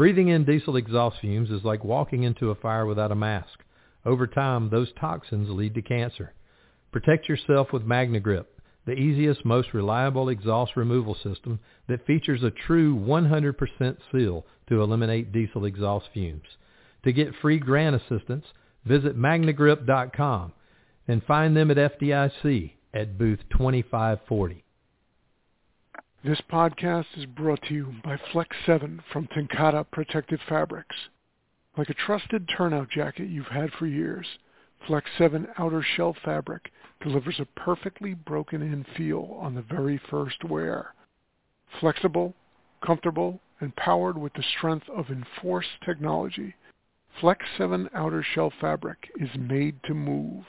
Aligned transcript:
Breathing 0.00 0.28
in 0.28 0.46
diesel 0.46 0.76
exhaust 0.76 1.18
fumes 1.20 1.50
is 1.50 1.62
like 1.62 1.84
walking 1.84 2.22
into 2.22 2.48
a 2.48 2.54
fire 2.54 2.86
without 2.86 3.12
a 3.12 3.14
mask. 3.14 3.58
Over 4.06 4.26
time, 4.26 4.70
those 4.70 4.88
toxins 4.98 5.50
lead 5.50 5.74
to 5.74 5.82
cancer. 5.82 6.32
Protect 6.90 7.28
yourself 7.28 7.70
with 7.70 7.86
MagnaGrip, 7.86 8.46
the 8.86 8.94
easiest, 8.94 9.44
most 9.44 9.74
reliable 9.74 10.30
exhaust 10.30 10.74
removal 10.74 11.14
system 11.16 11.60
that 11.86 12.06
features 12.06 12.42
a 12.42 12.50
true 12.50 12.96
100% 12.96 13.98
seal 14.10 14.46
to 14.70 14.80
eliminate 14.80 15.32
diesel 15.32 15.66
exhaust 15.66 16.06
fumes. 16.14 16.48
To 17.04 17.12
get 17.12 17.34
free 17.42 17.58
grant 17.58 17.94
assistance, 17.94 18.46
visit 18.86 19.18
magnagrip.com 19.18 20.54
and 21.08 21.22
find 21.24 21.54
them 21.54 21.70
at 21.70 21.76
FDIC 21.76 22.72
at 22.94 23.18
booth 23.18 23.40
2540. 23.50 24.64
This 26.22 26.42
podcast 26.52 27.06
is 27.16 27.24
brought 27.24 27.62
to 27.62 27.74
you 27.74 27.94
by 28.04 28.18
Flex 28.30 28.54
7 28.66 29.02
from 29.10 29.26
TenCate 29.28 29.90
Protective 29.90 30.40
Fabrics. 30.46 30.94
Like 31.78 31.88
a 31.88 31.94
trusted 31.94 32.46
turnout 32.46 32.90
jacket 32.90 33.30
you've 33.30 33.46
had 33.46 33.72
for 33.72 33.86
years, 33.86 34.26
Flex 34.86 35.08
7 35.16 35.48
outer 35.56 35.82
shell 35.82 36.14
fabric 36.22 36.72
delivers 37.00 37.40
a 37.40 37.46
perfectly 37.58 38.12
broken-in 38.12 38.84
feel 38.98 39.34
on 39.40 39.54
the 39.54 39.62
very 39.62 39.98
first 40.10 40.44
wear. 40.44 40.92
Flexible, 41.80 42.34
comfortable, 42.84 43.40
and 43.60 43.74
powered 43.76 44.18
with 44.18 44.34
the 44.34 44.44
strength 44.58 44.90
of 44.90 45.08
Enforce 45.08 45.68
technology, 45.82 46.54
Flex 47.18 47.46
7 47.56 47.88
outer 47.94 48.22
shell 48.22 48.52
fabric 48.60 49.10
is 49.18 49.30
made 49.38 49.82
to 49.84 49.94
move. 49.94 50.44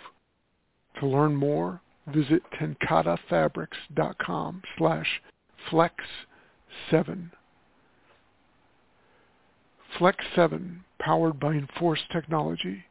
To 0.99 1.07
learn 1.07 1.34
more, 1.34 1.79
visit 2.07 2.41
tencatefabrics.com 2.59 4.63
slash 4.77 5.21
Flex 5.70 5.95
7. 6.89 7.31
Flex 9.97 10.25
7, 10.35 10.84
powered 10.99 11.39
by 11.39 11.53
Enforce 11.53 11.99
technology, 12.11 12.85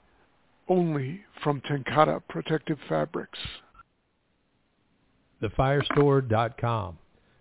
only 0.69 1.23
from 1.43 1.61
TenCate 1.63 2.23
Protective 2.29 2.79
Fabrics. 2.89 3.39
TheFirestore.com, 5.43 6.99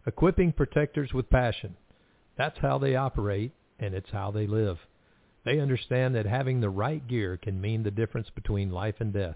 equipping 0.07 0.53
protectors 0.53 1.13
with 1.13 1.29
passion. 1.29 1.75
That's 2.37 2.57
how 2.59 2.77
they 2.77 2.95
operate, 2.95 3.51
and 3.79 3.93
it's 3.93 4.09
how 4.11 4.31
they 4.31 4.47
live. 4.47 4.77
They 5.43 5.59
understand 5.59 6.15
that 6.15 6.25
having 6.25 6.61
the 6.61 6.69
right 6.69 7.05
gear 7.07 7.37
can 7.37 7.59
mean 7.59 7.83
the 7.83 7.91
difference 7.91 8.29
between 8.33 8.71
life 8.71 8.95
and 8.99 9.13
death. 9.13 9.35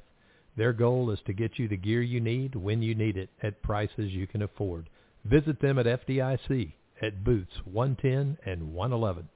Their 0.55 0.73
goal 0.73 1.09
is 1.11 1.19
to 1.25 1.33
get 1.33 1.57
you 1.57 1.67
the 1.67 1.77
gear 1.77 2.01
you 2.01 2.21
need 2.21 2.55
when 2.55 2.81
you 2.81 2.95
need 2.95 3.17
it 3.17 3.29
at 3.41 3.61
prices 3.61 4.11
you 4.11 4.27
can 4.27 4.41
afford. 4.41 4.89
Visit 5.25 5.61
them 5.61 5.79
at 5.79 5.85
FDIC 5.85 6.73
at 7.01 7.23
booths 7.23 7.61
110 7.65 8.37
and 8.45 8.73
111. 8.73 9.29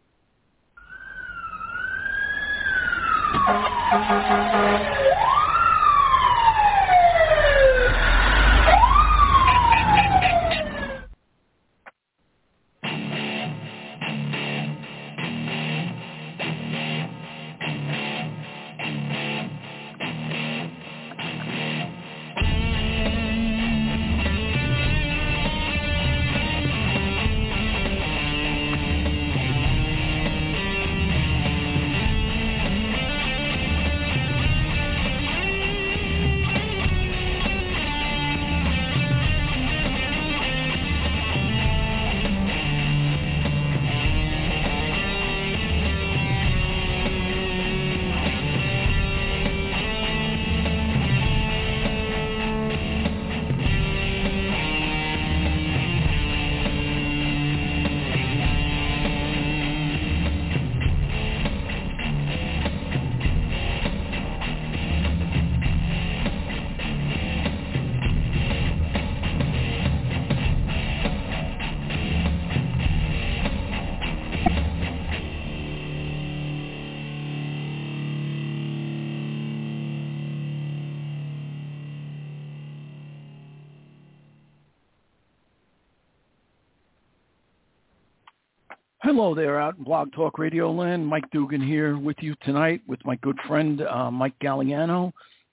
Hello 89.28 89.36
there 89.36 89.60
out 89.60 89.78
in 89.78 89.84
Blog 89.84 90.14
Talk 90.14 90.40
Radio 90.40 90.72
Land. 90.72 91.06
Mike 91.06 91.30
Dugan 91.34 91.60
here 91.60 91.98
with 91.98 92.16
you 92.22 92.34
tonight 92.46 92.80
with 92.88 93.04
my 93.04 93.18
good 93.18 93.38
friend 93.46 93.82
uh, 93.82 94.10
Mike 94.10 94.40
Gagliano. 94.42 95.12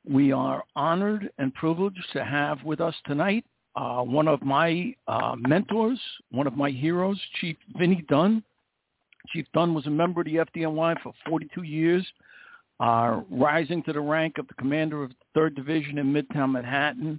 We 0.08 0.30
are 0.30 0.62
honored 0.76 1.28
and 1.38 1.52
privileged 1.54 2.06
to 2.12 2.24
have 2.24 2.62
with 2.62 2.80
us 2.80 2.94
tonight 3.04 3.44
uh, 3.74 4.02
one 4.02 4.28
of 4.28 4.42
my 4.42 4.94
uh, 5.08 5.34
mentors, 5.36 5.98
one 6.30 6.46
of 6.46 6.56
my 6.56 6.70
heroes, 6.70 7.20
Chief 7.40 7.56
Vinny 7.76 8.04
Dunn. 8.08 8.44
Chief 9.30 9.44
Dunn 9.52 9.74
was 9.74 9.88
a 9.88 9.90
member 9.90 10.20
of 10.20 10.26
the 10.26 10.36
FDNY 10.36 11.02
for 11.02 11.12
42 11.28 11.64
years, 11.64 12.06
uh, 12.78 13.22
rising 13.28 13.82
to 13.82 13.92
the 13.92 14.00
rank 14.00 14.38
of 14.38 14.46
the 14.46 14.54
commander 14.54 15.02
of 15.02 15.10
the 15.10 15.40
3rd 15.40 15.56
Division 15.56 15.98
in 15.98 16.12
Midtown 16.12 16.52
Manhattan. 16.52 17.18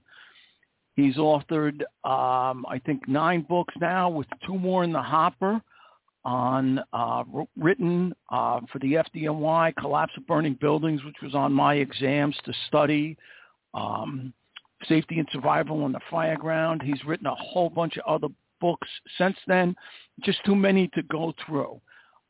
He's 0.96 1.18
authored, 1.18 1.82
um, 2.06 2.66
I 2.70 2.80
think, 2.86 3.10
nine 3.10 3.42
books 3.42 3.74
now 3.82 4.08
with 4.08 4.28
two 4.48 4.58
more 4.58 4.86
in 4.86 4.94
the 4.94 5.02
hopper 5.02 5.62
on 6.26 6.84
uh, 6.92 7.24
written 7.56 8.14
uh, 8.30 8.60
for 8.72 8.80
the 8.80 8.94
FDNY, 8.94 9.76
Collapse 9.78 10.14
of 10.18 10.26
Burning 10.28 10.58
Buildings, 10.60 11.04
which 11.04 11.16
was 11.22 11.36
on 11.36 11.54
my 11.54 11.76
exams 11.76 12.36
to 12.46 12.54
study, 12.68 13.16
um, 13.74 14.34
Safety 14.88 15.20
and 15.20 15.28
Survival 15.32 15.84
on 15.84 15.92
the 15.92 16.00
Fireground. 16.12 16.82
He's 16.82 17.04
written 17.06 17.28
a 17.28 17.36
whole 17.36 17.70
bunch 17.70 17.98
of 17.98 18.04
other 18.08 18.34
books 18.60 18.88
since 19.18 19.38
then, 19.48 19.76
just 20.24 20.44
too 20.46 20.56
many 20.56 20.88
to 20.90 21.04
go 21.04 21.34
through. 21.46 21.80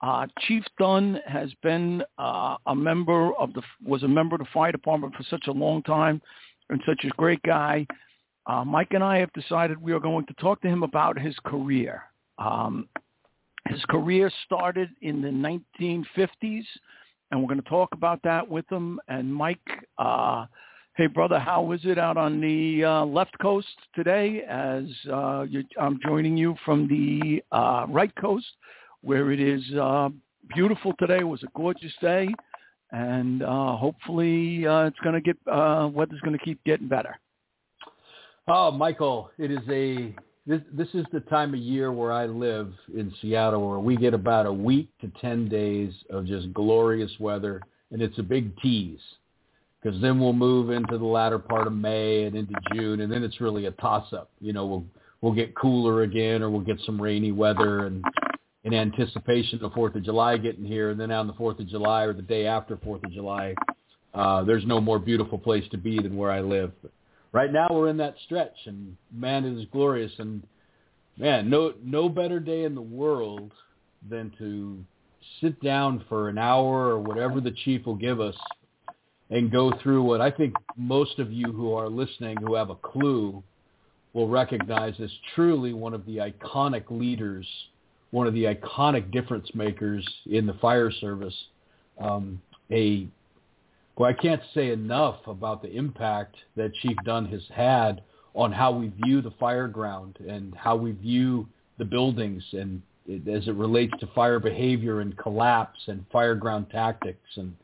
Uh, 0.01 0.27
Chief 0.41 0.63
Dunn 0.77 1.19
has 1.25 1.51
been 1.63 2.03
uh, 2.17 2.57
a 2.67 2.75
member 2.75 3.33
of 3.35 3.53
the 3.53 3.61
was 3.83 4.03
a 4.03 4.07
member 4.07 4.35
of 4.35 4.39
the 4.39 4.47
fire 4.53 4.71
department 4.71 5.15
for 5.15 5.23
such 5.23 5.47
a 5.47 5.51
long 5.51 5.81
time, 5.83 6.21
and 6.69 6.81
such 6.85 7.05
a 7.05 7.09
great 7.15 7.41
guy. 7.43 7.87
Uh, 8.45 8.63
Mike 8.63 8.89
and 8.91 9.03
I 9.03 9.17
have 9.19 9.31
decided 9.33 9.81
we 9.81 9.93
are 9.93 9.99
going 9.99 10.25
to 10.27 10.33
talk 10.33 10.61
to 10.61 10.67
him 10.67 10.83
about 10.83 11.17
his 11.17 11.35
career. 11.45 12.03
Um, 12.37 12.87
his 13.69 13.83
career 13.85 14.31
started 14.45 14.89
in 15.01 15.21
the 15.21 15.29
1950s, 15.29 16.65
and 17.31 17.41
we're 17.41 17.47
going 17.47 17.61
to 17.61 17.69
talk 17.69 17.89
about 17.93 18.21
that 18.23 18.47
with 18.47 18.69
him. 18.71 18.99
And 19.07 19.33
Mike, 19.33 19.59
uh, 19.97 20.45
hey 20.95 21.07
brother, 21.07 21.39
how 21.39 21.71
is 21.71 21.81
it 21.83 21.97
out 21.97 22.17
on 22.17 22.39
the 22.39 22.83
uh, 22.83 23.05
left 23.05 23.37
coast 23.39 23.67
today? 23.95 24.43
As 24.47 24.83
uh, 25.11 25.45
I'm 25.79 25.99
joining 26.05 26.37
you 26.37 26.55
from 26.63 26.87
the 26.87 27.43
uh, 27.51 27.85
right 27.89 28.13
coast, 28.15 28.45
where 29.01 29.31
it 29.31 29.39
is 29.39 29.63
uh, 29.73 30.09
beautiful 30.53 30.93
today. 30.99 31.19
It 31.19 31.27
was 31.27 31.43
a 31.43 31.57
gorgeous 31.57 31.93
day, 32.01 32.29
and 32.91 33.41
uh, 33.41 33.75
hopefully 33.77 34.63
it's 34.63 34.99
going 34.99 35.15
to 35.15 35.21
get 35.21 35.37
weather's 35.45 36.21
going 36.21 36.37
to 36.37 36.45
keep 36.45 36.63
getting 36.65 36.87
better. 36.87 37.17
Oh, 38.47 38.69
Michael, 38.69 39.31
it 39.39 39.49
is 39.49 39.67
a 39.71 40.15
this 40.45 40.61
this 40.71 40.89
is 40.93 41.05
the 41.11 41.21
time 41.21 41.53
of 41.53 41.59
year 41.59 41.91
where 41.91 42.11
I 42.11 42.25
live 42.25 42.71
in 42.93 43.13
Seattle, 43.21 43.67
where 43.67 43.79
we 43.79 43.95
get 43.95 44.13
about 44.13 44.45
a 44.45 44.53
week 44.53 44.89
to 45.01 45.11
ten 45.19 45.47
days 45.49 45.93
of 46.09 46.25
just 46.25 46.53
glorious 46.53 47.11
weather, 47.19 47.61
and 47.91 48.01
it's 48.01 48.17
a 48.19 48.23
big 48.23 48.55
tease 48.61 48.99
because 49.81 49.99
then 50.01 50.19
we'll 50.19 50.33
move 50.33 50.71
into 50.71 50.97
the 50.97 51.05
latter 51.05 51.37
part 51.37 51.67
of 51.67 51.73
May 51.73 52.23
and 52.23 52.35
into 52.35 52.55
June, 52.73 53.01
and 53.01 53.11
then 53.11 53.23
it's 53.23 53.39
really 53.39 53.67
a 53.67 53.71
toss-up. 53.71 54.31
You 54.39 54.53
know, 54.53 54.65
we'll 54.65 54.85
we'll 55.21 55.33
get 55.33 55.55
cooler 55.55 56.03
again, 56.03 56.41
or 56.41 56.49
we'll 56.49 56.61
get 56.61 56.79
some 56.85 57.01
rainy 57.01 57.31
weather, 57.31 57.85
and 57.85 58.03
in 58.63 58.73
anticipation 58.73 59.63
of 59.63 59.73
Fourth 59.73 59.95
of 59.95 60.03
July 60.03 60.37
getting 60.37 60.65
here, 60.65 60.89
and 60.89 60.99
then 60.99 61.11
on 61.11 61.27
the 61.27 61.33
Fourth 61.33 61.59
of 61.59 61.67
July 61.67 62.03
or 62.03 62.13
the 62.13 62.21
day 62.21 62.47
after 62.47 62.77
Fourth 62.77 63.03
of 63.03 63.11
July, 63.11 63.53
uh, 64.15 64.43
there's 64.43 64.65
no 64.65 64.81
more 64.81 64.97
beautiful 64.97 65.37
place 65.37 65.63
to 65.69 65.77
be 65.77 66.01
than 66.01 66.17
where 66.17 66.31
I 66.31 66.41
live. 66.41 66.71
But 66.81 66.91
right 67.35 67.51
now 67.51 67.67
we're 67.69 67.89
in 67.89 67.97
that 67.97 68.15
stretch, 68.25 68.55
and 68.65 68.95
man, 69.11 69.43
it 69.43 69.59
is 69.59 69.65
glorious. 69.71 70.11
And 70.17 70.41
man, 71.17 71.49
no 71.49 71.73
no 71.83 72.07
better 72.07 72.39
day 72.39 72.63
in 72.63 72.73
the 72.73 72.81
world 72.81 73.51
than 74.09 74.31
to 74.39 74.83
sit 75.41 75.61
down 75.61 76.05
for 76.07 76.29
an 76.29 76.37
hour 76.37 76.87
or 76.87 76.99
whatever 76.99 77.41
the 77.41 77.51
chief 77.65 77.85
will 77.85 77.95
give 77.95 78.21
us 78.21 78.35
and 79.29 79.51
go 79.51 79.73
through 79.83 80.03
what 80.03 80.21
I 80.21 80.31
think 80.31 80.53
most 80.77 81.19
of 81.19 81.31
you 81.33 81.51
who 81.51 81.73
are 81.73 81.89
listening 81.89 82.37
who 82.37 82.55
have 82.55 82.69
a 82.69 82.75
clue 82.75 83.43
will 84.13 84.29
recognize 84.29 84.93
as 85.01 85.09
truly 85.33 85.73
one 85.73 85.93
of 85.93 86.05
the 86.05 86.17
iconic 86.17 86.85
leaders, 86.89 87.45
one 88.11 88.27
of 88.27 88.33
the 88.33 88.45
iconic 88.45 89.11
difference 89.11 89.49
makers 89.53 90.07
in 90.27 90.45
the 90.45 90.53
fire 90.53 90.91
service. 90.91 91.35
Um, 91.99 92.41
a 92.71 93.07
well, 93.95 94.09
I 94.09 94.13
can't 94.13 94.41
say 94.53 94.71
enough 94.71 95.19
about 95.27 95.61
the 95.61 95.71
impact 95.71 96.35
that 96.55 96.73
Chief 96.75 96.95
Dunn 97.05 97.25
has 97.27 97.43
had 97.53 98.01
on 98.33 98.51
how 98.51 98.71
we 98.71 98.91
view 99.03 99.21
the 99.21 99.31
fire 99.39 99.67
ground 99.67 100.17
and 100.27 100.53
how 100.55 100.75
we 100.75 100.91
view 100.91 101.47
the 101.77 101.85
buildings 101.85 102.43
and 102.51 102.81
it, 103.07 103.27
as 103.27 103.47
it 103.47 103.55
relates 103.55 103.93
to 103.99 104.07
fire 104.07 104.39
behavior 104.39 104.99
and 104.99 105.17
collapse 105.17 105.79
and 105.87 106.05
fire 106.11 106.35
ground 106.35 106.67
tactics 106.71 107.37
and 107.37 107.55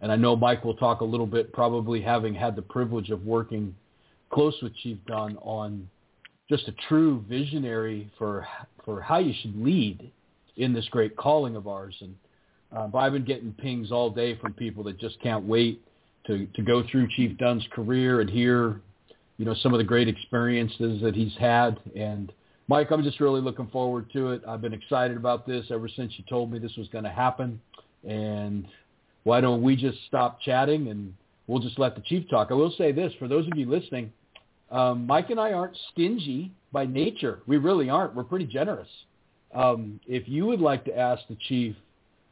and 0.00 0.10
I 0.10 0.16
know 0.16 0.34
Mike 0.34 0.64
will 0.64 0.74
talk 0.74 1.00
a 1.00 1.04
little 1.04 1.28
bit, 1.28 1.52
probably 1.52 2.02
having 2.02 2.34
had 2.34 2.56
the 2.56 2.62
privilege 2.62 3.10
of 3.10 3.24
working 3.24 3.72
close 4.32 4.54
with 4.60 4.74
Chief 4.78 4.98
Dunn 5.06 5.38
on 5.42 5.88
just 6.50 6.66
a 6.66 6.72
true 6.88 7.24
visionary 7.28 8.10
for 8.18 8.46
for 8.84 9.00
how 9.00 9.18
you 9.18 9.32
should 9.40 9.56
lead 9.56 10.10
in 10.56 10.72
this 10.72 10.88
great 10.88 11.16
calling 11.16 11.54
of 11.54 11.68
ours. 11.68 11.94
And 12.00 12.16
uh, 12.74 12.88
I've 12.94 13.12
been 13.12 13.24
getting 13.24 13.52
pings 13.52 13.92
all 13.92 14.10
day 14.10 14.36
from 14.36 14.52
people 14.54 14.82
that 14.84 14.98
just 14.98 15.20
can't 15.20 15.44
wait 15.44 15.82
to 16.26 16.46
to 16.54 16.62
go 16.62 16.82
through 16.90 17.08
Chief 17.16 17.36
Dunn's 17.38 17.66
career 17.72 18.20
and 18.20 18.30
hear, 18.30 18.80
you 19.38 19.44
know, 19.44 19.54
some 19.62 19.72
of 19.74 19.78
the 19.78 19.84
great 19.84 20.08
experiences 20.08 21.00
that 21.02 21.14
he's 21.14 21.34
had. 21.38 21.78
And 21.96 22.32
Mike, 22.68 22.90
I'm 22.90 23.02
just 23.02 23.20
really 23.20 23.40
looking 23.40 23.66
forward 23.68 24.10
to 24.12 24.30
it. 24.30 24.42
I've 24.48 24.60
been 24.60 24.72
excited 24.72 25.16
about 25.16 25.46
this 25.46 25.66
ever 25.70 25.88
since 25.88 26.12
you 26.16 26.24
told 26.28 26.50
me 26.50 26.58
this 26.58 26.76
was 26.76 26.88
going 26.88 27.04
to 27.04 27.10
happen. 27.10 27.60
And 28.08 28.66
why 29.24 29.40
don't 29.40 29.62
we 29.62 29.76
just 29.76 29.98
stop 30.06 30.40
chatting 30.40 30.88
and 30.88 31.12
we'll 31.46 31.60
just 31.60 31.78
let 31.78 31.94
the 31.94 32.02
chief 32.02 32.28
talk? 32.30 32.48
I 32.50 32.54
will 32.54 32.74
say 32.78 32.92
this 32.92 33.12
for 33.18 33.28
those 33.28 33.46
of 33.46 33.58
you 33.58 33.66
listening, 33.66 34.12
um, 34.70 35.06
Mike 35.06 35.30
and 35.30 35.38
I 35.38 35.52
aren't 35.52 35.76
stingy 35.92 36.52
by 36.72 36.86
nature. 36.86 37.40
We 37.46 37.58
really 37.58 37.90
aren't. 37.90 38.14
We're 38.14 38.24
pretty 38.24 38.46
generous. 38.46 38.88
Um, 39.54 40.00
if 40.06 40.26
you 40.28 40.46
would 40.46 40.60
like 40.60 40.84
to 40.86 40.98
ask 40.98 41.22
the 41.28 41.36
chief 41.48 41.76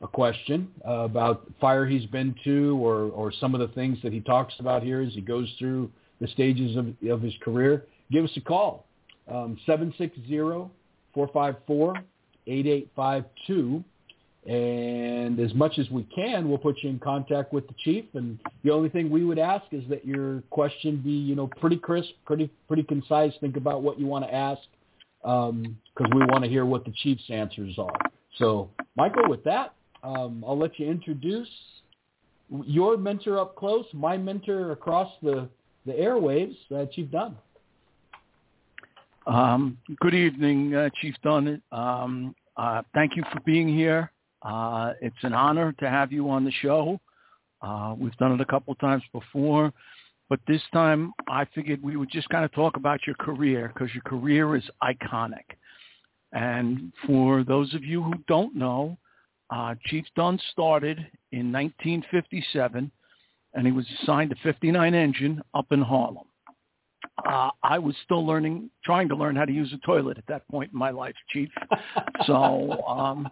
a 0.02 0.08
question 0.08 0.68
uh, 0.86 1.00
about 1.00 1.50
fire 1.60 1.86
he's 1.86 2.06
been 2.06 2.34
to 2.44 2.78
or, 2.82 3.10
or 3.10 3.32
some 3.32 3.54
of 3.54 3.60
the 3.60 3.68
things 3.68 3.98
that 4.02 4.12
he 4.12 4.20
talks 4.20 4.54
about 4.58 4.82
here 4.82 5.00
as 5.00 5.12
he 5.12 5.20
goes 5.20 5.48
through 5.58 5.90
the 6.20 6.26
stages 6.28 6.76
of, 6.76 6.94
of 7.08 7.22
his 7.22 7.34
career, 7.42 7.86
give 8.10 8.24
us 8.24 8.30
a 8.36 8.40
call. 8.40 8.86
Um, 9.28 9.58
760-454-8852. 11.14 13.84
And 14.46 15.38
as 15.38 15.52
much 15.52 15.78
as 15.78 15.90
we 15.90 16.04
can, 16.04 16.48
we'll 16.48 16.56
put 16.56 16.76
you 16.82 16.88
in 16.88 16.98
contact 16.98 17.52
with 17.52 17.68
the 17.68 17.74
chief. 17.84 18.06
And 18.14 18.38
the 18.64 18.70
only 18.70 18.88
thing 18.88 19.10
we 19.10 19.22
would 19.22 19.38
ask 19.38 19.66
is 19.70 19.84
that 19.90 20.06
your 20.06 20.42
question 20.48 21.02
be, 21.04 21.10
you 21.10 21.34
know, 21.34 21.46
pretty 21.46 21.76
crisp, 21.76 22.08
pretty 22.24 22.50
pretty 22.66 22.84
concise. 22.84 23.34
Think 23.40 23.58
about 23.58 23.82
what 23.82 24.00
you 24.00 24.06
want 24.06 24.24
to 24.24 24.34
ask, 24.34 24.62
because 25.22 25.50
um, 25.50 25.76
we 25.98 26.20
want 26.20 26.42
to 26.42 26.48
hear 26.48 26.64
what 26.64 26.86
the 26.86 26.92
chief's 27.02 27.24
answers 27.28 27.78
are. 27.78 27.98
So, 28.38 28.70
Michael, 28.96 29.28
with 29.28 29.44
that, 29.44 29.74
um, 30.02 30.44
I'll 30.46 30.58
let 30.58 30.78
you 30.78 30.86
introduce 30.88 31.48
your 32.64 32.96
mentor 32.96 33.38
up 33.38 33.56
close, 33.56 33.84
my 33.92 34.16
mentor 34.16 34.72
across 34.72 35.12
the 35.22 35.48
the 35.86 35.92
airwaves, 35.92 36.56
uh, 36.74 36.84
Chief 36.92 37.10
Dunn. 37.10 37.36
Um, 39.26 39.78
good 40.00 40.14
evening, 40.14 40.74
uh, 40.74 40.90
Chief 41.00 41.14
Dunn. 41.22 41.62
Um, 41.72 42.34
uh, 42.56 42.82
thank 42.94 43.16
you 43.16 43.22
for 43.32 43.40
being 43.40 43.68
here. 43.68 44.12
Uh, 44.42 44.92
it's 45.00 45.16
an 45.22 45.32
honor 45.32 45.72
to 45.80 45.88
have 45.88 46.12
you 46.12 46.28
on 46.28 46.44
the 46.44 46.52
show. 46.62 47.00
Uh, 47.62 47.94
we've 47.98 48.16
done 48.16 48.32
it 48.32 48.40
a 48.40 48.44
couple 48.44 48.74
times 48.76 49.02
before, 49.12 49.72
but 50.28 50.40
this 50.46 50.62
time 50.72 51.12
I 51.28 51.46
figured 51.54 51.82
we 51.82 51.96
would 51.96 52.10
just 52.10 52.28
kind 52.30 52.44
of 52.44 52.52
talk 52.52 52.76
about 52.76 53.06
your 53.06 53.16
career 53.16 53.70
because 53.72 53.92
your 53.94 54.02
career 54.02 54.56
is 54.56 54.64
iconic. 54.82 55.44
And 56.32 56.92
for 57.06 57.44
those 57.44 57.74
of 57.74 57.84
you 57.84 58.02
who 58.02 58.14
don't 58.28 58.54
know, 58.54 58.96
uh, 59.50 59.74
Chief 59.86 60.04
Dunn 60.16 60.38
started 60.52 60.98
in 61.32 61.52
1957, 61.52 62.90
and 63.54 63.66
he 63.66 63.72
was 63.72 63.86
assigned 64.02 64.30
to 64.30 64.36
59 64.42 64.94
engine 64.94 65.42
up 65.54 65.66
in 65.72 65.82
Harlem. 65.82 66.26
Uh, 67.26 67.50
I 67.62 67.78
was 67.78 67.94
still 68.04 68.24
learning, 68.24 68.70
trying 68.84 69.08
to 69.08 69.16
learn 69.16 69.36
how 69.36 69.44
to 69.44 69.52
use 69.52 69.72
a 69.72 69.86
toilet 69.86 70.18
at 70.18 70.26
that 70.28 70.46
point 70.48 70.72
in 70.72 70.78
my 70.78 70.90
life, 70.90 71.14
Chief. 71.30 71.48
So 72.26 72.82
um, 72.86 73.28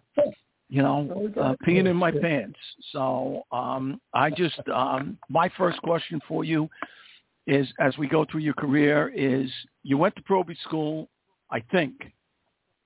you 0.69 0.83
know, 0.83 1.31
uh, 1.41 1.55
peeing 1.67 1.89
in 1.89 1.97
my 1.97 2.11
pants. 2.11 2.59
So 2.93 3.43
um, 3.53 4.01
I 4.13 4.31
just, 4.31 4.61
um, 4.73 5.17
my 5.29 5.51
first 5.57 5.81
question 5.83 6.21
for 6.29 6.45
you 6.45 6.69
is, 7.47 7.67
as 7.81 7.97
we 7.97 8.07
go 8.07 8.27
through 8.31 8.41
your 8.41 8.55
career, 8.55 9.11
is 9.15 9.51
you 9.83 9.97
went 9.97 10.15
to 10.17 10.23
Proby 10.23 10.57
School, 10.65 11.09
I 11.51 11.61
think, 11.73 11.95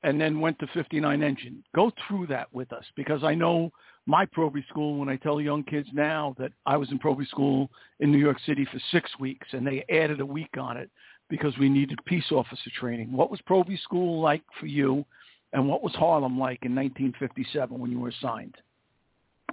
and 0.02 0.20
then 0.20 0.40
went 0.40 0.58
to 0.58 0.66
59 0.74 1.22
Engine. 1.22 1.62
Go 1.74 1.92
through 2.06 2.26
that 2.28 2.52
with 2.52 2.72
us 2.72 2.84
because 2.96 3.22
I 3.22 3.34
know 3.34 3.72
my 4.06 4.26
probie 4.26 4.66
School, 4.68 4.98
when 4.98 5.08
I 5.08 5.16
tell 5.16 5.40
young 5.40 5.62
kids 5.62 5.88
now 5.92 6.34
that 6.38 6.52
I 6.66 6.76
was 6.76 6.90
in 6.90 6.98
probie 6.98 7.28
School 7.28 7.70
in 8.00 8.10
New 8.10 8.18
York 8.18 8.38
City 8.44 8.66
for 8.70 8.80
six 8.90 9.10
weeks 9.20 9.46
and 9.52 9.66
they 9.66 9.84
added 9.90 10.20
a 10.20 10.26
week 10.26 10.56
on 10.58 10.76
it 10.76 10.90
because 11.28 11.56
we 11.58 11.68
needed 11.68 11.98
peace 12.04 12.30
officer 12.32 12.70
training. 12.78 13.12
What 13.12 13.30
was 13.30 13.40
probie 13.48 13.80
School 13.80 14.20
like 14.20 14.42
for 14.58 14.66
you? 14.66 15.04
And 15.52 15.68
what 15.68 15.82
was 15.82 15.94
Harlem 15.94 16.38
like 16.38 16.64
in 16.64 16.74
1957 16.74 17.78
when 17.78 17.90
you 17.90 18.00
were 18.00 18.08
assigned? 18.08 18.56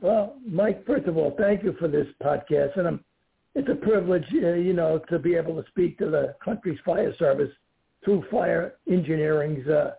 Well, 0.01 0.35
Mike, 0.47 0.85
first 0.85 1.07
of 1.07 1.17
all, 1.17 1.35
thank 1.37 1.63
you 1.63 1.75
for 1.77 1.89
this 1.89 2.07
podcast, 2.23 2.77
and 2.77 2.87
I'm, 2.87 3.03
it's 3.53 3.67
a 3.67 3.75
privilege, 3.75 4.23
uh, 4.33 4.53
you 4.53 4.71
know, 4.71 4.99
to 5.09 5.19
be 5.19 5.35
able 5.35 5.61
to 5.61 5.67
speak 5.69 5.97
to 5.97 6.09
the 6.09 6.35
country's 6.43 6.79
fire 6.85 7.13
service 7.17 7.51
through 8.05 8.23
fire 8.31 8.75
engineering's 8.89 9.67
uh, 9.67 9.91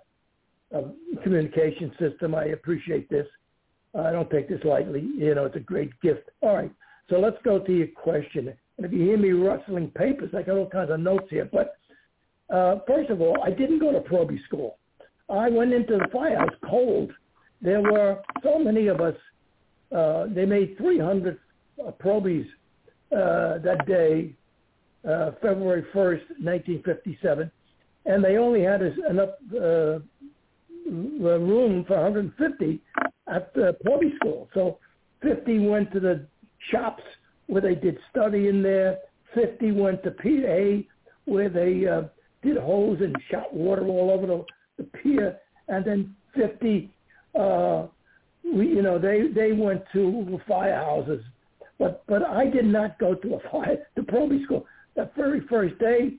uh, 0.74 0.82
communication 1.22 1.92
system. 1.98 2.34
I 2.34 2.46
appreciate 2.46 3.08
this. 3.10 3.26
I 3.98 4.12
don't 4.12 4.30
take 4.30 4.48
this 4.48 4.62
lightly. 4.64 5.00
You 5.16 5.34
know, 5.34 5.46
it's 5.46 5.56
a 5.56 5.60
great 5.60 5.90
gift. 6.00 6.30
All 6.42 6.54
right, 6.54 6.72
so 7.08 7.18
let's 7.18 7.38
go 7.44 7.58
to 7.58 7.72
your 7.72 7.88
question. 7.88 8.52
And 8.76 8.86
if 8.86 8.92
you 8.92 9.00
hear 9.00 9.18
me 9.18 9.30
rustling 9.30 9.88
papers, 9.88 10.30
I 10.36 10.42
got 10.42 10.56
all 10.56 10.68
kinds 10.68 10.90
of 10.90 11.00
notes 11.00 11.26
here. 11.28 11.48
But 11.50 11.76
uh, 12.54 12.80
first 12.86 13.10
of 13.10 13.20
all, 13.20 13.36
I 13.42 13.50
didn't 13.50 13.80
go 13.80 13.92
to 13.92 14.00
Proby 14.00 14.42
school. 14.44 14.78
I 15.28 15.48
went 15.48 15.72
into 15.72 15.98
the 15.98 16.06
firehouse 16.12 16.54
cold. 16.68 17.10
There 17.62 17.80
were 17.80 18.22
so 18.42 18.58
many 18.58 18.86
of 18.88 19.00
us. 19.00 19.14
Uh, 19.94 20.26
they 20.32 20.46
made 20.46 20.76
300 20.78 21.38
uh, 21.84 21.90
probies 21.92 22.46
uh, 23.12 23.58
that 23.58 23.84
day, 23.86 24.34
uh, 25.08 25.32
February 25.42 25.84
1st, 25.94 26.22
1957, 26.40 27.50
and 28.06 28.24
they 28.24 28.36
only 28.36 28.62
had 28.62 28.82
enough 28.82 29.30
uh, 29.60 29.98
room 30.90 31.84
for 31.86 31.96
150 31.96 32.80
at 33.32 33.54
the 33.54 33.76
Proby 33.86 34.14
school. 34.16 34.48
So 34.54 34.78
50 35.22 35.66
went 35.66 35.92
to 35.92 36.00
the 36.00 36.26
shops 36.70 37.02
where 37.46 37.62
they 37.62 37.74
did 37.74 37.98
study 38.10 38.48
in 38.48 38.62
there. 38.62 38.98
50 39.34 39.72
went 39.72 40.02
to 40.02 40.10
PA 40.10 40.86
where 41.30 41.48
they 41.48 41.86
uh, 41.86 42.02
did 42.42 42.56
hose 42.56 42.98
and 43.00 43.14
shot 43.30 43.52
water 43.54 43.86
all 43.86 44.10
over 44.10 44.26
the 44.26 44.44
the 44.80 44.98
pier, 44.98 45.38
and 45.68 45.84
then 45.84 46.14
50, 46.34 46.90
uh, 47.38 47.86
we, 48.42 48.68
you 48.68 48.82
know, 48.82 48.98
they 48.98 49.28
they 49.28 49.52
went 49.52 49.82
to 49.92 50.40
firehouses, 50.48 51.22
but 51.78 52.02
but 52.06 52.24
I 52.24 52.48
did 52.48 52.64
not 52.64 52.98
go 52.98 53.14
to 53.14 53.34
a 53.34 53.50
fire 53.50 53.86
to 53.96 54.02
Proby 54.02 54.42
school. 54.44 54.66
That 54.96 55.14
very 55.14 55.42
first 55.48 55.78
day, 55.78 56.14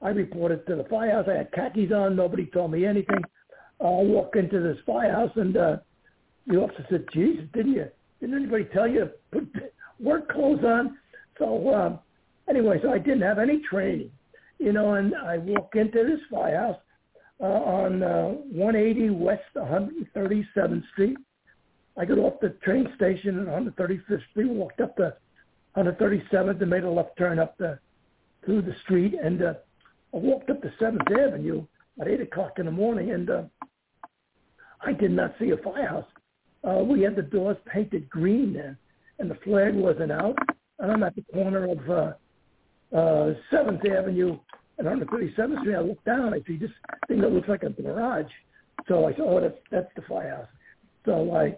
I 0.00 0.10
reported 0.10 0.66
to 0.66 0.76
the 0.76 0.84
firehouse. 0.84 1.26
I 1.28 1.38
had 1.38 1.52
khakis 1.52 1.90
on. 1.92 2.14
Nobody 2.14 2.46
told 2.46 2.70
me 2.70 2.84
anything. 2.84 3.22
Uh, 3.82 3.86
I 3.86 4.02
walk 4.02 4.36
into 4.36 4.60
this 4.60 4.78
firehouse, 4.86 5.32
and 5.36 5.56
uh, 5.56 5.76
the 6.46 6.56
officer 6.56 6.86
said, 6.90 7.06
"Jesus, 7.12 7.44
didn't 7.52 7.72
you? 7.72 7.86
Didn't 8.20 8.36
anybody 8.36 8.64
tell 8.72 8.86
you 8.86 9.00
to 9.00 9.10
put 9.30 9.48
work 10.00 10.30
clothes 10.30 10.64
on?" 10.64 10.98
So 11.38 11.74
um, 11.74 11.98
anyway, 12.48 12.78
so 12.82 12.92
I 12.92 12.98
didn't 12.98 13.22
have 13.22 13.38
any 13.38 13.60
training, 13.68 14.10
you 14.58 14.72
know. 14.72 14.94
And 14.94 15.14
I 15.14 15.38
walk 15.38 15.74
into 15.74 16.04
this 16.04 16.20
firehouse, 16.30 16.76
uh, 17.42 17.46
on 17.46 18.02
uh, 18.02 18.28
180 18.52 19.10
West 19.10 19.42
137th 19.56 20.82
Street. 20.92 21.16
I 21.98 22.04
got 22.04 22.18
off 22.18 22.40
the 22.40 22.50
train 22.62 22.86
station 22.94 23.48
on 23.48 23.64
the 23.64 23.72
135th 23.72 24.30
Street, 24.30 24.48
walked 24.48 24.80
up 24.80 24.96
the 24.96 25.16
137th 25.76 26.60
and 26.60 26.70
made 26.70 26.84
a 26.84 26.90
left 26.90 27.16
turn 27.18 27.38
up 27.38 27.58
the 27.58 27.78
through 28.44 28.62
the 28.62 28.74
street, 28.84 29.14
and 29.22 29.42
uh, 29.42 29.54
I 30.14 30.16
walked 30.16 30.50
up 30.50 30.62
the 30.62 30.72
Seventh 30.78 31.10
Avenue 31.10 31.64
at 32.00 32.08
eight 32.08 32.20
o'clock 32.20 32.58
in 32.58 32.66
the 32.66 32.72
morning, 32.72 33.10
and 33.12 33.30
uh, 33.30 33.42
I 34.84 34.92
did 34.92 35.10
not 35.12 35.34
see 35.38 35.50
a 35.50 35.56
firehouse. 35.56 36.06
Uh, 36.64 36.82
we 36.84 37.02
had 37.02 37.16
the 37.16 37.22
doors 37.22 37.56
painted 37.72 38.08
green 38.10 38.52
then, 38.54 38.76
and 39.18 39.30
the 39.30 39.36
flag 39.44 39.74
wasn't 39.74 40.12
out. 40.12 40.36
And 40.78 40.90
I'm 40.90 41.02
at 41.02 41.14
the 41.14 41.22
corner 41.32 41.70
of 41.70 41.90
uh, 41.90 42.96
uh, 42.96 43.34
Seventh 43.50 43.82
Avenue 43.86 44.38
and 44.78 44.88
on 44.88 44.98
the 44.98 45.06
37th 45.06 45.60
Street, 45.60 45.76
I 45.76 45.80
looked 45.80 46.04
down. 46.04 46.34
I 46.34 46.40
see 46.46 46.56
this 46.56 46.70
thing 47.06 47.20
that 47.20 47.32
looks 47.32 47.48
like 47.48 47.62
a 47.62 47.70
garage. 47.70 48.30
So 48.88 49.06
I 49.06 49.12
said, 49.12 49.20
oh, 49.20 49.40
that's 49.40 49.54
that's 49.70 49.90
the 49.94 50.02
firehouse. 50.02 50.48
So 51.04 51.32
I 51.34 51.56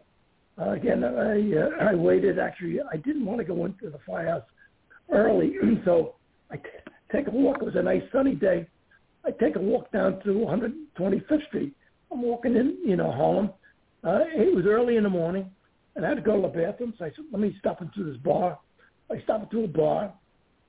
Uh, 0.56 0.70
again, 0.70 1.02
I 1.02 1.36
uh, 1.56 1.90
I 1.90 1.94
waited. 1.94 2.38
Actually, 2.38 2.80
I 2.92 2.96
didn't 2.98 3.24
want 3.24 3.38
to 3.38 3.44
go 3.44 3.64
into 3.64 3.90
the 3.90 3.98
firehouse 4.06 4.44
early, 5.10 5.54
so 5.84 6.14
I 6.50 6.56
t- 6.56 6.62
take 7.10 7.26
a 7.26 7.30
walk. 7.30 7.58
It 7.60 7.64
was 7.64 7.76
a 7.76 7.82
nice 7.82 8.02
sunny 8.12 8.34
day. 8.34 8.68
I 9.24 9.30
take 9.30 9.56
a 9.56 9.60
walk 9.60 9.90
down 9.90 10.20
to 10.24 10.30
125th 10.30 11.46
Street. 11.48 11.74
I'm 12.14 12.22
walking 12.22 12.56
in, 12.56 12.78
you 12.84 12.96
know, 12.96 13.10
Harlem. 13.10 13.50
Uh, 14.04 14.20
it 14.36 14.54
was 14.54 14.66
early 14.66 14.96
in 14.96 15.02
the 15.02 15.10
morning, 15.10 15.50
and 15.96 16.06
I 16.06 16.10
had 16.10 16.16
to 16.16 16.22
go 16.22 16.36
to 16.36 16.42
the 16.42 16.48
bathroom. 16.48 16.94
So 16.96 17.04
I 17.04 17.10
said, 17.10 17.24
"Let 17.32 17.40
me 17.40 17.56
stop 17.58 17.82
into 17.82 18.04
this 18.04 18.16
bar." 18.18 18.58
I 19.10 19.20
stop 19.22 19.42
into 19.42 19.64
a 19.64 19.68
bar. 19.68 20.12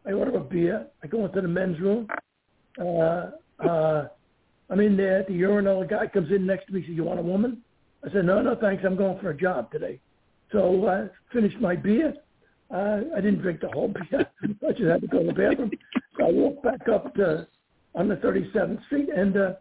I 0.06 0.12
order 0.12 0.36
a 0.36 0.40
beer. 0.40 0.88
I 1.04 1.08
go 1.08 1.26
into 1.26 1.42
the 1.42 1.48
men's 1.48 1.80
room. 1.80 2.08
Uh, 2.80 3.32
uh, 3.60 4.08
I'm 4.70 4.80
in 4.80 4.98
there 4.98 5.24
the 5.28 5.34
urinal. 5.34 5.86
Guy 5.86 6.08
comes 6.08 6.32
in 6.32 6.46
next 6.46 6.68
to 6.68 6.74
me. 6.74 6.82
Says, 6.82 6.96
"You 6.96 7.04
want 7.04 7.20
a 7.20 7.24
woman?" 7.24 7.62
I 8.04 8.12
said, 8.12 8.26
"No, 8.26 8.42
no, 8.42 8.56
thanks. 8.56 8.84
I'm 8.84 8.96
going 8.96 9.20
for 9.20 9.30
a 9.30 9.38
job 9.38 9.72
today." 9.72 10.00
So 10.52 10.88
I 10.88 11.10
finished 11.32 11.60
my 11.60 11.76
beer. 11.76 12.16
Uh, 12.72 13.02
I 13.16 13.22
didn't 13.22 13.42
drink 13.42 13.62
the 13.62 13.70
whole 13.70 13.90
beer. 13.90 14.26
I 14.68 14.72
just 14.72 14.90
had 14.90 15.02
to 15.02 15.08
go 15.08 15.20
to 15.20 15.28
the 15.28 15.34
bathroom. 15.34 15.72
So 16.18 16.26
I 16.26 16.32
walked 16.32 16.64
back 16.64 16.88
up 16.90 17.14
to 17.16 17.48
on 17.94 18.08
the 18.08 18.16
37th 18.16 18.84
Street, 18.88 19.10
and 19.10 19.38
uh, 19.38 19.54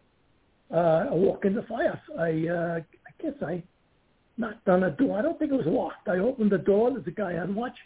uh, 0.74 1.06
I 1.10 1.14
walk 1.14 1.44
in 1.44 1.54
the 1.54 1.62
firehouse. 1.62 1.98
I 2.18 2.48
uh, 2.48 2.80
I 2.80 3.22
guess 3.22 3.34
I 3.42 3.62
knocked 4.36 4.68
on 4.68 4.80
the 4.80 4.90
door. 4.90 5.18
I 5.18 5.22
don't 5.22 5.38
think 5.38 5.52
it 5.52 5.56
was 5.56 5.66
locked. 5.66 6.08
I 6.08 6.18
opened 6.18 6.50
the 6.50 6.58
door. 6.58 6.90
There's 6.90 7.06
a 7.06 7.10
guy 7.10 7.36
on 7.36 7.54
watch. 7.54 7.76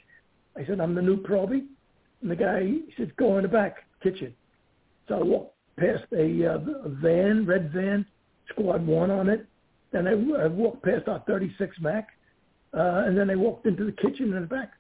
I 0.57 0.65
said, 0.67 0.81
"I'm 0.81 0.95
the 0.95 1.03
new 1.03 1.23
probie," 1.23 1.67
and 2.23 2.31
the 2.31 2.37
guy 2.37 2.63
he 2.63 2.95
said, 2.97 3.15
"Go 3.17 3.37
in 3.37 3.43
the 3.43 3.49
back 3.49 3.85
kitchen." 4.03 4.35
So 5.07 5.17
I 5.17 5.23
walked 5.23 5.55
past 5.79 6.05
a, 6.13 6.47
uh, 6.47 6.59
a 6.85 6.89
van, 6.89 7.47
red 7.47 7.73
van, 7.73 8.05
squad 8.49 8.87
one 8.87 9.11
on 9.11 9.29
it. 9.29 9.47
Then 9.93 10.07
I, 10.07 10.13
I 10.43 10.47
walked 10.49 10.83
past 10.83 11.09
our 11.09 11.21
36 11.27 11.77
Mac, 11.81 12.09
uh, 12.75 13.05
and 13.07 13.17
then 13.17 13.31
I 13.31 13.37
walked 13.37 13.67
into 13.67 13.85
the 13.85 13.93
kitchen 13.93 14.35
in 14.35 14.41
the 14.41 14.47
back. 14.47 14.73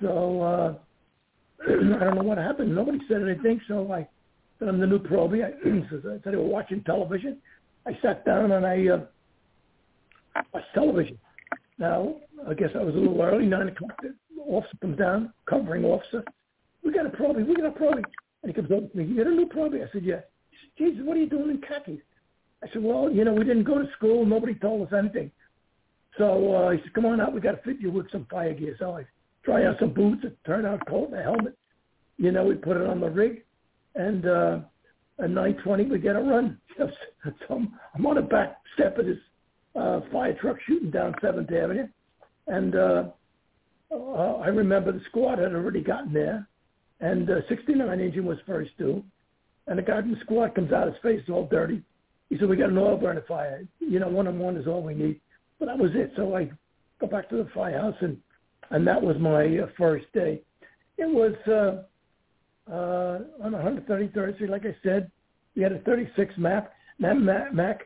So 0.00 0.42
uh, 0.42 0.74
I 1.68 2.04
don't 2.04 2.14
know 2.14 2.22
what 2.22 2.38
happened. 2.38 2.74
Nobody 2.74 3.00
said 3.08 3.22
anything. 3.22 3.60
So 3.68 3.90
I 3.92 4.06
said, 4.58 4.68
I'm 4.68 4.80
the 4.80 4.86
new 4.86 4.98
probie. 4.98 5.42
I, 5.44 5.48
I 5.48 5.90
said 5.90 6.20
they 6.24 6.36
were 6.36 6.42
watching 6.42 6.82
television. 6.84 7.38
I 7.86 7.98
sat 8.02 8.24
down 8.24 8.52
and 8.52 8.66
I 8.66 8.86
uh, 8.88 10.42
watched 10.52 10.66
television. 10.74 11.18
Now, 11.78 12.16
I 12.48 12.54
guess 12.54 12.70
I 12.74 12.82
was 12.82 12.94
a 12.94 12.98
little 12.98 13.20
early, 13.22 13.46
9 13.46 13.68
o'clock. 13.68 14.02
The 14.02 14.14
officer 14.42 14.76
comes 14.80 14.98
down, 14.98 15.32
covering 15.48 15.84
officer. 15.84 16.24
We 16.84 16.92
got 16.92 17.06
a 17.06 17.10
probie. 17.10 17.46
We 17.46 17.54
got 17.54 17.66
a 17.66 17.70
probie. 17.70 18.02
And 18.42 18.50
he 18.50 18.52
comes 18.52 18.70
over 18.70 18.86
to 18.86 18.96
me. 18.96 19.04
You 19.04 19.16
got 19.16 19.26
a 19.26 19.34
new 19.34 19.46
probie? 19.46 19.86
I 19.86 19.92
said, 19.92 20.04
yeah. 20.04 20.20
He 20.50 20.56
said, 20.60 20.90
Jesus, 20.90 21.06
what 21.06 21.16
are 21.16 21.20
you 21.20 21.28
doing 21.28 21.50
in 21.50 21.60
khakis? 21.60 22.00
I 22.62 22.66
said, 22.72 22.82
well, 22.82 23.10
you 23.10 23.24
know, 23.24 23.32
we 23.32 23.44
didn't 23.44 23.64
go 23.64 23.78
to 23.78 23.88
school. 23.96 24.26
Nobody 24.26 24.54
told 24.54 24.86
us 24.86 24.92
anything. 24.96 25.30
So 26.16 26.54
uh, 26.54 26.70
he 26.70 26.78
said, 26.82 26.94
come 26.94 27.06
on 27.06 27.20
out. 27.20 27.32
We 27.32 27.40
got 27.40 27.52
to 27.52 27.62
fit 27.62 27.80
you 27.80 27.90
with 27.90 28.10
some 28.10 28.26
fire 28.30 28.52
gear. 28.52 28.74
So 28.78 28.96
I 28.96 29.06
try 29.44 29.64
out 29.64 29.76
some 29.78 29.92
boots, 29.92 30.24
a 30.24 30.32
turnout 30.46 30.86
coat, 30.88 31.10
and 31.10 31.20
a 31.20 31.22
helmet. 31.22 31.56
You 32.16 32.32
know, 32.32 32.44
we 32.44 32.54
put 32.56 32.76
it 32.76 32.86
on 32.86 33.00
the 33.00 33.08
rig. 33.08 33.44
And 33.98 34.26
uh, 34.26 34.60
at 35.18 35.30
9.20, 35.30 35.90
we 35.90 35.98
get 35.98 36.16
a 36.16 36.20
run. 36.20 36.58
so 36.78 36.88
I'm, 37.50 38.06
on 38.06 38.14
the 38.14 38.22
back 38.22 38.56
step 38.74 38.96
of 38.96 39.06
this 39.06 39.18
uh, 39.74 40.00
fire 40.12 40.36
truck 40.40 40.56
shooting 40.66 40.90
down 40.90 41.14
7th 41.22 41.52
Avenue. 41.52 41.88
And 42.46 42.76
uh, 42.76 43.04
uh, 43.92 44.36
I 44.36 44.46
remember 44.46 44.92
the 44.92 45.02
squad 45.08 45.38
had 45.38 45.52
already 45.52 45.82
gotten 45.82 46.12
there 46.12 46.48
and 47.00 47.28
uh, 47.28 47.40
69 47.48 48.00
engine 48.00 48.24
was 48.24 48.38
first 48.46 48.70
due. 48.78 49.02
And 49.66 49.78
the 49.78 49.82
guy 49.82 50.00
from 50.00 50.12
the 50.12 50.20
squad 50.20 50.54
comes 50.54 50.72
out, 50.72 50.86
his 50.86 50.96
face 51.02 51.22
is 51.22 51.28
all 51.28 51.46
dirty. 51.46 51.82
He 52.30 52.38
said, 52.38 52.48
we 52.48 52.56
got 52.56 52.70
an 52.70 52.78
oil 52.78 52.96
burner 52.96 53.24
fire. 53.26 53.62
You 53.80 53.98
know, 53.98 54.08
one 54.08 54.28
on 54.28 54.38
one 54.38 54.56
is 54.56 54.66
all 54.66 54.82
we 54.82 54.94
need. 54.94 55.20
But 55.58 55.66
that 55.66 55.78
was 55.78 55.90
it. 55.94 56.12
So 56.16 56.36
I 56.36 56.50
go 57.00 57.06
back 57.06 57.28
to 57.30 57.36
the 57.36 57.48
firehouse, 57.54 57.96
and, 58.00 58.16
and 58.70 58.86
that 58.86 59.02
was 59.02 59.16
my 59.18 59.58
uh, 59.58 59.66
first 59.76 60.06
day. 60.12 60.42
It 60.96 61.08
was 61.08 61.34
uh, 61.46 61.84
uh, 62.70 63.18
on 63.42 63.52
133rd 63.52 64.34
Street, 64.34 64.50
like 64.50 64.66
I 64.66 64.76
said. 64.82 65.10
We 65.56 65.62
had 65.62 65.72
a 65.72 65.80
36 65.80 66.34
Mac, 66.36 66.72
Mac, 66.98 67.80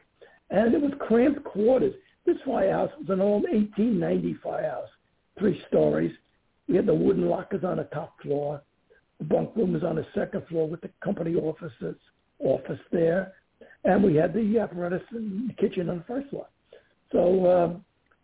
and 0.50 0.74
it 0.74 0.80
was 0.80 0.92
cramped 0.98 1.44
quarters. 1.44 1.94
This 2.26 2.36
firehouse 2.44 2.90
was 2.98 3.08
an 3.08 3.20
old 3.20 3.44
1890 3.44 4.38
firehouse, 4.42 4.88
three 5.38 5.60
stories. 5.68 6.12
We 6.68 6.76
had 6.76 6.86
the 6.86 6.94
wooden 6.94 7.28
lockers 7.28 7.64
on 7.64 7.78
the 7.78 7.84
top 7.84 8.20
floor. 8.20 8.62
The 9.18 9.24
bunk 9.24 9.56
room 9.56 9.72
was 9.72 9.82
on 9.84 9.96
the 9.96 10.06
second 10.14 10.46
floor 10.48 10.68
with 10.68 10.80
the 10.80 10.90
company 11.02 11.34
offices 11.34 11.96
office 12.38 12.80
there, 12.90 13.32
and 13.84 14.02
we 14.02 14.16
had 14.16 14.34
the 14.34 14.58
apparatus 14.58 15.02
in 15.12 15.48
the 15.48 15.54
kitchen 15.54 15.88
on 15.88 15.98
the 15.98 16.04
first 16.04 16.28
floor. 16.30 16.46
So 17.12 17.46
uh, 17.46 17.76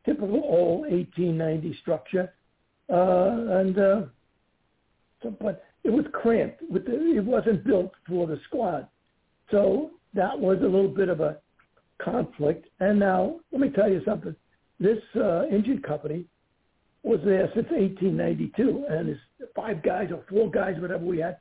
typical 0.05 0.43
old 0.45 0.81
1890 0.83 1.79
structure, 1.81 2.33
uh, 2.93 3.59
and 3.59 3.79
uh, 3.79 4.03
so, 5.23 5.31
but 5.41 5.65
it 5.85 5.91
was 5.91 6.05
cramped. 6.13 6.63
With 6.69 6.87
the, 6.87 7.17
it 7.17 7.25
wasn't 7.25 7.65
built 7.65 7.93
for 8.07 8.27
the 8.27 8.41
squad, 8.47 8.89
so 9.51 9.91
that 10.15 10.39
was 10.39 10.59
a 10.61 10.67
little 10.67 10.89
bit 10.89 11.09
of 11.09 11.21
a 11.21 11.39
conflict. 12.03 12.69
And 12.81 12.99
now 12.99 13.41
let 13.53 13.61
me 13.61 13.71
tell 13.71 13.89
you 13.91 14.03
something. 14.05 14.35
This 14.81 14.99
uh, 15.17 15.43
engine 15.51 15.83
company 15.83 16.25
was 17.03 17.21
there 17.25 17.51
since 17.55 17.69
1892, 17.71 18.87
and 18.89 19.09
it's 19.09 19.21
five 19.55 19.83
guys 19.83 20.11
or 20.11 20.23
four 20.29 20.51
guys, 20.51 20.77
whatever 20.81 21.05
we 21.05 21.19
had, 21.19 21.39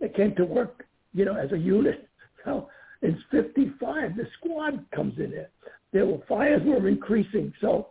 that 0.00 0.14
came 0.14 0.34
to 0.36 0.44
work, 0.44 0.84
you 1.12 1.24
know, 1.24 1.36
as 1.36 1.52
a 1.52 1.58
unit. 1.58 2.06
So 2.46 2.70
in 3.02 3.22
55, 3.30 4.16
the 4.16 4.26
squad 4.38 4.86
comes 4.94 5.18
in 5.18 5.30
there. 5.30 5.50
There 5.92 6.06
were 6.06 6.20
fires 6.26 6.62
were 6.64 6.88
increasing, 6.88 7.52
so 7.60 7.88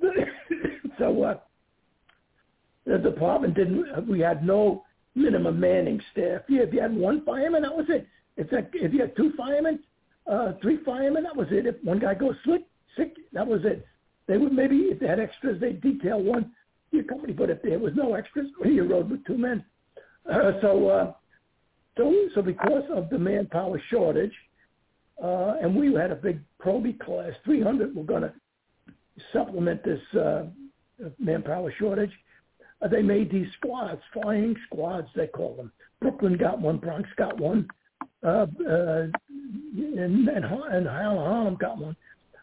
so 0.98 1.22
uh, 1.24 1.38
the 2.86 2.98
department 2.98 3.54
didn't. 3.54 4.06
We 4.06 4.20
had 4.20 4.46
no 4.46 4.84
minimum 5.14 5.58
manning 5.58 6.00
staff. 6.12 6.42
Yeah, 6.48 6.62
if 6.62 6.72
you 6.72 6.80
had 6.80 6.94
one 6.94 7.24
fireman, 7.24 7.62
that 7.62 7.76
was 7.76 7.86
it. 7.88 8.06
If 8.36 8.50
that, 8.50 8.70
if 8.72 8.92
you 8.92 9.00
had 9.00 9.16
two 9.16 9.32
firemen, 9.36 9.80
uh, 10.30 10.52
three 10.62 10.78
firemen, 10.84 11.24
that 11.24 11.36
was 11.36 11.48
it. 11.50 11.66
If 11.66 11.76
one 11.82 11.98
guy 11.98 12.14
goes 12.14 12.36
sick, 12.46 12.62
sick, 12.96 13.16
that 13.32 13.46
was 13.46 13.60
it. 13.64 13.86
They 14.26 14.38
would 14.38 14.52
maybe, 14.52 14.76
if 14.76 15.00
they 15.00 15.08
had 15.08 15.20
extras, 15.20 15.60
they'd 15.60 15.80
detail 15.80 16.22
one 16.22 16.52
your 16.92 17.04
company. 17.04 17.32
But 17.32 17.50
if 17.50 17.62
there 17.62 17.78
was 17.78 17.92
no 17.94 18.14
extras, 18.14 18.48
you 18.64 18.84
rode 18.84 19.10
with 19.10 19.24
two 19.24 19.38
men. 19.38 19.64
Uh, 20.30 20.52
so, 20.60 20.88
uh, 20.88 21.12
so, 21.96 22.14
so 22.34 22.42
because 22.42 22.84
of 22.94 23.10
the 23.10 23.18
manpower 23.18 23.80
shortage, 23.90 24.32
uh, 25.22 25.56
and 25.60 25.76
we 25.76 25.92
had 25.94 26.10
a 26.10 26.16
big 26.16 26.40
Proby 26.62 26.98
class, 26.98 27.32
300 27.44 27.94
were 27.94 28.04
going 28.04 28.22
to 28.22 28.32
supplement 29.32 29.82
this 29.84 30.00
uh, 30.18 30.44
manpower 31.18 31.72
shortage. 31.78 32.12
Uh, 32.82 32.88
they 32.88 33.02
made 33.02 33.30
these 33.30 33.48
squads, 33.58 34.00
flying 34.12 34.56
squads, 34.66 35.08
they 35.14 35.26
call 35.26 35.54
them. 35.54 35.72
Brooklyn 36.00 36.36
got 36.36 36.60
one, 36.60 36.78
Bronx 36.78 37.08
got 37.16 37.38
one, 37.38 37.68
uh, 38.24 38.46
uh, 38.66 39.06
and, 39.76 40.28
and, 40.28 40.28
and 40.28 40.86
Harlem 40.86 41.56
got 41.56 41.78
one. 41.78 41.96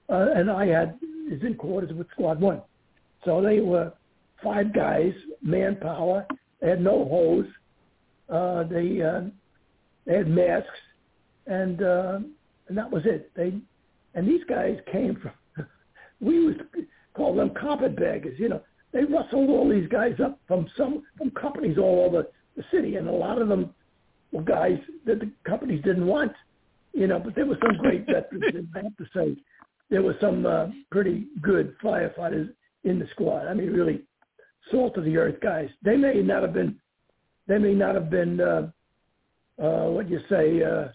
Uh, 0.10 0.28
and 0.36 0.50
I 0.50 0.68
had 0.68 1.00
is 1.30 1.42
in 1.44 1.56
quarters 1.56 1.92
with 1.94 2.10
Squad 2.12 2.40
One. 2.40 2.62
So 3.26 3.42
they 3.42 3.60
were 3.60 3.92
five 4.44 4.74
guys, 4.74 5.14
manpower. 5.42 6.26
They 6.62 6.70
had 6.70 6.82
no 6.82 7.06
hose. 7.06 7.46
Uh, 8.30 8.64
they 8.64 9.02
uh, 9.02 9.22
they 10.06 10.18
had 10.18 10.28
masks, 10.28 10.70
and 11.46 11.82
uh, 11.82 12.20
and 12.68 12.78
that 12.78 12.90
was 12.90 13.04
it. 13.06 13.32
They 13.36 13.54
and 14.16 14.28
these 14.28 14.44
guys 14.48 14.78
came 14.92 15.18
from 15.22 15.68
we 16.22 16.46
would 16.46 16.68
call 17.14 17.36
them 17.36 17.52
carpetbaggers. 17.60 18.40
You 18.40 18.50
know, 18.50 18.62
they 18.98 19.04
rustled 19.04 19.50
all 19.52 19.70
these 19.70 19.88
guys 19.90 20.16
up 20.24 20.40
from 20.48 20.68
some 20.76 21.04
from 21.18 21.30
companies 21.32 21.78
all 21.78 22.06
over 22.06 22.26
the 22.56 22.64
city, 22.72 22.96
and 22.96 23.08
a 23.08 23.12
lot 23.12 23.40
of 23.40 23.48
them 23.48 23.74
were 24.32 24.42
guys 24.42 24.80
that 25.06 25.20
the 25.20 25.32
companies 25.48 25.84
didn't 25.84 26.08
want. 26.08 26.32
You 26.94 27.06
know, 27.06 27.20
but 27.20 27.36
there 27.36 27.46
were 27.46 27.60
some 27.62 27.78
great 27.78 28.06
veterans. 28.08 28.68
I 28.76 28.82
have 28.82 28.98
to 28.98 29.06
say, 29.14 29.38
there 29.92 30.02
were 30.02 30.16
some 30.20 30.48
uh, 30.48 30.68
pretty 30.90 31.28
good 31.44 31.76
firefighters 31.80 32.50
in 32.86 32.98
the 32.98 33.08
squad. 33.12 33.46
I 33.48 33.54
mean, 33.54 33.72
really 33.72 34.02
salt 34.72 34.98
of 34.98 35.06
the 35.06 35.16
earth 35.16 35.40
guys. 35.44 35.70
They 35.84 35.96
may 35.96 36.16
not 36.24 36.42
have 36.42 36.54
been, 36.54 36.76
they 37.48 37.60
may 37.60 37.76
not 37.76 37.94
have 37.94 38.10
been, 38.10 38.42
uh, 38.42 38.72
uh, 39.62 39.90
what 39.92 40.10
you 40.10 40.20
say, 40.28 40.64
uh, 40.64 40.88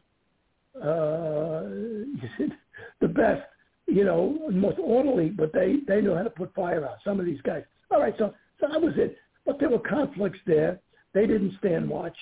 uh, 0.85 1.62
the 3.00 3.09
best, 3.09 3.42
you 3.87 4.04
know, 4.04 4.49
most 4.50 4.78
orderly, 4.82 5.28
but 5.28 5.52
they 5.52 5.76
they 5.87 6.00
know 6.00 6.16
how 6.16 6.25
to 6.25 6.30
put 6.30 6.52
fire 6.52 6.85
out. 6.85 6.97
Some 7.04 7.21
of 7.21 7.26
these 7.26 7.40
guys. 7.42 7.62
All 7.92 8.00
right, 8.00 8.14
so 8.18 8.34
so 8.61 8.68
that 8.70 8.80
was 8.80 8.94
it. 8.96 9.16
But 9.44 9.58
there 9.58 9.68
were 9.68 9.78
conflicts 9.78 10.38
there. 10.46 10.80
They 11.14 11.26
didn't 11.26 11.54
stand 11.58 11.88
watch. 11.88 12.16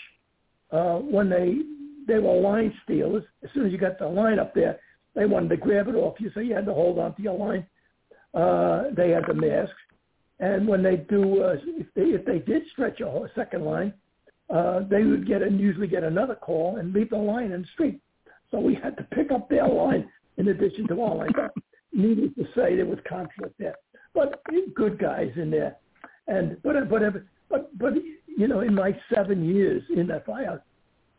Uh, 0.73 0.97
when 0.97 1.29
they 1.29 1.59
they 2.07 2.19
were 2.19 2.41
line 2.41 2.73
stealers. 2.85 3.25
As 3.45 3.51
soon 3.55 3.67
as 3.67 3.73
you 3.73 3.79
got 3.79 3.99
the 3.99 4.09
line 4.09 4.39
up 4.39 4.55
there, 4.55 4.81
they 5.15 5.27
wanted 5.27 5.51
to 5.51 5.57
grab 5.57 5.89
it 5.89 5.95
off 5.95 6.21
you, 6.21 6.31
so 6.35 6.41
you 6.41 6.55
had 6.55 6.67
to 6.67 6.75
hold 6.75 6.99
on 6.99 7.15
to 7.15 7.23
your 7.23 7.39
line. 7.39 7.67
Uh, 8.35 8.85
they 8.97 9.11
had 9.11 9.25
the 9.27 9.35
masks, 9.35 9.75
and 10.39 10.67
when 10.67 10.83
they 10.83 10.97
do, 10.97 11.43
uh, 11.43 11.57
if 11.67 11.87
they 11.95 12.03
if 12.03 12.25
they 12.25 12.39
did 12.39 12.63
stretch 12.73 13.01
a 13.01 13.27
second 13.35 13.65
line, 13.65 13.93
uh, 14.49 14.81
they 14.89 15.05
would 15.05 15.27
get 15.27 15.43
and 15.43 15.61
usually 15.61 15.89
get 15.89 16.05
another 16.05 16.35
call 16.35 16.77
and 16.77 16.93
leave 16.93 17.11
the 17.11 17.17
line 17.17 17.53
in 17.53 17.63
the 17.63 17.69
street. 17.75 18.01
So 18.51 18.59
we 18.59 18.75
had 18.75 18.97
to 18.97 19.05
pick 19.05 19.31
up 19.31 19.49
their 19.49 19.69
line 19.69 20.09
in 20.37 20.49
addition 20.49 20.89
to 20.89 21.01
our 21.03 21.15
line. 21.15 21.33
Needless 21.93 22.35
to 22.37 22.45
say, 22.55 22.77
there 22.77 22.87
was 22.87 22.99
conflict 23.09 23.55
there. 23.59 23.77
But 24.15 24.43
good 24.75 24.99
guys 24.99 25.31
in 25.37 25.51
there. 25.51 25.77
And 26.27 26.57
but 26.63 26.89
but 26.89 27.03
but 27.49 27.79
but 27.79 27.95
you 28.27 28.49
know, 28.49 28.61
in 28.61 28.75
my 28.75 28.99
seven 29.13 29.45
years 29.45 29.83
in 29.95 30.07
that 30.09 30.27
firehouse, 30.27 30.61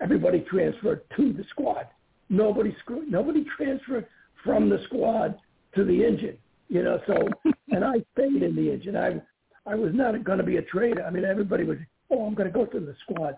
everybody 0.01 0.39
transferred 0.49 1.01
to 1.17 1.33
the 1.33 1.43
squad. 1.49 1.87
Nobody 2.29 2.75
nobody 3.07 3.45
transferred 3.57 4.07
from 4.43 4.69
the 4.69 4.79
squad 4.85 5.37
to 5.75 5.83
the 5.83 6.03
engine. 6.05 6.37
You 6.69 6.83
know, 6.83 6.99
so 7.07 7.27
and 7.71 7.83
I 7.83 8.03
stayed 8.13 8.43
in 8.43 8.55
the 8.55 8.71
engine. 8.71 8.95
I 8.95 9.21
I 9.65 9.75
was 9.75 9.91
not 9.93 10.23
going 10.23 10.39
to 10.39 10.43
be 10.43 10.57
a 10.57 10.61
trader. 10.63 11.03
I 11.03 11.11
mean, 11.11 11.25
everybody 11.25 11.63
was, 11.63 11.77
oh, 12.09 12.25
I'm 12.25 12.33
going 12.33 12.51
to 12.51 12.53
go 12.53 12.65
to 12.65 12.79
the 12.79 12.95
squad. 13.03 13.37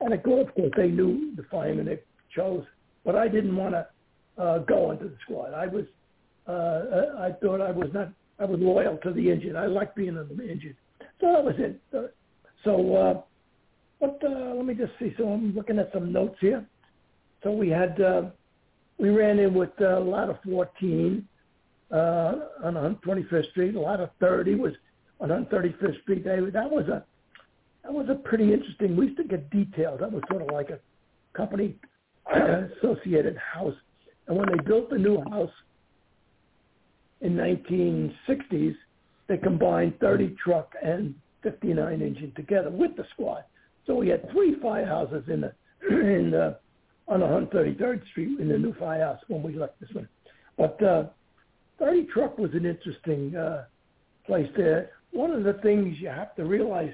And 0.00 0.12
of 0.12 0.22
course, 0.22 0.46
they 0.76 0.88
knew 0.88 1.34
the 1.36 1.44
fireman 1.50 1.86
they 1.86 2.00
chose, 2.34 2.64
but 3.04 3.16
I 3.16 3.28
didn't 3.28 3.56
want 3.56 3.74
to 3.74 3.86
uh, 4.42 4.58
go 4.58 4.90
into 4.90 5.04
the 5.04 5.16
squad. 5.22 5.54
I 5.54 5.66
was, 5.66 5.84
uh, 6.46 7.20
I 7.20 7.32
thought 7.40 7.60
I 7.60 7.70
was 7.70 7.88
not, 7.94 8.10
I 8.38 8.44
was 8.44 8.58
loyal 8.60 8.96
to 8.98 9.12
the 9.12 9.30
engine. 9.30 9.56
I 9.56 9.66
liked 9.66 9.96
being 9.96 10.08
in 10.08 10.36
the 10.36 10.50
engine. 10.50 10.76
So 11.20 11.32
that 11.32 11.44
was 11.44 11.54
it. 11.58 11.80
Uh, 11.96 12.08
so, 12.64 12.96
uh, 12.96 13.20
but 14.00 14.20
uh, 14.24 14.54
let 14.54 14.64
me 14.64 14.74
just 14.74 14.92
see. 14.98 15.14
So 15.16 15.28
I'm 15.28 15.54
looking 15.54 15.78
at 15.78 15.90
some 15.92 16.12
notes 16.12 16.36
here. 16.40 16.66
So 17.42 17.52
we 17.52 17.68
had, 17.68 18.00
uh, 18.00 18.22
we 18.98 19.10
ran 19.10 19.38
in 19.38 19.54
with 19.54 19.70
uh, 19.80 19.98
a 19.98 20.00
lot 20.00 20.30
of 20.30 20.38
14 20.44 21.26
uh, 21.90 21.94
on 22.64 22.98
25th 23.04 23.50
Street. 23.50 23.74
A 23.74 23.80
lot 23.80 24.00
of 24.00 24.10
30 24.20 24.56
was 24.56 24.72
on 25.20 25.28
135th 25.28 26.02
Street. 26.02 26.24
They, 26.24 26.40
that 26.50 26.70
was 26.70 26.88
a 26.88 27.04
that 27.82 27.92
was 27.92 28.06
a 28.08 28.14
pretty 28.14 28.52
interesting. 28.52 28.96
We 28.96 29.06
used 29.06 29.18
to 29.18 29.24
get 29.24 29.50
details. 29.50 30.00
That 30.00 30.12
was 30.12 30.22
sort 30.30 30.42
of 30.42 30.48
like 30.52 30.70
a 30.70 30.78
company 31.36 31.76
associated 32.32 33.36
house. 33.36 33.74
And 34.28 34.36
when 34.36 34.48
they 34.48 34.62
built 34.62 34.90
the 34.90 34.98
new 34.98 35.20
house 35.30 35.50
in 37.22 37.34
1960s, 37.34 38.74
they 39.28 39.38
combined 39.38 39.94
30 40.00 40.36
truck 40.42 40.72
and 40.82 41.14
59 41.42 42.02
engine 42.02 42.32
together 42.36 42.70
with 42.70 42.94
the 42.96 43.04
squad. 43.12 43.44
So 43.86 43.94
we 43.96 44.08
had 44.08 44.30
three 44.30 44.56
firehouses 44.56 45.28
in 45.28 45.40
the 45.40 45.52
in 45.90 46.30
the, 46.30 46.58
on 47.08 47.20
133rd 47.20 48.06
Street 48.10 48.38
in 48.38 48.48
the 48.48 48.58
new 48.58 48.72
firehouse 48.74 49.18
when 49.26 49.42
we 49.42 49.56
left 49.56 49.80
this 49.80 49.90
one. 49.92 50.08
But 50.56 50.80
uh, 50.82 51.04
30 51.80 52.06
truck 52.12 52.38
was 52.38 52.52
an 52.52 52.66
interesting 52.66 53.34
uh, 53.34 53.64
place 54.26 54.48
there 54.56 54.90
one 55.12 55.30
of 55.30 55.44
the 55.44 55.54
things 55.62 55.96
you 56.00 56.08
have 56.08 56.34
to 56.36 56.44
realize 56.44 56.92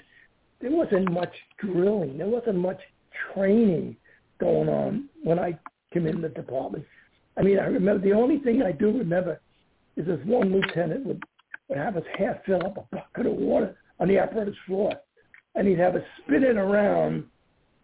there 0.60 0.72
wasn't 0.72 1.10
much 1.10 1.32
drilling, 1.58 2.18
there 2.18 2.26
wasn't 2.26 2.56
much 2.56 2.80
training 3.32 3.96
going 4.40 4.68
on 4.68 5.08
when 5.22 5.38
I 5.38 5.58
came 5.92 6.06
in 6.06 6.20
the 6.20 6.28
department. 6.28 6.84
I 7.36 7.42
mean, 7.42 7.58
I 7.58 7.66
remember 7.66 8.04
the 8.04 8.14
only 8.14 8.38
thing 8.38 8.62
I 8.62 8.72
do 8.72 8.86
remember 8.86 9.40
is 9.98 10.06
this 10.06 10.20
one 10.24 10.52
lieutenant 10.52 11.04
would, 11.04 11.22
have 11.74 11.98
us 11.98 12.04
half 12.16 12.36
fill 12.46 12.64
up 12.64 12.78
a 12.78 12.96
bucket 12.96 13.26
of 13.26 13.34
water 13.34 13.76
on 14.00 14.08
the 14.08 14.16
apparatus 14.16 14.54
floor, 14.66 14.90
and 15.54 15.68
he'd 15.68 15.78
have 15.78 15.96
it 15.96 16.04
around 16.56 17.24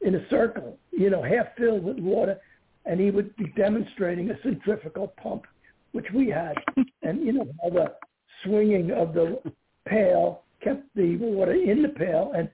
in 0.01 0.15
a 0.15 0.29
circle, 0.31 0.79
you 0.91 1.11
know, 1.11 1.23
half 1.23 1.49
filled 1.59 1.85
with 1.85 1.99
water, 1.99 2.39
and 2.87 2.99
he 2.99 3.11
would 3.11 3.37
be 3.37 3.53
demonstrating 3.57 4.31
a 4.31 4.41
centrifugal 4.43 5.13
pump, 5.23 5.45
which 5.93 6.07
we 6.15 6.31
had, 6.31 6.55
and 7.03 7.27
you 7.27 7.33
know 7.33 7.47
how 7.63 7.69
the 7.69 7.93
swinging 8.43 8.91
of 8.93 9.13
the 9.13 9.39
pail, 9.87 10.45
kept 10.63 10.83
the 10.95 11.17
water 11.17 11.53
in 11.53 11.83
the 11.83 11.89
pail, 11.89 12.33
and 12.35 12.49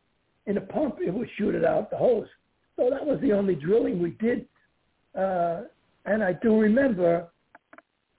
in 0.47 0.57
a 0.57 0.61
pump 0.61 0.97
it 1.01 1.15
would 1.15 1.29
shoot 1.39 1.55
it 1.55 1.65
out 1.65 1.91
the 1.91 1.97
hose. 1.97 2.27
So 2.77 2.91
that 2.91 3.05
was 3.07 3.21
the 3.21 3.33
only 3.33 3.55
drilling 3.55 4.03
we 4.03 4.11
did. 4.13 4.47
Uh, 5.17 5.63
and 6.07 6.25
I 6.25 6.33
do 6.33 6.59
remember 6.59 7.29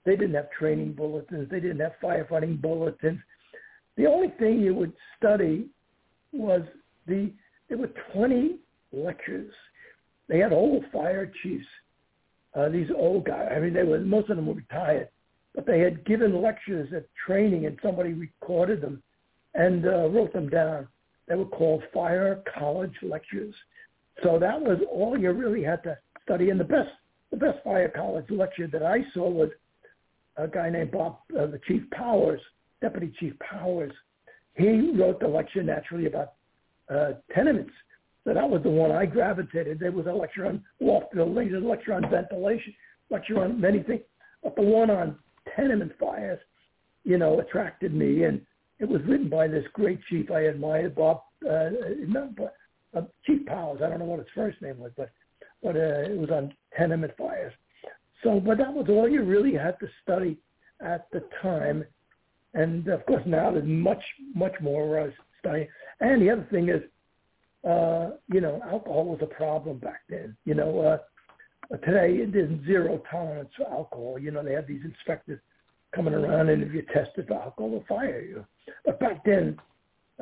they 0.05 0.15
didn't 0.15 0.36
have 0.36 0.50
training 0.51 0.93
bulletins. 0.93 1.50
They 1.50 1.60
didn't 1.60 1.79
have 1.79 1.93
firefighting 2.03 2.62
bulletins. 2.62 3.20
The 3.98 4.08
only 4.08 4.29
thing 4.39 4.60
you 4.60 4.74
would 4.75 4.93
study 5.17 5.67
was 6.31 6.62
the, 7.08 7.31
there 7.70 7.77
were 7.77 7.91
20 8.13 8.57
lectures. 8.92 9.53
They 10.27 10.40
had 10.40 10.53
old 10.53 10.85
fire 10.92 11.31
chiefs, 11.44 11.66
uh, 12.55 12.70
these 12.70 12.87
old 12.96 13.25
guys. 13.25 13.50
I 13.55 13.59
mean, 13.59 13.74
they 13.74 13.83
were, 13.83 14.00
most 14.00 14.29
of 14.29 14.37
them 14.37 14.48
were 14.48 14.53
retired 14.53 15.09
but 15.53 15.66
they 15.66 15.79
had 15.79 16.05
given 16.05 16.42
lectures 16.42 16.90
at 16.96 17.05
training 17.25 17.66
and 17.66 17.77
somebody 17.81 18.14
recorded 18.14 18.81
them 18.81 19.01
and 19.53 19.85
uh, 19.85 20.09
wrote 20.09 20.33
them 20.33 20.50
down. 20.50 20.87
They 21.27 21.35
were 21.35 21.46
called 21.46 21.83
fire 21.94 22.42
college 22.57 22.96
lectures. 23.01 23.53
So 24.24 24.40
that 24.40 24.59
was 24.59 24.79
all 24.90 25.18
you 25.18 25.31
really 25.31 25.64
had 25.64 25.83
to 25.83 25.98
study. 26.24 26.50
And 26.50 26.59
the 26.59 26.66
best, 26.66 26.90
the 27.31 27.37
best 27.37 27.64
fire 27.64 27.90
college 27.90 28.29
lecture 28.29 28.68
that 28.68 28.83
I 28.83 29.00
saw 29.14 29.29
was 29.29 29.50
a 30.37 30.48
guy 30.48 30.70
named 30.70 30.91
Bob, 30.91 31.17
uh, 31.37 31.48
the 31.48 31.59
Chief 31.67 31.83
Powers, 31.91 32.41
Deputy 32.81 33.13
Chief 33.20 33.33
Powers. 33.39 33.94
He 34.55 34.91
wrote 34.96 35.20
the 35.20 35.27
lecture 35.27 35.63
naturally 35.63 36.07
about 36.07 36.33
uh, 36.94 37.13
tenements. 37.33 37.72
So 38.24 38.33
that 38.33 38.50
was 38.50 38.61
the 38.63 38.70
one 38.70 38.91
I 38.91 39.05
gravitated. 39.05 39.79
There 39.79 39.91
was 39.91 40.05
a 40.05 40.13
lecture 40.13 40.46
on 40.46 40.63
loft 40.79 41.15
a 41.15 41.24
lecture 41.24 41.94
on 41.94 42.09
ventilation, 42.09 42.74
lecture 43.09 43.39
on 43.39 43.59
many 43.59 43.81
things. 43.81 44.01
But 44.44 44.55
the 44.55 44.61
one 44.61 44.89
on 44.89 45.17
tenement 45.55 45.94
fires, 46.00 46.39
you 47.03 47.17
know, 47.17 47.39
attracted 47.39 47.94
me. 47.94 48.24
And 48.24 48.41
it 48.79 48.87
was 48.87 49.01
written 49.07 49.29
by 49.29 49.48
this 49.48 49.65
great 49.74 50.00
chief 50.09 50.29
I 50.29 50.41
admired, 50.41 50.96
Bob, 50.96 51.22
uh, 51.50 51.70
not, 52.07 52.29
uh, 52.96 53.01
Chief 53.25 53.46
Powers. 53.46 53.81
I 53.83 53.89
don't 53.89 54.00
know 54.00 54.05
what 54.05 54.20
his 54.20 54.27
first 54.35 54.61
name 54.61 54.79
was, 54.79 54.91
but 54.96 55.11
but 55.63 55.75
uh, 55.75 56.09
it 56.09 56.17
was 56.17 56.29
on 56.31 56.53
tenement 56.77 57.13
fires. 57.17 57.53
So, 58.24 58.40
but 58.40 58.57
that 58.57 58.74
was 58.74 58.88
all 58.90 59.10
you 59.10 59.24
really 59.24 59.53
had 59.53 59.79
to 59.79 59.88
study 60.03 60.38
at 60.79 61.07
the 61.12 61.24
time. 61.42 61.84
And 62.53 62.88
of 62.88 63.05
course, 63.05 63.24
now 63.25 63.51
there's 63.51 63.66
much, 63.66 64.03
much 64.36 64.53
more 64.62 65.12
studying. 65.40 65.68
And 66.00 66.22
the 66.22 66.29
other 66.29 66.48
thing 66.51 66.70
is, 66.70 66.81
uh, 67.68 68.12
you 68.31 68.42
know, 68.42 68.62
alcohol 68.64 69.05
was 69.05 69.20
a 69.22 69.27
problem 69.27 69.77
back 69.77 70.01
then. 70.10 70.36
You 70.46 70.55
know, 70.55 70.79
uh, 70.79 71.77
today 71.77 72.25
there's 72.25 72.66
zero 72.66 73.01
tolerance 73.10 73.50
for 73.55 73.68
alcohol. 73.70 74.18
You 74.20 74.31
know, 74.31 74.44
they 74.44 74.53
have 74.53 74.68
these 74.68 74.81
inspectors 74.84 75.40
coming 75.94 76.14
around, 76.14 76.50
and 76.50 76.64
if 76.64 76.74
you 76.74 76.84
tested 76.94 77.27
for 77.27 77.36
alcohol, 77.36 77.72
they'll 77.72 77.98
fire 77.98 78.22
you. 78.22 78.46
But 78.86 79.00
back 79.00 79.24
then, 79.25 79.57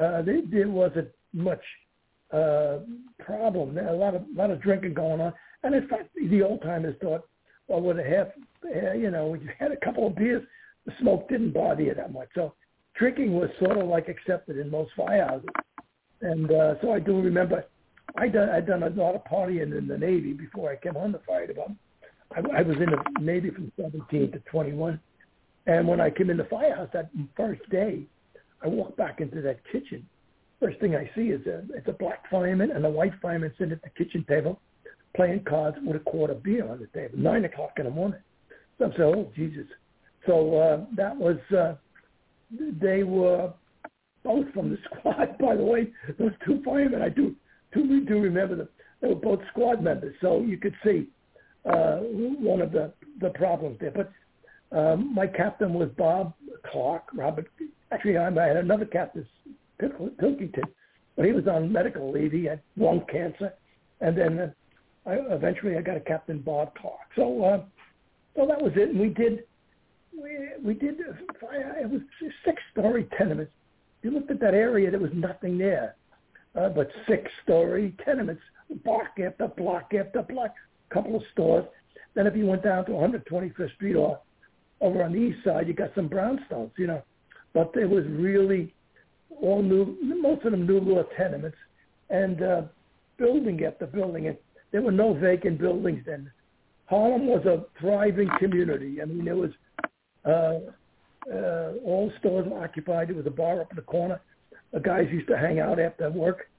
uh, 0.02 0.22
there, 0.22 0.42
there 0.50 0.70
wasn't 0.70 1.10
much 1.34 1.62
uh, 2.32 2.80
problem. 3.20 3.76
There 3.76 3.88
a 3.88 3.96
lot 3.96 4.16
of 4.16 4.24
lot 4.36 4.52
of 4.52 4.62
drinking 4.62 4.94
going 4.94 5.22
on, 5.22 5.34
and 5.64 5.76
in 5.76 5.88
fact, 5.88 6.10
the 6.16 6.42
old 6.42 6.62
timers 6.62 6.96
thought, 7.02 7.26
well, 7.70 7.82
with 7.82 8.00
a 8.00 8.04
half, 8.04 8.28
you 8.98 9.12
know, 9.12 9.28
when 9.28 9.42
you 9.42 9.50
had 9.58 9.72
a 9.72 9.78
couple 9.78 10.08
of 10.08 10.16
beers, 10.16 10.44
the 10.86 10.92
smoke 11.00 11.30
didn't 11.30 11.54
bother 11.54 11.84
you 11.84 11.94
that 11.94 12.12
much. 12.12 12.28
So 12.36 12.54
drinking 12.96 13.34
was 13.34 13.50
sort 13.60 13.78
of 13.78 13.88
like 13.88 14.10
accepted 14.10 14.58
in 14.58 14.70
most 14.70 14.92
firehouses. 14.98 15.48
And 16.22 16.52
uh, 16.52 16.76
so 16.82 16.92
I 16.92 17.00
do 17.00 17.22
remember 17.22 17.64
I 18.18 18.28
done 18.28 18.50
I 18.50 18.60
done 18.60 18.84
a 18.84 18.90
lot 18.90 19.16
of 19.16 19.24
partying 19.24 19.78
in 19.78 19.88
the 19.88 19.98
Navy 19.98 20.34
before 20.34 20.72
I 20.72 20.76
came 20.76 20.98
on 20.98 21.12
the 21.12 21.20
fire 21.20 21.48
department. 21.48 21.80
I, 22.36 22.60
I 22.60 22.62
was 22.62 22.78
in 22.78 22.88
the 22.88 23.22
Navy 23.22 23.52
from 23.52 23.72
17 23.80 24.32
to 24.32 24.40
21, 24.52 25.00
and 25.68 25.88
when 25.88 26.02
I 26.02 26.10
came 26.10 26.30
in 26.30 26.38
the 26.38 26.46
firehouse 26.46 26.90
that 26.94 27.10
first 27.38 27.68
day, 27.70 28.04
I 28.64 28.68
walked 28.68 28.98
back 28.98 29.22
into 29.22 29.42
that 29.42 29.60
kitchen. 29.72 30.06
First 30.60 30.80
thing 30.80 30.96
I 30.96 31.10
see 31.16 31.30
is 31.30 31.46
a 31.48 31.64
it's 31.74 31.88
a 31.88 31.94
black 31.94 32.30
fireman 32.30 32.72
and 32.72 32.86
a 32.86 32.90
white 32.90 33.14
fireman 33.22 33.54
sitting 33.58 33.74
at 33.74 33.82
the 33.82 33.90
kitchen 33.90 34.26
table, 34.28 34.60
playing 35.16 35.44
cards 35.44 35.78
with 35.86 35.96
a 35.96 36.00
quart 36.00 36.30
of 36.30 36.44
beer 36.44 36.70
on 36.70 36.80
the 36.80 36.88
table. 36.88 37.18
Nine 37.18 37.46
o'clock 37.46 37.74
in 37.78 37.86
the 37.86 37.92
morning. 37.92 38.20
So 38.78 38.86
I'm 38.86 38.94
saying, 38.98 39.14
oh 39.16 39.32
Jesus. 39.36 39.66
So 40.26 40.58
uh, 40.58 40.86
that 40.96 41.16
was 41.16 41.38
uh, 41.56 41.76
they 42.82 43.04
were 43.04 43.54
both 44.24 44.52
from 44.54 44.72
the 44.72 44.78
squad, 44.86 45.38
by 45.38 45.56
the 45.56 45.64
way. 45.64 45.92
Those 46.18 46.32
two 46.46 46.62
firemen, 46.64 47.02
I 47.02 47.10
do 47.10 47.36
do, 47.74 48.06
do 48.06 48.20
remember 48.20 48.56
them. 48.56 48.70
They 49.02 49.08
were 49.08 49.16
both 49.16 49.40
squad 49.52 49.82
members, 49.82 50.16
so 50.22 50.42
you 50.42 50.58
could 50.58 50.76
see 50.84 51.08
uh, 51.66 51.98
one 51.98 52.62
of 52.62 52.72
the, 52.72 52.92
the 53.22 53.30
problems 53.30 53.78
there. 53.80 53.92
But 53.92 54.12
um, 54.78 55.14
my 55.14 55.28
captain 55.28 55.74
was 55.74 55.90
Bob 55.98 56.34
Clark, 56.72 57.04
Robert. 57.14 57.50
Actually, 57.92 58.18
I 58.18 58.26
had 58.26 58.58
another 58.58 58.86
captain, 58.86 59.26
Pilkington, 59.80 60.64
but 61.16 61.26
he 61.26 61.32
was 61.32 61.48
on 61.48 61.72
medical 61.72 62.12
leave. 62.12 62.32
He 62.32 62.46
had 62.46 62.62
lung 62.78 63.04
cancer, 63.12 63.54
and 64.02 64.18
then 64.18 64.40
uh, 64.40 64.52
I, 65.10 65.34
eventually 65.34 65.78
I 65.78 65.82
got 65.82 65.98
a 65.98 66.02
Captain 66.02 66.40
Bob 66.40 66.74
Clark. 66.76 67.00
So, 67.16 67.44
uh, 67.44 67.64
so 68.36 68.46
that 68.48 68.62
was 68.62 68.74
it. 68.76 68.90
And 68.90 69.00
we 69.00 69.10
did, 69.10 69.44
we, 70.14 70.50
we 70.64 70.74
did. 70.74 71.00
It 71.00 71.90
was 71.90 72.02
six-story 72.46 73.08
tenements. 73.18 73.52
You 74.04 74.12
looked 74.12 74.32
at 74.32 74.40
that 74.40 74.54
area, 74.54 74.92
there 74.92 75.00
was 75.00 75.12
nothing 75.14 75.58
there 75.58 75.96
uh, 76.56 76.70
but 76.70 76.90
six-story 77.08 77.96
tenements, 78.04 78.42
block 78.84 79.18
after 79.24 79.48
block 79.48 79.94
after 79.94 80.22
block, 80.22 80.54
couple 80.90 81.16
of 81.16 81.24
stores. 81.34 81.66
Then 82.16 82.28
if 82.28 82.36
you 82.36 82.46
went 82.46 82.64
down 82.64 82.86
to 82.86 82.92
125th 82.92 83.74
Street 83.76 83.96
or 83.96 84.20
over 84.82 85.04
on 85.04 85.14
the 85.14 85.20
east 85.20 85.44
side, 85.44 85.68
you 85.68 85.74
got 85.74 85.92
some 85.96 86.10
brownstones, 86.10 86.72
you 86.78 86.88
know. 86.88 87.04
But 87.54 87.72
it 87.76 87.90
was 87.90 88.06
really 88.08 88.74
all 89.42 89.62
new, 89.62 89.98
most 90.02 90.46
of 90.46 90.52
them 90.52 90.66
new 90.66 90.80
law 90.80 91.04
tenements, 91.18 91.58
and 92.10 92.42
uh, 92.42 92.62
building 93.18 93.64
after 93.64 93.86
building. 93.86 94.28
And 94.28 94.38
there 94.72 94.82
were 94.82 94.92
no 94.92 95.14
vacant 95.14 95.60
buildings 95.60 96.04
then. 96.06 96.32
Harlem 96.86 97.28
was 97.28 97.46
a 97.46 97.66
thriving 97.80 98.30
community. 98.40 99.02
I 99.02 99.06
mean, 99.06 99.26
there 99.26 99.36
was 99.36 99.52
uh, 100.26 100.60
uh, 101.32 101.74
all 101.86 102.12
stores 102.20 102.48
were 102.48 102.64
occupied. 102.64 103.10
There 103.10 103.16
was 103.16 103.28
a 103.28 103.32
bar 103.32 103.62
up 103.62 103.72
in 103.72 103.76
the 103.76 103.84
corner. 103.84 104.20
The 104.74 104.80
guys 104.80 105.08
used 105.12 105.28
to 105.28 105.38
hang 105.38 105.60
out 105.60 105.80
after 105.80 106.10
work, 106.10 106.50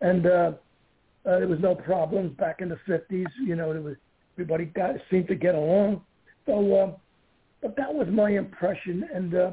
and 0.00 0.26
uh, 0.26 0.30
uh, 0.30 0.52
there 1.24 1.48
was 1.48 1.60
no 1.60 1.74
problems 1.74 2.36
back 2.36 2.60
in 2.60 2.68
the 2.68 2.78
fifties. 2.86 3.26
You 3.44 3.56
know, 3.56 3.72
there 3.72 3.82
was 3.82 3.96
everybody 4.34 4.66
got 4.66 4.96
seemed 5.10 5.28
to 5.28 5.34
get 5.34 5.54
along. 5.54 6.02
So, 6.46 6.74
uh, 6.74 6.92
but 7.62 7.76
that 7.76 7.92
was 7.92 8.08
my 8.10 8.30
impression. 8.30 9.04
And 9.12 9.34
uh, 9.34 9.50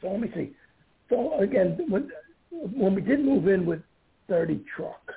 so 0.00 0.08
let 0.08 0.20
me 0.20 0.30
see. 0.34 0.54
So 1.08 1.38
again, 1.38 1.78
when 1.88 2.10
when 2.50 2.94
we 2.94 3.00
did 3.00 3.24
move 3.24 3.48
in 3.48 3.66
with 3.66 3.80
30 4.28 4.64
truck, 4.76 5.12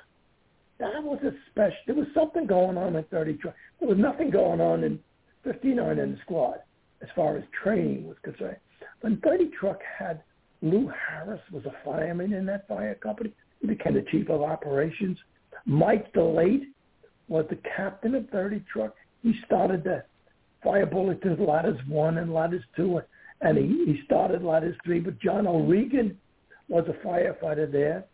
that 0.78 1.02
was 1.02 1.18
a 1.24 1.32
special. 1.50 1.76
There 1.86 1.94
was 1.96 2.06
something 2.14 2.46
going 2.46 2.76
on 2.76 2.96
in 2.96 3.04
30 3.04 3.34
truck. 3.34 3.54
There 3.80 3.88
was 3.88 3.98
nothing 3.98 4.30
going 4.30 4.60
on 4.60 4.84
in 4.84 4.98
59 5.44 5.98
in 5.98 6.12
the 6.12 6.18
squad 6.22 6.58
as 7.02 7.08
far 7.14 7.36
as 7.36 7.44
training 7.62 8.06
was 8.06 8.16
concerned. 8.22 8.56
When 9.00 9.18
30 9.18 9.50
truck 9.58 9.80
had 9.98 10.22
Lou 10.62 10.88
Harris 10.88 11.40
was 11.52 11.64
a 11.66 11.74
fireman 11.84 12.32
in 12.32 12.46
that 12.46 12.66
fire 12.66 12.94
company. 12.96 13.32
He 13.60 13.66
became 13.66 13.94
the 13.94 14.04
chief 14.10 14.28
of 14.28 14.42
operations. 14.42 15.18
Mike 15.66 16.12
DeLate 16.12 16.64
was 17.28 17.44
the 17.50 17.58
captain 17.76 18.14
of 18.14 18.28
30 18.30 18.64
truck. 18.72 18.94
He 19.22 19.34
started 19.46 19.84
the 19.84 20.04
fire 20.62 20.86
bulletins 20.86 21.38
ladders 21.38 21.78
one 21.88 22.18
and 22.18 22.32
ladders 22.32 22.64
two, 22.76 23.00
and 23.40 23.56
he, 23.56 23.84
he 23.84 24.00
started 24.04 24.42
ladders 24.42 24.76
three. 24.84 25.00
But 25.00 25.20
John 25.20 25.46
O'Regan 25.46 26.18
was 26.68 26.84
a 26.88 27.06
firefighter 27.06 27.70
there, 27.70 28.04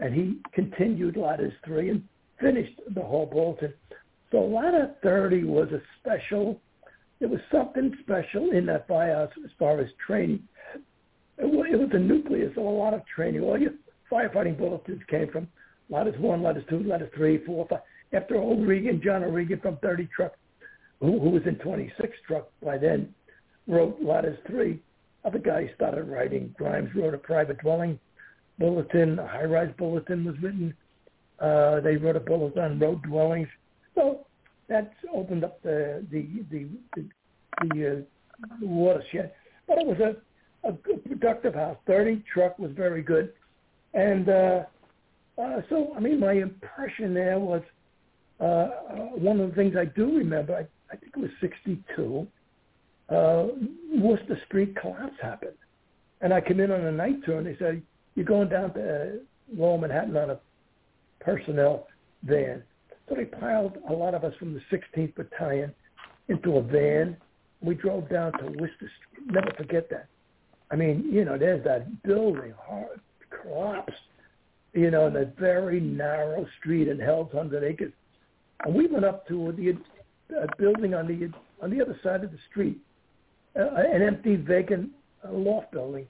and 0.00 0.14
he 0.14 0.38
continued 0.52 1.16
ladders 1.16 1.52
three 1.64 1.90
and 1.90 2.02
finished 2.42 2.78
the 2.94 3.00
whole 3.00 3.26
bulletin. 3.26 3.72
So 4.30 4.40
ladder 4.40 4.94
30 5.02 5.44
was 5.44 5.68
a 5.72 5.80
special. 6.00 6.60
There 7.20 7.28
was 7.28 7.40
something 7.52 7.96
special 8.02 8.50
in 8.50 8.66
that 8.66 8.88
firehouse 8.88 9.30
as 9.44 9.50
far 9.58 9.80
as 9.80 9.88
training. 10.04 10.42
It 11.38 11.46
was, 11.46 11.66
it 11.70 11.92
the 11.92 11.98
nucleus 11.98 12.52
of 12.56 12.64
a 12.64 12.68
lot 12.68 12.94
of 12.94 13.02
training. 13.06 13.42
All 13.42 13.58
your 13.58 13.72
firefighting 14.10 14.58
bulletins 14.58 15.00
came 15.08 15.30
from 15.30 15.48
ladders 15.88 16.18
one, 16.18 16.42
ladders 16.42 16.64
two, 16.68 16.82
ladders 16.82 17.10
three, 17.14 17.44
four, 17.44 17.66
five. 17.68 17.80
After 18.12 18.36
O'Regan, 18.36 19.00
John 19.02 19.24
O'Regan 19.24 19.60
from 19.60 19.78
30 19.78 20.08
truck, 20.14 20.32
who, 21.00 21.18
who 21.18 21.30
was 21.30 21.42
in 21.46 21.56
26 21.56 22.12
truck 22.26 22.50
by 22.62 22.76
then, 22.76 23.14
wrote 23.66 23.98
ladders 24.02 24.38
three. 24.46 24.82
Other 25.24 25.38
guys 25.38 25.68
started 25.76 26.04
writing. 26.08 26.54
Grimes 26.58 26.90
wrote 26.94 27.14
a 27.14 27.18
private 27.18 27.58
dwelling 27.58 27.98
bulletin. 28.58 29.18
A 29.18 29.26
high-rise 29.26 29.72
bulletin 29.78 30.24
was 30.24 30.34
written. 30.42 30.74
Uh, 31.40 31.80
they 31.80 31.96
wrote 31.96 32.16
a 32.16 32.20
bulletin 32.20 32.62
on 32.62 32.78
road 32.78 33.02
dwellings. 33.02 33.48
So 33.94 34.26
that's 34.68 34.94
opened 35.12 35.44
up 35.44 35.62
the 35.62 36.04
the 36.10 36.26
the 36.50 36.66
the, 36.94 37.04
the, 37.74 37.98
uh, 37.98 38.56
watershed. 38.62 39.32
But 39.66 39.78
it 39.78 39.86
was 39.86 39.98
a 40.00 40.16
a 40.68 40.72
good 40.72 41.04
productive 41.04 41.54
house. 41.54 41.76
Thirty 41.86 42.22
truck 42.32 42.58
was 42.58 42.70
very 42.72 43.02
good, 43.02 43.32
and 43.94 44.28
uh, 44.28 44.62
uh, 45.38 45.60
so 45.68 45.92
I 45.96 46.00
mean 46.00 46.20
my 46.20 46.32
impression 46.32 47.14
there 47.14 47.38
was 47.38 47.62
uh, 48.40 48.44
uh, 48.44 48.68
one 49.14 49.40
of 49.40 49.50
the 49.50 49.54
things 49.54 49.76
I 49.76 49.84
do 49.84 50.16
remember. 50.16 50.54
I, 50.54 50.92
I 50.92 50.96
think 50.96 51.12
it 51.16 51.20
was 51.20 51.30
'62. 51.40 52.26
Uh, 53.08 53.48
Wooster 53.90 54.40
Street 54.46 54.76
collapse 54.80 55.16
happened, 55.20 55.56
and 56.20 56.32
I 56.32 56.40
came 56.40 56.60
in 56.60 56.70
on 56.70 56.84
a 56.84 56.92
night 56.92 57.24
tour, 57.24 57.38
and 57.38 57.46
they 57.46 57.56
said 57.58 57.82
you're 58.14 58.24
going 58.24 58.48
down 58.48 58.72
to 58.74 58.80
uh, 58.80 59.06
Lower 59.54 59.78
Manhattan 59.78 60.16
on 60.16 60.30
a 60.30 60.38
personnel 61.24 61.86
van. 62.24 62.62
So 63.08 63.14
they 63.14 63.24
piled 63.24 63.78
a 63.88 63.92
lot 63.92 64.14
of 64.14 64.24
us 64.24 64.34
from 64.38 64.54
the 64.54 64.60
16th 64.70 65.14
Battalion 65.14 65.72
into 66.28 66.56
a 66.56 66.62
van. 66.62 67.16
We 67.60 67.74
drove 67.74 68.08
down 68.08 68.32
to 68.38 68.44
Wooster 68.44 68.68
Street. 68.78 69.26
Never 69.26 69.52
forget 69.56 69.88
that. 69.90 70.06
I 70.70 70.76
mean, 70.76 71.08
you 71.12 71.24
know, 71.24 71.36
there's 71.36 71.62
that 71.64 72.02
building, 72.02 72.54
hard 72.58 73.00
collapsed, 73.42 73.94
you 74.72 74.90
know, 74.90 75.06
in 75.06 75.16
a 75.16 75.26
very 75.38 75.80
narrow 75.80 76.46
street 76.58 76.88
in 76.88 76.98
Hell's 76.98 77.30
Hundred 77.32 77.62
Acres. 77.62 77.92
And 78.64 78.74
we 78.74 78.86
went 78.86 79.04
up 79.04 79.26
to 79.28 79.52
the 79.52 79.76
uh, 80.36 80.46
building 80.58 80.94
on 80.94 81.06
the 81.06 81.30
on 81.62 81.70
the 81.70 81.80
other 81.80 81.98
side 82.02 82.24
of 82.24 82.32
the 82.32 82.38
street, 82.50 82.78
uh, 83.58 83.68
an 83.74 84.02
empty, 84.02 84.36
vacant 84.36 84.90
uh, 85.26 85.32
loft 85.32 85.70
building, 85.72 86.06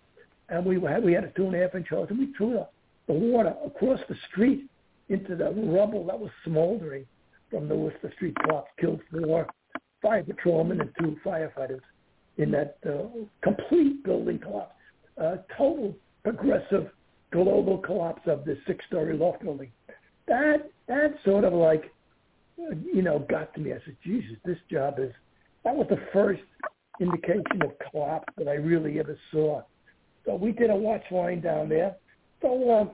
and 0.49 0.65
we 0.65 0.81
had 0.81 1.03
we 1.03 1.13
had 1.13 1.25
a 1.25 1.31
two 1.31 1.47
and 1.47 1.55
a 1.55 1.59
half 1.59 1.75
inch 1.75 1.89
hose, 1.89 2.07
and 2.11 2.19
we 2.19 2.33
threw 2.37 2.53
the, 2.53 2.69
the 3.09 3.13
water 3.13 3.55
across 3.67 4.01
the 4.09 4.15
street 4.31 4.69
into 5.13 5.37
the 5.37 5.51
rubble 5.51 6.07
that 6.07 6.19
was 6.19 6.31
smoldering 6.45 7.07
from 7.51 7.69
the 7.69 7.75
Wooster 7.75 8.13
Street 8.17 8.35
collapse. 8.45 8.71
Killed 8.81 9.01
four 9.11 9.47
fire 10.01 10.23
patrolmen 10.25 10.81
and 10.81 10.91
two 10.99 11.17
firefighters 11.25 11.81
in 12.39 12.51
that 12.51 12.79
uh, 12.89 13.05
complete 13.43 14.03
building 14.05 14.39
collapse, 14.39 14.75
uh, 15.23 15.37
total 15.57 15.95
progressive 16.25 16.91
global 17.33 17.79
collapse 17.79 18.23
of 18.27 18.45
the 18.45 18.57
six-story 18.67 19.17
loft 19.17 19.43
building. 19.43 19.71
That 20.29 20.71
that 20.89 21.15
sort 21.25 21.45
of 21.45 21.53
like, 21.53 21.93
you 22.57 23.03
know, 23.03 23.25
got 23.31 23.55
to 23.55 23.61
me. 23.61 23.73
I 23.73 23.77
said, 23.85 23.97
Jesus, 24.05 24.37
this 24.45 24.59
job 24.71 24.99
is. 24.99 25.13
That 25.65 25.77
was 25.77 25.87
the 25.89 26.01
first 26.13 26.43
indication 27.01 27.63
of 27.63 27.71
collapse 27.91 28.33
that 28.37 28.49
I 28.49 28.55
really 28.55 28.99
ever 28.99 29.17
saw. 29.31 29.63
So 30.25 30.35
we 30.35 30.53
did 30.53 30.71
a 30.71 30.75
watch 30.75 31.05
line 31.11 31.41
down 31.41 31.69
there. 31.69 31.95
So, 32.41 32.71
uh, 32.71 32.85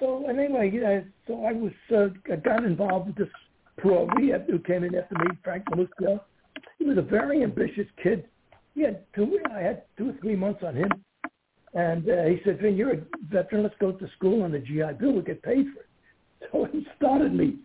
so 0.00 0.26
anyway, 0.28 0.70
yeah, 0.72 1.00
so 1.26 1.44
I 1.44 1.52
was 1.52 1.72
uh, 1.94 2.08
I 2.32 2.36
got 2.36 2.64
involved 2.64 3.08
with 3.08 3.16
this 3.16 3.34
pro 3.78 4.06
who 4.08 4.58
came 4.60 4.84
in 4.84 4.94
after 4.94 5.14
me, 5.14 5.36
Frank 5.42 5.64
Malusco 5.66 6.20
he 6.80 6.86
was 6.86 6.98
a 6.98 7.02
very 7.02 7.44
ambitious 7.44 7.86
kid. 8.02 8.24
He 8.74 8.82
had 8.82 9.04
two. 9.14 9.38
I 9.54 9.60
had 9.60 9.82
two 9.96 10.10
or 10.10 10.14
three 10.20 10.34
months 10.34 10.62
on 10.66 10.74
him, 10.74 10.90
and 11.74 12.08
uh, 12.08 12.24
he 12.24 12.40
said, 12.44 12.60
"Vin, 12.60 12.76
you're 12.76 12.94
a 12.94 13.00
veteran. 13.30 13.62
Let's 13.62 13.74
go 13.80 13.92
to 13.92 14.08
school 14.16 14.42
on 14.42 14.52
the 14.52 14.58
GI 14.58 14.98
Bill. 14.98 15.12
We'll 15.12 15.22
get 15.22 15.42
paid 15.42 15.66
for 15.74 15.80
it." 15.80 15.86
So 16.52 16.64
he 16.72 16.86
started 16.96 17.34
me 17.34 17.58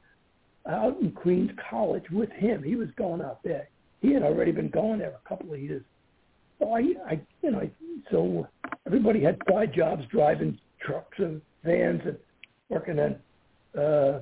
out 0.70 1.00
in 1.02 1.12
Queens 1.12 1.50
College 1.70 2.04
with 2.12 2.30
him. 2.32 2.62
He 2.62 2.76
was 2.76 2.90
going 2.98 3.22
out 3.22 3.42
there. 3.42 3.70
He 4.02 4.14
had 4.14 4.22
already 4.22 4.52
been 4.52 4.70
going 4.70 5.00
there 5.00 5.14
a 5.14 5.30
couple 5.30 5.54
of 5.54 5.60
years. 5.60 5.82
So 6.60 6.74
I, 6.74 6.82
I, 7.10 7.22
you 7.42 7.52
know, 7.52 7.70
so 8.12 8.48
everybody 8.86 9.24
had 9.24 9.40
side 9.50 9.74
jobs, 9.74 10.04
driving 10.12 10.60
trucks 10.82 11.18
and 11.20 11.42
vans 11.64 12.02
and 12.06 12.18
working 12.70 13.00
on 13.00 13.80
uh, 13.80 14.22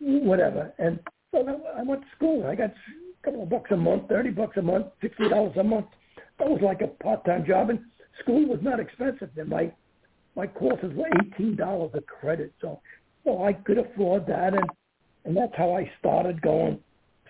whatever. 0.00 0.72
And 0.78 0.98
so 1.32 1.62
I 1.76 1.82
went 1.82 2.02
to 2.02 2.08
school. 2.16 2.46
I 2.46 2.54
got 2.54 2.70
a 2.70 3.24
couple 3.24 3.42
of 3.42 3.50
bucks 3.50 3.70
a 3.70 3.76
month, 3.76 4.08
thirty 4.08 4.30
bucks 4.30 4.56
a 4.56 4.62
month, 4.62 4.86
sixty 5.00 5.28
dollars 5.28 5.56
a 5.58 5.64
month. 5.64 5.86
That 6.38 6.48
was 6.48 6.60
like 6.62 6.80
a 6.80 6.88
part-time 7.02 7.44
job, 7.46 7.70
and 7.70 7.80
school 8.20 8.46
was 8.46 8.60
not 8.62 8.80
expensive. 8.80 9.30
And 9.36 9.48
my 9.48 9.72
my 10.36 10.46
courses 10.46 10.92
were 10.94 11.08
eighteen 11.22 11.56
dollars 11.56 11.90
a 11.94 12.00
credit, 12.00 12.52
so 12.60 12.80
so 13.24 13.44
I 13.44 13.52
could 13.52 13.78
afford 13.78 14.26
that, 14.26 14.54
and 14.54 14.68
and 15.24 15.36
that's 15.36 15.52
how 15.56 15.76
I 15.76 15.90
started 15.98 16.40
going 16.40 16.80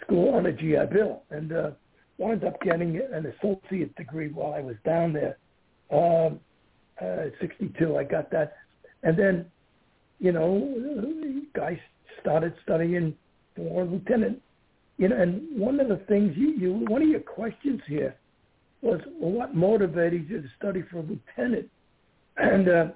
school 0.02 0.34
on 0.34 0.46
a 0.46 0.52
GI 0.52 0.92
Bill, 0.92 1.22
and 1.30 1.52
uh, 1.52 1.70
wound 2.18 2.44
up 2.44 2.60
getting 2.62 3.00
an 3.12 3.26
associate 3.26 3.94
degree 3.96 4.28
while 4.28 4.54
I 4.54 4.60
was 4.60 4.76
down 4.84 5.12
there. 5.12 5.38
Um, 5.90 6.40
uh, 7.00 7.30
62, 7.40 7.96
I 7.96 8.04
got 8.04 8.30
that, 8.30 8.56
and 9.02 9.18
then, 9.18 9.46
you 10.20 10.32
know, 10.32 11.42
guys 11.54 11.78
started 12.20 12.54
studying 12.62 13.14
for 13.56 13.84
lieutenant 13.84 14.40
you 15.00 15.08
know, 15.08 15.16
and 15.16 15.58
one 15.58 15.80
of 15.80 15.88
the 15.88 15.96
things 16.08 16.36
you, 16.36 16.50
you 16.50 16.84
one 16.88 17.00
of 17.00 17.08
your 17.08 17.20
questions 17.20 17.80
here 17.88 18.14
was, 18.82 19.00
well, 19.18 19.32
what 19.32 19.54
motivated 19.54 20.28
you 20.28 20.42
to 20.42 20.48
study 20.58 20.84
for 20.90 20.98
a 20.98 21.02
lieutenant? 21.02 21.70
And 22.36 22.68
uh, 22.68 22.86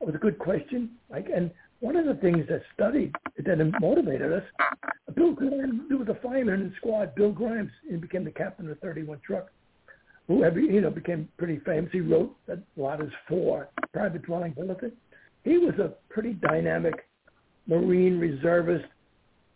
it 0.00 0.06
was 0.06 0.14
a 0.14 0.18
good 0.18 0.38
question. 0.38 0.92
Like, 1.10 1.26
and 1.34 1.50
one 1.80 1.96
of 1.96 2.06
the 2.06 2.14
things 2.14 2.46
that 2.48 2.62
studied 2.72 3.14
that 3.36 3.72
motivated 3.82 4.32
us, 4.32 4.42
Bill 5.14 5.34
Grimes, 5.34 5.82
there 5.90 5.98
was 5.98 6.08
a 6.08 6.18
fireman 6.22 6.54
in 6.54 6.70
the 6.70 6.76
squad, 6.76 7.14
Bill 7.14 7.32
Grimes, 7.32 7.70
he 7.86 7.96
became 7.96 8.24
the 8.24 8.30
captain 8.30 8.70
of 8.70 8.78
31 8.78 9.20
truck, 9.24 9.50
who 10.26 10.42
you 10.42 10.80
know 10.80 10.90
became 10.90 11.28
pretty 11.36 11.60
famous. 11.66 11.90
He 11.92 12.00
wrote 12.00 12.34
that 12.46 12.60
Ladders 12.78 13.12
Four, 13.28 13.68
Private 13.92 14.22
Dwelling 14.22 14.52
Bulletin. 14.52 14.92
He 15.44 15.58
was 15.58 15.74
a 15.78 15.94
pretty 16.12 16.34
dynamic 16.34 16.94
Marine 17.66 18.18
reservist 18.18 18.86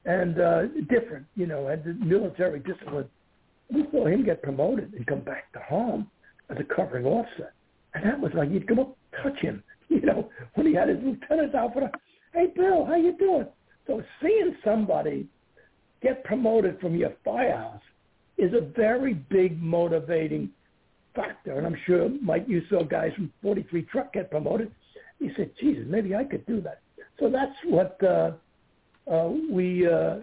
and 0.04 0.40
uh, 0.40 0.62
different, 0.88 1.26
you 1.34 1.46
know, 1.46 1.68
had 1.68 1.84
the 1.84 1.94
military 1.94 2.60
discipline. 2.60 3.08
We 3.72 3.86
saw 3.90 4.06
him 4.06 4.24
get 4.24 4.42
promoted 4.42 4.92
and 4.94 5.06
come 5.06 5.20
back 5.20 5.52
to 5.52 5.58
home 5.60 6.10
as 6.50 6.58
a 6.58 6.74
covering 6.74 7.06
officer. 7.06 7.52
And 7.94 8.04
that 8.04 8.20
was 8.20 8.32
like 8.34 8.50
you'd 8.50 8.68
come 8.68 8.80
up, 8.80 8.96
touch 9.22 9.38
him, 9.40 9.62
you 9.88 10.02
know, 10.02 10.28
when 10.54 10.66
he 10.66 10.74
had 10.74 10.88
his 10.88 10.98
lieutenant's 11.02 11.54
outfit. 11.54 11.84
Hey, 12.32 12.46
Bill, 12.54 12.84
how 12.84 12.96
you 12.96 13.16
doing? 13.16 13.46
So 13.86 14.02
seeing 14.20 14.56
somebody 14.64 15.26
get 16.02 16.24
promoted 16.24 16.80
from 16.80 16.94
your 16.96 17.12
firehouse 17.24 17.80
is 18.36 18.52
a 18.52 18.60
very 18.60 19.14
big 19.14 19.60
motivating 19.62 20.50
factor. 21.14 21.56
And 21.56 21.66
I'm 21.66 21.76
sure, 21.86 22.10
Mike, 22.20 22.44
you 22.48 22.62
saw 22.68 22.82
guys 22.82 23.12
from 23.14 23.32
43 23.42 23.82
Truck 23.82 24.12
get 24.12 24.30
promoted. 24.30 24.72
You 25.24 25.32
said, 25.36 25.50
Jesus, 25.58 25.84
maybe 25.88 26.14
I 26.14 26.24
could 26.24 26.44
do 26.46 26.60
that. 26.60 26.80
So 27.18 27.30
that's 27.30 27.54
what 27.64 27.98
uh, 28.04 28.32
uh, 29.10 29.30
we, 29.50 29.86
uh, 29.86 30.16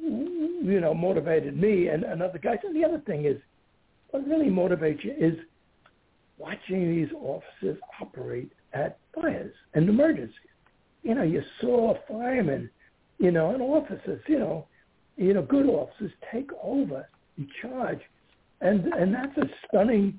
you 0.00 0.80
know, 0.80 0.94
motivated 0.94 1.60
me 1.60 1.88
and, 1.88 2.04
and 2.04 2.22
other 2.22 2.38
guys. 2.38 2.58
And 2.64 2.74
the 2.74 2.84
other 2.84 3.02
thing 3.06 3.26
is, 3.26 3.36
what 4.10 4.26
really 4.26 4.46
motivates 4.46 5.04
you 5.04 5.14
is 5.18 5.34
watching 6.38 6.94
these 6.94 7.12
officers 7.20 7.78
operate 8.00 8.50
at 8.72 8.98
fires 9.14 9.52
and 9.74 9.88
emergencies. 9.88 10.34
You 11.02 11.16
know, 11.16 11.22
you 11.22 11.42
saw 11.60 11.94
firemen, 12.08 12.70
you 13.18 13.30
know, 13.30 13.50
and 13.50 13.60
officers, 13.60 14.22
you 14.26 14.38
know, 14.38 14.66
you 15.16 15.34
know, 15.34 15.42
good 15.42 15.66
officers 15.66 16.12
take 16.32 16.50
over 16.62 17.06
in 17.36 17.46
charge, 17.60 18.00
and 18.60 18.86
and 18.94 19.14
that's 19.14 19.36
a 19.36 19.44
stunning 19.68 20.18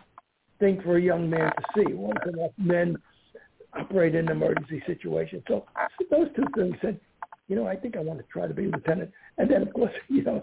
thing 0.60 0.80
for 0.84 0.98
a 0.98 1.02
young 1.02 1.30
man 1.30 1.52
to 1.52 1.64
see. 1.76 1.94
Once 1.94 2.20
enough 2.32 2.52
men 2.58 2.98
operate 3.76 4.16
in 4.16 4.28
an 4.28 4.32
emergency 4.32 4.82
situation. 4.86 5.44
So 5.48 5.66
those 6.10 6.28
two 6.36 6.46
things 6.56 6.76
said, 6.82 7.00
you 7.48 7.56
know, 7.56 7.68
I 7.68 7.76
think 7.76 7.96
I 7.96 8.00
want 8.00 8.20
to 8.20 8.26
try 8.32 8.48
to 8.48 8.54
be 8.54 8.68
lieutenant. 8.68 9.12
And 9.38 9.50
then, 9.50 9.62
of 9.62 9.74
course, 9.74 9.92
you 10.08 10.24
know, 10.24 10.42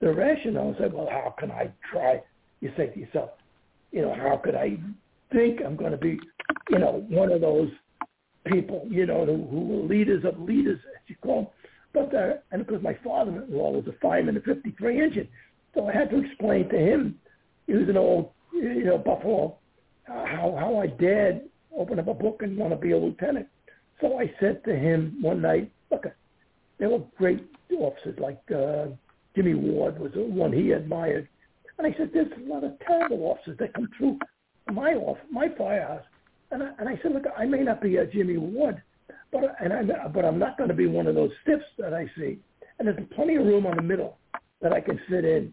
the 0.00 0.12
rationale 0.12 0.74
said, 0.78 0.92
well, 0.92 1.08
how 1.10 1.34
can 1.38 1.50
I 1.50 1.70
try? 1.90 2.22
You 2.60 2.72
say 2.76 2.88
to 2.88 2.98
yourself, 2.98 3.30
you 3.92 4.02
know, 4.02 4.14
how 4.14 4.36
could 4.36 4.54
I 4.54 4.76
think 5.32 5.60
I'm 5.64 5.76
going 5.76 5.92
to 5.92 5.98
be, 5.98 6.18
you 6.70 6.78
know, 6.78 7.04
one 7.08 7.32
of 7.32 7.40
those 7.40 7.70
people, 8.46 8.86
you 8.88 9.06
know, 9.06 9.24
who, 9.24 9.46
who 9.48 9.60
were 9.66 9.88
leaders 9.88 10.24
of 10.24 10.38
leaders, 10.40 10.78
as 10.94 11.02
you 11.08 11.16
call 11.22 11.42
them. 11.42 11.46
But, 11.92 12.14
uh, 12.14 12.34
and 12.50 12.60
of 12.60 12.66
course, 12.66 12.82
my 12.82 12.96
father-in-law 13.04 13.70
was 13.70 13.86
a 13.86 13.92
fireman 14.00 14.36
in 14.36 14.42
a 14.42 14.54
53 14.54 15.02
engine. 15.02 15.28
So 15.74 15.88
I 15.88 15.92
had 15.92 16.10
to 16.10 16.24
explain 16.24 16.68
to 16.68 16.76
him, 16.76 17.18
he 17.66 17.74
was 17.74 17.88
an 17.88 17.96
old, 17.96 18.30
you 18.52 18.84
know, 18.84 18.98
Buffalo, 18.98 19.56
how, 20.04 20.56
how 20.58 20.78
I 20.78 20.86
dared 20.86 21.42
open 21.76 21.98
up 21.98 22.08
a 22.08 22.14
book 22.14 22.40
and 22.42 22.56
want 22.56 22.72
to 22.72 22.78
be 22.78 22.92
a 22.92 22.98
lieutenant. 22.98 23.46
So 24.00 24.18
I 24.18 24.32
said 24.40 24.64
to 24.64 24.74
him 24.74 25.18
one 25.20 25.40
night, 25.40 25.70
look, 25.90 26.04
there 26.78 26.90
were 26.90 27.02
great 27.16 27.44
officers 27.78 28.18
like 28.18 28.40
uh, 28.54 28.86
Jimmy 29.34 29.54
Ward 29.54 29.98
was 29.98 30.12
the 30.12 30.22
one 30.22 30.52
he 30.52 30.72
admired. 30.72 31.28
And 31.78 31.86
I 31.86 31.96
said, 31.96 32.10
there's 32.12 32.30
a 32.36 32.48
lot 32.48 32.64
of 32.64 32.78
terrible 32.86 33.24
officers 33.24 33.58
that 33.58 33.74
come 33.74 33.88
through 33.96 34.18
my 34.72 34.94
off 34.94 35.18
my 35.30 35.48
firehouse. 35.56 36.04
And 36.50 36.62
I, 36.62 36.70
and 36.78 36.88
I 36.88 36.98
said, 37.02 37.12
look, 37.12 37.24
I 37.36 37.46
may 37.46 37.62
not 37.62 37.82
be 37.82 37.96
a 37.96 38.06
Jimmy 38.06 38.36
Ward, 38.36 38.82
but 39.32 39.56
and 39.60 39.72
I 39.72 40.08
but 40.08 40.24
I'm 40.24 40.38
not 40.38 40.56
going 40.56 40.68
to 40.68 40.74
be 40.74 40.86
one 40.86 41.06
of 41.06 41.14
those 41.14 41.30
stiffs 41.42 41.64
that 41.78 41.92
I 41.92 42.06
see. 42.16 42.38
And 42.78 42.86
there's 42.86 42.98
plenty 43.14 43.36
of 43.36 43.44
room 43.44 43.66
on 43.66 43.76
the 43.76 43.82
middle 43.82 44.18
that 44.60 44.72
I 44.72 44.80
can 44.80 45.00
fit 45.08 45.24
in. 45.24 45.52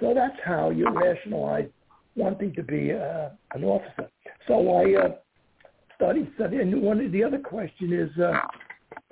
So 0.00 0.14
that's 0.14 0.36
how 0.44 0.70
you 0.70 0.88
rationalize 0.90 1.68
wanting 2.16 2.54
to 2.54 2.62
be 2.62 2.92
uh, 2.92 3.30
an 3.54 3.64
officer. 3.64 4.08
So 4.48 4.76
I 4.76 5.06
uh, 5.06 5.08
studied, 6.00 6.32
studied, 6.34 6.60
and 6.60 6.82
one 6.82 7.10
the 7.12 7.22
other 7.22 7.38
question 7.38 7.92
is, 7.92 8.10
uh, 8.18 8.32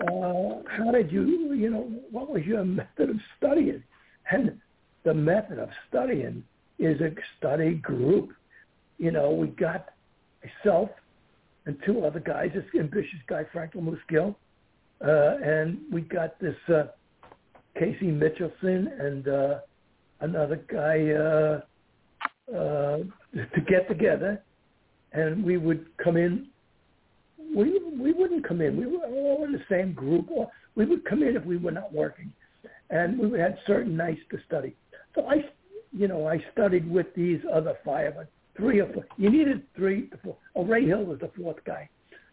uh, 0.02 0.62
how 0.68 0.90
did 0.90 1.12
you, 1.12 1.52
you 1.52 1.68
know, 1.68 1.90
what 2.10 2.30
was 2.30 2.42
your 2.44 2.64
method 2.64 3.10
of 3.10 3.16
studying? 3.36 3.82
And 4.30 4.58
the 5.04 5.12
method 5.12 5.58
of 5.58 5.68
studying 5.88 6.42
is 6.78 7.00
a 7.00 7.10
study 7.38 7.74
group. 7.74 8.30
You 8.98 9.12
know, 9.12 9.30
we 9.30 9.48
got 9.48 9.90
myself 10.42 10.90
and 11.66 11.76
two 11.84 12.04
other 12.04 12.20
guys, 12.20 12.50
this 12.54 12.64
ambitious 12.78 13.18
guy, 13.28 13.44
Franklin 13.52 13.84
Muskill, 13.84 14.34
uh, 15.06 15.36
and 15.44 15.78
we 15.92 16.00
got 16.00 16.40
this 16.40 16.56
uh, 16.68 16.84
Casey 17.78 18.06
Mitchelson 18.06 19.00
and 19.00 19.28
uh, 19.28 19.58
another 20.20 20.56
guy 20.70 21.10
uh, 21.10 22.56
uh, 22.56 22.98
to 23.34 23.60
get 23.68 23.86
together, 23.86 24.42
and 25.12 25.44
we 25.44 25.58
would 25.58 25.86
come 26.02 26.16
in. 26.16 26.46
We 27.54 27.80
we 27.98 28.12
wouldn't 28.12 28.46
come 28.46 28.60
in. 28.60 28.76
We 28.76 28.86
were 28.86 29.06
all 29.06 29.44
in 29.44 29.52
the 29.52 29.64
same 29.68 29.92
group. 29.92 30.28
We 30.74 30.84
would 30.84 31.04
come 31.04 31.22
in 31.22 31.36
if 31.36 31.44
we 31.44 31.56
were 31.56 31.72
not 31.72 31.92
working, 31.92 32.32
and 32.90 33.18
we 33.18 33.38
have 33.38 33.56
certain 33.66 33.96
nights 33.96 34.20
to 34.30 34.38
study. 34.46 34.76
So 35.14 35.26
I, 35.26 35.44
you 35.92 36.08
know, 36.08 36.28
I 36.28 36.44
studied 36.52 36.88
with 36.88 37.06
these 37.14 37.40
other 37.52 37.76
firemen, 37.84 38.24
uh, 38.24 38.56
three 38.56 38.80
or 38.80 38.92
four. 38.92 39.04
You 39.16 39.30
needed 39.30 39.62
three 39.74 40.08
to 40.08 40.16
four. 40.18 40.36
Oh, 40.54 40.64
Ray 40.64 40.86
Hill 40.86 41.04
was 41.04 41.20
the 41.20 41.30
fourth 41.36 41.62
guy. 41.64 41.88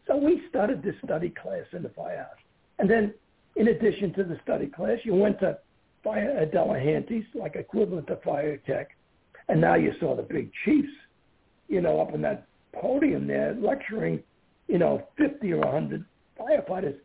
So 0.08 0.17
we 0.17 0.43
started 0.49 0.84
this 0.84 0.95
study 1.04 1.30
class 1.41 1.65
in 1.71 1.82
the 1.82 1.89
firehouse, 1.89 2.38
and 2.80 2.89
then 2.89 3.13
in 3.56 3.69
addition 3.69 4.13
to 4.13 4.23
the 4.23 4.38
study 4.43 4.67
class, 4.67 4.99
you 5.04 5.15
went 5.15 5.39
to 5.39 5.58
fire 6.04 6.38
at 6.39 6.54
Delehanty's, 6.54 7.25
like 7.34 7.56
equivalent 7.56 8.08
to 8.08 8.17
fire 8.17 8.58
tech, 8.58 8.89
and 9.47 9.60
now 9.60 9.75
you 9.75 9.93
saw 9.99 10.15
the 10.15 10.21
big 10.23 10.51
chiefs, 10.63 10.93
you 11.67 11.82
know, 11.82 11.99
up 11.99 12.13
in 12.13 12.21
that 12.21 12.45
podium 12.73 13.25
there 13.25 13.56
lecturing, 13.60 14.21
you 14.67 14.78
know, 14.78 15.08
50 15.17 15.51
or 15.54 15.60
100 15.60 16.06
firefighters 16.39 16.95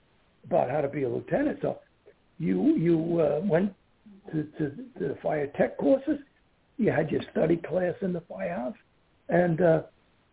about 0.45 0.71
how 0.71 0.81
to 0.81 0.89
be 0.89 1.03
a 1.03 1.09
lieutenant. 1.09 1.59
So 1.63 1.79
you 2.39 2.77
you 2.77 3.21
uh, 3.21 3.41
went 3.45 3.73
to, 4.33 4.45
to, 4.59 4.73
the 4.99 5.17
fire 5.23 5.47
tech 5.59 5.77
courses. 5.77 6.19
You 6.79 6.91
had 6.91 7.11
your 7.11 7.21
study 7.31 7.57
class 7.57 7.95
in 8.01 8.13
the 8.13 8.23
firehouse, 8.23 8.77
and 9.29 9.61
uh, 9.61 9.83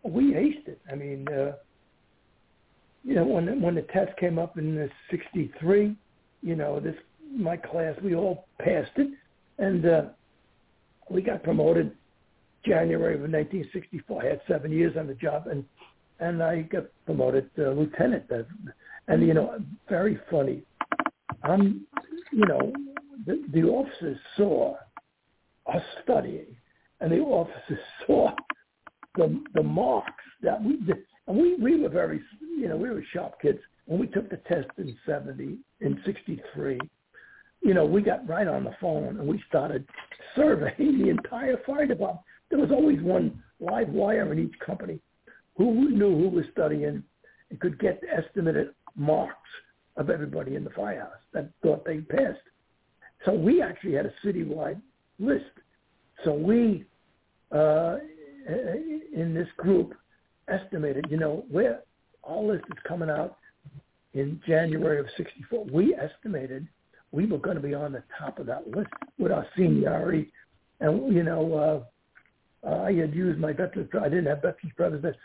we 0.04 0.34
aced 0.34 0.68
it. 0.68 0.80
I 0.90 0.96
mean, 0.96 1.28
uh, 1.28 1.54
you 3.04 3.16
know, 3.16 3.26
when 3.26 3.62
when 3.62 3.76
the 3.76 3.82
test 3.82 4.18
came 4.18 4.40
up 4.40 4.58
in 4.58 4.76
the 4.76 4.90
'63, 5.12 5.96
you 6.42 6.56
know, 6.56 6.80
this 6.80 6.96
my 7.36 7.58
class 7.58 7.96
we 8.02 8.16
all 8.16 8.46
passed 8.60 8.92
it, 8.96 9.10
and 9.58 9.86
uh, 9.86 10.02
we 11.10 11.22
got 11.22 11.44
promoted 11.44 11.92
January 12.66 13.16
of 13.16 13.22
1964. 13.22 14.24
I 14.24 14.30
had 14.30 14.42
seven 14.48 14.72
years 14.72 14.96
on 14.98 15.08
the 15.08 15.14
job, 15.14 15.48
and 15.48 15.66
and 16.20 16.42
I 16.42 16.64
got 16.64 16.86
promoted 17.06 17.54
to 17.56 17.72
lieutenant. 17.72 18.26
And 19.08 19.26
you 19.26 19.34
know, 19.34 19.60
very 19.90 20.20
funny. 20.30 20.64
I'm, 21.44 21.86
you 22.32 22.46
know, 22.46 22.74
the, 23.26 23.44
the 23.54 23.64
officers 23.64 24.18
saw 24.36 24.76
us 25.74 25.82
studying, 26.04 26.56
and 27.00 27.12
the 27.12 27.20
officers 27.20 27.80
saw 28.08 28.32
the 29.16 29.42
the 29.54 29.64
marks 29.64 30.24
that 30.42 30.62
we 30.62 30.78
did. 30.78 30.98
And 31.28 31.38
we 31.38 31.56
we 31.56 31.80
were 31.80 31.90
very, 31.90 32.22
you 32.42 32.68
know, 32.68 32.78
we 32.78 32.90
were 32.90 33.04
sharp 33.14 33.40
kids. 33.42 33.60
When 33.86 34.00
we 34.00 34.08
took 34.08 34.30
the 34.30 34.38
test 34.50 34.68
in 34.78 34.98
70, 35.06 35.60
in 35.80 36.02
63, 36.06 36.78
you 37.62 37.74
know, 37.74 37.86
we 37.86 38.02
got 38.02 38.28
right 38.28 38.48
on 38.48 38.66
the 38.66 38.76
phone 38.82 39.18
and 39.18 39.26
we 39.26 39.42
started 39.48 39.88
surveying 40.36 41.00
the 41.02 41.10
entire 41.10 41.58
fire 41.66 41.86
department. 41.86 42.20
There 42.50 42.60
was 42.60 42.72
always 42.72 43.02
one 43.02 43.42
live 43.62 43.88
wire 43.88 44.32
in 44.34 44.40
each 44.40 44.60
company 44.60 45.00
who 45.58 45.90
knew 45.90 46.16
who 46.16 46.30
was 46.30 46.46
studying 46.52 47.04
and 47.50 47.60
could 47.60 47.80
get 47.80 48.02
estimated 48.12 48.70
marks 48.96 49.36
of 49.96 50.10
everybody 50.10 50.56
in 50.56 50.64
the 50.64 50.70
firehouse 50.72 51.12
that 51.34 51.50
thought 51.64 51.84
they 51.86 51.98
passed. 51.98 52.40
So 53.26 53.34
we 53.34 53.62
actually 53.62 53.94
had 53.94 54.06
a 54.06 54.14
citywide 54.26 54.80
list. 55.20 55.46
So 56.24 56.34
we, 56.34 56.86
uh, 57.52 57.98
in 58.48 59.34
this 59.34 59.48
group, 59.58 59.94
estimated, 60.48 61.06
you 61.10 61.18
know, 61.18 61.46
where 61.50 61.82
all 62.24 62.48
this 62.48 62.62
is 62.72 62.78
coming 62.88 63.10
out 63.10 63.38
in 64.14 64.40
January 64.48 65.00
of 65.00 65.08
64, 65.18 65.66
we 65.66 65.96
estimated 65.96 66.68
we 67.12 67.26
were 67.26 67.38
going 67.38 67.56
to 67.56 67.62
be 67.62 67.74
on 67.74 67.94
the 67.94 68.04
top 68.20 68.38
of 68.40 68.46
that 68.48 68.68
list 68.68 68.90
with 69.18 69.32
our 69.32 69.48
seniority. 69.56 70.32
And, 70.80 71.14
you 71.14 71.24
know, 71.24 71.86
uh, 72.64 72.68
uh, 72.68 72.84
I 72.84 72.94
had 72.94 73.16
used 73.16 73.40
my 73.40 73.54
veterans, 73.54 73.90
I 74.00 74.10
didn't 74.10 74.26
have 74.26 74.42
veterans 74.42 74.74
brothers, 74.76 75.16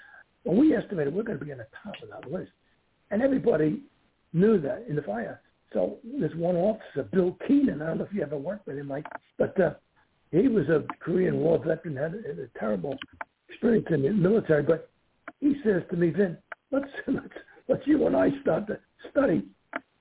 but 0.44 0.54
we 0.54 0.74
estimated 0.74 1.14
we're 1.14 1.22
going 1.22 1.38
to 1.38 1.44
be 1.44 1.52
on 1.52 1.58
the 1.58 1.66
top 1.82 1.94
of 2.02 2.08
that 2.10 2.30
list. 2.30 2.52
And 3.10 3.22
everybody 3.22 3.82
knew 4.32 4.60
that 4.60 4.86
in 4.88 4.96
the 4.96 5.02
fire. 5.02 5.40
So 5.72 5.98
this 6.04 6.32
one 6.34 6.56
officer, 6.56 7.04
Bill 7.12 7.36
Keenan, 7.46 7.80
I 7.80 7.86
don't 7.86 7.98
know 7.98 8.04
if 8.04 8.12
you 8.12 8.22
ever 8.22 8.36
worked 8.36 8.66
with 8.66 8.78
him, 8.78 8.88
Mike, 8.88 9.06
but 9.38 9.58
uh, 9.60 9.74
he 10.30 10.48
was 10.48 10.68
a 10.68 10.84
Korean 11.00 11.38
War 11.38 11.58
veteran, 11.58 11.96
had 11.96 12.14
a, 12.14 12.42
a 12.42 12.58
terrible 12.58 12.96
experience 13.48 13.86
in 13.90 14.02
the 14.02 14.10
military. 14.10 14.62
But 14.62 14.90
he 15.40 15.56
says 15.64 15.82
to 15.90 15.96
me, 15.96 16.10
Vin, 16.10 16.36
let's 16.70 16.86
let's 17.06 17.26
let's 17.68 17.86
you 17.86 18.06
and 18.06 18.16
I 18.16 18.30
start 18.40 18.66
to 18.68 18.78
study. 19.10 19.44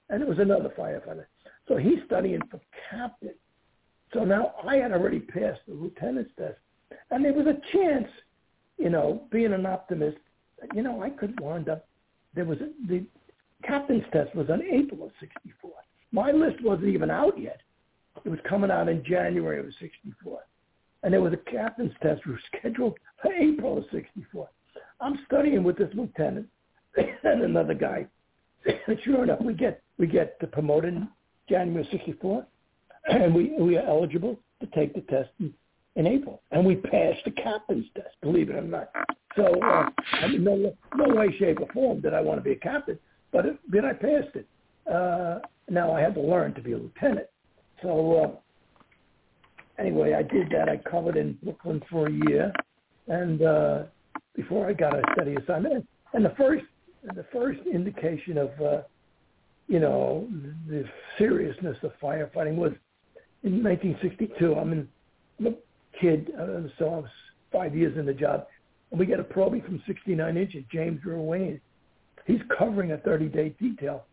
And 0.09 0.21
it 0.21 0.27
was 0.27 0.39
another 0.39 0.73
firefighter. 0.77 1.25
So 1.67 1.77
he's 1.77 1.99
studying 2.05 2.41
for 2.49 2.59
captain. 2.89 3.33
So 4.13 4.25
now 4.25 4.55
I 4.67 4.75
had 4.75 4.91
already 4.91 5.19
passed 5.19 5.61
the 5.67 5.73
lieutenant's 5.73 6.31
test. 6.37 6.57
And 7.11 7.23
there 7.23 7.33
was 7.33 7.47
a 7.47 7.57
chance, 7.71 8.07
you 8.77 8.89
know, 8.89 9.23
being 9.31 9.53
an 9.53 9.65
optimist, 9.65 10.17
you 10.73 10.83
know, 10.83 11.01
I 11.01 11.09
could 11.09 11.39
wind 11.39 11.69
up, 11.69 11.87
there 12.33 12.45
was, 12.45 12.59
a, 12.59 12.69
the 12.87 13.05
captain's 13.63 14.03
test 14.11 14.33
was 14.35 14.49
on 14.49 14.61
April 14.61 15.03
of 15.03 15.11
64. 15.19 15.71
My 16.11 16.31
list 16.31 16.63
wasn't 16.63 16.89
even 16.89 17.09
out 17.09 17.39
yet. 17.39 17.61
It 18.25 18.29
was 18.29 18.39
coming 18.47 18.71
out 18.71 18.89
in 18.89 19.03
January 19.03 19.59
of 19.59 19.65
64. 19.79 20.39
And 21.03 21.13
there 21.13 21.21
was 21.21 21.33
a 21.33 21.51
captain's 21.51 21.93
test 22.01 22.25
was 22.27 22.37
scheduled 22.55 22.97
for 23.21 23.33
April 23.33 23.77
of 23.77 23.85
64. 23.91 24.49
I'm 24.99 25.19
studying 25.25 25.63
with 25.63 25.77
this 25.77 25.89
lieutenant 25.93 26.47
and 27.23 27.43
another 27.43 27.73
guy. 27.73 28.05
And 28.65 28.97
sure 29.03 29.23
enough, 29.23 29.41
we 29.41 29.53
get 29.53 29.81
we 29.97 30.05
get 30.05 30.39
promoted 30.51 31.07
January 31.49 31.87
64, 31.91 32.45
and 33.05 33.33
we, 33.33 33.53
we 33.59 33.77
are 33.77 33.85
eligible 33.87 34.39
to 34.59 34.67
take 34.67 34.93
the 34.93 35.01
test 35.01 35.29
in, 35.39 35.53
in 35.95 36.07
April. 36.07 36.41
And 36.51 36.65
we 36.65 36.75
passed 36.75 37.19
the 37.25 37.31
captain's 37.31 37.85
test, 37.95 38.15
believe 38.21 38.49
it 38.49 38.55
or 38.55 38.61
not. 38.61 38.89
So 39.35 39.61
uh, 39.61 39.89
I 40.13 40.27
mean, 40.27 40.43
no, 40.43 40.73
no 40.95 41.15
way, 41.15 41.35
shape, 41.37 41.59
or 41.61 41.67
form 41.73 42.01
did 42.01 42.13
I 42.13 42.21
want 42.21 42.39
to 42.39 42.43
be 42.43 42.51
a 42.51 42.55
captain, 42.55 42.99
but 43.31 43.45
it, 43.45 43.57
I 43.83 43.93
passed 43.93 44.35
it. 44.35 44.47
Uh, 44.91 45.39
now 45.69 45.93
I 45.93 46.01
had 46.01 46.13
to 46.15 46.21
learn 46.21 46.53
to 46.55 46.61
be 46.61 46.73
a 46.73 46.77
lieutenant. 46.77 47.27
So 47.81 48.41
uh, 49.77 49.81
anyway, 49.81 50.13
I 50.13 50.23
did 50.23 50.49
that. 50.51 50.69
I 50.69 50.77
covered 50.77 51.17
in 51.17 51.37
Brooklyn 51.43 51.81
for 51.89 52.07
a 52.07 52.11
year, 52.11 52.51
and 53.07 53.41
uh, 53.41 53.83
before 54.35 54.67
I 54.67 54.73
got 54.73 54.95
a 54.95 55.01
study 55.13 55.35
assignment. 55.35 55.87
And 56.13 56.25
the 56.25 56.33
first, 56.37 56.65
the 57.15 57.25
first 57.31 57.61
indication 57.71 58.37
of, 58.37 58.49
uh, 58.61 58.81
you 59.67 59.79
know, 59.79 60.27
the 60.67 60.83
seriousness 61.17 61.77
of 61.83 61.91
firefighting 62.01 62.55
was 62.55 62.73
in 63.43 63.63
1962. 63.63 64.55
I'm, 64.55 64.73
in, 64.73 64.87
I'm 65.39 65.55
kid, 66.01 66.31
uh, 66.37 66.67
so 66.77 66.85
I 66.85 66.97
was 66.97 67.09
five 67.51 67.75
years 67.75 67.97
in 67.97 68.05
the 68.05 68.13
job, 68.13 68.47
and 68.89 68.99
we 68.99 69.05
get 69.05 69.19
a 69.19 69.23
probie 69.23 69.63
from 69.63 69.81
69 69.87 70.37
engine, 70.37 70.65
James 70.71 70.99
Ruane. 71.05 71.59
He's 72.25 72.41
covering 72.57 72.91
a 72.91 72.97
30-day 72.97 73.55
detail 73.59 74.05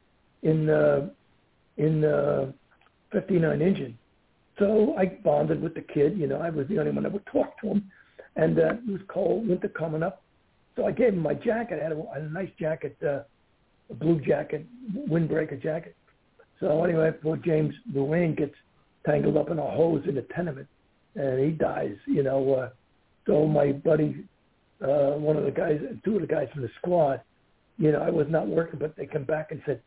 in 0.43 0.71
uh, 0.71 1.09
in 1.77 2.05
uh, 2.05 2.53
59 3.13 3.63
engine. 3.63 3.99
So 4.59 4.95
I 4.99 5.07
bonded 5.07 5.63
with 5.63 5.75
the 5.75 5.83
kid. 5.83 6.19
You 6.19 6.27
know, 6.27 6.41
I 6.41 6.51
was 6.51 6.67
the 6.69 6.79
only 6.79 6.91
one 6.91 7.05
that 7.05 7.13
would 7.13 7.27
talk 7.27 7.61
to 7.61 7.69
him, 7.69 7.91
and 8.37 8.59
uh, 8.59 8.75
it 8.75 8.87
was 8.87 9.01
cold, 9.09 9.49
winter 9.49 9.69
coming 9.69 10.03
up. 10.03 10.23
So 10.77 10.87
I 10.87 10.93
gave 10.93 11.13
him 11.13 11.21
my 11.21 11.35
jacket. 11.35 11.79
I 11.81 11.85
had 11.85 11.93
a, 11.93 12.03
a 12.15 12.23
nice 12.29 12.51
jacket, 12.59 12.97
uh, 13.03 13.21
a 13.91 13.95
blue 13.95 14.21
jacket, 14.21 14.67
windbreaker 15.09 15.61
jacket. 15.63 15.97
So 16.61 16.85
anyway, 16.85 17.13
poor 17.23 17.37
James 17.37 17.75
Ruane 17.95 18.37
gets 18.37 18.55
tangled 19.07 19.37
up 19.37 19.51
in 19.51 19.59
a 19.59 19.71
hose 19.71 20.03
in 20.09 20.19
a 20.19 20.23
tenement, 20.23 20.67
and 21.15 21.41
he 21.41 21.51
dies. 21.51 21.97
You 22.07 22.23
know, 22.23 22.55
uh, 22.55 22.71
so 23.27 23.47
my 23.47 23.73
buddy, 23.73 24.25
uh, 24.83 25.13
one 25.13 25.37
of 25.37 25.45
the 25.45 25.51
guys, 25.51 25.81
two 26.05 26.17
of 26.17 26.21
the 26.21 26.27
guys 26.27 26.49
from 26.53 26.63
the 26.63 26.71
squad, 26.79 27.21
you 27.79 27.93
know, 27.93 28.01
I 28.01 28.11
was 28.11 28.27
not 28.29 28.47
working, 28.47 28.79
but 28.79 28.97
they 28.97 29.07
come 29.07 29.25
back 29.25 29.53
and 29.53 29.63
said, 29.65 29.81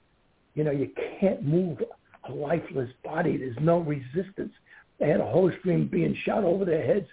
you 0.55 0.63
know, 0.63 0.71
you 0.71 0.89
can't 1.19 1.43
move 1.43 1.79
a 2.27 2.31
lifeless 2.31 2.89
body. 3.03 3.37
There's 3.37 3.57
no 3.59 3.79
resistance. 3.79 4.53
They 4.99 5.09
had 5.09 5.19
a 5.19 5.25
hose 5.25 5.53
stream 5.59 5.87
being 5.87 6.15
shot 6.23 6.43
over 6.43 6.65
their 6.65 6.85
heads, 6.85 7.07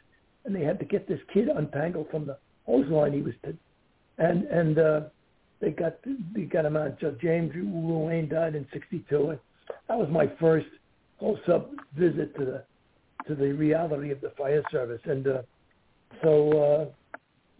and 0.44 0.54
they 0.54 0.62
had 0.62 0.78
to 0.80 0.84
get 0.84 1.08
this 1.08 1.20
kid 1.32 1.48
untangled 1.48 2.10
from 2.10 2.26
the 2.26 2.36
hose 2.66 2.88
line 2.88 3.12
he 3.12 3.22
was 3.22 3.34
to, 3.44 3.56
and 4.18 4.44
and 4.44 4.78
uh, 4.78 5.00
they 5.60 5.70
got 5.70 5.96
they 6.34 6.42
got 6.42 6.66
him 6.66 6.76
on. 6.76 6.96
So 7.00 7.16
James 7.20 7.52
Ruane 7.54 8.28
died 8.28 8.54
in 8.54 8.66
'62, 8.72 9.30
and 9.30 9.38
that 9.88 9.98
was 9.98 10.08
my 10.10 10.30
first 10.38 10.66
close-up 11.18 11.70
visit 11.96 12.36
to 12.36 12.44
the 12.44 12.64
to 13.28 13.34
the 13.34 13.52
reality 13.52 14.10
of 14.10 14.20
the 14.20 14.30
fire 14.36 14.62
service, 14.72 15.00
and 15.04 15.26
uh, 15.26 15.42
so 16.22 16.92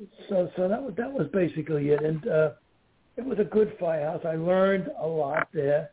uh, 0.00 0.04
so 0.28 0.50
so 0.57 0.68
that 0.68 0.83
was 0.83 0.94
that 0.96 1.12
was 1.12 1.28
basically 1.33 1.90
it, 1.90 2.02
and 2.02 2.26
uh, 2.28 2.50
it 3.16 3.24
was 3.24 3.38
a 3.38 3.44
good 3.44 3.76
firehouse. 3.78 4.22
I 4.24 4.37
learned 4.37 4.90
a 5.00 5.07
lot 5.07 5.48
there. 5.52 5.90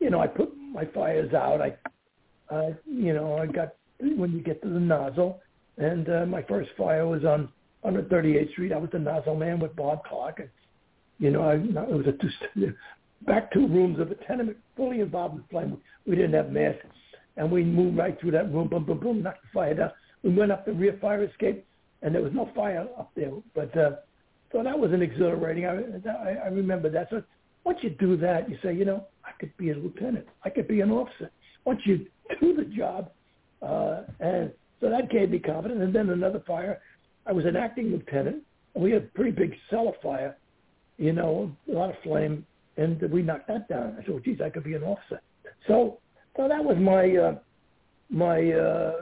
You 0.00 0.10
know, 0.10 0.20
I 0.20 0.26
put 0.26 0.56
my 0.56 0.84
fires 0.86 1.34
out. 1.34 1.60
I, 1.60 1.76
uh, 2.54 2.70
you 2.86 3.12
know, 3.12 3.36
I 3.36 3.46
got 3.46 3.74
when 4.00 4.32
you 4.32 4.40
get 4.40 4.62
to 4.62 4.68
the 4.68 4.80
nozzle, 4.80 5.40
and 5.76 6.08
uh, 6.08 6.26
my 6.26 6.42
first 6.42 6.70
fire 6.76 7.06
was 7.06 7.24
on 7.24 7.48
138th 7.84 8.52
Street. 8.52 8.72
I 8.72 8.78
was 8.78 8.90
the 8.92 8.98
nozzle 8.98 9.36
man 9.36 9.58
with 9.58 9.74
Bob 9.76 10.04
Clark, 10.04 10.40
and 10.40 10.48
you 11.18 11.30
know, 11.30 11.42
I 11.42 11.54
it 11.54 11.92
was 11.92 12.06
a 12.06 12.12
two 12.12 12.72
back 13.26 13.52
two 13.52 13.66
rooms 13.66 13.98
of 13.98 14.10
a 14.10 14.14
tenement 14.14 14.56
fully 14.76 15.00
involved 15.00 15.36
in 15.36 15.44
flame. 15.50 15.78
We 16.06 16.14
didn't 16.16 16.34
have 16.34 16.52
masks, 16.52 16.86
and 17.38 17.50
we 17.50 17.64
moved 17.64 17.96
right 17.96 18.18
through 18.20 18.32
that 18.32 18.52
room, 18.52 18.68
boom, 18.68 18.84
boom, 18.84 18.98
boom, 18.98 19.22
knocked 19.22 19.42
the 19.42 19.48
fire 19.54 19.74
down. 19.74 19.90
We 20.22 20.30
went 20.34 20.52
up 20.52 20.66
the 20.66 20.72
rear 20.72 20.98
fire 21.00 21.24
escape, 21.24 21.64
and 22.02 22.14
there 22.14 22.22
was 22.22 22.32
no 22.34 22.50
fire 22.54 22.86
up 22.98 23.10
there, 23.16 23.32
but. 23.54 23.76
uh 23.76 23.90
so 24.52 24.62
that 24.62 24.78
was 24.78 24.92
an 24.92 25.02
exhilarating. 25.02 25.66
I, 25.66 25.76
I, 26.10 26.44
I 26.44 26.48
remember 26.48 26.88
that. 26.90 27.08
So 27.10 27.22
once 27.64 27.78
you 27.82 27.90
do 27.90 28.16
that, 28.18 28.48
you 28.48 28.56
say, 28.62 28.74
you 28.74 28.84
know, 28.84 29.06
I 29.24 29.30
could 29.38 29.54
be 29.56 29.70
a 29.70 29.74
lieutenant. 29.74 30.26
I 30.44 30.50
could 30.50 30.66
be 30.66 30.80
an 30.80 30.90
officer. 30.90 31.30
Once 31.64 31.80
you 31.84 32.06
do 32.40 32.56
the 32.56 32.64
job, 32.64 33.10
uh, 33.60 34.02
and 34.20 34.50
so 34.80 34.88
that 34.88 35.10
gave 35.10 35.30
me 35.30 35.38
confidence. 35.38 35.80
And 35.82 35.94
then 35.94 36.08
another 36.08 36.42
fire, 36.46 36.80
I 37.26 37.32
was 37.32 37.44
an 37.44 37.56
acting 37.56 37.90
lieutenant. 37.90 38.42
And 38.74 38.82
we 38.82 38.92
had 38.92 39.02
a 39.02 39.06
pretty 39.06 39.32
big 39.32 39.54
cellar 39.68 39.92
fire, 40.02 40.36
you 40.96 41.12
know, 41.12 41.54
a 41.70 41.72
lot 41.72 41.90
of 41.90 41.96
flame, 42.02 42.46
and 42.76 43.00
we 43.10 43.22
knocked 43.22 43.48
that 43.48 43.68
down. 43.68 43.96
I 43.98 44.02
said, 44.02 44.10
well, 44.10 44.20
geez, 44.20 44.40
I 44.40 44.50
could 44.50 44.64
be 44.64 44.74
an 44.74 44.84
officer. 44.84 45.20
So, 45.66 45.98
so 46.38 46.46
that 46.46 46.64
was 46.64 46.76
my 46.78 47.16
uh, 47.16 47.34
my 48.08 48.52
uh, 48.52 48.92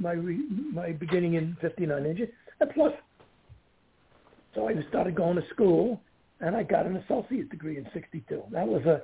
my 0.00 0.14
my 0.14 0.92
beginning 0.92 1.34
in 1.34 1.56
59 1.60 2.06
engine. 2.06 2.28
And 2.60 2.70
plus, 2.70 2.92
so 4.54 4.68
I 4.68 4.74
started 4.88 5.16
going 5.16 5.34
to 5.36 5.42
school, 5.52 6.00
and 6.40 6.54
I 6.54 6.62
got 6.62 6.86
an 6.86 6.96
associate 6.98 7.50
degree 7.50 7.78
in 7.78 7.88
'62. 7.92 8.44
That 8.52 8.66
was 8.66 8.82
a 8.86 9.02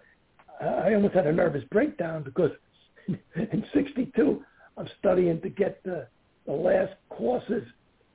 I 0.65 0.95
almost 0.95 1.15
had 1.15 1.27
a 1.27 1.33
nervous 1.33 1.65
breakdown 1.73 2.23
because 2.23 2.53
in 3.09 3.65
'62 3.75 4.43
I'm 4.77 4.89
studying 5.01 5.41
to 5.41 5.49
get 5.49 5.83
the 5.83 6.07
the 6.47 6.53
last 6.53 6.95
courses 7.09 7.65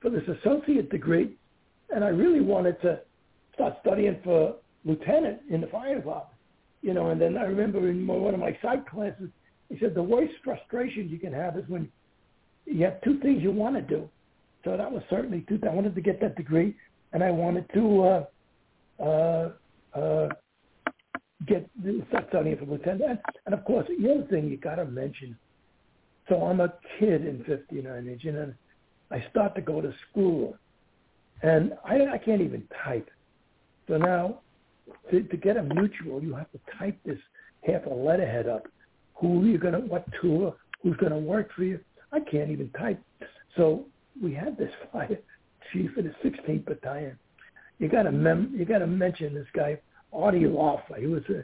for 0.02 0.10
this 0.10 0.24
associate 0.40 0.90
degree, 0.90 1.36
and 1.94 2.02
I 2.02 2.10
really 2.10 2.40
wanted 2.42 2.82
to 2.82 3.02
start 3.56 3.76
studying 3.82 4.20
for 4.24 4.56
lieutenant 4.86 5.42
in 5.50 5.60
the 5.60 5.68
fire 5.68 5.98
department. 5.98 6.33
You 6.84 6.94
know, 6.94 7.10
and 7.12 7.20
then 7.20 7.38
I 7.38 7.44
remember 7.44 7.90
in 7.90 8.06
one 8.06 8.34
of 8.34 8.40
my 8.42 8.56
psych 8.62 8.88
classes, 8.90 9.30
he 9.70 9.80
said 9.80 9.96
the 9.96 10.04
worst 10.04 10.34
frustration 10.44 11.08
you 11.10 11.18
can 11.18 11.32
have 11.32 11.58
is 11.58 11.64
when 11.70 11.90
you 12.66 12.84
have 12.84 13.02
two 13.02 13.20
things 13.22 13.42
you 13.42 13.52
want 13.52 13.76
to 13.76 13.82
do. 13.82 14.10
So 14.66 14.76
that 14.76 14.92
was 14.92 15.02
certainly 15.10 15.46
two. 15.48 15.60
I 15.64 15.74
wanted 15.74 15.96
to 15.96 16.02
get 16.02 16.20
that 16.20 16.36
degree, 16.36 16.76
and 17.14 17.24
I 17.24 17.32
wanted 17.32 17.70
to 17.74 18.04
uh, 18.04 18.26
uh, 19.02 19.52
uh, 19.98 20.30
get 21.48 21.70
studying 22.30 22.58
for 22.58 22.66
lieutenant. 22.66 23.22
And 23.46 23.56
of 23.56 23.64
course, 23.64 23.88
the 23.88 24.12
other 24.12 24.28
thing 24.28 24.50
you 24.50 24.58
got 24.58 24.76
to 24.76 24.86
mention. 24.86 25.38
So 26.28 26.44
I'm 26.44 26.60
a 26.60 26.74
kid 27.00 27.26
in 27.26 27.46
59 27.46 28.08
engine, 28.08 28.38
and 28.38 28.54
I 29.10 29.26
start 29.30 29.56
to 29.56 29.62
go 29.62 29.80
to 29.80 29.94
school, 30.10 30.58
and 31.42 31.74
I, 31.86 32.06
I 32.14 32.18
can't 32.18 32.42
even 32.42 32.64
type. 32.84 33.10
So 33.88 33.98
now, 33.98 34.40
to, 35.12 35.24
to 35.24 35.38
get 35.38 35.58
a 35.58 35.64
mutual, 35.64 36.22
you 36.22 36.34
have 36.36 36.52
to 36.52 36.60
type 36.78 36.98
this 37.06 37.20
half 37.66 37.86
a 37.86 37.94
letterhead 37.94 38.48
up. 38.48 38.68
Who 39.16 39.42
are 39.42 39.46
you're 39.46 39.60
gonna, 39.60 39.80
what 39.80 40.06
tour, 40.22 40.56
who's 40.82 40.98
gonna 40.98 41.18
work 41.18 41.50
for 41.56 41.64
you. 41.64 41.80
I 42.12 42.20
can't 42.20 42.52
even 42.52 42.70
type. 42.72 43.02
So 43.56 43.86
we 44.22 44.34
had 44.34 44.58
this 44.58 44.72
fire 44.92 45.20
chief 45.72 45.96
of 45.98 46.06
the 46.06 46.14
16th 46.24 46.66
Battalion. 46.66 47.18
You 47.80 47.90
got 47.90 48.04
to 48.04 48.12
mem- 48.12 48.54
you 48.56 48.66
got 48.66 48.80
to 48.80 48.88
mention 48.88 49.34
this 49.34 49.48
guy 49.54 49.80
Artie 50.14 50.42
Loffa. 50.42 51.00
He 51.00 51.08
was 51.08 51.24
a, 51.30 51.44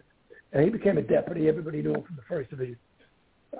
and 0.53 0.63
he 0.63 0.69
became 0.69 0.97
a 0.97 1.01
deputy. 1.01 1.47
Everybody 1.47 1.81
knew 1.81 1.95
him 1.95 2.03
from 2.03 2.15
the 2.15 2.21
First 2.27 2.49
Division. 2.51 2.77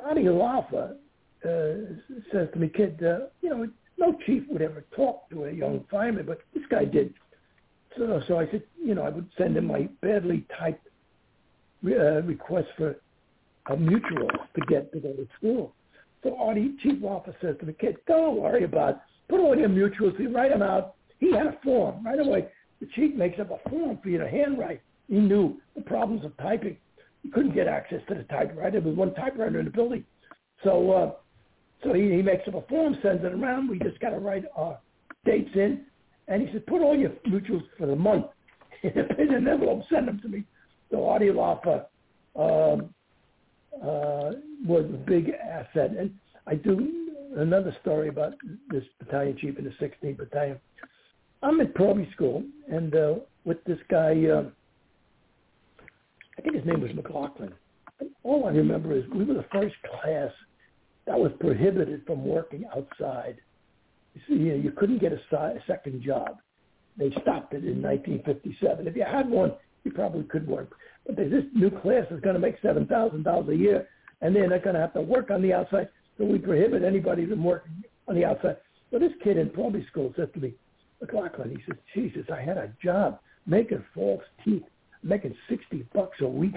Artie 0.04 0.24
Loffa 0.24 0.96
uh, 1.44 1.94
says 2.32 2.48
to 2.54 2.60
me, 2.60 2.70
"Kid, 2.70 3.04
uh, 3.04 3.28
you 3.42 3.50
know, 3.50 3.68
no 3.98 4.18
chief 4.26 4.44
would 4.50 4.62
ever 4.62 4.86
talk 4.96 5.30
to 5.32 5.46
a 5.46 5.52
young 5.52 5.84
fireman, 5.89 6.26
but 6.26 6.39
this 6.54 6.63
guy 6.70 6.86
did." 6.86 7.13
So, 7.97 8.21
so 8.28 8.39
I 8.39 8.45
said, 8.52 8.63
you 8.82 8.95
know, 8.95 9.04
I 9.04 9.10
would 9.10 9.28
send 9.38 9.58
him 9.58 9.67
my 9.67 9.89
badly 10.02 10.45
typed 10.58 10.88
uh, 11.86 12.21
request 12.23 12.67
for 12.78 12.95
a 13.67 13.78
mutual 13.78 14.30
to 14.30 14.62
get 14.67 14.91
to 14.93 14.99
go 14.99 15.13
to 15.13 15.28
school. 15.38 15.73
So 16.23 16.38
Artie, 16.38 16.75
chief 16.84 17.04
officer, 17.04 17.36
says 17.41 17.56
to 17.62 17.65
the 17.65 17.73
kid, 17.73 17.97
"Don't 18.08 18.38
worry 18.38 18.63
about 18.65 18.89
it 18.89 18.99
put 19.30 19.39
all 19.39 19.56
your 19.56 19.69
mutuals, 19.69 20.19
you 20.19 20.36
write 20.36 20.49
them 20.49 20.63
out. 20.63 20.95
He 21.19 21.32
had 21.32 21.47
a 21.47 21.58
form 21.63 22.04
right 22.04 22.19
away. 22.19 22.49
The 22.82 22.88
chief 22.95 23.15
makes 23.15 23.39
up 23.39 23.52
a 23.52 23.69
form 23.69 23.99
for 24.02 24.10
you 24.10 24.17
to 24.17 24.28
handwrite. 24.28 24.82
He 25.08 25.15
knew 25.15 25.58
the 25.75 25.82
problems 25.82 26.25
of 26.25 26.36
typing. 26.38 26.78
You 27.23 27.32
couldn't 27.32 27.54
get 27.54 27.67
access 27.67 28.02
to 28.10 28.15
the 28.15 28.23
typewriter. 28.23 28.71
There 28.71 28.82
was 28.82 28.95
one 28.95 29.13
typewriter 29.13 29.60
in 29.60 29.65
the 29.65 29.71
building. 29.71 30.04
So 30.63 30.91
uh, 30.91 31.12
so 31.84 31.93
he, 31.93 32.12
he 32.12 32.21
makes 32.21 32.47
up 32.47 32.56
a 32.56 32.62
form, 32.67 32.97
sends 33.02 33.23
it 33.23 33.34
around. 33.34 33.69
We 33.69 33.80
just 33.80 33.99
got 33.99 34.10
to 34.10 34.19
write 34.19 34.43
our 34.56 34.80
dates 35.25 35.52
in. 35.56 35.86
And 36.30 36.48
he 36.48 36.54
said, 36.54 36.65
put 36.68 36.82
all 36.82 36.96
your 36.96 37.10
mutuals 37.28 37.63
for 37.78 37.88
the 37.88 37.96
month 37.96 38.28
in 38.84 39.34
an 39.34 39.48
envelope, 39.48 39.84
send 39.92 40.08
them 40.08 40.20
to 40.22 40.30
me. 40.30 40.46
So 40.92 41.08
Artie 41.08 41.28
Loffa 41.28 41.86
um, 42.36 42.94
uh, 43.76 44.32
was 44.65 44.86
a 44.86 44.98
big 45.06 45.32
asset. 45.32 45.92
And 45.98 46.12
I 46.48 46.56
do 46.56 47.10
another 47.36 47.76
story 47.82 48.10
about 48.10 48.34
this 48.70 48.84
battalion 48.99 49.38
chief 49.38 49.58
in 49.58 49.66
the 49.66 49.74
16th 49.82 50.18
Battalion. 50.18 50.60
I'm 51.41 51.60
at 51.62 51.74
Proby 51.74 52.12
School, 52.14 52.43
and 52.70 52.93
uh, 52.95 53.16
with 53.45 53.64
this 53.64 53.78
guy, 53.89 54.12
uh, 54.26 54.43
I 56.38 56.41
think 56.41 56.56
his 56.56 56.66
name 56.66 56.82
was 56.82 56.93
McLaughlin. 56.93 57.53
all 58.24 58.45
I 58.45 58.51
remember 58.51 58.93
is 58.93 59.03
we 59.14 59.24
were 59.24 59.36
the 59.36 59.45
first 59.51 59.76
class 59.84 60.32
that 61.06 61.18
was 61.18 61.32
prohibited 61.39 62.06
from 62.06 62.26
working 62.26 62.66
outside. 62.76 63.38
You 64.28 64.38
know, 64.38 64.55
you 64.55 64.72
couldn't 64.72 64.99
get 64.99 65.13
a, 65.13 65.20
second 65.67 66.01
job. 66.01 66.38
They 66.97 67.11
stopped 67.22 67.53
it 67.53 67.63
in 67.63 67.82
1957. 67.82 68.88
If 68.88 68.95
you 68.95 69.03
had 69.03 69.30
one, 69.30 69.53
you 69.84 69.91
probably 69.91 70.24
could 70.24 70.47
work. 70.47 70.76
But 71.05 71.15
this 71.15 71.43
new 71.53 71.70
class 71.70 72.05
is 72.11 72.20
going 72.20 72.36
to 72.36 72.39
make 72.39 72.61
$7,000 72.61 73.49
a 73.49 73.55
year, 73.55 73.88
and 74.22 74.36
they're 74.36 74.49
not 74.49 74.63
going 74.63 74.76
to 74.76 74.82
have 74.82 74.93
to 74.93 75.01
work 75.01 75.32
on 75.32 75.41
the 75.41 75.53
outside. 75.53 75.89
So 76.17 76.26
we 76.26 76.39
prohibit 76.39 76.84
anybody 76.84 77.26
from 77.26 77.43
working 77.43 77.84
on 78.07 78.15
the 78.15 78.26
outside. 78.26 78.57
So 78.91 78.99
this 78.99 79.11
kid 79.24 79.38
in 79.38 79.49
primary 79.49 79.86
school 79.89 80.13
said 80.15 80.34
to 80.34 80.39
me, 80.39 80.53
McLaughlin, 81.01 81.51
he 81.51 81.63
says, 81.65 81.78
Jesus, 81.93 82.26
I 82.34 82.41
had 82.41 82.57
a 82.57 82.74
job 82.84 83.20
making 83.45 83.84
false 83.95 84.24
teeth, 84.43 84.63
making 85.03 85.36
60 85.49 85.88
bucks 85.93 86.17
a 86.22 86.28
week, 86.28 86.55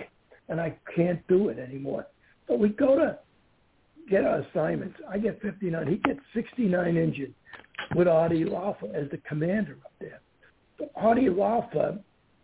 and 0.48 0.60
I 0.60 0.76
can't 0.94 1.26
do 1.28 1.48
it 1.48 1.58
anymore. 1.58 2.06
So 2.48 2.56
we 2.56 2.70
go 2.70 2.96
to 2.96 3.18
get 4.08 4.24
our 4.24 4.40
assignments. 4.40 4.98
I 5.08 5.18
get 5.18 5.40
59. 5.42 5.86
He 5.86 5.96
gets 5.96 6.20
69 6.34 6.96
engine 6.96 7.34
with 7.94 8.08
Artie 8.08 8.44
Laffer 8.44 8.94
as 8.94 9.10
the 9.10 9.18
commander 9.28 9.78
up 9.84 9.92
there. 10.00 10.20
So 10.78 10.90
Artie 10.96 11.28
Laffer, 11.28 11.98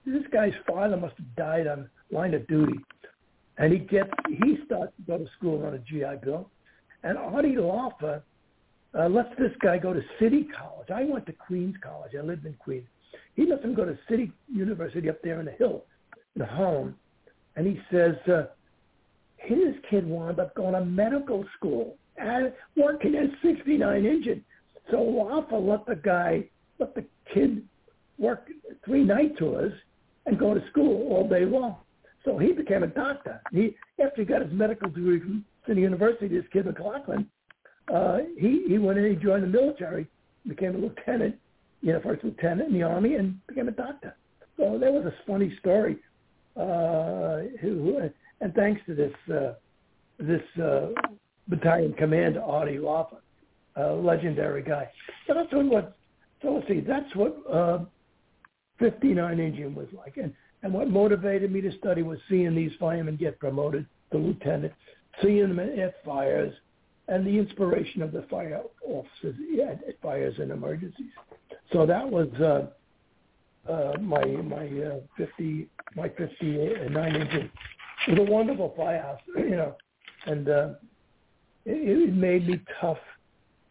this 0.06 0.22
guy's 0.32 0.52
father 0.66 0.96
must 0.96 1.16
have 1.16 1.36
died 1.36 1.66
on 1.66 1.88
line 2.10 2.34
of 2.34 2.46
duty. 2.46 2.78
And 3.58 3.72
he 3.72 3.78
gets, 3.78 4.10
he 4.28 4.58
starts 4.66 4.92
to 4.96 5.02
go 5.02 5.18
to 5.18 5.26
school 5.36 5.64
on 5.66 5.74
a 5.74 5.78
GI 5.78 6.24
Bill. 6.24 6.48
And 7.02 7.18
Artie 7.18 7.56
Laffer 7.56 8.22
uh, 8.98 9.08
lets 9.08 9.30
this 9.38 9.52
guy 9.60 9.78
go 9.78 9.92
to 9.92 10.02
City 10.18 10.46
College. 10.56 10.90
I 10.90 11.04
went 11.04 11.26
to 11.26 11.32
Queens 11.32 11.76
College. 11.82 12.12
I 12.18 12.22
lived 12.22 12.46
in 12.46 12.54
Queens. 12.54 12.86
He 13.34 13.46
lets 13.46 13.64
him 13.64 13.74
go 13.74 13.84
to 13.84 13.98
City 14.08 14.32
University 14.52 15.08
up 15.08 15.20
there 15.22 15.40
in 15.40 15.46
the 15.46 15.52
hill, 15.52 15.84
in 16.36 16.42
home. 16.42 16.94
And 17.56 17.66
he 17.66 17.80
says, 17.90 18.14
uh, 18.28 18.46
his 19.38 19.74
kid 19.88 20.06
wound 20.06 20.38
up 20.40 20.54
going 20.54 20.74
to 20.74 20.84
medical 20.84 21.44
school 21.56 21.96
and 22.16 22.52
working 22.76 23.14
at 23.14 23.30
69 23.42 24.04
engine. 24.04 24.44
So 24.90 24.96
Laffer 24.96 25.60
let 25.60 25.86
the 25.86 25.96
guy, 25.96 26.44
let 26.78 26.94
the 26.94 27.04
kid 27.32 27.62
work 28.18 28.48
three 28.84 29.04
night 29.04 29.36
tours 29.38 29.72
and 30.26 30.38
go 30.38 30.54
to 30.54 30.68
school 30.70 31.08
all 31.12 31.28
day 31.28 31.44
long. 31.44 31.76
So 32.24 32.36
he 32.36 32.52
became 32.52 32.82
a 32.82 32.88
doctor. 32.88 33.40
He 33.52 33.76
after 34.02 34.22
he 34.22 34.24
got 34.24 34.42
his 34.42 34.52
medical 34.52 34.88
degree 34.88 35.20
from 35.20 35.44
City 35.66 35.80
University, 35.80 36.28
this 36.28 36.44
kid 36.52 36.66
McLaughlin, 36.66 37.26
uh, 37.92 38.18
he 38.36 38.64
he 38.68 38.78
went 38.78 38.98
in, 38.98 39.08
he 39.08 39.16
joined 39.16 39.44
the 39.44 39.46
military, 39.46 40.06
became 40.46 40.74
a 40.74 40.78
lieutenant, 40.78 41.36
you 41.80 41.92
know, 41.92 42.00
first 42.00 42.24
lieutenant 42.24 42.68
in 42.68 42.74
the 42.74 42.82
army, 42.82 43.14
and 43.14 43.38
became 43.46 43.68
a 43.68 43.72
doctor. 43.72 44.14
So 44.56 44.78
that 44.78 44.92
was 44.92 45.06
a 45.06 45.14
funny 45.26 45.56
story. 45.60 45.98
Uh, 46.56 47.42
who, 47.60 48.00
and 48.40 48.54
thanks 48.54 48.80
to 48.86 48.94
this 48.94 49.12
uh, 49.32 49.54
this 50.18 50.42
uh, 50.62 50.88
battalion 51.48 51.92
commander 51.94 52.42
Artie 52.42 52.76
Laffer, 52.76 53.18
a 53.76 53.92
legendary 53.92 54.62
guy. 54.62 54.88
So 55.26 55.34
that's 55.34 55.48
what. 55.52 55.96
So 56.42 56.52
let's 56.52 56.68
see. 56.68 56.80
That's 56.80 57.14
what 57.16 57.36
uh, 57.50 57.80
59 58.78 59.40
engine 59.40 59.74
was 59.74 59.88
like, 59.92 60.16
and 60.16 60.32
and 60.62 60.72
what 60.72 60.88
motivated 60.88 61.52
me 61.52 61.60
to 61.60 61.76
study 61.78 62.02
was 62.02 62.18
seeing 62.28 62.54
these 62.54 62.72
firemen 62.78 63.16
get 63.16 63.38
promoted 63.38 63.86
to 64.12 64.18
lieutenant, 64.18 64.72
seeing 65.22 65.54
them 65.54 65.58
at 65.58 66.04
fires, 66.04 66.54
and 67.08 67.26
the 67.26 67.38
inspiration 67.38 68.02
of 68.02 68.12
the 68.12 68.22
fire 68.22 68.62
officers 68.86 69.36
at, 69.62 69.86
at 69.88 70.00
fires 70.00 70.34
and 70.38 70.50
emergencies. 70.50 71.10
So 71.72 71.86
that 71.86 72.08
was 72.08 72.28
uh, 72.40 72.66
uh, 73.70 73.98
my 74.00 74.24
my 74.24 74.66
uh, 74.66 75.00
50 75.16 75.68
my 75.94 76.08
59 76.10 77.16
engine. 77.16 77.50
Was 78.08 78.18
a 78.18 78.30
wonderful 78.30 78.74
firehouse, 78.76 79.20
you 79.36 79.50
know, 79.50 79.76
and 80.26 80.48
uh, 80.48 80.68
it, 81.64 82.08
it 82.08 82.14
made 82.14 82.48
me 82.48 82.60
tough. 82.80 82.98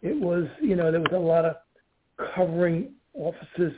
It 0.02 0.20
was 0.20 0.48
you 0.62 0.76
know 0.76 0.92
there 0.92 1.02
was 1.02 1.14
a 1.14 1.18
lot 1.18 1.46
of 1.46 1.56
covering 2.36 2.92
officers, 3.14 3.74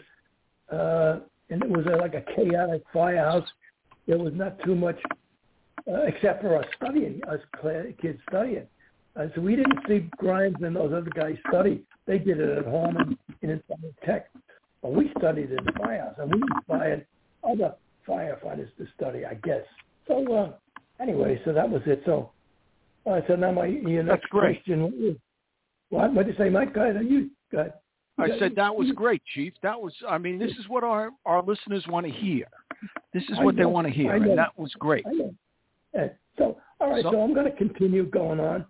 uh, 0.72 1.20
and 1.50 1.64
it 1.64 1.70
was 1.70 1.86
a, 1.86 1.96
like 1.96 2.14
a 2.14 2.24
chaotic 2.36 2.84
firehouse. 2.92 3.48
There 4.08 4.18
was 4.18 4.34
not 4.34 4.58
too 4.66 4.76
much, 4.76 5.00
uh, 5.88 6.02
except 6.04 6.42
for 6.42 6.58
us 6.58 6.66
studying, 6.76 7.22
us 7.30 7.40
kids 8.02 8.20
studying. 8.28 8.68
Uh, 9.16 9.28
so 9.36 9.42
we 9.42 9.56
didn't 9.56 9.80
see 9.88 10.10
Grimes 10.18 10.56
and 10.62 10.76
those 10.76 10.94
other 10.94 11.12
guys 11.16 11.36
study. 11.48 11.84
They 12.06 12.20
did 12.20 12.40
it 12.40 12.58
at 12.58 12.66
home 12.66 12.98
and 12.98 13.18
in 13.42 13.62
tech. 14.06 14.30
But 14.82 14.94
we 14.94 15.12
studied 15.18 15.52
in 15.52 15.64
the 15.66 15.74
firehouse, 15.78 16.16
and 16.18 16.34
we 16.34 16.42
inspired 16.56 17.06
other 17.44 17.76
firefighters 18.08 18.70
to 18.78 18.88
study, 18.96 19.26
I 19.26 19.36
guess. 19.36 19.64
So 20.10 20.36
uh, 20.36 20.52
anyway, 21.02 21.40
so 21.46 21.54
that 21.54 21.70
was 21.70 21.82
it. 21.86 22.02
So, 22.06 22.32
uh, 23.10 23.22
so 23.28 23.36
now 23.36 23.52
my 23.54 23.68
your 23.68 24.04
next 24.04 24.22
That's 24.24 24.26
great. 24.32 24.64
question. 24.66 25.18
What? 25.90 26.14
What 26.14 26.26
did 26.26 26.36
you 26.36 26.44
say, 26.44 26.50
Mike? 26.50 26.74
Go 26.74 26.82
ahead. 26.90 27.02
You 27.08 27.30
go 27.52 27.60
ahead. 27.60 27.74
I 28.18 28.38
said 28.38 28.54
that 28.58 28.76
was 28.76 28.92
great, 28.96 29.22
Chief. 29.34 29.54
That 29.64 29.80
was. 29.80 29.94
I 30.08 30.18
mean, 30.18 30.38
this 30.38 30.52
is 30.52 30.68
what 30.68 30.84
our 30.84 31.12
our 31.26 31.42
listeners 31.42 31.86
want 31.88 32.06
to 32.06 32.12
hear. 32.12 32.46
This 33.14 33.24
is 33.30 33.38
what 33.40 33.56
they 33.56 33.66
want 33.66 33.88
to 33.88 33.94
hear, 33.94 34.14
and 34.14 34.38
that 34.38 34.58
was 34.60 34.74
great. 34.78 35.06
Yeah. 35.94 36.08
So, 36.38 36.58
all 36.80 36.90
right. 36.90 37.04
So- 37.04 37.12
So, 37.12 37.22
I'm 37.22 37.34
going 37.34 37.50
to 37.50 37.58
continue 37.58 38.06
going 38.06 38.40
on. 38.40 38.66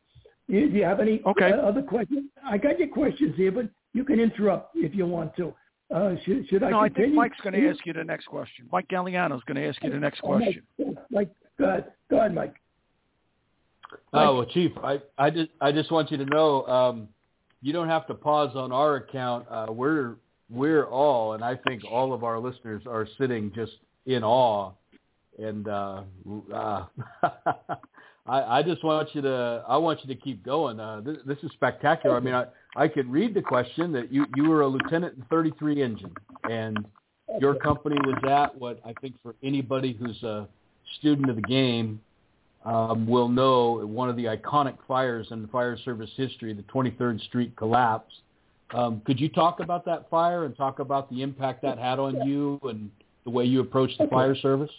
You, 0.48 0.70
do 0.70 0.78
you 0.78 0.84
have 0.84 1.00
any 1.00 1.22
Okay. 1.28 1.52
uh, 1.52 1.58
other 1.58 1.82
questions? 1.84 2.26
I 2.44 2.58
got 2.58 2.80
your 2.80 2.88
questions 2.88 3.36
here, 3.36 3.52
but 3.52 3.70
you 3.94 4.04
can 4.04 4.20
interrupt 4.20 4.76
if 4.76 4.96
you 4.96 5.06
want 5.06 5.36
to. 5.36 5.54
Uh, 5.94 6.16
should, 6.24 6.48
should 6.50 6.64
I 6.64 6.70
No, 6.70 6.80
I 6.80 6.90
think 6.90 7.14
Mike's 7.14 7.40
going 7.42 7.54
to 7.54 7.70
ask 7.70 7.84
you 7.86 7.94
the 7.94 8.04
next 8.04 8.28
question. 8.28 8.68
Mike 8.72 8.88
Galliano's 8.90 9.44
going 9.46 9.56
to 9.56 9.68
ask 9.68 9.82
you 9.84 9.90
the 9.90 9.98
next 9.98 10.22
Oh, 10.24 10.34
Mike, 10.38 10.44
question. 10.44 10.98
Mike, 11.10 11.30
go 11.58 11.66
ahead. 11.66 11.86
Go 12.10 12.18
ahead, 12.20 12.36
Mike. 12.36 12.54
Oh 14.14 14.38
well, 14.38 14.46
Chief, 14.46 14.72
I, 14.84 15.00
I 15.18 15.32
just 15.32 15.50
I 15.62 15.72
just 15.72 15.92
want 15.92 16.12
you 16.12 16.18
to 16.18 16.26
know 16.26 16.64
um, 16.68 17.08
you 17.62 17.74
don't 17.74 17.88
have 17.90 18.06
to 18.08 18.14
pause 18.14 18.56
on 18.56 18.72
our 18.72 18.98
account. 18.98 19.48
Uh, 19.50 19.68
we're 19.70 20.16
we're 20.50 20.86
all, 20.86 21.34
and 21.34 21.44
I 21.44 21.56
think 21.56 21.84
all 21.90 22.14
of 22.14 22.24
our 22.24 22.40
listeners 22.40 22.84
are 22.88 23.08
sitting 23.18 23.52
just 23.56 23.74
in 24.06 24.24
awe. 24.24 24.72
And 25.38 25.68
uh, 25.68 26.02
uh, 26.54 26.86
I, 28.28 28.60
I 28.60 28.64
just 28.64 28.84
want 28.84 29.10
you 29.14 29.22
to 29.22 29.64
I 29.68 29.78
want 29.78 30.00
you 30.04 30.14
to 30.14 30.20
keep 30.20 30.44
going. 30.44 30.80
Uh, 30.80 31.02
this, 31.02 31.18
this 31.26 31.38
is 31.44 31.52
spectacular. 31.54 32.16
I 32.16 32.20
mean, 32.20 32.34
I 32.34 32.46
I 32.76 32.88
could 32.88 33.12
read 33.12 33.34
the 33.34 33.42
question 33.42 33.92
that 33.94 34.12
you 34.12 34.26
you 34.36 34.50
were 34.50 34.62
a 34.62 34.68
lieutenant 34.68 35.18
in 35.18 35.24
33 35.30 35.82
engine, 35.82 36.14
and 36.50 36.86
your 37.40 37.56
company 37.56 37.98
was 38.06 38.18
at 38.28 38.60
what 38.60 38.80
I 38.86 38.94
think 39.02 39.16
for 39.24 39.36
anybody 39.44 39.94
who's 40.00 40.22
a 40.24 40.48
student 41.00 41.30
of 41.30 41.36
the 41.36 41.42
game 41.44 42.00
um, 42.66 43.08
will 43.08 43.28
know 43.30 43.86
one 43.86 44.10
of 44.10 44.16
the 44.16 44.26
iconic 44.26 44.78
fires 44.88 45.28
in 45.32 45.48
fire 45.48 45.78
service 45.78 46.10
history, 46.16 46.54
the 46.54 46.64
23rd 46.64 47.22
Street 47.26 47.56
collapse. 47.56 48.14
Um, 48.72 49.02
could 49.06 49.20
you 49.20 49.30
talk 49.30 49.62
about 49.62 49.86
that 49.86 50.10
fire 50.10 50.46
and 50.46 50.56
talk 50.56 50.80
about 50.80 51.10
the 51.10 51.24
impact 51.24 51.62
that 51.64 51.80
had 51.80 51.98
on 51.98 52.28
you 52.28 52.60
and 52.64 52.92
the 53.24 53.30
way 53.30 53.46
you 53.46 53.62
approached 53.62 53.98
the 53.98 54.08
fire 54.08 54.36
service? 54.36 54.70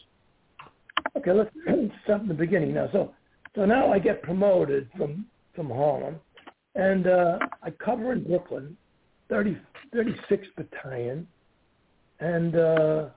Okay, 1.16 1.32
let's 1.32 1.51
start 2.05 2.20
from 2.20 2.28
the 2.28 2.34
beginning 2.34 2.74
now. 2.74 2.88
So, 2.93 3.12
so 3.57 3.64
now 3.64 3.93
I 3.93 3.99
get 3.99 4.22
promoted 4.22 4.88
from 4.97 5.26
from 5.57 5.68
Harlem, 5.68 6.16
and 6.80 7.06
uh, 7.06 7.38
I 7.62 7.70
cover 7.70 8.12
in 8.12 8.24
Brooklyn, 8.24 8.74
30, 9.28 9.56
36th 9.94 10.46
Battalion, 10.56 11.26
and 12.20 12.56
uh, 12.56 13.08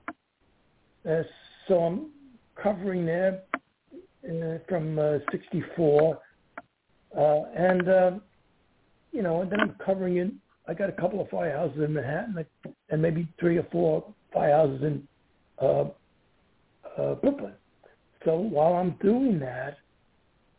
uh, 1.08 1.22
so 1.66 1.78
I'm 1.78 2.10
covering 2.62 3.06
there 3.06 3.40
uh, 4.28 4.58
from 4.68 4.98
uh, 4.98 5.18
64, 5.30 6.18
uh, 7.16 7.42
and 7.56 7.88
uh, 7.88 8.10
you 9.12 9.22
know, 9.22 9.40
and 9.40 9.50
then 9.50 9.60
I'm 9.60 9.76
covering 9.84 10.18
in. 10.18 10.38
I 10.68 10.74
got 10.74 10.90
a 10.90 10.92
couple 10.92 11.20
of 11.20 11.28
firehouses 11.28 11.82
in 11.82 11.94
Manhattan, 11.94 12.44
and 12.90 13.00
maybe 13.00 13.26
three 13.40 13.56
or 13.56 13.66
four 13.72 14.04
firehouses 14.34 14.82
in 14.82 15.08
uh, 15.60 15.84
uh, 16.98 17.14
Brooklyn. 17.14 17.54
So 18.26 18.36
while 18.36 18.74
I'm 18.74 18.96
doing 19.02 19.38
that, 19.40 19.78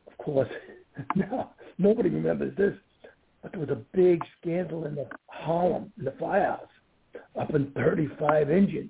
of 0.08 0.18
course, 0.18 0.50
now 1.16 1.52
nobody 1.78 2.10
remembers 2.10 2.56
this, 2.58 2.74
but 3.46 3.52
there 3.52 3.62
was 3.62 3.70
a 3.70 3.96
big 3.96 4.24
scandal 4.42 4.86
in 4.86 4.96
the 4.96 5.08
Harlem, 5.28 5.94
in 6.00 6.06
the 6.06 6.14
firehouse, 6.20 6.68
up 7.40 7.54
in 7.54 7.70
35 7.76 8.50
engine. 8.50 8.90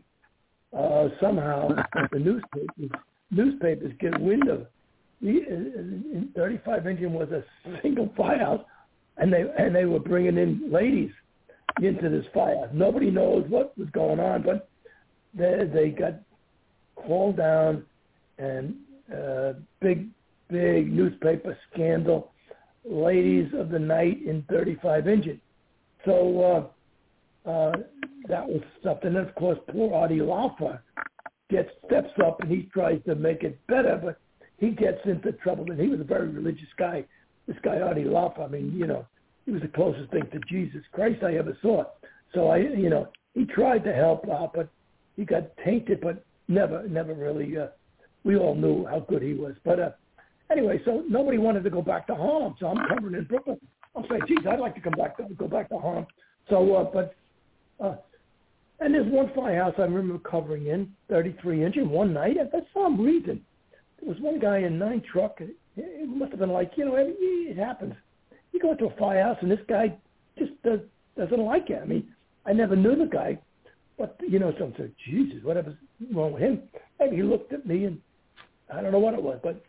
Uh, 0.71 1.09
somehow 1.21 1.67
the 2.13 2.19
newspapers 2.19 3.01
newspapers 3.31 3.91
get 3.99 4.17
wind 4.21 4.47
of 4.47 4.67
the 5.21 5.27
in 5.29 6.29
35 6.37 6.87
engine 6.87 7.11
was 7.11 7.27
a 7.31 7.43
single 7.81 8.13
firehouse, 8.15 8.63
and 9.17 9.31
they 9.31 9.43
and 9.57 9.75
they 9.75 9.83
were 9.83 9.99
bringing 9.99 10.37
in 10.37 10.71
ladies 10.71 11.11
into 11.81 12.07
this 12.07 12.25
firehouse. 12.33 12.69
Nobody 12.73 13.11
knows 13.11 13.45
what 13.49 13.77
was 13.77 13.89
going 13.89 14.21
on, 14.21 14.41
but 14.41 14.69
they 15.33 15.69
they 15.73 15.89
got 15.89 16.13
called 16.95 17.35
down 17.35 17.83
and 18.37 18.75
uh, 19.13 19.53
big, 19.81 20.07
big 20.49 20.93
newspaper 20.93 21.57
scandal. 21.73 22.31
Ladies 22.87 23.51
of 23.53 23.69
the 23.69 23.79
night 23.79 24.21
in 24.25 24.43
35 24.49 25.07
engine. 25.07 25.41
So 26.05 26.71
uh, 27.45 27.49
uh, 27.49 27.71
that 28.27 28.47
was 28.47 28.61
something. 28.83 29.15
And 29.15 29.27
of 29.27 29.33
course, 29.35 29.59
poor 29.71 29.93
Artie 29.93 30.19
Laffer 30.19 30.79
gets 31.49 31.69
steps 31.85 32.11
up 32.25 32.41
and 32.41 32.51
he 32.51 32.69
tries 32.73 33.01
to 33.05 33.15
make 33.15 33.43
it 33.43 33.59
better, 33.67 33.99
but 34.03 34.19
he 34.57 34.69
gets 34.69 34.99
into 35.05 35.31
trouble. 35.33 35.69
And 35.71 35.79
he 35.79 35.87
was 35.87 35.99
a 35.99 36.05
very 36.05 36.29
religious 36.29 36.69
guy. 36.77 37.05
This 37.47 37.57
guy 37.63 37.79
Artie 37.79 38.03
Laffer. 38.03 38.45
I 38.45 38.47
mean, 38.47 38.73
you 38.75 38.87
know, 38.87 39.05
he 39.45 39.51
was 39.51 39.61
the 39.61 39.67
closest 39.67 40.11
thing 40.11 40.27
to 40.31 40.39
Jesus 40.47 40.81
Christ 40.91 41.23
I 41.23 41.35
ever 41.35 41.57
saw. 41.61 41.85
So 42.33 42.47
I, 42.47 42.57
you 42.57 42.89
know, 42.89 43.07
he 43.33 43.45
tried 43.45 43.83
to 43.83 43.93
help 43.93 44.27
out, 44.29 44.53
but 44.53 44.69
he 45.15 45.25
got 45.25 45.55
tainted, 45.63 46.01
but 46.01 46.23
never, 46.47 46.87
never 46.87 47.13
really. 47.13 47.57
Uh, 47.57 47.67
we 48.23 48.37
all 48.37 48.55
knew 48.55 48.85
how 48.85 48.99
good 49.01 49.21
he 49.21 49.33
was. 49.33 49.53
But 49.63 49.79
uh, 49.79 49.89
anyway, 50.55 50.81
so 50.85 51.03
nobody 51.09 51.37
wanted 51.37 51.63
to 51.63 51.69
go 51.69 51.81
back 51.81 52.07
to 52.07 52.15
Harlem, 52.15 52.55
so 52.59 52.67
I'm 52.67 52.87
covering 52.87 53.15
in 53.15 53.25
Brooklyn. 53.25 53.59
I'm 53.95 54.03
saying, 54.09 54.21
geez, 54.27 54.45
I'd 54.49 54.59
like 54.59 54.75
to 54.75 54.81
come 54.81 54.93
back 54.97 55.17
to 55.17 55.23
go 55.35 55.47
back 55.47 55.69
to 55.69 55.77
Harlem. 55.77 56.05
So, 56.49 56.75
uh, 56.75 56.83
but 56.83 57.15
uh, 57.79 57.95
and 58.79 58.93
there's 58.93 59.11
one 59.11 59.31
firehouse 59.35 59.73
I 59.77 59.83
remember 59.83 60.17
covering 60.19 60.67
in 60.67 60.91
33 61.09 61.63
engine, 61.63 61.83
and 61.83 61.91
one 61.91 62.13
night, 62.13 62.37
and 62.37 62.49
for 62.51 62.61
some 62.73 62.99
reason, 62.99 63.41
there 63.99 64.09
was 64.09 64.19
one 64.19 64.39
guy 64.39 64.59
in 64.59 64.77
nine 64.77 65.01
truck. 65.11 65.39
It 65.77 66.09
must 66.09 66.31
have 66.31 66.39
been 66.39 66.51
like, 66.51 66.71
you 66.75 66.85
know, 66.85 66.95
it, 66.95 67.15
it 67.19 67.57
happens. 67.57 67.93
You 68.51 68.59
go 68.59 68.71
into 68.71 68.85
a 68.85 68.95
firehouse 68.97 69.37
and 69.41 69.51
this 69.51 69.59
guy 69.67 69.97
just 70.37 70.51
does, 70.63 70.79
doesn't 71.17 71.39
like 71.39 71.69
it. 71.69 71.79
I 71.81 71.85
mean, 71.85 72.13
I 72.45 72.53
never 72.53 72.75
knew 72.75 72.95
the 72.95 73.05
guy, 73.05 73.37
but 73.97 74.17
you 74.27 74.39
know, 74.39 74.53
some 74.59 74.73
said, 74.77 74.93
Jesus, 75.05 75.43
whatever's 75.43 75.75
wrong 76.13 76.33
with 76.33 76.41
him? 76.41 76.61
And 76.99 77.13
he 77.13 77.23
looked 77.23 77.51
at 77.53 77.65
me 77.65 77.85
and 77.85 77.99
I 78.73 78.81
don't 78.81 78.91
know 78.91 78.99
what 78.99 79.13
it 79.13 79.21
was, 79.21 79.39
but 79.43 79.61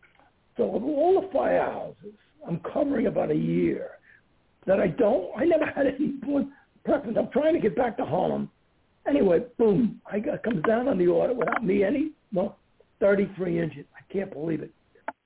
so 0.56 0.74
of 0.74 0.82
all 0.82 1.20
the 1.20 1.28
firehouses, 1.28 2.14
I'm 2.46 2.60
covering 2.72 3.06
about 3.06 3.30
a 3.30 3.36
year 3.36 3.90
that 4.66 4.80
I 4.80 4.88
don't, 4.88 5.30
I 5.36 5.44
never 5.44 5.66
had 5.66 5.86
any 5.86 6.14
preference. 6.84 7.16
I'm 7.18 7.30
trying 7.30 7.54
to 7.54 7.60
get 7.60 7.76
back 7.76 7.96
to 7.98 8.04
Harlem. 8.04 8.50
Anyway, 9.08 9.40
boom, 9.58 10.00
I 10.10 10.18
got 10.18 10.42
comes 10.42 10.62
down 10.64 10.88
on 10.88 10.98
the 10.98 11.06
order 11.06 11.34
without 11.34 11.64
me 11.64 11.84
any, 11.84 12.12
well, 12.32 12.58
33 13.00 13.60
engine. 13.60 13.84
I 13.96 14.12
can't 14.12 14.32
believe 14.32 14.62
it. 14.62 14.72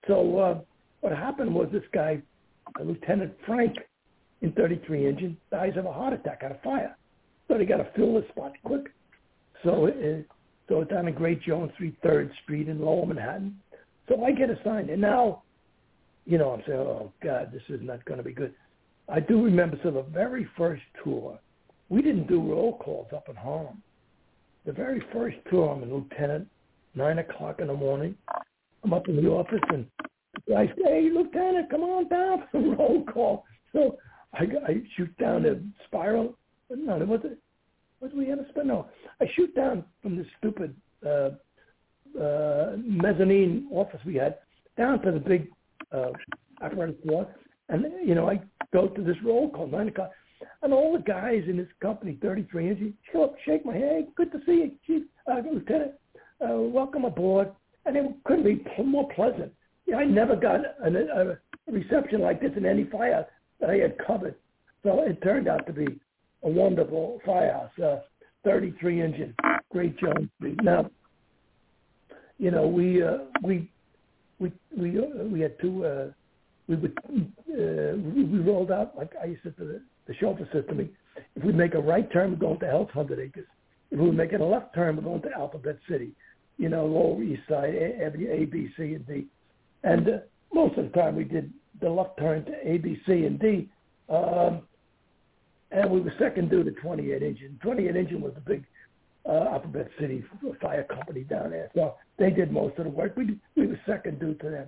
So 0.07 0.39
uh, 0.39 0.61
what 1.01 1.12
happened 1.12 1.55
was 1.55 1.68
this 1.72 1.83
guy, 1.93 2.20
uh, 2.78 2.83
Lieutenant 2.83 3.33
Frank, 3.47 3.76
in 4.43 4.53
33 4.53 5.07
engine, 5.07 5.37
dies 5.51 5.74
of 5.76 5.87
a 5.87 5.93
heart 5.93 6.12
attack 6.12 6.43
out 6.45 6.53
of 6.53 6.61
fire. 6.62 6.97
So 7.49 7.59
they 7.59 7.64
got 7.64 7.78
to 7.78 7.89
fill 7.95 8.14
the 8.14 8.26
spot 8.31 8.53
quick. 8.64 8.87
So 9.64 9.87
it, 9.87 10.26
so 10.68 10.85
down 10.85 11.09
in 11.09 11.14
Great 11.14 11.43
Jones 11.43 11.72
Street, 11.74 11.97
Third 12.03 12.31
Street 12.43 12.68
in 12.68 12.81
Lower 12.81 13.07
Manhattan. 13.07 13.59
So 14.11 14.24
I 14.24 14.32
get 14.32 14.50
assigned, 14.50 14.90
and 14.90 15.00
now, 15.00 15.42
you 16.26 16.36
know, 16.36 16.50
I'm 16.50 16.62
saying, 16.66 16.80
oh 16.80 17.12
God, 17.22 17.52
this 17.52 17.62
is 17.68 17.80
not 17.80 18.04
going 18.06 18.18
to 18.18 18.24
be 18.24 18.32
good. 18.32 18.52
I 19.08 19.20
do 19.20 19.44
remember, 19.44 19.78
so 19.84 19.92
the 19.92 20.02
very 20.02 20.48
first 20.58 20.82
tour, 21.04 21.38
we 21.90 22.02
didn't 22.02 22.26
do 22.26 22.40
roll 22.40 22.76
calls 22.78 23.06
up 23.14 23.28
in 23.28 23.36
Harlem. 23.36 23.80
The 24.66 24.72
very 24.72 25.00
first 25.12 25.36
tour, 25.48 25.70
I'm 25.70 25.84
a 25.84 25.94
lieutenant, 25.94 26.48
nine 26.96 27.18
o'clock 27.18 27.61
in 27.61 27.68
the 27.68 27.74
morning. 27.74 28.16
I'm 28.82 28.92
up 28.92 29.08
in 29.08 29.14
the 29.14 29.28
office, 29.28 29.61
and 29.68 29.86
guy 30.48 30.66
says, 30.66 30.76
"Hey, 30.84 31.11
lieutenant, 31.14 31.70
come 31.70 31.82
on 31.82 32.08
down 32.08 32.44
for 32.50 32.61
the 32.61 32.68
roll 32.78 33.04
call." 33.04 33.44
So 33.72 33.96
I, 34.34 34.42
I 34.66 34.82
shoot 34.96 35.16
down 35.18 35.44
the 35.44 35.62
spiral. 35.86 36.34
No, 36.68 36.96
was 36.98 37.20
it? 37.22 37.38
What 38.00 38.14
we 38.16 38.26
have 38.28 38.38
to 38.38 38.48
spend? 38.50 38.68
No, 38.68 38.88
I 39.20 39.26
shoot 39.36 39.54
down 39.54 39.84
from 40.02 40.16
this 40.16 40.26
stupid 40.38 40.74
uh, 41.06 41.30
uh, 42.20 42.76
mezzanine 42.84 43.68
office 43.70 44.00
we 44.04 44.16
had. 44.16 44.38
Down 44.76 45.00
to 45.02 45.12
the 45.12 45.20
big 45.20 45.48
uh, 45.92 46.10
apparatus 46.62 46.96
floor, 47.04 47.26
and 47.68 47.86
you 48.04 48.14
know 48.14 48.28
I 48.28 48.40
go 48.72 48.88
to 48.88 49.02
this 49.02 49.16
roll 49.24 49.50
call 49.50 49.66
nine 49.66 49.88
o'clock, 49.88 50.10
and 50.62 50.72
all 50.72 50.92
the 50.92 51.02
guys 51.02 51.44
in 51.48 51.56
this 51.56 51.68
company, 51.80 52.18
33 52.22 52.68
engine, 52.68 52.94
show 53.12 53.24
up, 53.24 53.34
shake 53.44 53.64
my 53.64 53.74
hand, 53.74 54.08
good 54.16 54.32
to 54.32 54.38
see 54.46 54.52
you, 54.52 54.72
Chief, 54.86 55.02
uh, 55.30 55.40
Lieutenant, 55.50 55.92
uh, 56.40 56.54
welcome 56.54 57.04
aboard, 57.04 57.50
and 57.86 57.96
it 57.96 58.04
couldn't 58.24 58.44
be 58.44 58.64
more 58.84 59.08
pleasant. 59.14 59.52
You 59.86 59.96
I 59.96 60.04
never 60.04 60.36
got 60.36 60.60
an, 60.80 60.96
a 60.96 61.38
reception 61.70 62.20
like 62.20 62.40
this 62.40 62.52
in 62.56 62.64
any 62.64 62.84
fire 62.84 63.26
that 63.60 63.70
I 63.70 63.76
had 63.76 63.96
covered, 64.06 64.36
so 64.82 65.02
it 65.02 65.20
turned 65.22 65.48
out 65.48 65.66
to 65.66 65.72
be 65.72 65.86
a 66.42 66.48
wonderful 66.48 67.20
firehouse, 67.26 67.78
uh, 67.84 68.00
33 68.44 69.02
engine, 69.02 69.34
Great 69.70 69.96
Street. 69.96 70.30
Now, 70.62 70.90
you 72.41 72.51
know, 72.51 72.66
we 72.66 73.03
uh, 73.03 73.18
we 73.43 73.70
we 74.38 74.51
we 74.74 74.99
uh, 74.99 75.24
we 75.30 75.41
had 75.41 75.61
two. 75.61 75.84
Uh, 75.84 76.07
we 76.68 76.76
would 76.76 76.97
uh, 77.07 77.97
we, 78.14 78.24
we 78.24 78.38
rolled 78.38 78.72
out 78.72 78.97
like 78.97 79.12
I 79.22 79.26
used 79.26 79.43
to 79.43 79.51
the 79.51 79.82
the 80.07 80.14
to 80.62 80.74
me, 80.74 80.88
if 81.36 81.45
we 81.45 81.53
make 81.53 81.74
a 81.74 81.80
right 81.80 82.11
turn, 82.11 82.30
we're 82.30 82.36
going 82.36 82.59
to 82.61 82.66
Hell's 82.66 82.91
Hundred 82.93 83.20
Acres. 83.20 83.47
If 83.91 83.99
we 83.99 84.11
make 84.11 84.32
it 84.32 84.41
a 84.41 84.45
left 84.45 84.74
turn, 84.74 84.97
we're 84.97 85.03
going 85.03 85.20
to 85.22 85.32
Alphabet 85.36 85.78
City. 85.88 86.12
You 86.57 86.70
know, 86.70 86.86
Lower 86.86 87.22
East 87.22 87.43
Side, 87.49 87.74
A, 87.74 88.47
B, 88.47 88.68
C, 88.76 88.95
and 88.95 89.07
D. 89.07 89.26
And 89.84 90.09
uh, 90.09 90.12
most 90.55 90.78
of 90.78 90.84
the 90.84 90.91
time, 90.91 91.16
we 91.16 91.24
did 91.24 91.53
the 91.80 91.91
left 91.91 92.18
turn 92.18 92.45
to 92.47 92.53
A, 92.66 92.78
B, 92.78 92.99
C, 93.07 93.24
and 93.24 93.38
D. 93.38 93.68
Um, 94.09 94.62
and 95.72 95.91
we 95.91 96.01
were 96.01 96.12
second 96.18 96.51
due 96.51 96.64
to 96.64 96.70
28 96.72 97.22
engine. 97.22 97.59
28 97.62 97.97
engine 97.97 98.20
was 98.20 98.32
the 98.34 98.41
big 98.41 98.64
uh, 99.28 99.49
Alphabet 99.53 99.88
City 100.01 100.24
fire 100.61 100.84
company 100.84 101.22
down 101.22 101.51
there. 101.51 101.70
So 101.74 101.95
they 102.20 102.30
did 102.30 102.52
most 102.52 102.78
of 102.78 102.84
the 102.84 102.90
work. 102.90 103.16
We 103.16 103.40
we 103.56 103.66
were 103.66 103.80
second 103.86 104.20
due 104.20 104.34
to 104.34 104.50
them, 104.50 104.66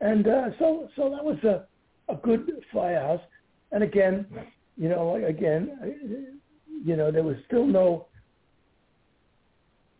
and 0.00 0.26
uh, 0.26 0.48
so 0.58 0.88
so 0.96 1.10
that 1.10 1.22
was 1.22 1.36
a 1.44 1.66
a 2.12 2.16
good 2.16 2.50
firehouse. 2.72 3.20
And 3.70 3.84
again, 3.84 4.26
you 4.76 4.88
know, 4.88 5.22
again, 5.24 6.40
you 6.84 6.96
know, 6.96 7.12
there 7.12 7.22
was 7.22 7.36
still 7.46 7.66
no 7.66 8.06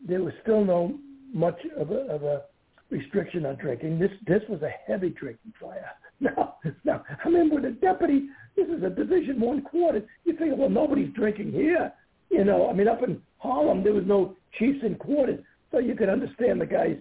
there 0.09 0.23
was 0.23 0.33
still 0.43 0.65
no 0.65 0.99
much 1.33 1.59
of 1.77 1.91
a 1.91 2.01
of 2.09 2.23
a 2.23 2.43
restriction 2.89 3.45
on 3.45 3.57
drinking. 3.57 3.99
This 3.99 4.13
this 4.27 4.43
was 4.49 4.63
a 4.63 4.73
heavy 4.91 5.11
drinking 5.11 5.53
fire. 5.61 5.93
Now, 6.19 6.57
now 6.83 7.05
I 7.27 7.29
mean, 7.29 7.55
with 7.55 7.67
a 7.67 7.73
deputy, 7.73 8.29
this 8.57 8.67
is 8.69 8.83
a 8.83 8.89
Division 8.89 9.39
One 9.39 9.61
quarter. 9.61 10.03
You 10.25 10.35
think, 10.35 10.57
well, 10.57 10.71
nobody's 10.71 11.13
drinking 11.13 11.53
here. 11.53 11.93
You 12.31 12.43
know, 12.43 12.71
I 12.71 12.73
mean, 12.73 12.89
up 12.89 13.03
in 13.03 13.21
Harlem, 13.37 13.85
there 13.85 13.93
was 13.93 14.05
no 14.07 14.35
chiefs 14.59 14.79
in 14.83 14.95
quarters, 14.95 15.41
so 15.71 15.79
you 15.79 15.95
could 15.95 16.09
understand 16.09 16.61
the 16.61 16.67
guys 16.67 16.97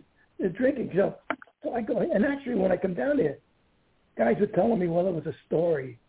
drinking. 0.56 0.92
So, 0.96 1.16
so 1.64 1.74
I 1.74 1.82
go, 1.82 2.00
and 2.00 2.26
actually, 2.26 2.56
when 2.56 2.72
I 2.72 2.78
come 2.78 2.94
down 2.94 3.18
there, 3.18 3.38
guys 4.18 4.36
were 4.40 4.48
telling 4.48 4.80
me, 4.80 4.88
well, 4.88 5.04
there 5.04 5.14
was 5.14 5.26
a 5.26 5.36
story 5.48 6.00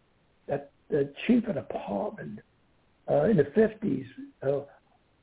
that 0.48 0.70
the 0.90 1.12
chief 1.26 1.46
of 1.48 1.54
the 1.54 1.60
department 1.60 2.40
uh, 3.10 3.24
in 3.24 3.36
the 3.36 3.44
50s 3.44 4.06
uh, 4.42 4.64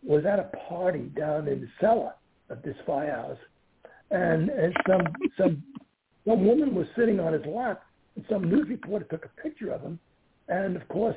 was 0.04 0.26
at 0.26 0.40
a 0.40 0.50
party 0.70 1.12
down 1.16 1.48
in 1.48 1.62
the 1.62 1.68
cellar 1.80 2.14
of 2.50 2.62
this 2.62 2.76
firehouse, 2.86 3.38
and 4.12 4.50
and 4.50 4.76
some 4.88 5.02
some 5.38 5.64
some 6.26 6.46
woman 6.46 6.76
was 6.76 6.88
sitting 6.98 7.20
on 7.20 7.34
his 7.34 7.46
lap, 7.46 7.84
and 8.16 8.26
some 8.30 8.50
news 8.50 8.68
reporter 8.70 9.06
took 9.06 9.26
a 9.26 9.42
picture 9.42 9.72
of 9.72 9.82
him, 9.82 10.00
and 10.50 10.76
of 10.76 10.88
course 10.90 11.16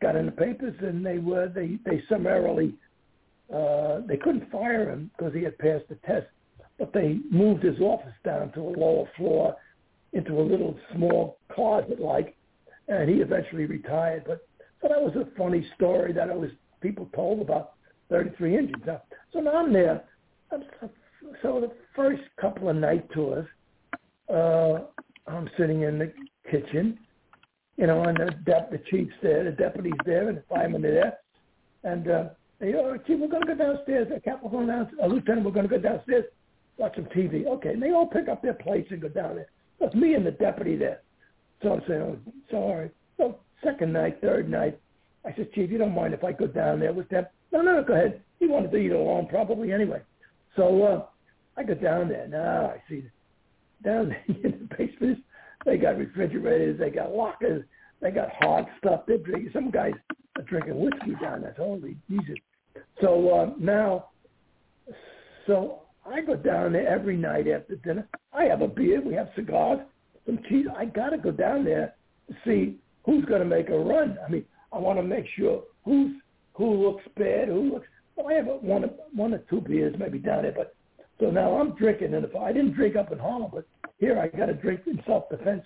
got 0.00 0.16
in 0.16 0.26
the 0.26 0.32
papers, 0.32 0.74
and 0.80 1.04
they 1.04 1.18
were 1.18 1.48
they 1.48 1.78
they 1.84 2.02
summarily 2.08 2.74
uh, 3.52 4.00
they 4.06 4.16
couldn't 4.16 4.50
fire 4.50 4.90
him 4.90 5.10
because 5.16 5.34
he 5.34 5.42
had 5.42 5.58
passed 5.58 5.88
the 5.88 5.96
test, 6.06 6.26
but 6.78 6.92
they 6.92 7.18
moved 7.30 7.62
his 7.62 7.80
office 7.80 8.14
down 8.24 8.52
to 8.52 8.60
a 8.60 8.72
lower 8.78 9.08
floor 9.16 9.56
into 10.12 10.40
a 10.40 10.42
little 10.42 10.76
small 10.94 11.38
closet 11.52 12.00
like, 12.00 12.36
and 12.88 13.08
he 13.08 13.16
eventually 13.16 13.66
retired. 13.66 14.24
But 14.26 14.46
so 14.82 14.88
that 14.88 15.00
was 15.00 15.14
a 15.16 15.36
funny 15.36 15.66
story 15.76 16.12
that 16.12 16.30
I 16.30 16.34
was 16.34 16.50
people 16.80 17.08
told 17.14 17.40
about 17.40 17.72
33 18.10 18.56
engines. 18.56 18.84
So 19.32 19.40
now 19.40 19.56
I'm 19.56 19.72
there. 19.72 20.04
I'm, 20.52 20.64
so 21.42 21.60
the 21.60 21.72
first 21.94 22.22
couple 22.40 22.68
of 22.68 22.76
night 22.76 23.08
tours, 23.12 23.46
uh, 24.32 24.80
I'm 25.26 25.50
sitting 25.56 25.82
in 25.82 25.98
the 25.98 26.12
kitchen 26.50 26.98
you 27.76 27.86
know, 27.86 28.04
and 28.04 28.16
the, 28.16 28.30
dep- 28.44 28.70
the 28.70 28.80
chief's 28.90 29.14
there, 29.22 29.44
the 29.44 29.50
deputy's 29.50 29.92
there, 30.04 30.28
and 30.28 30.38
the 30.38 30.44
firemen 30.48 30.82
there. 30.82 31.18
And 31.84 32.08
uh, 32.08 32.24
they, 32.58 32.74
oh, 32.74 32.96
chief, 33.06 33.18
we're 33.20 33.28
going 33.28 33.46
to 33.46 33.54
go 33.54 33.54
downstairs. 33.54 34.08
Captain, 34.24 34.38
we're 34.42 34.50
going 34.50 34.68
down, 34.68 34.90
uh, 35.02 35.06
lieutenant, 35.06 35.44
we're 35.44 35.52
going 35.52 35.68
to 35.68 35.78
go 35.78 35.80
downstairs, 35.80 36.24
watch 36.78 36.94
some 36.94 37.04
TV. 37.06 37.46
Okay, 37.46 37.70
and 37.70 37.82
they 37.82 37.90
all 37.90 38.06
pick 38.06 38.28
up 38.28 38.42
their 38.42 38.54
plates 38.54 38.88
and 38.90 39.00
go 39.00 39.08
down 39.08 39.36
there. 39.36 39.48
So 39.78 39.86
it's 39.86 39.94
me 39.94 40.14
and 40.14 40.24
the 40.24 40.30
deputy 40.30 40.76
there. 40.76 41.02
So 41.62 41.74
I'm 41.74 41.82
saying, 41.86 42.00
oh, 42.00 42.18
sorry. 42.50 42.90
So 43.18 43.38
second 43.62 43.92
night, 43.92 44.18
third 44.20 44.48
night, 44.48 44.78
I 45.24 45.34
said, 45.36 45.52
chief, 45.52 45.70
you 45.70 45.78
don't 45.78 45.94
mind 45.94 46.14
if 46.14 46.24
I 46.24 46.32
go 46.32 46.46
down 46.46 46.80
there 46.80 46.92
with 46.92 47.08
them? 47.08 47.26
No, 47.52 47.62
no, 47.62 47.82
go 47.82 47.94
ahead. 47.94 48.22
He 48.38 48.46
wanted 48.46 48.70
to 48.72 48.76
eat 48.76 48.92
alone 48.92 49.26
probably 49.28 49.72
anyway. 49.72 50.02
So 50.54 50.82
uh, 50.82 51.06
I 51.56 51.62
go 51.62 51.74
down 51.74 52.08
there. 52.08 52.28
Now 52.28 52.66
I 52.66 52.82
see 52.88 53.04
down 53.84 54.14
in 54.28 54.68
the 54.68 54.76
basement 54.76 55.18
they 55.66 55.76
got 55.76 55.98
refrigerators. 55.98 56.78
They 56.78 56.90
got 56.90 57.12
lockers. 57.12 57.64
They 58.00 58.10
got 58.10 58.28
hard 58.40 58.66
stuff. 58.78 59.02
They're 59.06 59.18
drinking. 59.18 59.50
Some 59.52 59.70
guys 59.70 59.92
are 60.36 60.42
drinking 60.42 60.78
whiskey 60.78 61.16
down 61.20 61.42
there. 61.42 61.54
Holy 61.58 61.96
Jesus! 62.08 62.36
So 63.00 63.30
uh, 63.30 63.50
now, 63.58 64.06
so 65.46 65.82
I 66.04 66.20
go 66.20 66.36
down 66.36 66.72
there 66.72 66.88
every 66.88 67.16
night 67.16 67.48
after 67.48 67.76
dinner. 67.76 68.08
I 68.32 68.44
have 68.44 68.62
a 68.62 68.68
beer. 68.68 69.00
We 69.00 69.14
have 69.14 69.28
cigars, 69.34 69.80
some 70.24 70.38
cheese. 70.48 70.66
I 70.76 70.86
got 70.86 71.10
to 71.10 71.18
go 71.18 71.30
down 71.30 71.64
there 71.64 71.94
to 72.28 72.34
see 72.44 72.78
who's 73.04 73.24
going 73.24 73.40
to 73.40 73.46
make 73.46 73.68
a 73.68 73.78
run. 73.78 74.18
I 74.26 74.30
mean, 74.30 74.44
I 74.72 74.78
want 74.78 74.98
to 74.98 75.02
make 75.02 75.26
sure 75.36 75.62
who's 75.84 76.12
who 76.54 76.74
looks 76.74 77.04
bad, 77.16 77.48
who 77.48 77.74
looks. 77.74 77.86
Well, 78.16 78.28
I 78.28 78.34
have 78.34 78.46
a, 78.46 78.56
one, 78.56 78.82
one 79.14 79.34
or 79.34 79.38
two 79.50 79.60
beers 79.60 79.94
maybe 79.98 80.18
down 80.18 80.42
there, 80.42 80.52
but 80.56 80.74
so 81.20 81.30
now 81.30 81.58
I'm 81.58 81.74
drinking, 81.76 82.14
and 82.14 82.24
if 82.24 82.34
I 82.34 82.52
didn't 82.52 82.72
drink 82.72 82.96
up 82.96 83.12
in 83.12 83.18
Harlem, 83.18 83.50
but 83.52 83.66
here 83.98 84.18
I 84.18 84.28
got 84.28 84.46
to 84.46 84.54
drink 84.54 84.80
in 84.86 85.02
self-defense. 85.06 85.62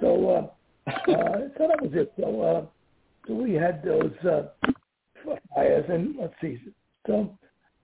So, 0.00 0.30
uh, 0.30 0.90
uh, 0.90 1.38
so 1.56 1.68
that 1.68 1.80
was 1.80 1.90
it. 1.92 2.12
So, 2.18 2.40
uh, 2.40 2.66
so 3.26 3.34
we 3.34 3.54
had 3.54 3.82
those 3.84 4.12
uh, 4.24 4.48
fires, 5.54 5.84
and 5.88 6.16
let's 6.18 6.34
see. 6.40 6.58
So, 7.06 7.36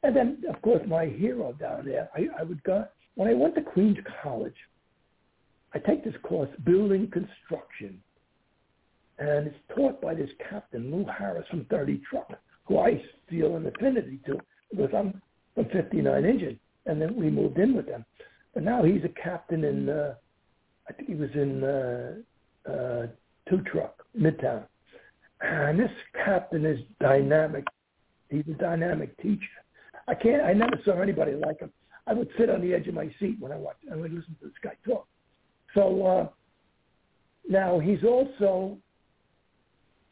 and 0.02 0.14
then 0.14 0.42
of 0.48 0.60
course 0.62 0.82
my 0.86 1.06
hero 1.06 1.52
down 1.52 1.86
there. 1.86 2.08
I, 2.14 2.26
I 2.40 2.42
would 2.42 2.62
go 2.64 2.86
when 3.14 3.28
I 3.28 3.34
went 3.34 3.54
to 3.56 3.62
Queens 3.62 3.98
College. 4.22 4.56
I 5.74 5.78
take 5.78 6.04
this 6.04 6.14
course, 6.22 6.50
building 6.64 7.10
construction, 7.10 8.00
and 9.18 9.48
it's 9.48 9.56
taught 9.74 10.00
by 10.00 10.14
this 10.14 10.30
captain 10.48 10.90
Lou 10.90 11.04
Harris 11.04 11.46
from 11.50 11.64
30 11.64 12.00
Truck, 12.08 12.32
who 12.64 12.78
I 12.78 13.02
feel 13.28 13.56
an 13.56 13.66
affinity 13.66 14.20
to 14.26 14.38
because 14.70 14.90
I'm 14.96 15.20
from 15.54 15.66
59 15.66 16.24
engine, 16.24 16.58
and 16.86 17.00
then 17.00 17.16
we 17.16 17.30
moved 17.30 17.58
in 17.58 17.74
with 17.74 17.86
them. 17.86 18.04
but 18.54 18.62
now 18.62 18.82
he's 18.82 19.04
a 19.04 19.20
captain 19.22 19.64
in. 19.64 19.88
Uh, 19.88 20.14
I 20.88 20.92
think 20.92 21.08
he 21.08 21.14
was 21.14 21.30
in 21.34 21.64
uh, 21.64 22.70
uh, 22.70 23.06
two 23.48 23.62
truck 23.62 24.04
Midtown, 24.18 24.64
and 25.40 25.78
this 25.78 25.90
captain 26.24 26.64
is 26.64 26.80
dynamic. 27.00 27.64
He's 28.30 28.44
a 28.48 28.54
dynamic 28.54 29.16
teacher. 29.20 29.46
I 30.08 30.14
can't. 30.14 30.42
I 30.42 30.52
never 30.52 30.78
saw 30.84 31.00
anybody 31.00 31.32
like 31.32 31.60
him. 31.60 31.72
I 32.06 32.12
would 32.12 32.28
sit 32.38 32.50
on 32.50 32.60
the 32.60 32.74
edge 32.74 32.86
of 32.88 32.94
my 32.94 33.10
seat 33.18 33.36
when 33.40 33.52
I 33.52 33.56
watch. 33.56 33.76
I 33.90 33.96
would 33.96 34.12
listen 34.12 34.36
to 34.40 34.46
this 34.46 34.54
guy 34.62 34.74
talk. 34.86 35.06
So 35.74 36.06
uh, 36.06 36.28
now 37.48 37.78
he's 37.78 38.04
also 38.04 38.78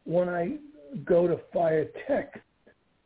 when 0.05 0.29
I 0.29 0.57
go 1.05 1.27
to 1.27 1.39
Fire 1.53 1.87
Tech, 2.07 2.43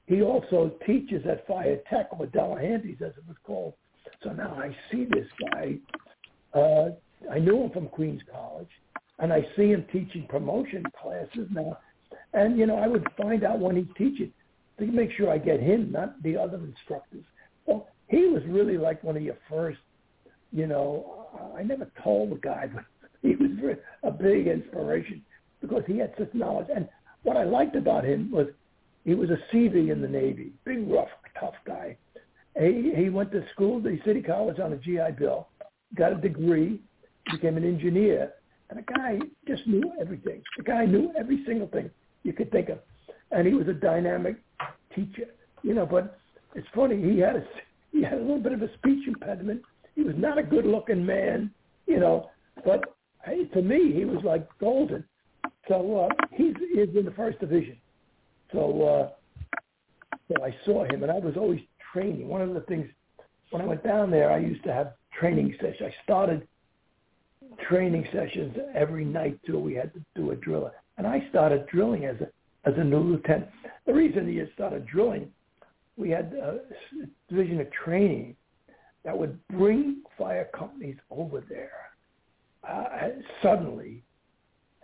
he 0.06 0.22
also 0.22 0.72
teaches 0.86 1.24
at 1.26 1.46
Fire 1.46 1.78
Tech 1.90 2.08
or 2.18 2.26
Delehanty's 2.26 3.02
as 3.02 3.12
it 3.16 3.24
was 3.26 3.36
called. 3.44 3.74
So 4.22 4.30
now 4.30 4.54
I 4.54 4.74
see 4.90 5.06
this 5.10 5.26
guy. 5.50 5.76
Uh, 6.54 6.90
I 7.30 7.38
knew 7.38 7.64
him 7.64 7.70
from 7.70 7.88
Queens 7.88 8.22
College, 8.30 8.68
and 9.18 9.32
I 9.32 9.44
see 9.56 9.68
him 9.68 9.84
teaching 9.92 10.26
promotion 10.28 10.84
classes 11.00 11.48
now. 11.50 11.78
And 12.36 12.58
you 12.58 12.66
know, 12.66 12.76
I 12.76 12.86
would 12.86 13.04
find 13.16 13.42
out 13.44 13.58
when 13.58 13.76
he's 13.76 13.86
teaching 13.96 14.30
to 14.78 14.86
make 14.86 15.10
sure 15.16 15.30
I 15.30 15.38
get 15.38 15.58
him, 15.58 15.90
not 15.90 16.22
the 16.22 16.36
other 16.36 16.58
instructors. 16.58 17.24
Well, 17.64 17.88
he 18.08 18.26
was 18.26 18.42
really 18.46 18.76
like 18.76 19.02
one 19.02 19.16
of 19.16 19.22
your 19.22 19.38
first. 19.48 19.78
You 20.52 20.66
know, 20.66 21.26
I 21.56 21.62
never 21.62 21.90
told 22.04 22.30
the 22.30 22.36
guy, 22.36 22.68
but 22.74 22.84
he 23.22 23.34
was 23.36 23.76
a 24.02 24.10
big 24.10 24.46
inspiration 24.46 25.24
because 25.62 25.82
he 25.86 25.96
had 25.98 26.12
such 26.18 26.32
knowledge. 26.34 26.68
And 26.74 26.88
what 27.22 27.38
I 27.38 27.44
liked 27.44 27.74
about 27.74 28.04
him 28.04 28.30
was 28.30 28.48
he 29.06 29.14
was 29.14 29.30
a 29.30 29.38
Seabee 29.50 29.90
in 29.90 30.02
the 30.02 30.08
Navy, 30.08 30.52
big, 30.64 30.88
rough, 30.90 31.08
tough 31.40 31.54
guy. 31.66 31.96
He, 32.58 32.92
he 32.94 33.08
went 33.08 33.32
to 33.32 33.44
school, 33.54 33.80
the 33.80 33.98
city 34.04 34.20
college 34.20 34.60
on 34.60 34.74
a 34.74 34.76
GI 34.76 35.18
Bill, 35.18 35.48
got 35.94 36.12
a 36.12 36.16
degree, 36.16 36.80
became 37.30 37.56
an 37.56 37.64
engineer, 37.64 38.32
and 38.68 38.78
the 38.78 38.82
guy 38.82 39.18
just 39.48 39.66
knew 39.66 39.90
everything. 39.98 40.42
The 40.58 40.64
guy 40.64 40.84
knew 40.84 41.12
every 41.18 41.42
single 41.46 41.68
thing 41.68 41.90
you 42.26 42.32
could 42.32 42.50
think 42.50 42.68
of, 42.68 42.78
and 43.30 43.46
he 43.46 43.54
was 43.54 43.68
a 43.68 43.72
dynamic 43.72 44.36
teacher. 44.94 45.26
You 45.62 45.74
know, 45.74 45.86
but 45.86 46.18
it's 46.54 46.68
funny 46.74 47.00
he 47.00 47.18
had 47.20 47.36
a 47.36 47.44
he 47.92 48.02
had 48.02 48.14
a 48.14 48.20
little 48.20 48.40
bit 48.40 48.52
of 48.52 48.62
a 48.62 48.72
speech 48.74 49.06
impediment. 49.06 49.62
He 49.94 50.02
was 50.02 50.14
not 50.18 50.36
a 50.36 50.42
good-looking 50.42 51.04
man, 51.04 51.50
you 51.86 51.98
know, 51.98 52.30
but 52.64 52.96
hey, 53.24 53.46
to 53.46 53.62
me 53.62 53.92
he 53.92 54.04
was 54.04 54.22
like 54.24 54.46
golden. 54.60 55.04
So 55.68 56.08
uh, 56.10 56.26
he's, 56.32 56.54
he's 56.72 56.94
in 56.96 57.04
the 57.04 57.14
first 57.16 57.40
division. 57.40 57.76
So, 58.52 58.82
uh, 58.82 59.56
so 60.28 60.44
I 60.44 60.54
saw 60.64 60.84
him, 60.84 61.02
and 61.02 61.10
I 61.10 61.18
was 61.18 61.36
always 61.36 61.60
training. 61.92 62.28
One 62.28 62.42
of 62.42 62.54
the 62.54 62.60
things 62.60 62.88
when 63.50 63.62
I 63.62 63.64
went 63.64 63.84
down 63.84 64.10
there, 64.10 64.30
I 64.30 64.38
used 64.38 64.62
to 64.64 64.72
have 64.72 64.94
training 65.18 65.54
sessions. 65.60 65.80
I 65.80 65.94
started 66.04 66.46
training 67.68 68.06
sessions 68.12 68.56
every 68.74 69.04
night 69.04 69.38
till 69.46 69.60
we 69.60 69.74
had 69.74 69.92
to 69.94 70.00
do 70.14 70.30
a 70.32 70.36
drill. 70.36 70.70
And 70.98 71.06
I 71.06 71.26
started 71.30 71.66
drilling 71.66 72.04
as 72.04 72.16
a 72.20 72.28
as 72.68 72.74
a 72.76 72.84
new 72.84 72.98
lieutenant. 72.98 73.48
The 73.86 73.94
reason 73.94 74.26
he 74.26 74.36
had 74.38 74.50
started 74.54 74.86
drilling, 74.86 75.30
we 75.96 76.10
had 76.10 76.32
a 76.34 76.60
division 77.28 77.60
of 77.60 77.68
training 77.70 78.34
that 79.04 79.16
would 79.16 79.38
bring 79.48 80.02
fire 80.18 80.48
companies 80.52 80.96
over 81.10 81.44
there 81.48 81.70
uh, 82.68 83.08
suddenly 83.40 84.02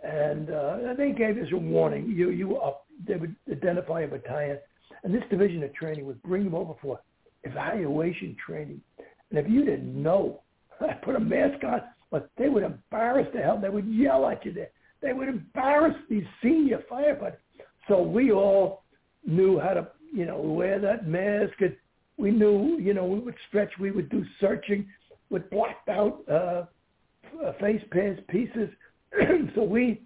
and 0.03 0.49
uh, 0.49 0.77
they 0.97 1.11
gave 1.11 1.37
us 1.37 1.47
a 1.51 1.57
warning. 1.57 2.09
You 2.09 2.29
you 2.29 2.57
up. 2.57 2.85
They 3.07 3.15
would 3.15 3.35
identify 3.51 4.01
a 4.01 4.07
battalion, 4.07 4.59
and 5.03 5.13
this 5.13 5.23
division 5.29 5.63
of 5.63 5.73
training 5.73 6.05
would 6.05 6.21
bring 6.23 6.43
them 6.43 6.55
over 6.55 6.73
for 6.81 6.99
evaluation 7.43 8.35
training. 8.45 8.81
And 9.29 9.39
if 9.39 9.49
you 9.49 9.65
didn't 9.65 10.01
know, 10.01 10.41
I 10.81 10.93
put 10.93 11.15
a 11.15 11.19
mask 11.19 11.63
on, 11.63 11.81
but 12.11 12.29
they 12.37 12.49
would 12.49 12.63
embarrass 12.63 13.27
the 13.33 13.41
hell. 13.41 13.59
They 13.59 13.69
would 13.69 13.87
yell 13.87 14.27
at 14.27 14.45
you. 14.45 14.53
There, 14.53 14.69
they 15.03 15.13
would 15.13 15.27
embarrass 15.27 15.95
these 16.09 16.25
senior 16.41 16.81
firefighters. 16.91 17.37
So 17.87 18.01
we 18.01 18.31
all 18.31 18.83
knew 19.25 19.59
how 19.59 19.73
to, 19.73 19.87
you 20.11 20.25
know, 20.25 20.39
wear 20.39 20.79
that 20.79 21.07
mask. 21.07 21.53
And 21.59 21.75
we 22.17 22.31
knew, 22.31 22.79
you 22.79 22.95
know, 22.95 23.05
we 23.05 23.19
would 23.19 23.35
stretch. 23.47 23.71
We 23.79 23.91
would 23.91 24.09
do 24.09 24.25
searching 24.39 24.87
with 25.29 25.47
blacked 25.51 25.89
out 25.89 26.27
uh, 26.29 26.65
face 27.59 27.81
pads 27.91 28.19
pieces 28.29 28.69
so 29.55 29.63
we 29.63 30.01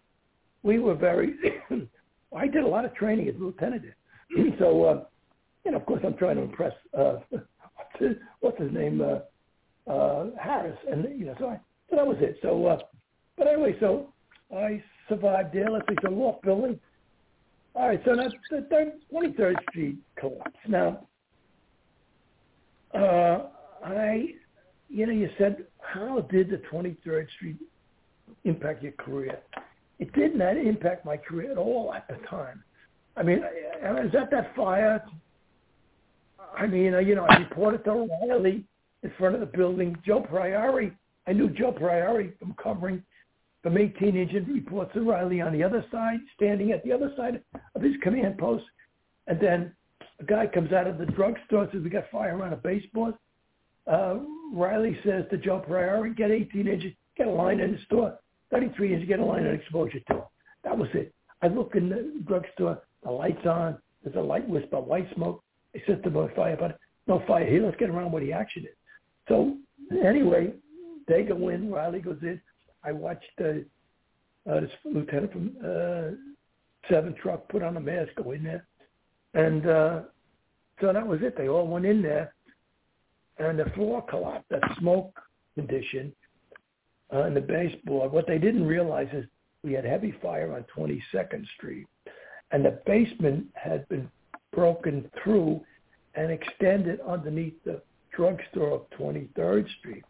we 0.64 0.80
were 0.80 0.96
very. 0.96 1.36
I 2.36 2.48
did 2.48 2.64
a 2.64 2.68
lot 2.68 2.84
of 2.84 2.94
training 2.94 3.30
as 3.30 3.36
a 3.36 3.38
lieutenant. 3.38 3.84
so 4.60 4.84
uh, 4.84 5.04
know, 5.72 5.78
of 5.78 5.86
course, 5.86 6.02
I'm 6.06 6.16
trying 6.18 6.38
to 6.38 6.44
impress 6.44 6.74
uh, 6.98 7.16
what's, 7.30 8.00
his, 8.00 8.16
what's 8.40 8.60
his 8.60 8.72
name 8.72 9.02
uh, 9.02 9.92
uh, 9.92 10.28
Harris, 10.42 10.78
and 10.90 11.08
you 11.18 11.26
know, 11.26 11.36
so 11.40 11.50
I, 11.50 11.60
so 11.90 11.96
that 11.96 12.06
was 12.06 12.18
it. 12.20 12.38
So, 12.42 12.66
uh, 12.66 12.80
but 13.38 13.48
anyway, 13.48 13.76
so 13.80 14.14
I 14.56 14.84
survived 15.10 15.54
there. 15.54 15.70
Let's 15.70 15.88
see, 15.90 15.96
so 16.04 16.10
loft 16.10 16.44
building. 16.44 16.80
All 17.76 17.88
right, 17.88 18.02
so 18.06 18.14
now 18.14 18.28
the 18.50 18.94
23rd 19.14 19.56
Street 19.70 19.98
collapse. 20.18 20.58
Now, 20.68 21.08
uh, 22.94 23.48
I, 23.86 24.34
you 24.90 25.06
know, 25.06 25.14
you 25.14 25.30
said 25.38 25.66
how 25.80 26.22
did 26.22 26.50
the 26.50 26.62
23rd 26.72 27.28
Street 27.36 27.58
impact 28.46 28.84
your 28.84 28.94
career. 28.94 29.40
It 30.00 30.12
did 30.14 30.36
not 30.36 30.58
impact 30.58 31.06
my 31.06 31.18
career 31.18 31.52
at 31.52 31.58
all 31.58 31.94
at 31.94 32.08
the 32.08 32.18
time. 32.28 32.64
I 33.16 33.24
mean, 33.24 33.42
I, 33.44 33.88
I 33.88 33.92
was 33.92 34.14
at 34.20 34.32
that 34.32 34.56
fire. 34.56 35.04
I 36.58 36.66
mean, 36.66 36.94
you 37.06 37.16
know, 37.16 37.26
I 37.30 37.38
reported 37.38 37.84
to 37.86 38.08
Reilly 38.24 38.64
in 39.04 39.12
front 39.18 39.36
of 39.36 39.42
the 39.42 39.48
building. 39.48 39.98
Joe 40.06 40.22
Priore, 40.22 40.92
I 41.28 41.34
knew 41.34 41.50
Joe 41.50 41.72
Priore 41.72 42.38
from 42.40 42.56
covering 42.62 43.04
from 43.68 43.78
18 43.78 44.16
engine 44.16 44.46
reports 44.46 44.94
to 44.94 45.02
Reilly 45.02 45.42
on 45.42 45.52
the 45.52 45.62
other 45.62 45.84
side, 45.92 46.20
standing 46.38 46.72
at 46.72 46.86
the 46.86 46.94
other 46.94 47.12
side 47.18 47.44
of 47.76 47.82
his 47.82 47.96
command 48.02 48.38
post. 48.38 48.64
And 49.28 49.38
then 49.42 49.74
a 50.22 50.24
guy 50.24 50.48
comes 50.48 50.72
out 50.72 50.88
of 50.88 50.98
the 50.98 51.06
drugstore 51.06 51.68
says, 51.74 51.82
we 51.84 51.90
got 51.90 52.10
fire 52.10 52.42
on 52.42 52.54
a 52.54 52.56
baseboard. 52.56 53.16
Uh, 53.86 54.20
Reilly 54.54 54.98
says 55.04 55.26
to 55.32 55.38
Joe 55.38 55.66
Priore, 55.68 56.16
get 56.16 56.32
18 56.32 56.66
engine, 56.66 56.96
get 57.18 57.28
a 57.28 57.30
line 57.30 57.60
in 57.60 57.74
the 57.74 57.80
store. 57.88 58.18
33 58.52 58.94
engine, 58.94 59.08
get 59.10 59.20
a 59.20 59.26
line 59.26 59.46
of 59.46 59.54
exposure 59.54 60.00
to. 60.12 60.24
That 60.64 60.78
was 60.78 60.88
it. 60.94 61.14
I 61.42 61.48
look 61.48 61.76
in 61.76 61.90
the 61.90 62.24
drugstore, 62.26 62.82
the 63.04 63.12
light's 63.12 63.46
on, 63.46 63.78
there's 64.02 64.16
a 64.16 64.22
light 64.22 64.48
whisper, 64.48 64.80
white 64.80 65.14
smoke. 65.14 65.44
I 65.76 65.82
said 65.86 66.04
to 66.04 66.10
my 66.10 66.34
fire, 66.36 66.56
but 66.58 66.80
no 67.06 67.22
fire 67.28 67.46
here. 67.46 67.66
Let's 67.66 67.76
get 67.76 67.90
around 67.90 68.14
where 68.14 68.24
the 68.24 68.32
action 68.32 68.64
is. 68.64 68.78
So 69.28 69.58
anyway, 69.92 70.54
they 71.10 71.24
go 71.24 71.50
in. 71.50 71.70
Reilly 71.70 72.00
goes 72.00 72.20
in. 72.22 72.40
I 72.84 72.92
watched 72.92 73.24
uh, 73.40 74.50
uh, 74.50 74.62
this 74.62 74.72
lieutenant 74.86 75.32
from 75.32 75.56
uh, 75.64 76.16
Seven 76.90 77.16
Truck 77.22 77.48
put 77.50 77.64
on 77.64 77.78
a 77.78 77.82
mask, 77.82 78.12
go 78.16 78.32
in 78.32 78.44
there, 78.44 78.66
and 79.34 79.68
uh, 79.68 80.02
so 80.80 80.94
that 80.94 81.06
was 81.06 81.20
it. 81.22 81.38
They 81.38 81.50
all 81.50 81.68
went 81.68 81.86
in 81.86 82.02
there, 82.02 82.34
and 83.40 83.60
the 83.60 83.70
floor 83.76 84.02
collapsed. 84.04 84.50
That 84.50 84.64
smoke 84.80 85.20
condition 85.56 86.14
uh, 87.14 87.24
in 87.26 87.34
the 87.34 87.42
baseboard. 87.42 88.12
What 88.12 88.28
they 88.28 88.38
didn't 88.38 88.66
realize 88.66 89.08
is 89.14 89.26
we 89.64 89.74
had 89.74 89.86
heavy 89.86 90.14
fire 90.22 90.54
on 90.56 90.66
22nd 90.76 91.46
Street, 91.56 91.88
and 92.52 92.64
the 92.64 92.80
basement 92.86 93.48
had 93.56 93.88
been 93.90 94.10
broken 94.54 95.10
through 95.24 95.62
and 96.16 96.32
extended 96.32 97.00
underneath 97.02 97.54
the 97.64 97.82
drugstore 98.16 98.72
of 98.72 98.90
23rd 99.00 99.68
Street. 99.80 100.04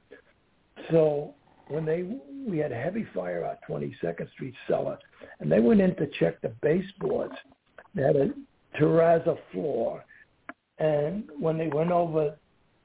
So 0.91 1.33
when 1.67 1.85
they 1.85 2.03
we 2.47 2.57
had 2.57 2.71
a 2.71 2.81
heavy 2.81 3.05
fire 3.13 3.45
on 3.45 3.57
22nd 3.69 4.31
Street 4.31 4.55
cellar, 4.67 4.97
and 5.39 5.51
they 5.51 5.59
went 5.59 5.81
in 5.81 5.95
to 5.95 6.07
check 6.19 6.41
the 6.41 6.53
baseboards. 6.61 7.35
They 7.93 8.03
had 8.03 8.15
a 8.15 8.29
terrazzo 8.79 9.37
floor, 9.51 10.03
and 10.79 11.29
when 11.39 11.57
they 11.57 11.67
went 11.67 11.91
over 11.91 12.37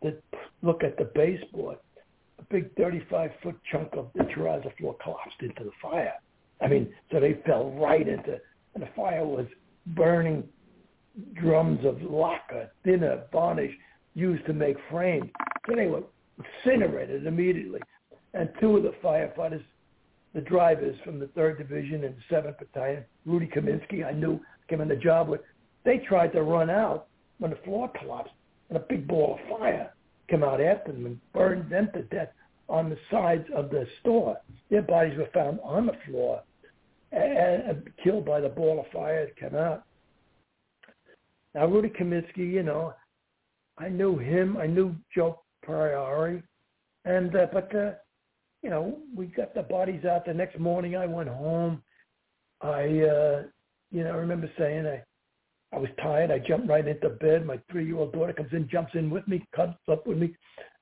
to 0.03 0.15
look 0.63 0.83
at 0.83 0.97
the 0.99 1.11
baseboard, 1.15 1.79
a 2.39 2.43
big 2.51 2.75
35-foot 2.75 3.57
chunk 3.71 3.91
of 3.93 4.09
the 4.15 4.25
terrazzo 4.25 4.77
floor 4.79 4.97
collapsed 5.03 5.41
into 5.41 5.65
the 5.65 5.73
fire. 5.81 6.15
I 6.61 6.69
mean, 6.69 6.93
so 7.11 7.21
they 7.21 7.41
fell 7.47 7.71
right 7.73 8.07
into, 8.07 8.39
and 8.75 8.83
the 8.83 8.89
fire 8.97 9.25
was 9.25 9.47
burning 9.89 10.45
drums 11.35 11.85
of 11.85 12.01
lacquer, 12.03 12.71
thinner, 12.85 13.23
varnish 13.33 13.75
used 14.15 14.47
to 14.47 14.53
make 14.53 14.77
frames. 14.91 15.31
So 15.69 15.77
they 15.77 15.87
were 15.87 16.03
incinerated 16.65 17.27
immediately. 17.27 17.81
And 18.35 18.49
two 18.61 18.77
of 18.77 18.83
the 18.83 18.95
firefighters, 19.03 19.63
the 20.35 20.41
drivers 20.41 20.97
from 21.05 21.19
the 21.19 21.27
3rd 21.27 21.59
Division 21.59 22.05
and 22.05 22.15
7th 22.31 22.59
Battalion, 22.59 23.05
Rudy 23.27 23.47
Kaminsky, 23.47 24.07
I 24.07 24.13
knew, 24.13 24.41
came 24.69 24.81
on 24.81 24.89
the 24.89 24.97
job 24.97 25.29
with, 25.29 25.43
they 25.85 25.99
tried 25.99 26.33
to 26.33 26.43
run 26.43 26.71
out 26.71 27.09
when 27.39 27.51
the 27.51 27.59
floor 27.65 27.91
collapsed 27.99 28.33
and 28.69 28.79
a 28.79 28.87
big 28.89 29.07
ball 29.07 29.39
of 29.39 29.59
fire 29.59 29.93
came 30.29 30.43
out 30.43 30.61
after 30.61 30.93
them 30.93 31.05
and 31.05 31.33
burned 31.33 31.71
them 31.71 31.91
to 31.93 32.03
death 32.05 32.31
on 32.69 32.89
the 32.89 32.97
sides 33.11 33.45
of 33.55 33.69
the 33.69 33.87
store. 34.01 34.39
Their 34.71 34.83
bodies 34.83 35.19
were 35.19 35.29
found 35.35 35.61
on 35.63 35.87
the 35.87 35.93
floor 36.07 36.43
and, 37.11 37.63
and 37.63 37.91
killed 38.03 38.25
by 38.25 38.41
the 38.41 38.49
ball 38.49 38.81
of 38.81 38.87
fire 38.93 39.27
that 39.27 39.37
came 39.37 39.59
out. 39.59 39.85
Now, 41.55 41.67
Rudy 41.67 41.91
Kaminsky, 41.91 42.51
you 42.51 42.63
know, 42.63 42.95
I 43.77 43.89
knew 43.89 44.17
him. 44.17 44.57
I 44.57 44.67
knew 44.67 44.95
Joe 45.15 45.41
Priore. 45.67 46.43
And 47.05 47.35
uh, 47.35 47.47
but 47.53 47.75
uh, 47.75 47.93
you 48.63 48.71
know, 48.71 48.99
we 49.15 49.27
got 49.27 49.55
the 49.55 49.63
bodies 49.63 50.05
out. 50.05 50.25
The 50.25 50.35
next 50.35 50.59
morning, 50.59 50.97
I 50.97 51.07
went 51.07 51.29
home. 51.29 51.83
I 52.61 52.83
uh, 52.83 53.43
you 53.91 54.05
know, 54.05 54.11
I 54.11 54.17
remember 54.17 54.51
saying 54.57 54.87
I 54.87 55.03
I 55.75 55.79
was 55.79 55.89
tired. 56.03 56.31
I 56.31 56.39
jumped 56.39 56.69
right 56.69 56.87
into 56.87 57.09
bed. 57.09 57.47
My 57.47 57.59
three-year-old 57.71 58.13
daughter 58.13 58.35
comes 58.35 58.53
in, 58.53 58.69
jumps 58.69 58.93
in 58.95 59.09
with 59.09 59.27
me, 59.27 59.43
cuddles 59.57 59.77
up 59.91 60.07
with 60.07 60.19
me. 60.19 60.35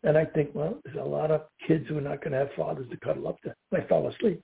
And 0.02 0.18
I 0.18 0.24
think, 0.24 0.50
well, 0.52 0.78
there's 0.84 0.96
a 0.96 1.08
lot 1.08 1.30
of 1.30 1.42
kids 1.66 1.86
who 1.88 1.98
are 1.98 2.02
not 2.02 2.22
going 2.22 2.32
to 2.32 2.38
have 2.38 2.48
fathers 2.56 2.88
to 2.90 2.96
cuddle 2.96 3.28
up 3.28 3.40
to. 3.42 3.54
I 3.72 3.82
fell 3.86 4.08
asleep. 4.08 4.42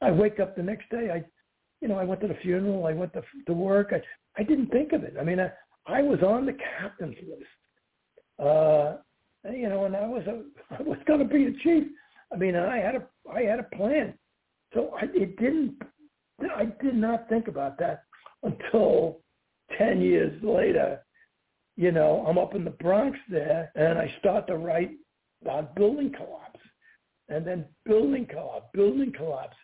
I 0.00 0.12
wake 0.12 0.38
up 0.38 0.54
the 0.54 0.62
next 0.62 0.88
day. 0.90 1.10
I, 1.10 1.24
you 1.80 1.88
know, 1.88 1.96
I 1.96 2.04
went 2.04 2.20
to 2.20 2.28
the 2.28 2.36
funeral. 2.42 2.86
I 2.86 2.92
went 2.92 3.12
to, 3.14 3.22
to 3.46 3.52
work. 3.52 3.92
I, 3.92 4.00
I 4.40 4.44
didn't 4.44 4.68
think 4.68 4.92
of 4.92 5.02
it. 5.02 5.14
I 5.18 5.24
mean, 5.24 5.40
I, 5.40 5.50
I 5.86 6.02
was 6.02 6.22
on 6.22 6.46
the 6.46 6.56
captain's 6.78 7.16
list. 7.28 7.50
Uh, 8.38 8.96
you 9.50 9.68
know, 9.68 9.86
and 9.86 9.96
I 9.96 10.06
was 10.06 10.22
a, 10.26 10.42
I 10.78 10.82
was 10.82 10.98
going 11.06 11.20
to 11.20 11.24
be 11.24 11.46
a 11.46 11.52
chief. 11.64 11.84
I 12.32 12.36
mean, 12.36 12.56
I 12.56 12.78
had 12.78 12.94
a, 12.94 13.02
I 13.32 13.42
had 13.42 13.60
a 13.60 13.76
plan. 13.76 14.14
So 14.74 14.94
I, 15.00 15.04
it 15.14 15.36
didn't, 15.38 15.76
I 16.56 16.66
did 16.82 16.94
not 16.94 17.28
think 17.28 17.48
about 17.48 17.78
that 17.78 18.04
until 18.42 19.18
10 19.76 20.00
years 20.00 20.42
later, 20.42 21.00
you 21.76 21.92
know, 21.92 22.24
I'm 22.26 22.38
up 22.38 22.54
in 22.54 22.64
the 22.64 22.70
Bronx 22.70 23.18
there 23.28 23.70
and 23.74 23.98
I 23.98 24.14
start 24.18 24.46
to 24.48 24.56
write 24.56 24.92
about 25.42 25.74
building 25.74 26.12
collapse 26.12 26.60
and 27.28 27.46
then 27.46 27.64
building 27.84 28.26
collapse, 28.26 28.66
building 28.74 29.12
collapse. 29.12 29.56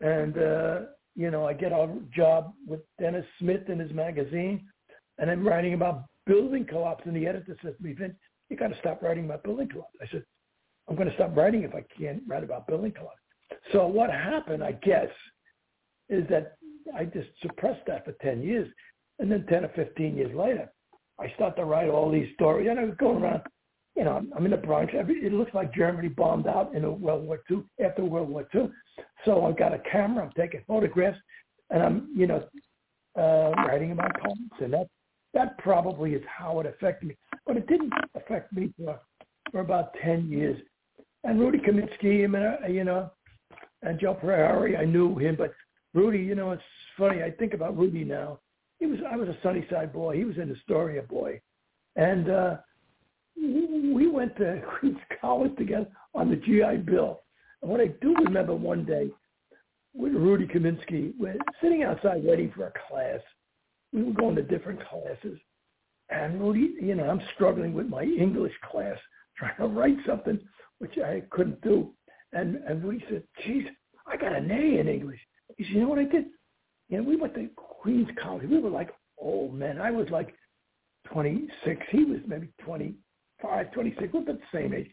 And, 0.00 0.36
uh, 0.36 0.80
you 1.14 1.30
know, 1.30 1.46
I 1.46 1.52
get 1.52 1.72
a 1.72 1.88
job 2.14 2.54
with 2.66 2.80
Dennis 3.00 3.24
Smith 3.38 3.68
in 3.68 3.78
his 3.78 3.92
magazine 3.92 4.66
and 5.18 5.30
I'm 5.30 5.46
writing 5.46 5.74
about 5.74 6.04
building 6.26 6.64
collapse 6.64 7.02
and 7.06 7.14
the 7.14 7.26
editor 7.26 7.56
says 7.62 7.74
to 7.76 7.82
me, 7.82 7.92
Vince, 7.92 8.14
you 8.50 8.56
got 8.56 8.68
to 8.68 8.78
stop 8.80 9.02
writing 9.02 9.24
about 9.24 9.44
building 9.44 9.68
collapse. 9.68 9.96
I 10.02 10.06
said, 10.10 10.24
I'm 10.88 10.96
going 10.96 11.08
to 11.08 11.14
stop 11.14 11.36
writing 11.36 11.62
if 11.62 11.74
I 11.74 11.84
can't 11.98 12.22
write 12.26 12.44
about 12.44 12.66
building 12.66 12.92
collapse. 12.92 13.18
So 13.72 13.86
what 13.86 14.10
happened, 14.10 14.62
I 14.62 14.72
guess, 14.72 15.08
is 16.08 16.24
that 16.28 16.56
I 16.94 17.04
just 17.04 17.28
suppressed 17.40 17.86
that 17.86 18.04
for 18.04 18.12
10 18.22 18.42
years. 18.42 18.68
And 19.18 19.30
then 19.30 19.46
10 19.46 19.64
or 19.64 19.68
15 19.74 20.16
years 20.16 20.34
later, 20.34 20.70
I 21.18 21.32
start 21.34 21.56
to 21.56 21.64
write 21.64 21.88
all 21.88 22.10
these 22.10 22.28
stories. 22.34 22.68
And 22.68 22.78
I 22.78 22.84
was 22.84 22.96
going 22.98 23.22
around, 23.22 23.42
you 23.96 24.04
know, 24.04 24.26
I'm 24.36 24.44
in 24.44 24.50
the 24.50 24.56
Bronx. 24.56 24.92
It 24.94 25.32
looks 25.32 25.54
like 25.54 25.72
Germany 25.72 26.08
bombed 26.08 26.46
out 26.46 26.74
in 26.74 26.82
World 27.00 27.26
War 27.26 27.40
II, 27.50 27.62
after 27.82 28.04
World 28.04 28.28
War 28.28 28.46
II. 28.54 28.70
So 29.24 29.46
I've 29.46 29.56
got 29.56 29.72
a 29.72 29.78
camera. 29.90 30.24
I'm 30.24 30.32
taking 30.36 30.62
photographs. 30.66 31.18
And 31.70 31.82
I'm, 31.82 32.08
you 32.14 32.26
know, 32.26 32.44
uh, 33.16 33.52
writing 33.66 33.92
about 33.92 34.20
poems. 34.20 34.50
And 34.60 34.72
that, 34.72 34.88
that 35.32 35.56
probably 35.58 36.14
is 36.14 36.22
how 36.26 36.60
it 36.60 36.66
affected 36.66 37.08
me. 37.08 37.16
But 37.46 37.56
it 37.56 37.66
didn't 37.68 37.92
affect 38.14 38.52
me 38.52 38.72
for, 38.76 39.00
for 39.50 39.60
about 39.60 39.94
10 40.02 40.28
years. 40.28 40.60
And 41.24 41.40
Rudy 41.40 41.58
Kaminsky, 41.58 42.24
uh, 42.24 42.66
you 42.68 42.84
know, 42.84 43.10
and 43.82 43.98
Joe 43.98 44.16
Ferrari, 44.20 44.76
I 44.76 44.84
knew 44.84 45.18
him. 45.18 45.36
But 45.36 45.52
Rudy, 45.94 46.18
you 46.18 46.34
know, 46.34 46.52
it's 46.52 46.62
funny. 46.96 47.22
I 47.22 47.30
think 47.30 47.54
about 47.54 47.76
Rudy 47.76 48.04
now 48.04 48.38
he 48.78 48.86
was 48.86 49.00
I 49.10 49.16
was 49.16 49.28
a 49.28 49.36
Sunnyside 49.42 49.92
boy. 49.92 50.16
He 50.16 50.24
was 50.24 50.36
an 50.36 50.54
Astoria 50.54 51.02
boy, 51.02 51.40
and 51.96 52.30
uh, 52.30 52.56
we 53.36 54.08
went 54.08 54.36
to 54.36 54.62
Queens 54.78 54.98
College 55.20 55.56
together 55.56 55.88
on 56.14 56.30
the 56.30 56.36
GI 56.36 56.82
Bill. 56.84 57.22
And 57.62 57.70
what 57.70 57.80
I 57.80 57.88
do 58.02 58.14
remember 58.24 58.54
one 58.54 58.84
day 58.84 59.10
with 59.94 60.12
Rudy 60.12 60.46
Kaminsky, 60.46 61.12
we're 61.18 61.36
sitting 61.62 61.82
outside 61.82 62.22
waiting 62.24 62.52
for 62.54 62.66
a 62.66 62.72
class. 62.88 63.20
We 63.92 64.02
were 64.02 64.12
going 64.12 64.36
to 64.36 64.42
different 64.42 64.80
classes, 64.88 65.38
and 66.10 66.40
Rudy, 66.40 66.74
you 66.80 66.94
know, 66.94 67.04
I'm 67.04 67.22
struggling 67.34 67.72
with 67.72 67.86
my 67.86 68.02
English 68.02 68.54
class, 68.70 68.98
trying 69.36 69.56
to 69.58 69.66
write 69.66 69.96
something 70.06 70.38
which 70.84 70.98
I 70.98 71.22
couldn't 71.30 71.62
do. 71.62 71.90
And 72.34 72.56
and 72.68 72.84
we 72.84 73.02
said, 73.08 73.22
"Geez, 73.42 73.64
I 74.06 74.18
got 74.18 74.34
an 74.34 74.50
A 74.50 74.80
in 74.80 74.86
English." 74.86 75.20
He 75.56 75.64
said, 75.64 75.72
"You 75.72 75.80
know 75.80 75.88
what 75.88 75.98
I 75.98 76.04
did? 76.04 76.26
You 76.90 76.98
know, 76.98 77.04
we 77.04 77.16
went 77.16 77.34
to 77.36 77.48
Queens 77.56 78.08
College. 78.22 78.46
We 78.50 78.58
were 78.58 78.68
like 78.68 78.90
old 79.16 79.54
men. 79.54 79.80
I 79.80 79.90
was 79.90 80.08
like 80.10 80.34
26. 81.06 81.80
He 81.90 82.04
was 82.04 82.18
maybe 82.26 82.50
25, 82.62 83.72
26. 83.72 84.12
We're 84.12 84.20
about 84.20 84.38
the 84.38 84.58
same 84.58 84.74
age. 84.74 84.90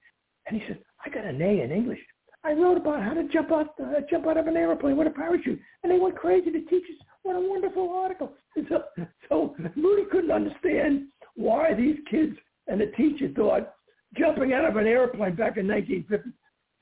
And 0.48 0.62
he 0.62 0.66
said, 0.66 0.80
I 1.06 1.10
got 1.10 1.26
an 1.26 1.42
A 1.42 1.62
in 1.62 1.72
English. 1.72 2.00
I 2.46 2.54
wrote 2.54 2.78
about 2.78 3.04
how 3.04 3.14
to 3.14 3.28
jump 3.28 3.52
out 3.52 3.76
uh, 3.84 4.00
jump 4.10 4.28
out 4.28 4.38
of 4.38 4.48
an 4.48 4.56
airplane 4.56 4.96
with 4.96 5.08
a 5.08 5.12
parachute, 5.12 5.60
and 5.84 5.92
they 5.92 6.00
went 6.00 6.16
crazy. 6.16 6.52
The 6.52 6.62
teachers, 6.62 6.98
what 7.24 7.36
a 7.36 7.42
wonderful 7.42 7.90
article. 7.90 8.34
So, 8.70 8.84
so 9.30 9.56
Moody 9.76 10.06
couldn't 10.10 10.32
understand 10.32 11.08
why 11.36 11.74
these 11.74 11.98
kids 12.10 12.36
and 12.68 12.80
the 12.80 12.88
teacher 12.98 13.30
thought 13.36 13.74
jumping 14.18 14.54
out 14.54 14.66
of 14.66 14.76
an 14.76 14.88
airplane 14.88 15.36
back 15.36 15.58
in 15.58 15.68
1950, 15.68 16.30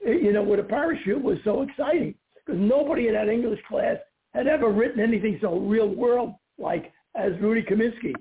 you 0.06 0.34
know, 0.34 0.44
with 0.44 0.60
a 0.60 0.64
parachute 0.64 1.22
was 1.22 1.38
so 1.44 1.62
exciting 1.62 2.16
because 2.46 2.60
nobody 2.60 3.08
in 3.08 3.14
that 3.14 3.30
English 3.30 3.60
class 3.68 3.98
had 4.34 4.48
ever 4.48 4.72
written 4.72 5.00
anything 5.00 5.38
so 5.42 5.58
real 5.58 5.90
world 5.90 6.34
like 6.58 6.92
as 7.16 7.32
Rudy 7.42 7.64
Kaminsky. 7.64 8.14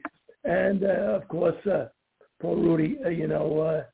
And 0.45 0.85
uh, 0.85 1.17
of 1.17 1.29
course, 1.29 1.57
uh, 1.67 1.87
poor 2.41 2.57
Rudy, 2.57 2.99
uh, 3.05 3.09
you 3.09 3.27
know, 3.27 3.61
uh, 3.61 3.85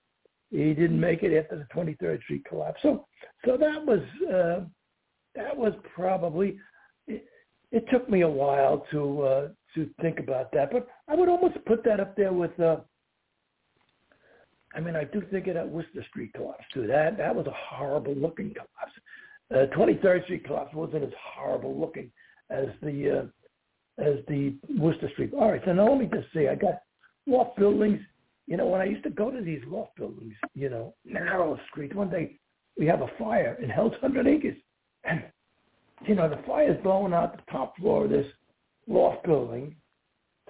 he 0.50 0.74
didn't 0.74 1.00
make 1.00 1.22
it 1.22 1.36
after 1.36 1.56
the 1.56 1.66
23rd 1.74 2.22
Street 2.22 2.44
collapse. 2.48 2.80
So, 2.82 3.06
so 3.44 3.56
that 3.56 3.84
was 3.84 4.00
uh, 4.32 4.64
that 5.34 5.56
was 5.56 5.72
probably. 5.94 6.58
It, 7.06 7.24
it 7.72 7.84
took 7.90 8.08
me 8.08 8.20
a 8.20 8.28
while 8.28 8.86
to 8.92 9.22
uh, 9.22 9.48
to 9.74 9.90
think 10.00 10.20
about 10.20 10.52
that, 10.52 10.70
but 10.70 10.86
I 11.08 11.16
would 11.16 11.28
almost 11.28 11.56
put 11.66 11.82
that 11.84 12.00
up 12.00 12.16
there 12.16 12.32
with. 12.32 12.58
Uh, 12.60 12.76
I 14.74 14.80
mean, 14.80 14.96
I 14.96 15.04
do 15.04 15.22
think 15.30 15.46
of 15.46 15.54
that 15.54 15.68
Wooster 15.68 16.04
Street 16.10 16.32
collapse 16.34 16.64
too. 16.72 16.86
That 16.86 17.16
that 17.18 17.34
was 17.34 17.46
a 17.46 17.54
horrible 17.54 18.14
looking 18.14 18.52
collapse. 18.52 18.92
Uh, 19.54 19.66
23rd 19.76 20.24
Street 20.24 20.44
collapse 20.44 20.74
wasn't 20.74 21.04
as 21.04 21.12
horrible 21.36 21.78
looking 21.78 22.10
as 22.50 22.66
the 22.82 23.20
uh, 23.20 24.02
as 24.02 24.16
the 24.28 24.54
Wooster 24.70 25.08
Street. 25.10 25.32
All 25.34 25.52
right, 25.52 25.62
so 25.64 25.72
now 25.72 25.88
let 25.90 26.00
me 26.00 26.08
just 26.12 26.32
say, 26.34 26.48
I 26.48 26.54
got 26.54 26.82
loft 27.26 27.56
buildings. 27.56 28.00
You 28.46 28.56
know, 28.56 28.66
when 28.66 28.80
I 28.80 28.84
used 28.84 29.04
to 29.04 29.10
go 29.10 29.30
to 29.30 29.40
these 29.40 29.62
loft 29.66 29.96
buildings, 29.96 30.34
you 30.54 30.68
know, 30.68 30.94
narrow 31.04 31.58
streets. 31.70 31.94
One 31.94 32.10
day 32.10 32.38
we 32.78 32.86
have 32.86 33.00
a 33.00 33.08
fire 33.18 33.56
in 33.62 33.70
Hell's 33.70 33.94
Hundred 34.00 34.26
Acres, 34.26 34.56
and 35.04 35.22
you 36.06 36.14
know 36.14 36.28
the 36.28 36.42
fire's 36.46 36.82
blowing 36.82 37.14
out 37.14 37.36
the 37.36 37.52
top 37.52 37.76
floor 37.76 38.04
of 38.04 38.10
this 38.10 38.26
loft 38.86 39.24
building, 39.24 39.76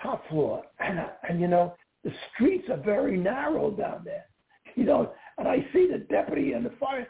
top 0.02 0.26
floor, 0.28 0.64
and 0.80 0.98
and 1.28 1.40
you 1.40 1.48
know 1.48 1.74
the 2.04 2.12
streets 2.32 2.68
are 2.70 2.76
very 2.76 3.16
narrow 3.16 3.70
down 3.70 4.02
there. 4.04 4.24
You 4.76 4.82
know, 4.82 5.12
and 5.38 5.46
I 5.46 5.58
see 5.72 5.88
the 5.88 5.98
deputy 5.98 6.54
and 6.54 6.66
the 6.66 6.72
fire 6.80 7.06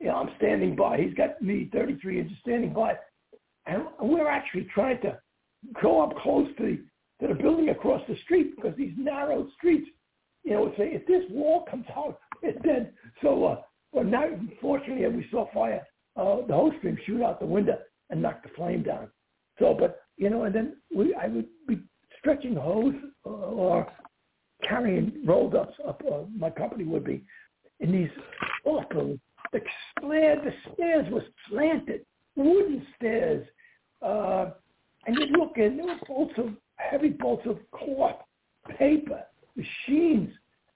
you 0.00 0.06
know, 0.06 0.16
I'm 0.16 0.30
standing 0.38 0.74
by. 0.74 0.98
He's 0.98 1.14
got 1.14 1.40
me 1.42 1.68
33 1.72 2.20
engine 2.20 2.36
standing 2.40 2.72
by. 2.72 2.94
And 3.66 3.84
we're 4.00 4.28
actually 4.28 4.66
trying 4.74 5.00
to 5.02 5.18
go 5.80 6.02
up 6.02 6.16
close 6.22 6.48
to 6.56 6.62
the, 6.64 7.26
to 7.26 7.34
the 7.34 7.40
building 7.40 7.68
across 7.68 8.02
the 8.08 8.16
street 8.24 8.56
because 8.56 8.76
these 8.76 8.94
narrow 8.96 9.46
streets, 9.58 9.88
you 10.42 10.52
know, 10.52 10.72
say 10.78 10.88
if 10.92 11.06
this 11.06 11.22
wall 11.30 11.66
comes 11.70 11.84
out, 11.94 12.18
it's 12.42 12.60
dead. 12.64 12.92
So, 13.22 13.44
uh, 13.44 13.60
but 13.92 14.06
now, 14.06 14.24
fortunately, 14.60 15.06
we 15.08 15.26
saw 15.30 15.50
fire, 15.52 15.86
uh, 16.16 16.46
the 16.46 16.54
hose 16.54 16.72
stream 16.78 16.98
shoot 17.06 17.22
out 17.22 17.38
the 17.38 17.46
window 17.46 17.78
and 18.08 18.22
knock 18.22 18.42
the 18.42 18.48
flame 18.56 18.82
down. 18.82 19.08
So, 19.58 19.76
but, 19.78 20.00
you 20.16 20.30
know, 20.30 20.44
and 20.44 20.54
then 20.54 20.76
we, 20.94 21.14
I 21.14 21.26
would 21.26 21.46
be 21.68 21.82
stretching 22.18 22.56
hose 22.56 22.94
uh, 23.26 23.28
or 23.28 23.86
carrying 24.66 25.22
rolled 25.24 25.54
ups 25.54 25.76
up, 25.86 26.02
uh, 26.10 26.22
my 26.36 26.50
company 26.50 26.84
would 26.84 27.04
be 27.04 27.22
in 27.80 27.92
these 27.92 28.10
awful 28.64 29.18
the 29.52 29.60
slab, 29.98 30.44
the 30.44 30.52
stairs 30.74 31.06
was 31.10 31.22
slanted, 31.48 32.04
wooden 32.36 32.86
stairs. 32.96 33.46
Uh, 34.02 34.50
and 35.06 35.16
you 35.16 35.26
look 35.36 35.56
in, 35.56 35.76
there 35.76 35.86
were 35.86 35.98
bolts 36.06 36.34
of, 36.38 36.50
heavy 36.76 37.08
bolts 37.08 37.46
of 37.46 37.58
cloth, 37.72 38.20
paper, 38.78 39.22
machines, 39.56 40.30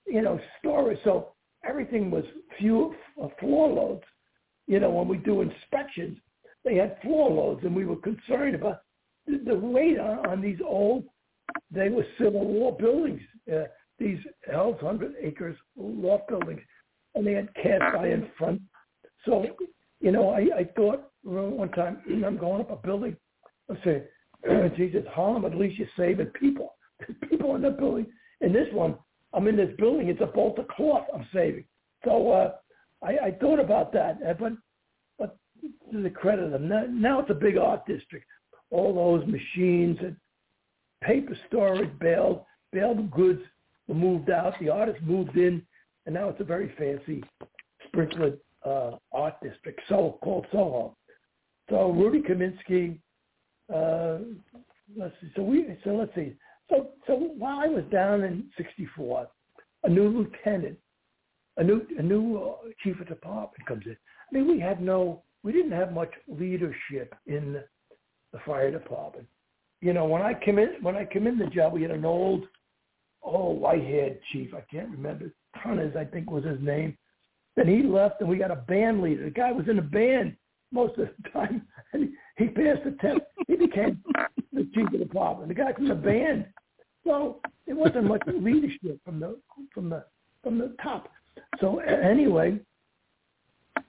you 0.06 0.22
know, 0.22 0.38
storage. 0.58 0.98
So 1.04 1.28
everything 1.66 2.10
was 2.10 2.24
few, 2.58 2.94
uh, 3.22 3.28
floor 3.38 3.68
loads. 3.68 4.04
You 4.66 4.80
know, 4.80 4.90
when 4.90 5.08
we 5.08 5.18
do 5.18 5.42
inspections, 5.42 6.18
they 6.64 6.76
had 6.76 7.00
floor 7.02 7.30
loads, 7.30 7.64
and 7.64 7.76
we 7.76 7.84
were 7.84 7.96
concerned 7.96 8.54
about 8.54 8.80
the, 9.26 9.40
the 9.46 9.54
weight 9.54 9.98
on, 9.98 10.26
on 10.26 10.40
these 10.40 10.58
old, 10.66 11.04
they 11.70 11.90
were 11.90 12.04
Civil 12.18 12.46
War 12.46 12.76
buildings, 12.76 13.20
uh, 13.52 13.64
these 13.98 14.18
100 14.46 15.14
acres 15.20 15.56
loft 15.76 16.28
buildings 16.28 16.60
and 17.14 17.26
they 17.26 17.32
had 17.32 17.54
cast 17.54 17.82
iron 17.96 18.30
front. 18.36 18.60
So, 19.24 19.44
you 20.00 20.12
know, 20.12 20.30
I, 20.30 20.48
I 20.58 20.64
thought 20.76 21.10
one 21.22 21.70
time 21.70 22.02
I'm 22.24 22.36
going 22.36 22.60
up 22.60 22.70
a 22.70 22.76
building. 22.76 23.16
I 23.70 23.74
said, 23.84 24.08
Jesus, 24.76 25.04
Harlem, 25.12 25.44
at 25.44 25.56
least 25.56 25.78
you're 25.78 25.88
saving 25.96 26.26
people. 26.26 26.74
There's 26.98 27.18
people 27.28 27.54
in 27.54 27.62
that 27.62 27.78
building. 27.78 28.06
In 28.40 28.52
this 28.52 28.68
one, 28.72 28.96
I'm 29.32 29.48
in 29.48 29.56
this 29.56 29.74
building. 29.78 30.08
It's 30.08 30.20
a 30.20 30.26
bolt 30.26 30.58
of 30.58 30.68
cloth 30.68 31.06
I'm 31.14 31.26
saving. 31.32 31.64
So 32.04 32.30
uh, 32.30 32.52
I, 33.02 33.26
I 33.26 33.30
thought 33.40 33.58
about 33.58 33.92
that, 33.92 34.18
uh, 34.26 34.34
but 34.34 34.52
but 35.18 35.36
to 35.92 36.02
the 36.02 36.10
credit 36.10 36.44
of 36.44 36.50
them, 36.52 36.68
now, 36.68 36.84
now 36.88 37.20
it's 37.20 37.30
a 37.30 37.34
big 37.34 37.56
art 37.56 37.86
district. 37.86 38.26
All 38.70 38.94
those 38.94 39.26
machines 39.26 39.98
and 40.00 40.16
paper 41.02 41.36
storage, 41.48 41.98
baled, 41.98 42.44
baled 42.74 43.10
goods 43.10 43.40
were 43.88 43.94
moved 43.94 44.28
out. 44.30 44.52
The 44.60 44.68
artists 44.68 45.00
moved 45.04 45.36
in 45.36 45.62
and 46.06 46.14
now 46.14 46.28
it's 46.28 46.40
a 46.40 46.44
very 46.44 46.74
fancy 46.76 47.22
sprinkled 47.86 48.34
uh, 48.64 48.92
art 49.12 49.34
district, 49.42 49.80
so 49.88 50.18
called 50.22 50.46
Soho. 50.52 50.96
So 51.70 51.92
Rudy 51.92 52.20
Kaminsky, 52.20 52.98
uh, 53.74 54.18
let's 54.96 55.14
see. 55.20 55.30
So 55.36 55.42
we 55.42 55.78
so 55.84 55.90
let's 55.90 56.14
see. 56.14 56.34
So 56.70 56.90
so 57.06 57.14
while 57.38 57.60
I 57.60 57.68
was 57.68 57.84
down 57.90 58.22
in 58.22 58.44
'64, 58.56 59.28
a 59.84 59.88
new 59.88 60.08
lieutenant, 60.08 60.78
a 61.56 61.64
new 61.64 61.86
a 61.98 62.02
new 62.02 62.36
uh, 62.38 62.68
chief 62.82 63.00
of 63.00 63.08
department 63.08 63.66
comes 63.66 63.84
in. 63.86 63.96
I 64.30 64.34
mean, 64.34 64.50
we 64.50 64.60
had 64.60 64.82
no, 64.82 65.22
we 65.42 65.52
didn't 65.52 65.72
have 65.72 65.92
much 65.92 66.10
leadership 66.28 67.14
in 67.26 67.62
the 68.32 68.38
fire 68.44 68.70
department. 68.70 69.26
You 69.80 69.92
know, 69.92 70.06
when 70.06 70.22
I 70.22 70.34
came 70.34 70.58
in 70.58 70.76
when 70.82 70.96
I 70.96 71.04
came 71.04 71.26
in 71.26 71.38
the 71.38 71.46
job, 71.46 71.72
we 71.72 71.82
had 71.82 71.90
an 71.90 72.04
old, 72.04 72.44
old 73.24 73.60
white-haired 73.60 74.20
chief. 74.32 74.54
I 74.54 74.60
can't 74.70 74.90
remember. 74.90 75.32
Tunners, 75.62 75.96
I 75.96 76.04
think 76.04 76.30
was 76.30 76.44
his 76.44 76.60
name. 76.60 76.96
Then 77.56 77.68
he 77.68 77.82
left, 77.82 78.20
and 78.20 78.28
we 78.28 78.36
got 78.36 78.50
a 78.50 78.56
band 78.56 79.00
leader. 79.00 79.24
The 79.24 79.30
guy 79.30 79.52
was 79.52 79.68
in 79.68 79.78
a 79.78 79.82
band 79.82 80.36
most 80.72 80.98
of 80.98 81.08
the 81.22 81.30
time, 81.30 81.62
and 81.92 82.10
he, 82.36 82.48
passed 82.48 82.84
the 82.84 82.96
test. 83.00 83.20
He 83.46 83.56
became 83.56 84.02
the 84.52 84.68
chief 84.74 84.86
of 84.86 84.92
the 84.92 84.98
department. 84.98 85.48
The 85.48 85.54
guy 85.54 85.72
from 85.72 85.88
the 85.88 85.94
band. 85.94 86.46
So 87.04 87.40
it 87.66 87.74
wasn't 87.74 88.04
much 88.04 88.22
leadership 88.26 88.98
from 89.04 89.20
the 89.20 89.38
from 89.72 89.90
the 89.90 90.04
from 90.42 90.58
the 90.58 90.74
top. 90.82 91.08
So 91.60 91.78
anyway, 91.78 92.58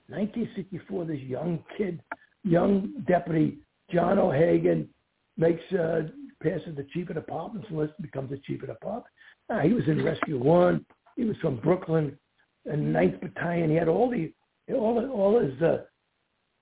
1964, 0.08 1.04
this 1.06 1.20
young 1.20 1.64
kid, 1.76 2.00
young 2.44 2.92
deputy 3.08 3.58
John 3.90 4.18
O'Hagan 4.18 4.88
makes 5.36 5.62
uh, 5.72 6.02
passes 6.42 6.76
the 6.76 6.86
chief 6.92 7.08
of 7.08 7.16
department's 7.16 7.70
list, 7.70 7.94
and 7.98 8.02
becomes 8.02 8.30
the 8.30 8.38
chief 8.38 8.62
of 8.62 8.68
the 8.68 8.74
department. 8.74 9.06
Uh, 9.48 9.60
he 9.60 9.72
was 9.72 9.86
in 9.86 10.04
Rescue 10.04 10.38
One. 10.38 10.84
He 11.16 11.24
was 11.24 11.36
from 11.38 11.56
Brooklyn, 11.56 12.18
and 12.66 12.92
Ninth 12.92 13.20
Battalion. 13.20 13.70
He 13.70 13.76
had 13.76 13.88
all 13.88 14.10
the 14.10 14.32
all 14.74 15.08
all 15.10 15.40
his 15.40 15.60
uh, 15.62 15.84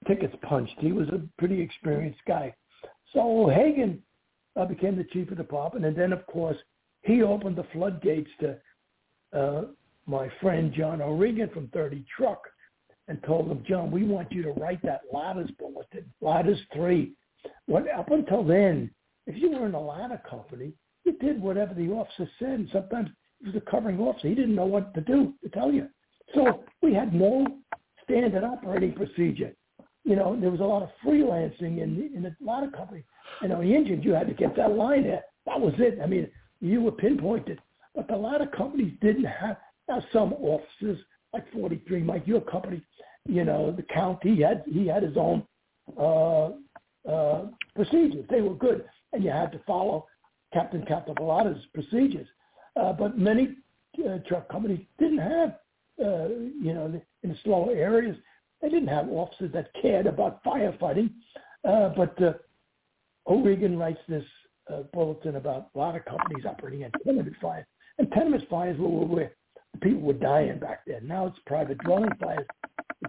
tickets 0.07 0.35
punched. 0.43 0.74
He 0.78 0.93
was 0.93 1.09
a 1.09 1.22
pretty 1.39 1.61
experienced 1.61 2.20
guy. 2.26 2.55
So 3.12 3.49
Hagen 3.49 4.03
uh, 4.57 4.66
became 4.66 4.97
the 4.97 5.05
chief 5.05 5.30
of 5.30 5.39
department, 5.39 5.87
and 5.87 5.97
then 5.97 6.12
of 6.12 6.26
course 6.26 6.59
he 7.03 7.22
opened 7.22 7.57
the 7.57 7.66
floodgates 7.72 8.30
to 8.41 8.57
uh, 9.32 9.64
my 10.07 10.30
friend 10.41 10.72
John 10.72 11.01
O'Regan 11.01 11.51
from 11.53 11.68
30 11.68 12.05
Truck, 12.16 12.43
and 13.09 13.22
told 13.24 13.51
him, 13.51 13.62
John, 13.66 13.91
we 13.91 14.05
want 14.05 14.32
you 14.32 14.43
to 14.43 14.53
write 14.53 14.82
that 14.82 15.03
Ladders 15.12 15.51
bulletin, 15.59 16.05
Ladders 16.20 16.61
three. 16.74 17.12
What 17.66 17.91
up 17.91 18.11
until 18.11 18.43
then, 18.43 18.91
if 19.26 19.37
you 19.37 19.51
were 19.51 19.66
in 19.66 19.74
a 19.74 19.80
ladder 19.80 20.20
company, 20.28 20.72
you 21.05 21.13
did 21.19 21.41
whatever 21.41 21.75
the 21.75 21.89
officer 21.91 22.29
said, 22.39 22.51
and 22.51 22.69
sometimes 22.73 23.11
he 23.41 23.47
was 23.47 23.57
a 23.57 23.71
covering 23.71 24.01
officer. 24.01 24.29
He 24.29 24.35
didn't 24.35 24.55
know 24.55 24.67
what 24.67 24.95
to 24.95 25.01
do 25.01 25.35
to 25.43 25.49
tell 25.51 25.71
you. 25.73 25.89
So 26.35 26.65
we 26.83 26.95
had 26.95 27.15
no 27.15 27.47
standard 28.05 28.45
operating 28.45 28.93
procedure 28.93 29.55
you 30.05 30.17
know, 30.17 30.39
there 30.39 30.51
was 30.51 30.61
a 30.61 30.65
lot 30.65 30.83
of 30.83 30.91
freelancing 31.05 31.83
in 31.83 32.11
in 32.15 32.27
a 32.27 32.45
lot 32.45 32.63
of 32.63 32.73
companies. 32.73 33.05
You 33.41 33.49
know, 33.49 33.63
the 33.63 33.75
engines 33.75 34.05
you 34.05 34.13
had 34.13 34.29
to 34.29 34.35
get 34.35 34.55
that 34.57 34.73
line 34.73 35.03
there. 35.05 35.25
That 35.47 35.61
was 35.61 35.75
it. 35.79 35.99
I 36.03 36.07
mean, 36.07 36.29
you 36.61 36.83
were 36.83 36.93
pinpointed. 36.93 37.59
But 37.95 38.11
a 38.11 38.17
lot 38.17 38.43
of 38.43 38.53
companies 38.53 38.93
didn't 39.01 39.25
have. 39.25 39.57
Now 39.89 40.05
some 40.13 40.35
offices, 40.35 40.99
like 41.33 41.51
43 41.53 42.03
Mike, 42.03 42.27
your 42.27 42.41
company, 42.41 42.83
you 43.27 43.45
know, 43.45 43.71
the 43.71 43.83
county 43.83 44.43
had 44.43 44.63
he 44.67 44.87
had 44.87 45.03
his 45.03 45.17
own 45.17 45.43
uh, 45.99 46.51
uh, 47.11 47.47
procedures. 47.75 48.27
They 48.29 48.43
were 48.43 48.55
good, 48.55 48.85
and 49.13 49.25
you 49.25 49.31
had 49.31 49.53
to 49.53 49.61
follow 49.67 50.07
Captain 50.55 50.83
Capitolata's 50.87 51.63
procedures. 51.75 52.29
Uh, 52.81 52.93
but 52.93 53.19
many 53.19 53.57
uh, 54.09 54.19
truck 54.27 54.49
companies 54.49 54.81
didn't 54.99 55.19
have, 55.19 55.57
uh, 56.03 56.29
you 56.29 56.73
know, 56.73 57.01
in 57.23 57.29
the 57.31 57.37
slower 57.45 57.73
areas, 57.73 58.17
they 58.63 58.69
didn't 58.69 58.89
have 58.89 59.09
officers 59.09 59.53
that 59.53 59.71
cared 59.83 60.07
about 60.07 60.43
firefighting. 60.43 61.11
Uh, 61.69 61.91
but 61.91 62.21
uh, 62.23 62.33
O'Regan 63.27 63.79
writes 63.79 64.01
this 64.09 64.25
uh, 64.73 64.83
bulletin 64.93 65.37
about 65.37 65.71
a 65.75 65.79
lot 65.79 65.97
of 65.97 66.05
companies 66.05 66.47
operating 66.47 66.85
at 66.85 66.93
tenement 67.05 67.35
fires. 67.43 67.67
And 67.99 68.11
tenement 68.13 68.45
fires 68.49 68.79
were 68.79 68.89
where 68.89 69.33
people 69.83 70.01
were 70.01 70.15
dying 70.15 70.59
back 70.59 70.81
then. 70.87 71.07
Now 71.07 71.27
it's 71.27 71.39
private 71.47 71.79
dwelling 71.79 72.15
fires. 72.21 72.47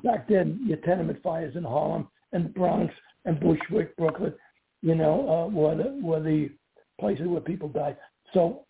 Back 0.03 0.27
then, 0.27 0.59
your 0.65 0.77
tenement 0.77 1.21
fires 1.23 1.55
in 1.55 1.63
Harlem 1.63 2.07
and 2.33 2.53
Bronx 2.53 2.93
and 3.23 3.39
Bushwick, 3.39 3.95
Brooklyn, 3.95 4.33
you 4.81 4.95
know, 4.95 5.29
uh, 5.29 5.47
were 5.47 5.75
the 5.75 5.99
were 6.01 6.19
the 6.19 6.49
places 6.99 7.27
where 7.27 7.41
people 7.41 7.69
died. 7.69 7.97
So 8.33 8.65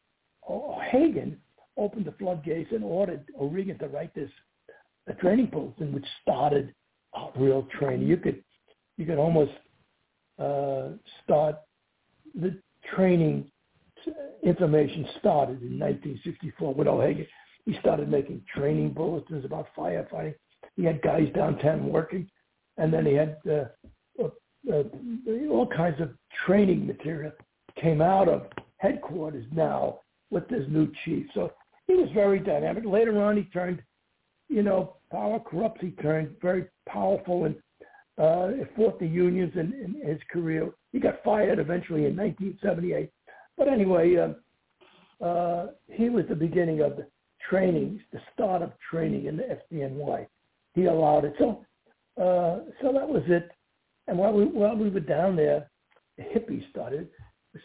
uh, 0.50 0.80
Hagen 0.92 1.38
opened 1.78 2.06
the 2.06 2.14
floodgates 2.14 2.72
and 2.72 2.84
ordered 2.84 3.26
O'Regan 3.40 3.78
to 3.80 3.88
write 3.88 4.14
this 4.16 4.30
a 5.08 5.14
training 5.14 5.48
bulletin 5.52 5.94
which 5.94 6.06
started 6.22 6.74
a 7.14 7.28
real 7.38 7.68
training. 7.78 8.08
You 8.08 8.18
could 8.18 8.44
you 8.98 9.06
could 9.06 9.18
almost 9.18 9.52
uh, 10.40 10.90
start 11.24 11.58
the 12.34 12.58
training 12.96 13.52
information 14.44 15.08
started 15.20 15.62
in 15.62 15.80
1964 15.80 16.74
with 16.74 16.88
O'Hagan. 16.88 17.28
He 17.66 17.76
started 17.80 18.10
making 18.10 18.44
training 18.54 18.94
bulletins 18.94 19.44
about 19.44 19.68
firefighting. 19.78 20.36
He 20.76 20.84
had 20.84 21.02
guys 21.02 21.28
downtown 21.34 21.90
working, 21.90 22.30
and 22.78 22.94
then 22.94 23.06
he 23.06 23.14
had 23.14 23.38
uh, 23.50 23.66
uh, 24.24 24.30
uh, 24.72 24.84
all 25.50 25.68
kinds 25.68 26.00
of 26.00 26.12
training 26.46 26.86
material 26.86 27.32
came 27.86 28.02
out 28.02 28.28
of 28.28 28.48
headquarters 28.78 29.46
now 29.54 30.00
with 30.32 30.48
this 30.50 30.66
new 30.70 30.92
chief. 31.04 31.28
So 31.34 31.52
he 31.88 31.94
was 31.94 32.10
very 32.14 32.40
dynamic. 32.40 32.84
Later 32.86 33.22
on, 33.24 33.38
he 33.38 33.44
turned 33.44 33.82
you 34.50 34.64
know, 34.64 34.98
power 35.12 35.40
corrupts. 35.40 35.82
He 35.82 35.92
turned 35.92 36.36
very 36.42 36.66
powerful 36.88 37.46
and 37.46 37.56
uh, 38.18 38.66
fought 38.76 39.00
the 39.00 39.08
unions 39.08 39.54
in, 39.56 39.74
in 39.74 40.08
his 40.08 40.20
career. 40.32 40.72
He 40.92 41.00
got 41.00 41.24
fired 41.24 41.60
eventually 41.60 42.06
in 42.06 42.16
1978. 42.16 43.12
But 43.58 43.68
anyway, 43.68 44.16
uh, 44.16 45.24
uh, 45.24 45.68
he 45.88 46.10
was 46.10 46.26
the 46.30 46.36
beginning 46.36 46.82
of 46.82 46.98
the 46.98 47.08
training, 47.50 48.02
the 48.12 48.20
start 48.34 48.62
of 48.62 48.72
training 48.90 49.26
in 49.26 49.38
the 49.38 49.58
FDNY. 49.72 50.28
He 50.74 50.86
allowed 50.86 51.26
it. 51.26 51.34
So, 51.40 51.66
uh, 52.18 52.72
so 52.82 52.92
that 52.94 53.08
was 53.08 53.24
it. 53.28 53.52
And 54.08 54.18
while 54.18 54.34
we 54.34 54.46
while 54.46 54.76
we 54.76 54.90
were 54.90 55.00
down 55.00 55.36
there, 55.36 55.70
the 56.18 56.24
hippies 56.24 56.70
started. 56.70 57.10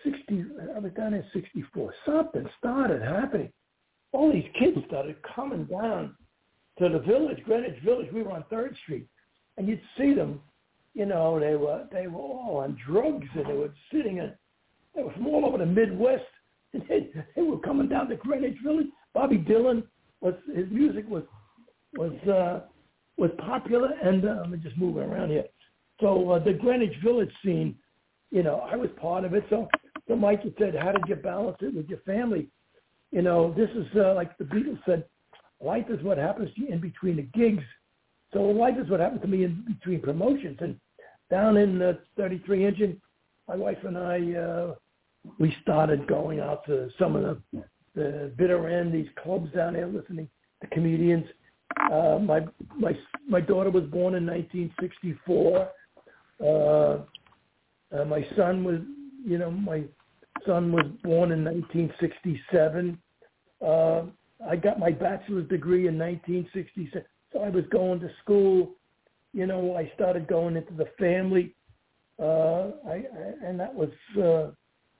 60, 0.04 0.44
I 0.74 0.78
was 0.78 0.92
down 0.96 1.14
in 1.14 1.24
64. 1.32 1.94
Something 2.06 2.46
started 2.58 3.02
happening. 3.02 3.52
All 4.12 4.32
these 4.32 4.48
kids 4.58 4.76
started 4.86 5.16
coming 5.34 5.64
down 5.64 6.14
to 6.78 6.88
the 6.88 6.98
village, 7.00 7.42
Greenwich 7.44 7.78
Village. 7.84 8.08
We 8.12 8.22
were 8.22 8.32
on 8.32 8.44
Third 8.50 8.76
Street, 8.82 9.06
and 9.56 9.68
you'd 9.68 9.80
see 9.96 10.14
them. 10.14 10.40
You 10.94 11.06
know, 11.06 11.38
they 11.38 11.54
were 11.54 11.86
they 11.92 12.08
were 12.08 12.18
all 12.20 12.58
on 12.64 12.78
drugs, 12.86 13.26
and 13.34 13.46
they 13.46 13.52
were 13.52 13.72
sitting 13.92 14.18
in. 14.18 14.32
They 14.94 15.02
were 15.02 15.12
from 15.12 15.26
all 15.28 15.46
over 15.46 15.58
the 15.58 15.66
Midwest, 15.66 16.24
and 16.72 16.82
they, 16.88 17.10
they 17.36 17.42
were 17.42 17.58
coming 17.58 17.88
down 17.88 18.08
to 18.08 18.16
Greenwich 18.16 18.56
Village. 18.64 18.88
Bobby 19.14 19.38
Dylan 19.38 19.84
was 20.20 20.34
his 20.54 20.66
music 20.70 21.08
was 21.08 21.22
was 21.96 22.12
uh, 22.28 22.66
was 23.16 23.30
popular, 23.38 23.90
and 24.02 24.24
uh, 24.24 24.42
I'm 24.44 24.60
just 24.62 24.76
moving 24.76 25.02
around 25.02 25.30
here. 25.30 25.44
So 26.00 26.30
uh, 26.30 26.38
the 26.42 26.54
Greenwich 26.54 26.96
Village 27.04 27.30
scene, 27.44 27.76
you 28.30 28.42
know, 28.42 28.60
I 28.70 28.76
was 28.76 28.90
part 29.00 29.24
of 29.24 29.34
it. 29.34 29.44
So, 29.50 29.68
so 30.08 30.16
Mike 30.16 30.42
had 30.42 30.54
said, 30.58 30.74
how 30.74 30.92
did 30.92 31.02
you 31.08 31.16
balance 31.16 31.58
it 31.60 31.74
with 31.74 31.88
your 31.88 32.00
family? 32.00 32.48
You 33.10 33.22
know, 33.22 33.52
this 33.56 33.70
is 33.70 33.86
uh, 33.96 34.14
like 34.14 34.36
the 34.38 34.44
Beatles 34.44 34.78
said, 34.86 35.04
Life 35.62 35.86
is 35.90 36.02
what 36.02 36.16
happens 36.16 36.54
to 36.54 36.62
you 36.62 36.68
in 36.68 36.80
between 36.80 37.16
the 37.16 37.22
gigs. 37.38 37.64
So 38.32 38.42
life 38.42 38.76
is 38.82 38.88
what 38.88 39.00
happened 39.00 39.22
to 39.22 39.28
me 39.28 39.44
in 39.44 39.64
between 39.66 40.00
promotions. 40.00 40.56
And 40.60 40.80
down 41.30 41.56
in 41.56 41.78
the 41.78 41.98
33 42.16 42.64
engine, 42.64 43.00
my 43.46 43.56
wife 43.56 43.78
and 43.84 43.98
I, 43.98 44.32
uh, 44.32 44.74
we 45.38 45.54
started 45.62 46.06
going 46.06 46.40
out 46.40 46.64
to 46.66 46.88
some 46.98 47.14
of 47.14 47.42
the, 47.52 47.62
the 47.94 48.32
bitter 48.38 48.68
end, 48.68 48.94
these 48.94 49.08
clubs 49.22 49.52
down 49.52 49.74
there, 49.74 49.86
listening 49.86 50.28
to 50.62 50.68
comedians. 50.68 51.26
Uh, 51.92 52.18
my 52.20 52.40
my 52.76 52.96
my 53.28 53.40
daughter 53.40 53.70
was 53.70 53.84
born 53.84 54.14
in 54.14 54.26
1964. 54.26 55.68
Uh, 56.40 57.04
uh, 57.96 58.04
my 58.04 58.26
son 58.36 58.64
was, 58.64 58.80
you 59.24 59.38
know, 59.38 59.50
my 59.50 59.84
son 60.46 60.72
was 60.72 60.86
born 61.02 61.32
in 61.32 61.44
1967. 61.44 62.98
Uh, 63.64 64.02
I 64.48 64.56
got 64.56 64.78
my 64.78 64.90
bachelor's 64.90 65.48
degree 65.48 65.86
in 65.86 65.98
1966. 65.98 67.06
So 67.32 67.40
I 67.40 67.48
was 67.48 67.64
going 67.70 68.00
to 68.00 68.10
school. 68.22 68.72
You 69.32 69.46
know, 69.46 69.76
I 69.76 69.90
started 69.94 70.26
going 70.26 70.56
into 70.56 70.72
the 70.74 70.88
family. 70.98 71.54
Uh, 72.18 72.72
I, 72.86 72.92
I 72.92 73.46
and 73.46 73.58
that 73.60 73.74
was 73.74 73.90
uh, 74.16 74.50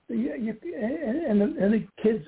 you, 0.09 0.35
you, 0.39 0.57
and, 0.75 1.41
the, 1.41 1.45
and 1.45 1.75
the 1.75 1.87
kids 2.03 2.25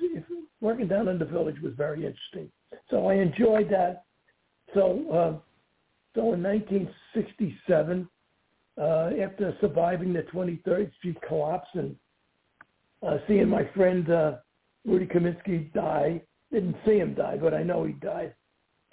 working 0.61 0.87
down 0.87 1.07
in 1.07 1.19
the 1.19 1.25
village 1.25 1.59
was 1.61 1.73
very 1.75 2.05
interesting. 2.05 2.49
So 2.89 3.07
I 3.07 3.15
enjoyed 3.15 3.69
that. 3.69 4.05
So 4.73 5.05
uh, 5.11 5.39
so 6.15 6.33
in 6.33 6.43
1967, 6.43 8.07
uh, 8.79 9.11
after 9.21 9.55
surviving 9.61 10.13
the 10.13 10.23
23rd 10.23 10.93
Street 10.97 11.17
collapse 11.27 11.67
and 11.73 11.95
uh, 13.05 13.17
seeing 13.27 13.49
my 13.49 13.67
friend 13.75 14.09
uh, 14.09 14.33
Rudy 14.85 15.05
Kaminsky 15.05 15.71
die, 15.73 16.21
didn't 16.51 16.75
see 16.85 16.97
him 16.97 17.13
die, 17.13 17.37
but 17.39 17.53
I 17.53 17.63
know 17.63 17.83
he 17.83 17.93
died. 17.93 18.33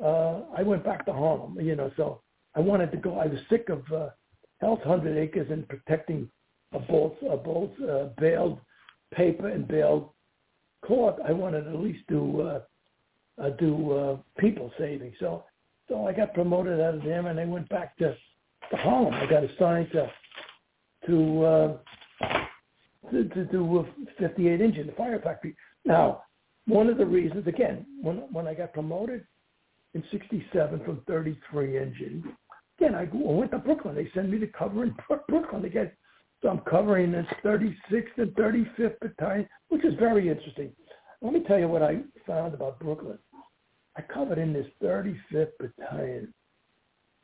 uh, 0.03 0.41
I 0.57 0.63
went 0.63 0.85
back 0.85 1.05
to 1.07 1.13
Harlem. 1.13 1.59
You 1.61 1.77
know, 1.77 1.91
so 1.97 2.21
I 2.55 2.61
wanted 2.61 2.91
to 2.93 2.99
go. 2.99 3.19
I 3.19 3.27
was 3.27 3.39
sick 3.49 3.69
of 3.69 3.83
uh, 3.93 4.11
Hell's 4.61 4.83
Hundred 4.85 5.17
Acres 5.19 5.49
and 5.51 5.69
protecting 5.69 6.31
a 6.73 6.79
both 6.79 7.15
a 7.29 7.37
both 7.37 7.71
uh, 7.83 8.09
baled 8.19 8.61
paper 9.15 9.49
and 9.49 9.67
baled 9.67 10.11
cloth. 10.85 11.19
I 11.27 11.33
wanted 11.33 11.65
to 11.65 11.71
at 11.71 11.81
least 11.81 12.07
do 12.09 12.41
uh, 12.43 12.61
uh, 13.43 13.51
do 13.51 13.93
uh, 13.93 14.17
people 14.39 14.73
saving. 14.79 15.15
So 15.21 15.45
so 15.89 16.07
I 16.07 16.13
got 16.13 16.35
promoted 16.35 16.81
out 16.81 16.95
of 16.95 17.03
them, 17.03 17.27
and 17.27 17.39
I 17.41 17.45
went 17.45 17.69
back 17.69 17.97
to, 17.99 18.17
to 18.71 18.77
Harlem. 18.77 19.15
I 19.15 19.27
got 19.27 19.45
assigned 19.45 19.91
to 19.93 20.11
to 21.07 21.45
uh, 21.45 21.77
to, 23.11 23.47
to 23.51 23.79
a 23.81 23.85
58 24.19 24.61
engine, 24.61 24.87
the 24.87 24.93
fire 24.93 25.21
factory. 25.21 25.57
Now, 25.85 26.23
one 26.67 26.89
of 26.89 26.99
the 26.99 27.07
reasons, 27.07 27.47
again, 27.47 27.87
when 28.03 28.17
when 28.33 28.47
I 28.47 28.55
got 28.55 28.73
promoted 28.73 29.27
in 29.95 30.05
'67 30.11 30.85
from 30.85 31.03
33 31.07 31.79
engine, 31.79 32.37
again 32.79 32.95
I 32.95 33.09
went 33.13 33.51
to 33.53 33.59
Brooklyn. 33.59 33.95
They 33.95 34.11
sent 34.15 34.31
me 34.31 34.39
to 34.39 34.47
cover 34.47 34.85
in 34.85 34.95
Brooklyn 35.29 35.65
again. 35.65 35.91
So 36.43 36.49
I'm 36.49 36.61
covering 36.61 37.13
this 37.13 37.27
36th 37.45 38.17
and 38.17 38.35
35th 38.35 38.99
battalion, 39.01 39.47
which 39.69 39.85
is 39.85 39.93
very 39.99 40.31
interesting. 40.31 40.73
Let 41.21 41.35
me 41.35 41.41
tell 41.41 41.59
you 41.59 41.69
what 41.69 41.83
I 41.83 42.01
found 42.27 42.55
about 42.55 42.81
Brooklyn. 42.81 43.19
I 43.97 44.03
covered 44.03 44.39
in 44.39 44.53
this 44.53 44.67
35th 44.83 45.51
battalion, 45.59 46.33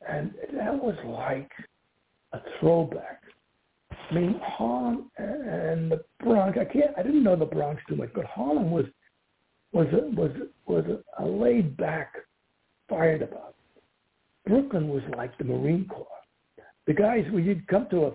and 0.09 0.33
that 0.57 0.75
was 0.75 0.97
like 1.05 1.51
a 2.33 2.39
throwback. 2.59 3.23
I 4.11 4.15
mean, 4.15 4.41
Harlem 4.43 5.11
and 5.19 5.91
the 5.91 6.05
Bronx. 6.21 6.59
I 6.61 6.65
can't. 6.65 6.93
I 6.97 7.03
didn't 7.03 7.23
know 7.23 7.37
the 7.37 7.45
Bronx 7.45 7.83
too 7.89 7.97
much, 7.97 8.11
but 8.15 8.25
Harlem 8.25 8.71
was 8.71 8.87
was 9.73 9.87
a, 9.93 10.09
was 10.15 10.31
was 10.67 10.85
a, 11.19 11.25
laid 11.25 11.77
back 11.77 12.15
fire 12.89 13.19
department. 13.19 13.55
Brooklyn 14.47 14.89
was 14.89 15.03
like 15.17 15.37
the 15.39 15.45
Marine 15.45 15.87
Corps. 15.89 16.07
The 16.87 16.95
guys, 16.95 17.25
when 17.33 17.45
you'd 17.45 17.67
come 17.67 17.89
to 17.91 18.05
a, 18.05 18.09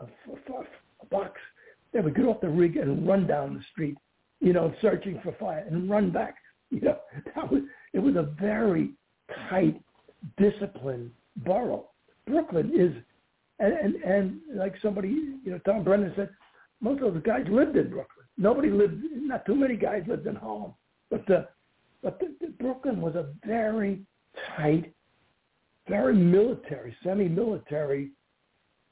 a, 0.00 0.04
a, 0.04 0.64
a 1.00 1.06
box, 1.06 1.40
they 1.94 2.00
would 2.00 2.14
get 2.14 2.26
off 2.26 2.42
the 2.42 2.48
rig 2.48 2.76
and 2.76 3.08
run 3.08 3.26
down 3.26 3.54
the 3.54 3.62
street, 3.72 3.96
you 4.40 4.52
know, 4.52 4.74
searching 4.82 5.18
for 5.22 5.32
fire 5.40 5.66
and 5.68 5.90
run 5.90 6.10
back. 6.10 6.36
You 6.70 6.82
know, 6.82 6.98
that 7.34 7.50
was 7.50 7.62
it 7.94 7.98
was 7.98 8.16
a 8.16 8.34
very 8.38 8.90
tight, 9.48 9.80
disciplined 10.36 11.10
borough. 11.44 11.90
Brooklyn 12.26 12.72
is, 12.74 12.92
and, 13.58 13.72
and 13.72 13.94
and 14.02 14.40
like 14.54 14.74
somebody, 14.82 15.08
you 15.08 15.50
know, 15.50 15.58
Tom 15.58 15.84
Brennan 15.84 16.12
said, 16.16 16.30
most 16.80 17.02
of 17.02 17.14
the 17.14 17.20
guys 17.20 17.46
lived 17.50 17.76
in 17.76 17.90
Brooklyn. 17.90 18.26
Nobody 18.36 18.70
lived, 18.70 19.02
not 19.14 19.44
too 19.46 19.56
many 19.56 19.76
guys 19.76 20.04
lived 20.06 20.26
in 20.26 20.36
Harlem, 20.36 20.74
but 21.10 21.26
the, 21.26 21.48
but 22.02 22.20
the, 22.20 22.34
the 22.40 22.52
Brooklyn 22.52 23.00
was 23.00 23.16
a 23.16 23.32
very 23.44 24.00
tight, 24.56 24.92
very 25.88 26.14
military, 26.14 26.96
semi-military 27.02 28.10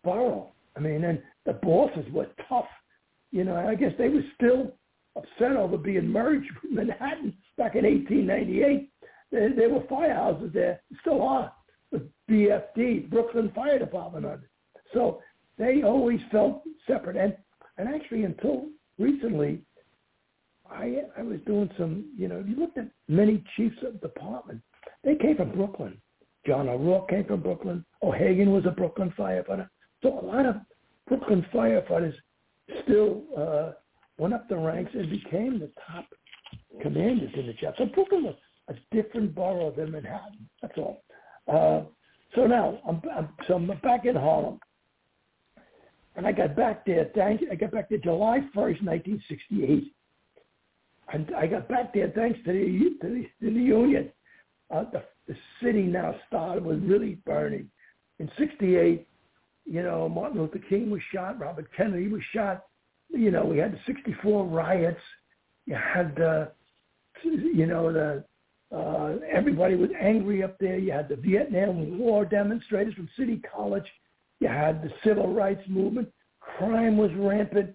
borough. 0.03 0.51
I 0.76 0.80
mean, 0.80 1.05
and 1.05 1.22
the 1.44 1.55
bosses 1.55 2.05
were 2.12 2.26
tough. 2.49 2.66
You 3.30 3.44
know, 3.44 3.57
I 3.57 3.74
guess 3.76 3.92
they 3.99 4.09
were 4.09 4.24
still 4.34 4.72
upset 5.16 5.57
over 5.57 5.76
being 5.76 6.09
merged 6.09 6.51
with 6.62 6.72
Manhattan 6.72 7.34
back 7.57 7.76
in 7.76 7.84
1898. 7.84 8.90
There, 9.30 9.55
there 9.55 9.70
were 9.70 9.80
firehouses 9.80 10.53
there, 10.53 10.80
still 11.01 11.22
are, 11.22 11.53
BFD, 12.31 13.09
Brooklyn 13.11 13.53
Fire 13.55 13.79
Department 13.79 14.24
it. 14.27 14.41
So 14.93 15.20
they 15.59 15.83
always 15.83 16.20
felt 16.31 16.62
separate. 16.87 17.16
And, 17.16 17.37
and 17.79 17.89
actually 17.89 18.24
until 18.24 18.66
recently, 18.99 19.61
I, 20.70 21.03
I 21.16 21.22
was 21.22 21.39
doing 21.47 21.70
some, 21.79 22.07
you 22.16 22.29
know, 22.29 22.45
you 22.47 22.57
looked 22.57 22.79
at 22.79 22.89
many 23.09 23.45
chiefs 23.57 23.77
of 23.87 24.01
department. 24.01 24.61
They 25.05 25.14
came 25.14 25.37
from 25.37 25.53
Brooklyn. 25.53 26.01
John 26.47 26.68
O'Rourke 26.68 27.11
came 27.11 27.24
from 27.24 27.41
Brooklyn. 27.41 27.85
O'Hagan 28.03 28.53
was 28.53 28.64
a 28.66 28.70
Brooklyn 28.70 29.12
firefighter. 29.18 29.68
So 30.03 30.18
a 30.20 30.24
lot 30.24 30.47
of 30.47 30.57
Brooklyn 31.09 31.45
firefighters 31.53 32.14
still 32.85 33.22
uh, 33.37 33.72
went 34.18 34.35
up 34.35 34.49
the 34.49 34.57
ranks 34.57 34.93
and 34.95 35.11
became 35.11 35.59
the 35.59 35.70
top 35.87 36.07
commanders 36.83 37.31
in 37.35 37.47
the 37.47 37.53
job. 37.55 37.74
So 37.79 37.87
Brooklyn 37.87 38.24
was 38.24 38.37
a 38.68 38.74
different 38.95 39.35
borough 39.35 39.72
than 39.77 39.93
Manhattan. 39.93 40.49
That's 40.62 40.79
all. 40.79 41.03
Uh, 41.49 41.85
so 42.37 42.47
now 42.47 42.78
I'm, 42.89 43.03
I'm 43.16 43.28
so 43.49 43.55
I'm 43.55 43.66
back 43.82 44.05
in 44.05 44.14
Harlem, 44.14 44.61
and 46.14 46.26
I 46.26 46.32
got 46.32 46.55
back 46.55 46.87
there. 46.87 47.11
Thank, 47.14 47.43
I 47.51 47.57
got 47.57 47.72
back 47.72 47.89
there 47.89 47.99
July 47.99 48.39
1st, 48.55 48.84
1968, 48.84 49.93
and 51.12 51.34
I 51.34 51.49
got 51.49 51.68
back 51.68 51.93
there 51.93 52.12
thanks 52.14 52.39
to 52.45 52.53
the 52.53 52.97
to 53.01 53.14
the, 53.14 53.47
to 53.47 53.55
the 53.55 53.61
Union. 53.61 54.12
Uh, 54.70 54.84
the, 54.93 55.03
the 55.26 55.37
city 55.62 55.82
now 55.82 56.14
started 56.28 56.64
was 56.64 56.78
really 56.80 57.16
burning. 57.26 57.68
In 58.20 58.30
'68, 58.39 59.07
you 59.64 59.82
know, 59.82 60.09
Martin 60.09 60.41
Luther 60.41 60.61
King 60.68 60.91
was 60.91 61.01
shot, 61.12 61.41
Robert 61.41 61.68
Kennedy 61.76 62.07
was 62.09 62.22
shot, 62.32 62.66
you 63.11 63.30
know, 63.30 63.45
we 63.45 63.59
had 63.59 63.72
the 63.72 63.80
64 63.87 64.47
riots. 64.47 65.01
You 65.66 65.76
had, 65.76 66.20
uh, 66.20 66.47
you 67.22 67.66
know, 67.66 67.93
the 67.93 68.24
uh, 68.75 69.14
everybody 69.31 69.75
was 69.77 69.91
angry 70.01 70.43
up 70.43 70.57
there. 70.59 70.79
You 70.79 70.93
had 70.93 71.09
the 71.09 71.17
Vietnam 71.17 71.99
War 71.99 72.25
demonstrators 72.25 72.95
from 72.95 73.09
City 73.17 73.41
College. 73.55 73.87
You 74.41 74.49
had 74.49 74.83
the 74.83 74.91
civil 75.05 75.33
rights 75.33 75.62
movement. 75.69 76.09
Crime 76.41 76.97
was 76.97 77.11
rampant. 77.17 77.75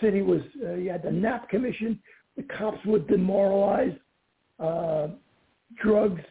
City 0.00 0.22
was. 0.22 0.40
Uh, 0.62 0.74
you 0.74 0.90
had 0.90 1.02
the 1.02 1.10
Knapp 1.10 1.48
Commission. 1.48 2.00
The 2.36 2.42
cops 2.42 2.84
were 2.84 2.98
demoralized. 2.98 3.98
Uh, 4.58 5.08
drugs, 5.82 6.22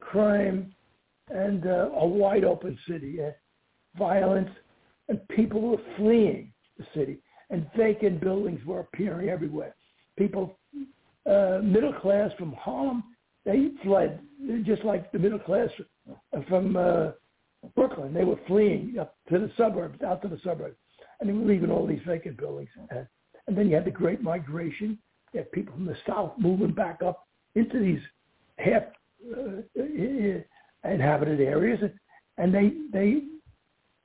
crime, 0.00 0.72
and 1.30 1.66
uh, 1.66 1.90
a 1.94 2.06
wide 2.06 2.44
open 2.44 2.78
city. 2.88 3.18
Uh, 3.22 3.30
violence, 3.96 4.50
and 5.08 5.26
people 5.28 5.60
were 5.60 5.78
fleeing 5.96 6.52
the 6.78 6.84
city 6.94 7.18
and 7.50 7.66
vacant 7.76 8.20
buildings 8.20 8.64
were 8.64 8.80
appearing 8.80 9.28
everywhere. 9.28 9.74
People, 10.18 10.58
uh, 11.30 11.60
middle 11.62 11.92
class 11.92 12.30
from 12.38 12.52
Harlem, 12.52 13.04
they 13.46 13.68
fled, 13.82 14.20
just 14.64 14.84
like 14.84 15.10
the 15.12 15.18
middle 15.18 15.38
class 15.38 15.70
from 16.48 16.76
uh, 16.76 17.12
Brooklyn. 17.74 18.12
They 18.12 18.24
were 18.24 18.38
fleeing 18.46 18.96
up 19.00 19.16
to 19.30 19.38
the 19.38 19.50
suburbs, 19.56 20.02
out 20.02 20.20
to 20.22 20.28
the 20.28 20.40
suburbs, 20.44 20.76
and 21.20 21.28
they 21.28 21.32
were 21.32 21.46
leaving 21.46 21.70
all 21.70 21.86
these 21.86 22.02
vacant 22.06 22.36
buildings. 22.36 22.68
And, 22.90 23.06
and 23.46 23.56
then 23.56 23.68
you 23.68 23.76
had 23.76 23.84
the 23.84 23.90
Great 23.92 24.20
Migration. 24.20 24.98
You 25.32 25.38
had 25.38 25.52
people 25.52 25.74
from 25.74 25.86
the 25.86 25.96
South 26.06 26.32
moving 26.36 26.72
back 26.72 27.02
up 27.02 27.26
into 27.54 27.78
these 27.78 28.00
half 28.58 28.82
uh, 29.34 29.62
inhabited 30.84 31.40
areas, 31.40 31.78
and, 31.80 31.92
and 32.38 32.54
they 32.54 32.72
they 32.92 33.22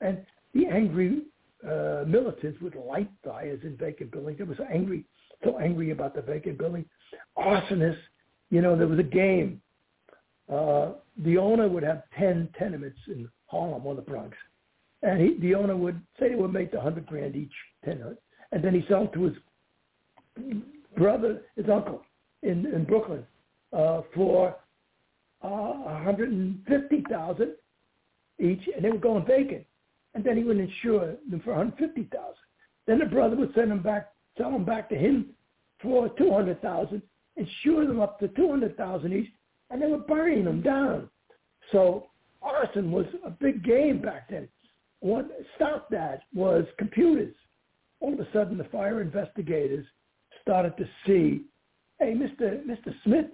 and 0.02 0.24
the 0.54 0.68
angry 0.68 1.24
uh, 1.68 2.04
militants 2.08 2.62
would 2.62 2.76
light 2.76 3.10
fires 3.24 3.60
in 3.64 3.76
vacant 3.78 4.12
buildings. 4.12 4.38
They 4.38 4.44
were 4.44 4.56
so 4.56 4.68
angry, 4.72 5.06
so 5.44 5.58
angry 5.60 5.92
about 5.92 6.16
the 6.16 6.22
vacant 6.22 6.58
building. 6.58 6.86
Arsonists, 7.38 7.98
you 8.52 8.62
know, 8.62 8.78
there 8.78 8.88
was 8.88 9.00
a 9.00 9.04
game. 9.04 9.60
Uh, 10.52 10.92
the 11.24 11.38
owner 11.38 11.68
would 11.68 11.82
have 11.82 12.04
10 12.20 12.50
tenements 12.58 13.00
in 13.08 13.28
Harlem 13.48 13.86
or 13.86 13.96
the 13.96 14.02
Bronx. 14.02 14.38
And 15.02 15.20
he, 15.20 15.40
the 15.40 15.56
owner 15.56 15.76
would 15.76 16.00
say 16.20 16.30
they 16.30 16.36
would 16.36 16.54
make 16.54 16.70
the 16.70 16.78
100 16.78 17.08
grand 17.08 17.36
each 17.36 17.52
tenement. 17.84 18.20
And 18.52 18.64
then 18.64 18.76
he 18.76 18.86
sell 18.88 19.08
to 19.08 19.24
his 19.24 19.34
brother, 20.96 21.42
his 21.56 21.70
uncle 21.70 22.04
in, 22.44 22.68
in 22.68 22.84
Brooklyn 22.84 23.26
uh, 23.74 24.02
for 24.14 24.56
uh, 25.42 25.48
150,000 25.48 27.56
each, 28.40 28.70
and 28.76 28.86
they 28.86 28.92
were 28.92 29.00
going 29.00 29.26
vacant 29.26 29.66
and 30.14 30.24
then 30.24 30.38
he 30.38 30.44
would 30.44 30.58
insure 30.58 31.16
them 31.30 31.42
for 31.44 31.52
150,000. 31.52 32.34
Then 32.88 33.00
the 33.00 33.06
brother 33.06 33.36
would 33.36 33.54
send 33.56 33.72
them 33.72 33.82
back, 33.82 34.12
sell 34.38 34.52
them 34.52 34.66
back 34.66 34.90
to 34.90 34.96
him 34.96 35.28
for 35.82 36.10
200,000, 36.18 37.02
insure 37.38 37.86
them 37.88 38.00
up 38.00 38.20
to 38.20 38.28
200,000 38.30 39.14
each, 39.14 39.30
and 39.70 39.82
they 39.82 39.88
were 39.88 40.00
burying 40.00 40.46
them 40.46 40.62
down. 40.62 41.10
So 41.72 42.08
arson 42.42 42.92
was 42.92 43.06
a 43.26 43.30
big 43.30 43.64
game 43.64 44.02
back 44.02 44.30
then. 44.30 44.48
What 45.00 45.28
stopped 45.56 45.92
that 45.92 46.22
was 46.34 46.66
computers. 46.78 47.36
All 48.00 48.14
of 48.14 48.20
a 48.20 48.28
sudden, 48.34 48.58
the 48.58 48.66
fire 48.66 49.02
investigators 49.02 49.86
started 50.42 50.76
to 50.78 50.88
see, 51.06 51.46
hey, 52.00 52.14
Mr. 52.14 52.64
Mr. 52.66 52.94
Smith 53.04 53.28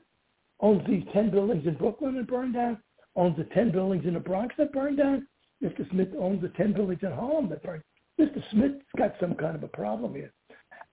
owns 0.60 0.86
these 0.88 1.04
10 1.14 1.30
buildings 1.30 1.66
in 1.66 1.76
Brooklyn 1.76 2.16
that 2.16 2.28
burned 2.28 2.54
down, 2.54 2.78
owns 3.16 3.38
the 3.38 3.45
10 3.45 3.72
buildings 3.72 4.06
in 4.06 4.14
the 4.14 4.20
Bronx 4.20 4.56
that 4.58 4.74
burned 4.74 4.98
down. 4.98 5.28
Mr. 5.64 5.89
Smith 5.91 6.10
owns 6.18 6.41
the 6.41 6.50
10 6.50 6.74
buildings 6.74 7.02
in 7.04 7.12
Harlem 7.12 7.50
that 7.50 7.64
burned. 7.64 7.84
Mr. 8.20 8.43
Smith's 8.52 8.84
got 8.98 9.14
some 9.20 9.36
kind 9.36 9.56
of 9.56 9.64
a 9.64 9.68
problem 9.68 10.14
here. 10.14 10.34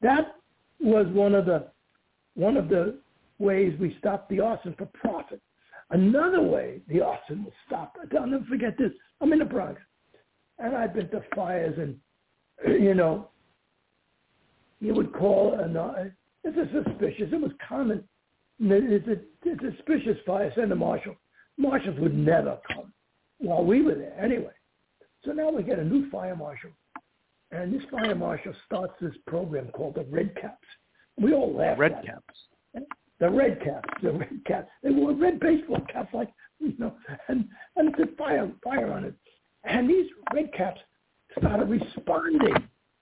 That 0.03 0.37
was 0.81 1.07
one 1.09 1.35
of 1.35 1.47
the 1.47 1.69
one 2.35 2.57
of 2.57 2.69
the 2.69 2.99
ways 3.39 3.75
we 3.81 3.97
stopped 3.99 4.29
the 4.29 4.41
arson 4.41 4.75
for 4.77 4.87
profit. 4.87 5.41
Another 5.91 6.43
way 6.43 6.81
the 6.89 7.01
arson 7.01 7.45
was 7.45 7.53
stopped. 7.67 7.99
I'll 8.19 8.27
never 8.27 8.45
forget 8.45 8.77
this. 8.79 8.93
I'm 9.21 9.33
in 9.33 9.39
the 9.39 9.45
Bronx, 9.45 9.81
and 10.59 10.75
I've 10.75 10.95
been 10.95 11.09
to 11.11 11.23
fires, 11.35 11.77
and 11.79 11.97
you 12.81 12.95
know, 12.95 13.29
you 14.81 14.95
would 14.95 15.13
call 15.13 15.59
and 15.61 15.77
uh, 15.77 15.93
it's 16.45 16.57
a 16.59 16.85
suspicious. 16.85 17.33
It 17.33 17.41
was 17.41 17.53
common. 17.67 18.05
It's 18.61 19.09
a, 19.09 19.17
it's 19.49 19.63
a 19.63 19.77
suspicious 19.77 20.19
fire. 20.27 20.53
Send 20.55 20.71
a 20.73 20.77
marshal. 20.77 21.17
marshals 21.57 21.99
would 21.99 22.15
never 22.15 22.59
come 22.69 22.93
while 23.39 23.65
we 23.65 23.83
were 23.83 23.95
there 23.95 24.19
anyway. 24.21 24.53
So 25.25 25.33
now 25.33 25.51
we 25.51 25.63
get 25.63 25.79
a 25.79 25.85
new 25.85 26.11
fire 26.11 26.37
marshal, 26.37 26.71
and 27.51 27.75
this 27.75 27.83
fire 27.91 28.15
marshal 28.15 28.53
starts 28.67 28.93
this 29.01 29.15
program 29.27 29.69
called 29.69 29.95
the 29.95 30.05
Red 30.05 30.37
Caps. 30.41 30.67
We 31.21 31.33
all 31.33 31.55
laugh. 31.55 31.79
Red 31.79 31.93
at 31.93 32.07
Caps. 32.07 32.35
It. 32.75 32.85
The 33.21 33.31
Red 33.31 33.63
Caps. 33.63 33.89
The 34.03 34.13
Red 34.13 34.45
Caps. 34.47 34.69
They 34.83 34.91
wore 34.91 35.13
red 35.13 35.41
baseball 35.41 35.81
caps, 35.93 36.13
like 36.13 36.33
you 36.59 36.75
know, 36.79 36.95
and 37.29 37.49
and 37.77 37.89
it 37.89 37.95
said 37.99 38.17
fire 38.17 38.51
fire 38.63 38.93
on 38.93 39.05
it. 39.05 39.15
And 39.65 39.89
these 39.89 40.11
Red 40.33 40.53
Caps 40.53 40.81
started 41.39 41.69
responding 41.69 42.55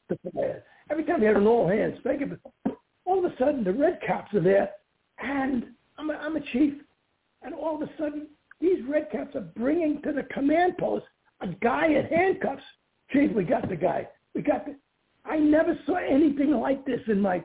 to 0.08 0.18
fire. 0.34 0.62
Every 0.90 1.04
time 1.04 1.20
they 1.20 1.26
had 1.26 1.36
an 1.36 1.46
all 1.46 1.68
hands, 1.68 1.98
thinking, 2.02 2.36
all 3.04 3.24
of 3.24 3.30
a 3.30 3.36
sudden 3.38 3.64
the 3.64 3.72
Red 3.72 4.00
Caps 4.06 4.34
are 4.34 4.40
there, 4.40 4.70
and 5.18 5.66
I'm 5.98 6.10
a, 6.10 6.14
I'm 6.14 6.36
a 6.36 6.40
chief, 6.52 6.74
and 7.42 7.54
all 7.54 7.76
of 7.76 7.82
a 7.82 7.90
sudden 7.98 8.28
these 8.60 8.84
Red 8.88 9.10
Caps 9.10 9.34
are 9.34 9.40
bringing 9.56 10.02
to 10.02 10.12
the 10.12 10.24
command 10.24 10.78
post 10.78 11.04
a 11.40 11.48
guy 11.48 11.86
in 11.88 12.06
handcuffs. 12.06 12.62
Chief, 13.10 13.32
we 13.32 13.44
got 13.44 13.68
the 13.68 13.76
guy. 13.76 14.08
We 14.34 14.42
got 14.42 14.66
the. 14.66 14.76
I 15.24 15.38
never 15.38 15.78
saw 15.86 15.96
anything 15.96 16.50
like 16.52 16.84
this 16.84 17.00
in 17.06 17.20
my 17.20 17.44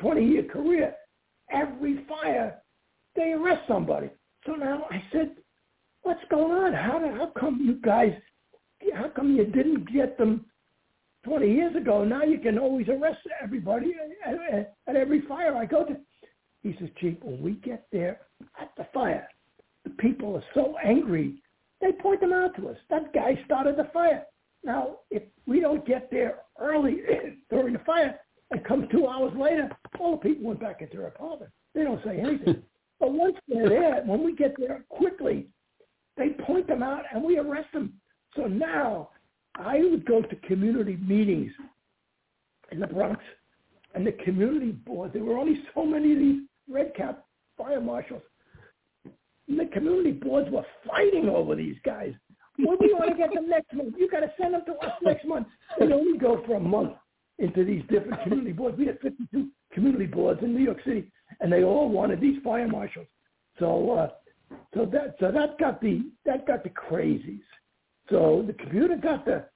20-year 0.00 0.44
career. 0.44 0.94
Every 1.50 2.04
fire, 2.08 2.58
they 3.14 3.32
arrest 3.32 3.62
somebody. 3.68 4.10
So 4.46 4.52
now 4.52 4.86
I 4.90 5.02
said, 5.12 5.36
what's 6.02 6.20
going 6.30 6.52
on? 6.52 6.72
How 6.72 7.00
how 7.16 7.32
come 7.38 7.60
you 7.64 7.74
guys? 7.74 8.12
How 8.94 9.08
come 9.08 9.34
you 9.34 9.44
didn't 9.44 9.92
get 9.92 10.16
them 10.18 10.46
20 11.24 11.52
years 11.52 11.74
ago? 11.76 12.04
Now 12.04 12.22
you 12.22 12.38
can 12.38 12.58
always 12.58 12.88
arrest 12.88 13.18
everybody 13.42 13.94
at, 14.24 14.34
at, 14.52 14.74
at 14.86 14.96
every 14.96 15.22
fire 15.22 15.56
I 15.56 15.66
go 15.66 15.84
to. 15.84 15.96
He 16.62 16.76
says, 16.78 16.88
Chief, 17.00 17.16
when 17.22 17.42
we 17.42 17.52
get 17.52 17.86
there 17.90 18.20
at 18.60 18.70
the 18.76 18.86
fire, 18.92 19.28
the 19.84 19.90
people 19.90 20.36
are 20.36 20.44
so 20.54 20.74
angry, 20.84 21.42
they 21.80 21.92
point 21.92 22.20
them 22.20 22.32
out 22.32 22.56
to 22.56 22.68
us. 22.68 22.76
That 22.90 23.12
guy 23.12 23.40
started 23.44 23.76
the 23.76 23.88
fire. 23.92 24.24
Now, 24.64 24.98
if 25.10 25.22
we 25.46 25.60
don't 25.60 25.86
get 25.86 26.10
there 26.10 26.40
early 26.60 26.98
during 27.50 27.74
the 27.74 27.78
fire 27.80 28.18
and 28.50 28.64
come 28.64 28.88
two 28.90 29.06
hours 29.08 29.32
later, 29.38 29.70
all 29.98 30.12
the 30.12 30.16
people 30.18 30.44
went 30.44 30.60
back 30.60 30.80
into 30.80 30.98
their 30.98 31.08
apartment. 31.08 31.50
They 31.74 31.82
don't 31.82 32.02
say 32.04 32.18
anything. 32.18 32.62
but 33.00 33.12
once 33.12 33.36
they're 33.48 33.68
there, 33.68 34.02
when 34.04 34.22
we 34.22 34.34
get 34.34 34.54
there 34.58 34.84
quickly, 34.88 35.48
they 36.16 36.30
point 36.30 36.66
them 36.66 36.82
out 36.82 37.02
and 37.12 37.22
we 37.22 37.38
arrest 37.38 37.68
them. 37.72 37.94
So 38.36 38.46
now 38.46 39.10
I 39.56 39.78
would 39.78 40.06
go 40.06 40.22
to 40.22 40.36
community 40.46 40.96
meetings 40.96 41.52
in 42.70 42.80
the 42.80 42.86
Bronx 42.86 43.20
and 43.94 44.06
the 44.06 44.12
community 44.12 44.72
board. 44.72 45.12
There 45.12 45.24
were 45.24 45.38
only 45.38 45.60
so 45.74 45.84
many 45.84 46.12
of 46.12 46.18
these 46.18 46.42
red 46.68 46.94
cap 46.94 47.24
fire 47.56 47.80
marshals. 47.80 48.22
And 49.48 49.58
the 49.58 49.66
community 49.66 50.12
boards 50.12 50.50
were 50.50 50.66
fighting 50.86 51.28
over 51.28 51.54
these 51.54 51.76
guys. 51.84 52.12
When 52.58 52.78
do 52.78 52.86
you 52.86 52.96
want 52.96 53.10
to 53.10 53.16
get 53.16 53.34
them 53.34 53.48
next 53.48 53.72
month? 53.74 53.94
You 53.98 54.10
got 54.10 54.20
to 54.20 54.32
send 54.40 54.54
them 54.54 54.62
to 54.66 54.72
us 54.86 54.92
next 55.02 55.26
month. 55.26 55.46
They 55.78 55.92
only 55.92 56.18
go 56.18 56.42
for 56.46 56.56
a 56.56 56.60
month 56.60 56.92
into 57.38 57.64
these 57.64 57.82
different 57.90 58.22
community 58.22 58.52
boards. 58.52 58.78
We 58.78 58.86
had 58.86 58.98
52 59.00 59.48
community 59.72 60.06
boards 60.06 60.40
in 60.42 60.54
New 60.54 60.62
York 60.62 60.78
City, 60.84 61.10
and 61.40 61.52
they 61.52 61.64
all 61.64 61.88
wanted 61.88 62.20
these 62.20 62.42
fire 62.42 62.68
marshals. 62.68 63.06
So, 63.58 63.90
uh, 63.92 64.10
so 64.74 64.86
that 64.86 65.16
so 65.20 65.30
that 65.32 65.58
got 65.58 65.80
the 65.80 66.10
that 66.24 66.46
got 66.46 66.62
the 66.62 66.70
crazies. 66.70 67.42
So 68.10 68.44
the 68.46 68.52
computer 68.52 68.96
got 68.96 69.24
the 69.24 69.46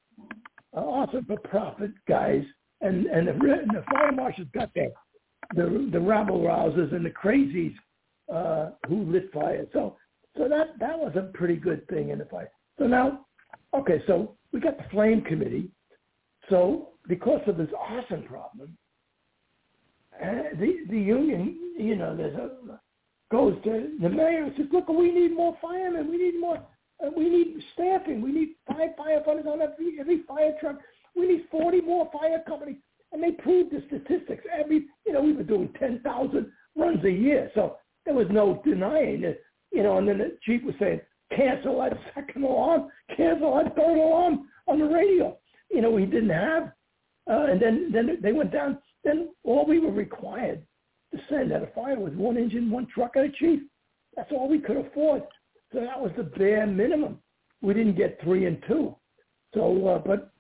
uh, 0.77 0.81
awesome 0.81 1.25
for 1.25 1.39
profit 1.39 1.93
guys, 2.09 2.45
and 2.81 3.07
and 3.07 3.29
the, 3.29 3.33
and 3.33 3.71
the 3.71 3.85
fire 3.93 4.13
marshals 4.13 4.49
got 4.53 4.73
the 4.75 4.93
the 5.55 5.89
the 5.93 6.01
rabble 6.01 6.41
rousers 6.41 6.95
and 6.95 7.05
the 7.05 7.11
crazies 7.11 7.75
uh, 8.33 8.73
who 8.89 9.05
lit 9.05 9.33
fire. 9.33 9.67
So 9.73 9.97
so 10.37 10.49
that 10.49 10.79
that 10.79 10.99
was 10.99 11.13
a 11.17 11.31
pretty 11.35 11.57
good 11.57 11.87
thing 11.89 12.11
in 12.11 12.19
the 12.19 12.25
fire. 12.27 12.51
So 12.79 12.87
now, 12.87 13.27
okay, 13.75 14.03
so 14.07 14.37
we 14.53 14.61
got 14.61 14.79
the 14.79 14.85
flame 14.91 15.23
committee. 15.23 15.71
So 16.49 16.90
because 17.09 17.41
of 17.47 17.57
this 17.57 17.71
arson 17.79 18.23
problem, 18.23 18.77
uh, 20.23 20.55
the 20.59 20.85
the 20.91 20.99
union, 20.99 21.75
you 21.79 21.97
know, 21.97 22.17
there's 22.17 22.37
a 22.37 22.81
goes 23.31 23.55
to 23.63 23.97
the 24.01 24.09
mayor 24.09 24.45
and 24.45 24.53
says, 24.57 24.67
look, 24.73 24.89
we 24.89 25.13
need 25.13 25.35
more 25.35 25.57
firemen, 25.63 26.11
we 26.11 26.19
need 26.19 26.41
more, 26.41 26.57
uh, 27.05 27.11
we 27.17 27.29
need 27.29 27.63
staffing, 27.75 28.21
we 28.21 28.33
need 28.33 28.49
five 28.67 28.91
firefighters 28.99 29.47
on 29.47 29.63
every 29.63 29.99
every 30.01 30.23
fire 30.25 30.53
truck, 30.61 30.79
we 31.17 31.27
need 31.29 31.47
40 31.51 31.81
more 31.83 32.11
fire 32.13 32.43
companies, 32.47 32.77
and 33.13 33.23
they 33.23 33.33
proved 33.33 33.73
the 33.73 33.83
statistics. 33.87 34.45
Every, 34.53 34.87
you 35.07 35.13
know, 35.13 35.23
we 35.23 35.33
were 35.33 35.43
doing 35.43 35.73
10,000 35.79 36.53
runs 36.77 37.05
a 37.05 37.11
year, 37.11 37.51
so 37.55 37.77
there 38.05 38.15
was 38.15 38.27
no 38.31 38.61
denying 38.65 39.25
it, 39.25 39.43
you 39.73 39.83
know. 39.83 39.99
And 39.99 40.09
then 40.09 40.19
the 40.19 40.37
chief 40.43 40.63
was 40.65 40.75
saying, 40.81 41.01
cancel 41.35 41.79
that 41.81 41.99
second 42.15 42.45
alarm, 42.45 42.89
cancel 43.17 43.57
that 43.57 43.77
third 43.77 43.99
alarm 43.99 44.49
on 44.67 44.79
the 44.79 44.87
radio. 44.87 45.37
You 45.71 45.83
know, 45.83 45.91
we 45.91 46.07
didn't 46.07 46.31
have. 46.31 46.73
Uh, 47.29 47.47
and 47.51 47.61
then 47.61 47.91
then 47.93 48.19
they 48.23 48.33
went 48.33 48.53
down. 48.53 48.79
Then 49.05 49.31
all 49.45 49.67
we 49.67 49.79
were 49.79 49.93
required 49.93 50.63
to 51.13 51.21
send 51.29 51.53
at 51.53 51.63
a 51.63 51.69
fire 51.69 51.99
was 51.99 52.13
one 52.15 52.37
engine, 52.37 52.71
one 52.71 52.87
truck, 52.93 53.17
and 53.17 53.27
a 53.27 53.33
chief. 53.33 53.61
That's 54.17 54.31
all 54.33 54.49
we 54.49 54.59
could 54.59 54.77
afford. 54.77 55.23
So 55.73 55.81
that 55.81 56.01
was 56.01 56.13
the 56.17 56.25
bare 56.25 56.67
minimum. 56.67 57.19
We 57.63 57.75
didn't 57.75 57.97
get 57.97 58.21
three 58.23 58.47
and 58.47 58.63
two. 58.67 58.95
So, 59.55 59.87
uh, 59.89 59.99
but 59.99 60.33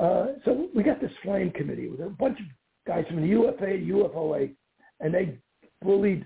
uh, 0.00 0.34
so 0.44 0.68
we 0.74 0.82
got 0.82 1.00
this 1.00 1.12
flame 1.22 1.50
committee 1.50 1.88
with 1.88 2.00
a 2.00 2.08
bunch 2.08 2.38
of 2.40 2.46
guys 2.86 3.04
from 3.08 3.22
the 3.22 3.28
UFA, 3.28 3.66
UFOA, 3.66 4.54
and 5.00 5.14
they 5.14 5.38
bullied 5.82 6.24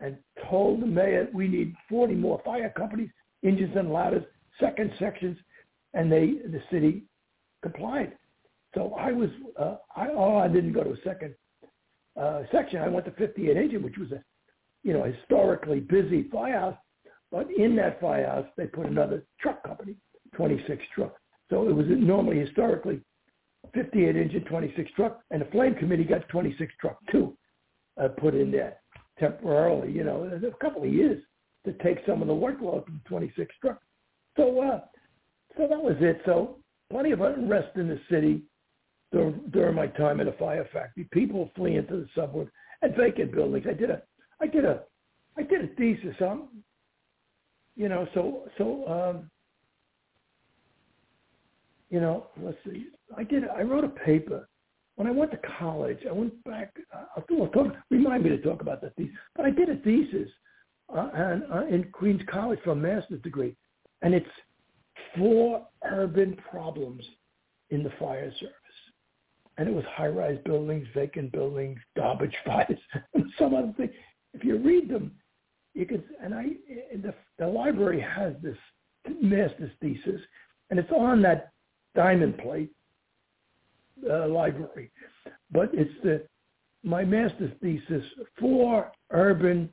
and 0.00 0.16
told 0.48 0.82
the 0.82 0.86
mayor 0.86 1.28
we 1.32 1.48
need 1.48 1.74
40 1.88 2.14
more 2.14 2.40
fire 2.44 2.72
companies, 2.76 3.10
engines 3.44 3.74
and 3.76 3.92
ladders, 3.92 4.24
second 4.60 4.92
sections, 4.98 5.38
and 5.94 6.10
they 6.10 6.34
the 6.50 6.62
city 6.70 7.04
complied. 7.62 8.12
So 8.74 8.94
I 8.94 9.12
was 9.12 9.30
uh, 9.58 9.76
I 9.94 10.08
oh 10.08 10.36
I 10.36 10.48
didn't 10.48 10.72
go 10.72 10.82
to 10.82 10.90
a 10.92 11.02
second 11.04 11.34
uh, 12.20 12.42
section. 12.52 12.80
I 12.80 12.88
went 12.88 13.06
to 13.06 13.12
58 13.12 13.56
engine, 13.56 13.82
which 13.82 13.98
was 13.98 14.12
a 14.12 14.22
you 14.82 14.92
know 14.92 15.04
historically 15.04 15.80
busy 15.80 16.28
firehouse, 16.32 16.76
but 17.30 17.48
in 17.50 17.76
that 17.76 18.00
firehouse 18.00 18.46
they 18.56 18.66
put 18.66 18.86
another 18.86 19.24
truck 19.40 19.62
company, 19.64 19.96
26 20.34 20.82
truck. 20.94 21.14
So 21.50 21.68
it 21.68 21.72
was 21.72 21.86
normally 21.88 22.38
historically 22.40 23.00
58 23.74 24.16
engine, 24.16 24.44
26 24.44 24.90
truck, 24.92 25.20
and 25.30 25.40
the 25.40 25.46
flame 25.46 25.74
committee 25.74 26.04
got 26.04 26.28
26 26.28 26.72
truck 26.80 26.98
too, 27.10 27.36
uh, 28.02 28.08
put 28.08 28.34
in 28.34 28.50
there 28.50 28.76
temporarily, 29.18 29.92
you 29.92 30.04
know, 30.04 30.24
a 30.24 30.64
couple 30.64 30.82
of 30.82 30.92
years 30.92 31.22
to 31.64 31.72
take 31.74 31.98
some 32.06 32.20
of 32.20 32.28
the 32.28 32.34
workload 32.34 32.84
from 32.84 33.00
26 33.06 33.54
truck. 33.60 33.80
So, 34.36 34.60
uh, 34.60 34.80
so 35.56 35.68
that 35.68 35.80
was 35.80 35.96
it. 36.00 36.20
So 36.26 36.58
plenty 36.90 37.12
of 37.12 37.20
unrest 37.20 37.76
in 37.76 37.88
the 37.88 38.00
city 38.10 38.42
during, 39.52 39.74
my 39.74 39.86
time 39.86 40.20
at 40.20 40.28
a 40.28 40.32
fire 40.32 40.68
factory. 40.72 41.08
People 41.12 41.50
fleeing 41.54 41.86
to 41.86 41.96
the 41.96 42.08
suburbs 42.14 42.50
and 42.82 42.94
vacant 42.96 43.32
buildings. 43.32 43.66
I 43.68 43.74
did 43.74 43.90
a, 43.90 44.02
I 44.40 44.46
did 44.46 44.64
a, 44.64 44.82
I 45.36 45.42
did 45.42 45.64
a 45.64 45.74
thesis 45.74 46.16
on, 46.20 46.48
you 47.76 47.88
know, 47.88 48.06
so, 48.14 48.42
so, 48.56 48.88
um, 48.88 49.30
you 51.90 52.00
know, 52.00 52.26
let's 52.40 52.58
see. 52.64 52.86
I 53.16 53.24
did. 53.24 53.44
I 53.48 53.62
wrote 53.62 53.84
a 53.84 53.88
paper 53.88 54.48
when 54.96 55.06
I 55.06 55.10
went 55.10 55.30
to 55.32 55.38
college. 55.58 55.98
I 56.08 56.12
went 56.12 56.42
back. 56.44 56.74
Uh, 56.92 57.04
I'll 57.16 57.48
talk. 57.48 57.74
Remind 57.90 58.24
me 58.24 58.30
to 58.30 58.38
talk 58.38 58.62
about 58.62 58.80
that 58.82 58.96
thesis. 58.96 59.14
But 59.36 59.44
I 59.44 59.50
did 59.50 59.68
a 59.68 59.76
thesis 59.76 60.28
uh, 60.94 61.10
and, 61.14 61.42
uh, 61.52 61.66
in 61.66 61.84
Queens 61.92 62.22
College 62.30 62.58
for 62.64 62.70
a 62.70 62.76
master's 62.76 63.22
degree, 63.22 63.56
and 64.02 64.14
it's 64.14 64.26
four 65.16 65.66
urban 65.84 66.36
problems 66.50 67.04
in 67.70 67.82
the 67.82 67.92
fire 67.98 68.32
service. 68.40 68.54
And 69.56 69.68
it 69.68 69.74
was 69.74 69.84
high-rise 69.94 70.38
buildings, 70.44 70.86
vacant 70.94 71.32
buildings, 71.32 71.78
garbage 71.96 72.34
fires, 72.44 72.78
and 73.14 73.24
some 73.38 73.54
other 73.54 73.72
things. 73.76 73.92
If 74.32 74.44
you 74.44 74.58
read 74.58 74.88
them, 74.88 75.12
you 75.74 75.86
can. 75.86 76.02
And 76.22 76.34
I, 76.34 76.44
the, 77.02 77.14
the 77.38 77.46
library 77.46 78.00
has 78.00 78.34
this 78.42 78.56
master's 79.20 79.70
thesis, 79.80 80.20
and 80.70 80.78
it's 80.78 80.90
on 80.90 81.22
that 81.22 81.52
diamond 81.94 82.38
plate 82.38 82.70
uh, 84.10 84.28
library, 84.28 84.90
but 85.50 85.70
it's 85.72 85.92
the 86.02 86.26
my 86.82 87.04
master's 87.04 87.52
thesis 87.62 88.04
for 88.38 88.92
urban 89.10 89.72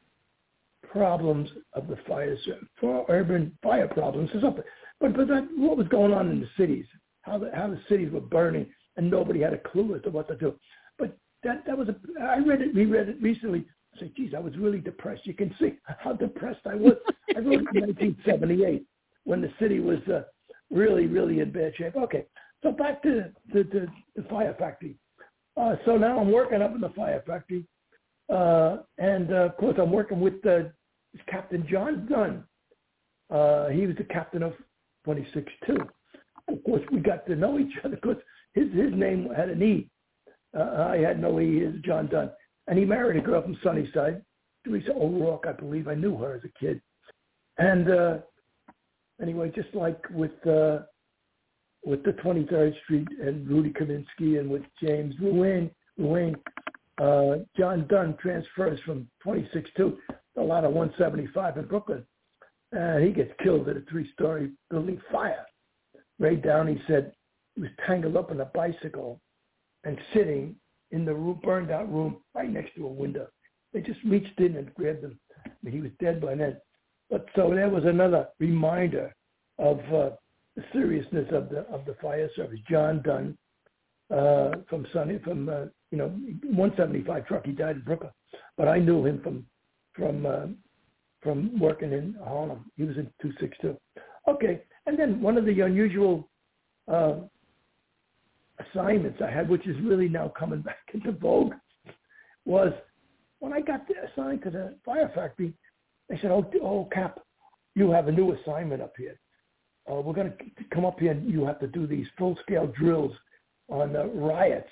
problems 0.92 1.50
of 1.74 1.88
the 1.88 1.98
fire 2.08 2.38
for 2.80 3.06
urban 3.10 3.58
fire 3.62 3.88
problems 3.88 4.30
or 4.34 4.42
something. 4.42 4.64
But 5.00 5.16
but 5.16 5.28
that 5.28 5.48
what 5.56 5.78
was 5.78 5.88
going 5.88 6.14
on 6.14 6.30
in 6.30 6.40
the 6.40 6.50
cities, 6.58 6.86
how 7.22 7.38
the 7.38 7.52
how 7.54 7.68
the 7.68 7.80
cities 7.90 8.12
were 8.12 8.22
burning, 8.22 8.68
and 8.98 9.10
nobody 9.10 9.42
had 9.42 9.54
a 9.54 9.58
clue 9.58 9.96
as 9.96 10.02
to 10.04 10.10
what 10.10 10.28
to 10.28 10.36
do. 10.36 10.54
But 10.98 11.18
that 11.44 11.66
that 11.66 11.78
was 11.78 11.90
a 11.90 11.96
I 12.22 12.40
read 12.40 12.62
it 12.62 12.74
reread 12.76 13.10
it 13.10 13.22
recently. 13.22 13.66
I 13.96 14.00
said, 14.00 14.12
geez, 14.16 14.34
I 14.36 14.40
was 14.40 14.58
really 14.58 14.80
depressed. 14.80 15.26
You 15.26 15.34
can 15.34 15.54
see 15.60 15.74
how 16.00 16.14
depressed 16.14 16.62
I 16.66 16.76
was. 16.76 16.94
I 17.36 17.40
wrote 17.40 17.68
it 17.74 17.76
in 17.76 17.82
1978 17.88 18.86
when 19.26 19.42
the 19.42 19.52
city 19.60 19.80
was 19.80 20.00
uh, 20.08 20.24
really, 20.70 21.08
really 21.08 21.42
in 21.42 21.52
bad 21.52 21.74
shape. 21.76 21.96
Okay, 21.96 22.26
so 22.64 22.72
back 22.72 23.04
to 23.04 23.32
the, 23.54 23.64
the, 23.64 23.88
the 24.16 24.28
fire 24.30 24.56
factory. 24.58 24.96
Uh, 25.58 25.76
so 25.86 25.98
now 25.98 26.20
I'm 26.20 26.32
working 26.32 26.62
up 26.62 26.74
in 26.74 26.80
the 26.80 26.90
fire 26.90 27.22
factory, 27.28 27.66
uh, 28.30 28.78
and 28.98 29.32
uh, 29.32 29.48
of 29.48 29.58
course 29.58 29.76
I'm 29.78 29.92
working 29.92 30.22
with 30.22 30.46
uh, 30.46 30.70
Captain 31.28 31.66
John 31.70 32.08
Dunn, 32.10 32.44
uh, 33.30 33.70
he 33.70 33.88
was 33.88 33.96
the 33.98 34.04
captain 34.04 34.44
of 34.44 34.54
26 35.06 35.52
too. 35.66 35.78
Of 36.48 36.64
course, 36.64 36.82
we 36.92 37.00
got 37.00 37.26
to 37.28 37.36
know 37.36 37.60
each 37.60 37.74
other 37.84 37.96
because 37.96 38.18
his 38.54 38.72
his 38.74 38.94
name 38.94 39.30
had 39.36 39.50
an 39.50 39.62
E. 39.62 39.90
Uh, 40.58 40.88
I 40.90 40.98
had 40.98 41.20
no 41.20 41.40
E. 41.40 41.60
Is 41.60 41.82
John 41.84 42.08
Dunn, 42.08 42.32
and 42.68 42.78
he 42.78 42.86
married 42.86 43.22
a 43.22 43.26
girl 43.26 43.42
from 43.42 43.58
Sunnyside, 43.64 44.22
Teresa 44.66 44.94
O'Rourke, 44.94 45.46
I 45.48 45.54
believe. 45.54 45.88
I 45.88 45.96
knew 45.96 46.18
her 46.18 46.36
as 46.36 46.44
a 46.44 46.60
kid, 46.60 46.82
and 47.58 47.90
uh, 47.90 48.18
anyway, 49.22 49.52
just 49.56 49.74
like 49.74 50.04
with 50.12 50.46
uh, 50.46 50.80
with 51.86 52.04
the 52.04 52.12
23rd 52.14 52.74
Street 52.84 53.08
and 53.22 53.48
Rudy 53.48 53.72
Kavinsky 53.72 54.40
and 54.40 54.50
with 54.50 54.64
James 54.82 55.16
Ruane, 55.22 55.72
Ruane 56.00 56.36
uh, 57.00 57.44
John 57.58 57.88
Dunn 57.88 58.16
transfers 58.22 58.80
from 58.86 59.08
26 59.24 59.70
to 59.78 59.98
a 60.38 60.42
lot 60.42 60.64
of 60.64 60.74
175 60.74 61.58
in 61.58 61.66
Brooklyn. 61.66 62.06
And 62.72 63.04
he 63.04 63.12
gets 63.12 63.32
killed 63.44 63.68
at 63.68 63.78
a 63.78 63.82
three-story 63.90 64.52
building 64.70 65.02
fire. 65.12 65.46
Ray 66.20 66.36
Downey 66.36 66.82
said 66.88 67.12
he 67.56 67.62
was 67.62 67.72
tangled 67.86 68.18
up 68.18 68.32
in 68.32 68.40
a 68.42 68.46
bicycle 68.46 69.20
and 69.84 69.98
sitting 70.14 70.56
in 70.92 71.06
the 71.06 71.14
room, 71.14 71.40
burned 71.44 71.72
out 71.72 71.92
room 71.92 72.18
right 72.34 72.50
next 72.50 72.76
to 72.76 72.86
a 72.86 72.92
window. 72.92 73.28
They 73.74 73.82
just 73.82 74.00
reached 74.06 74.40
in 74.40 74.58
and 74.58 74.74
grabbed 74.76 75.04
him. 75.04 75.20
I 75.46 75.50
mean, 75.64 75.74
he 75.74 75.82
was 75.82 75.92
dead 76.00 76.22
by 76.22 76.36
then. 76.36 76.58
But 77.10 77.26
so 77.36 77.50
there 77.54 77.70
was 77.70 77.86
another 77.86 78.28
reminder 78.40 79.14
of 79.60 79.80
uh, 79.94 80.10
the 80.56 80.64
seriousness 80.74 81.28
of 81.32 81.50
the 81.50 81.60
of 81.70 81.86
the 81.86 81.96
fire 82.02 82.30
service. 82.36 82.60
John 82.70 83.02
Dunn 83.02 83.38
uh, 84.12 84.52
from 84.70 84.86
Sunny 84.94 85.20
from 85.20 85.50
uh, 85.50 85.66
you 85.92 85.98
know 85.98 86.08
175 86.08 87.28
truck. 87.28 87.46
He 87.46 87.52
died 87.52 87.78
in 87.78 87.82
Brooklyn, 87.82 88.12
but 88.58 88.68
I 88.68 88.80
knew 88.80 89.06
him 89.06 89.22
from 89.22 89.46
from 89.94 90.26
uh, 90.26 90.48
from 91.22 91.60
working 91.60 91.92
in 91.92 92.16
Harlem. 92.24 92.66
He 92.78 92.84
was 92.84 92.98
in 92.98 93.06
262. 93.22 93.78
Okay, 94.28 94.62
and 94.86 94.98
then 94.98 95.22
one 95.22 95.38
of 95.38 95.46
the 95.46 95.62
unusual 95.62 96.30
uh, 96.92 97.16
assignments 98.70 99.22
I 99.22 99.30
had, 99.30 99.50
which 99.50 99.68
is 99.68 99.76
really 99.82 100.10
now 100.10 100.32
coming 100.38 100.62
back 100.70 100.80
into 100.94 101.12
vogue, 101.12 101.54
was 102.46 102.74
when 103.40 103.54
I 103.54 103.62
got 103.62 103.86
assigned 104.12 104.44
to 104.44 104.50
the 104.50 104.76
fire 104.86 105.12
factory. 105.14 105.54
They 106.10 106.18
said, 106.22 106.32
"Oh, 106.32 106.50
oh, 106.62 106.90
Cap, 106.92 107.20
you 107.76 107.92
have 107.92 108.08
a 108.08 108.12
new 108.12 108.34
assignment 108.34 108.82
up 108.82 108.94
here. 108.98 109.20
Uh, 109.90 109.96
we're 109.96 110.14
going 110.14 110.32
to 110.32 110.64
come 110.74 110.86
up 110.86 111.00
here, 111.00 111.12
and 111.12 111.30
you 111.30 111.46
have 111.46 111.60
to 111.60 111.68
do 111.68 111.88
these 111.88 112.06
full-scale 112.18 112.68
drills 112.78 113.14
on 113.70 113.96
uh, 113.96 114.06
riots. 114.08 114.70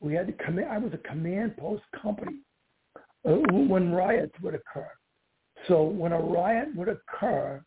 We 0.00 0.14
had 0.14 0.26
to 0.26 0.32
command. 0.44 0.68
I 0.70 0.78
was 0.78 0.92
a 0.92 1.08
command 1.08 1.56
post 1.56 1.82
company 2.00 2.38
uh, 3.28 3.32
when 3.52 3.92
riots 3.92 4.34
would 4.42 4.54
occur. 4.54 4.88
So 5.68 5.82
when 5.82 6.12
a 6.12 6.20
riot 6.20 6.68
would 6.74 6.88
occur, 6.88 7.62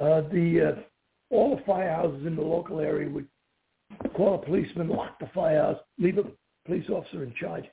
uh, 0.00 0.20
the 0.32 0.74
uh, 0.76 1.34
all 1.34 1.56
the 1.56 1.62
firehouses 1.62 2.26
in 2.26 2.36
the 2.36 2.42
local 2.42 2.80
area 2.80 3.08
would 3.08 3.26
call 4.14 4.34
a 4.34 4.38
policeman, 4.38 4.88
lock 4.88 5.18
the 5.18 5.30
firehouse, 5.34 5.78
leave 5.98 6.18
a 6.18 6.24
police 6.66 6.88
officer 6.88 7.22
in 7.24 7.34
charge, 7.34 7.64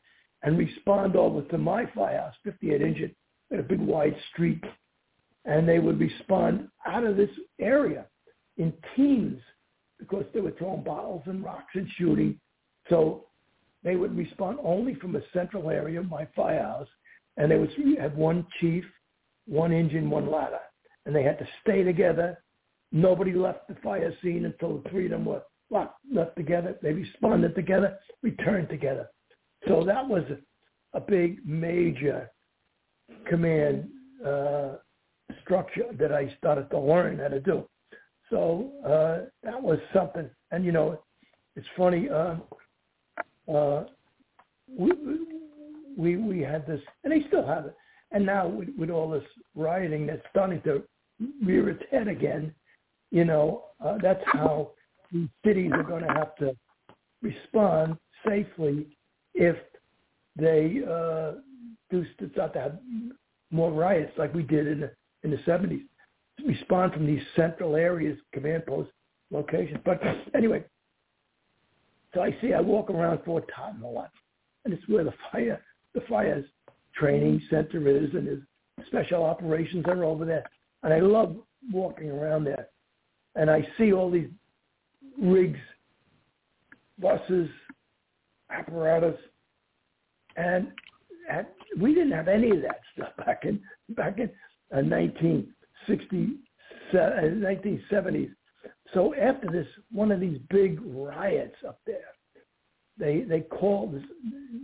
and 0.43 0.57
respond 0.57 1.15
over 1.15 1.41
to 1.43 1.57
my 1.57 1.85
firehouse, 1.93 2.33
58 2.43 2.81
Engine, 2.81 3.15
in 3.51 3.59
a 3.59 3.63
big 3.63 3.79
wide 3.79 4.15
street, 4.31 4.63
and 5.45 5.67
they 5.67 5.79
would 5.79 5.99
respond 5.99 6.67
out 6.85 7.03
of 7.03 7.17
this 7.17 7.29
area 7.59 8.05
in 8.57 8.73
teams 8.95 9.39
because 9.99 10.25
they 10.33 10.41
were 10.41 10.51
throwing 10.51 10.83
bottles 10.83 11.23
and 11.25 11.43
rocks 11.43 11.73
and 11.73 11.87
shooting. 11.97 12.39
So 12.89 13.25
they 13.83 13.95
would 13.95 14.15
respond 14.17 14.59
only 14.63 14.95
from 14.95 15.15
a 15.15 15.21
central 15.33 15.69
area, 15.69 16.01
my 16.03 16.27
firehouse, 16.35 16.87
and 17.37 17.49
they 17.49 17.57
would 17.57 17.71
have 17.99 18.13
one 18.13 18.45
chief, 18.59 18.83
one 19.47 19.71
engine, 19.71 20.09
one 20.09 20.29
ladder, 20.29 20.59
and 21.05 21.15
they 21.15 21.23
had 21.23 21.39
to 21.39 21.47
stay 21.61 21.83
together. 21.83 22.37
Nobody 22.91 23.33
left 23.33 23.67
the 23.67 23.75
fire 23.75 24.13
scene 24.21 24.45
until 24.45 24.79
the 24.79 24.89
three 24.89 25.05
of 25.05 25.11
them 25.11 25.25
were 25.25 25.41
locked, 25.69 25.99
left 26.11 26.35
together. 26.35 26.75
They 26.81 26.93
responded 26.93 27.55
together, 27.55 27.97
returned 28.21 28.69
together. 28.69 29.09
So 29.67 29.83
that 29.85 30.07
was 30.07 30.23
a, 30.29 30.97
a 30.97 31.01
big, 31.01 31.45
major 31.45 32.29
command 33.27 33.89
uh, 34.25 34.75
structure 35.43 35.85
that 35.99 36.11
I 36.11 36.33
started 36.37 36.69
to 36.71 36.79
learn 36.79 37.19
how 37.19 37.27
to 37.29 37.39
do. 37.39 37.67
So 38.29 38.71
uh, 38.85 39.29
that 39.43 39.61
was 39.61 39.79
something. 39.93 40.29
And 40.51 40.65
you 40.65 40.71
know, 40.71 41.01
it's 41.55 41.67
funny. 41.75 42.09
Uh, 42.09 42.35
uh, 43.51 43.85
we, 44.67 44.91
we 45.97 46.17
we 46.17 46.39
had 46.41 46.67
this, 46.67 46.81
and 47.03 47.11
they 47.11 47.27
still 47.27 47.45
have 47.45 47.65
it. 47.65 47.75
And 48.11 48.25
now 48.25 48.47
with, 48.47 48.69
with 48.77 48.89
all 48.89 49.09
this 49.09 49.23
rioting 49.55 50.07
that's 50.07 50.21
starting 50.29 50.61
to 50.61 50.83
rear 51.43 51.69
its 51.69 51.83
head 51.91 52.07
again, 52.07 52.53
you 53.11 53.25
know, 53.25 53.63
uh, 53.83 53.97
that's 54.01 54.23
how 54.25 54.71
these 55.11 55.29
cities 55.45 55.71
are 55.73 55.83
going 55.83 56.03
to 56.03 56.13
have 56.13 56.35
to 56.37 56.55
respond 57.21 57.97
safely 58.27 58.87
if 59.33 59.55
they 60.35 60.81
uh, 60.87 61.33
do 61.89 62.05
start 62.33 62.53
to 62.53 62.59
have 62.59 62.79
more 63.51 63.71
riots 63.71 64.11
like 64.17 64.33
we 64.33 64.43
did 64.43 64.67
in 64.67 64.81
the 64.81 64.91
in 65.23 65.31
the 65.31 65.37
70s 65.37 65.83
respond 66.45 66.93
from 66.93 67.05
these 67.05 67.21
central 67.35 67.75
areas, 67.75 68.17
command 68.33 68.65
post 68.65 68.89
locations. 69.31 69.79
But 69.85 70.01
anyway, 70.35 70.63
so 72.13 72.21
I 72.21 72.35
see 72.41 72.53
I 72.53 72.61
walk 72.61 72.89
around 72.89 73.19
Fort 73.25 73.49
Totten 73.55 73.81
a 73.81 73.89
lot, 73.89 74.11
and 74.65 74.73
it's 74.73 74.87
where 74.87 75.03
the 75.03 75.13
fire 75.31 75.61
the 75.93 76.01
fire's 76.01 76.45
training 76.93 77.41
center 77.49 77.87
is, 77.87 78.09
and 78.13 78.27
his 78.27 78.39
special 78.87 79.23
operations 79.23 79.85
are 79.87 80.03
over 80.03 80.25
there. 80.25 80.43
And 80.83 80.93
I 80.93 80.99
love 80.99 81.37
walking 81.71 82.11
around 82.11 82.43
there, 82.43 82.67
and 83.35 83.49
I 83.49 83.67
see 83.77 83.93
all 83.93 84.11
these 84.11 84.29
rigs, 85.21 85.59
buses, 86.99 87.49
apparatus, 88.49 89.17
and 90.35 90.71
at, 91.29 91.53
we 91.79 91.93
didn't 91.93 92.11
have 92.11 92.27
any 92.27 92.51
of 92.51 92.61
that 92.61 92.79
stuff 92.95 93.15
back 93.25 93.43
in 93.43 93.59
back 93.89 94.19
in 94.19 94.29
uh, 94.75 94.81
19 94.81 95.53
60, 95.87 96.33
1970s. 96.93 98.29
So 98.93 99.13
after 99.15 99.49
this, 99.51 99.67
one 99.91 100.11
of 100.11 100.19
these 100.19 100.39
big 100.49 100.79
riots 100.83 101.55
up 101.67 101.79
there, 101.85 101.99
they 102.97 103.21
they 103.21 103.41
call 103.41 103.91
this 103.91 104.03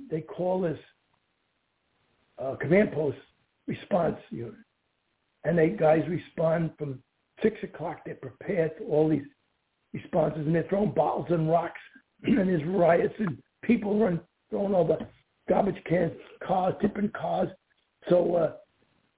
they 0.10 0.22
call 0.22 0.62
this 0.62 0.80
uh, 2.40 2.56
command 2.56 2.92
post 2.94 3.18
response 3.68 4.18
unit, 4.30 4.54
and 5.44 5.58
they 5.58 5.70
guys 5.70 6.04
respond 6.10 6.72
from 6.78 7.00
six 7.42 7.58
o'clock. 7.64 8.02
They're 8.06 8.16
prepared 8.16 8.72
for 8.78 8.86
all 8.86 9.10
these 9.10 9.26
responses, 9.94 10.46
and 10.46 10.56
they're 10.56 10.68
throwing 10.70 10.92
bottles 10.92 11.28
and 11.30 11.50
rocks, 11.50 11.80
and 12.24 12.38
there's 12.38 12.66
riots 12.66 13.14
and 13.20 13.38
people 13.64 14.00
run 14.00 14.20
throwing 14.50 14.76
over 14.76 14.98
garbage 15.50 15.82
cans, 15.86 16.14
cars, 16.46 16.74
tipping 16.82 17.10
cars. 17.10 17.50
So 18.10 18.36
uh, 18.36 18.54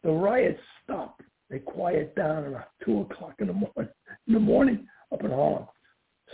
the 0.04 0.12
riots 0.12 0.60
stop 0.84 1.22
they 1.50 1.60
quiet 1.60 2.16
down 2.16 2.44
around 2.44 2.66
two 2.84 3.02
o'clock 3.02 3.36
in 3.40 3.48
the 3.48 3.54
morning. 3.54 3.94
In 4.28 4.34
the 4.34 4.40
morning 4.40 4.88
up 5.12 5.24
in 5.24 5.32
Harlem. 5.32 5.68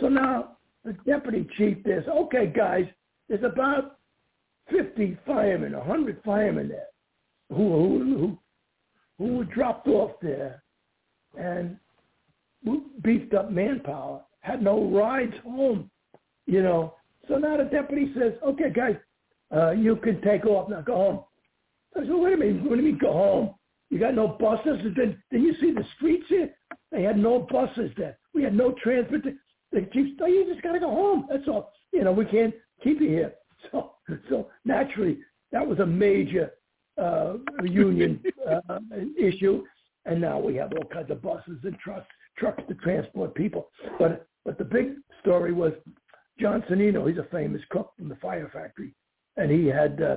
So 0.00 0.08
now 0.08 0.56
the 0.84 0.94
deputy 1.06 1.46
chief 1.56 1.78
says, 1.86 2.04
"Okay, 2.08 2.46
guys, 2.46 2.86
there's 3.28 3.44
about 3.44 3.98
50 4.70 5.18
firemen, 5.26 5.76
100 5.76 6.22
firemen 6.24 6.68
there, 6.68 6.88
who 7.50 7.56
who 7.56 8.16
who, 8.16 8.38
who 9.18 9.36
were 9.36 9.44
dropped 9.44 9.86
off 9.88 10.12
there, 10.22 10.62
and 11.38 11.76
beefed 13.02 13.34
up 13.34 13.50
manpower, 13.50 14.22
had 14.42 14.62
no 14.62 14.84
rides 14.90 15.34
home, 15.44 15.90
you 16.46 16.62
know. 16.62 16.94
So 17.28 17.36
now 17.36 17.56
the 17.56 17.64
deputy 17.64 18.12
says, 18.14 18.34
"Okay, 18.44 18.70
guys, 18.70 18.96
uh, 19.54 19.70
you 19.70 19.96
can 19.96 20.20
take 20.20 20.44
off 20.44 20.68
now. 20.68 20.82
Go 20.82 20.96
home." 20.96 21.24
I 21.96 22.00
said, 22.00 22.14
"Wait 22.14 22.34
a 22.34 22.36
minute. 22.36 22.62
What 22.62 22.70
do 22.70 22.76
you 22.76 22.92
mean 22.92 22.98
go 22.98 23.12
home? 23.12 23.54
You 23.92 23.98
got 23.98 24.14
no 24.14 24.26
buses? 24.26 24.80
Did, 24.96 25.18
did 25.30 25.42
you 25.42 25.54
see 25.60 25.70
the 25.70 25.84
streets 25.96 26.24
here? 26.28 26.50
They 26.90 27.02
had 27.02 27.18
no 27.18 27.40
buses 27.40 27.90
there. 27.96 28.16
We 28.32 28.42
had 28.42 28.54
no 28.54 28.74
transport. 28.82 29.22
The 29.70 29.80
chief, 29.92 30.16
oh, 30.20 30.26
you 30.26 30.50
just 30.50 30.62
got 30.62 30.72
to 30.72 30.80
go 30.80 30.90
home. 30.90 31.26
That's 31.30 31.46
all. 31.46 31.72
You 31.92 32.04
know, 32.04 32.12
we 32.12 32.24
can't 32.24 32.54
keep 32.82 33.00
you 33.00 33.08
here. 33.08 33.34
So, 33.70 33.92
so 34.28 34.48
naturally, 34.64 35.18
that 35.52 35.64
was 35.64 35.78
a 35.78 35.86
major 35.86 36.50
uh, 37.00 37.34
union 37.62 38.20
uh, 38.44 38.80
issue. 39.16 39.62
And 40.04 40.20
now 40.20 40.40
we 40.40 40.56
have 40.56 40.72
all 40.72 40.88
kinds 40.92 41.12
of 41.12 41.22
buses 41.22 41.58
and 41.62 41.78
trucks, 41.78 42.08
trucks 42.36 42.60
to 42.68 42.74
transport 42.74 43.36
people. 43.36 43.68
But 44.00 44.26
but 44.44 44.58
the 44.58 44.64
big 44.64 44.94
story 45.20 45.52
was 45.52 45.72
John 46.38 46.62
Sineno. 46.68 47.08
He's 47.08 47.18
a 47.18 47.28
famous 47.30 47.62
cook 47.70 47.92
from 47.96 48.08
the 48.08 48.16
fire 48.16 48.50
factory, 48.52 48.94
and 49.36 49.50
he 49.50 49.66
had 49.66 50.02
uh, 50.02 50.16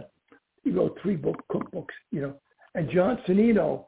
he 0.63 0.71
wrote 0.71 0.97
three 1.01 1.15
book 1.15 1.43
cookbooks. 1.51 1.93
You 2.11 2.21
know, 2.21 2.35
and 2.73 2.89
John 2.89 3.19
Sineno 3.27 3.85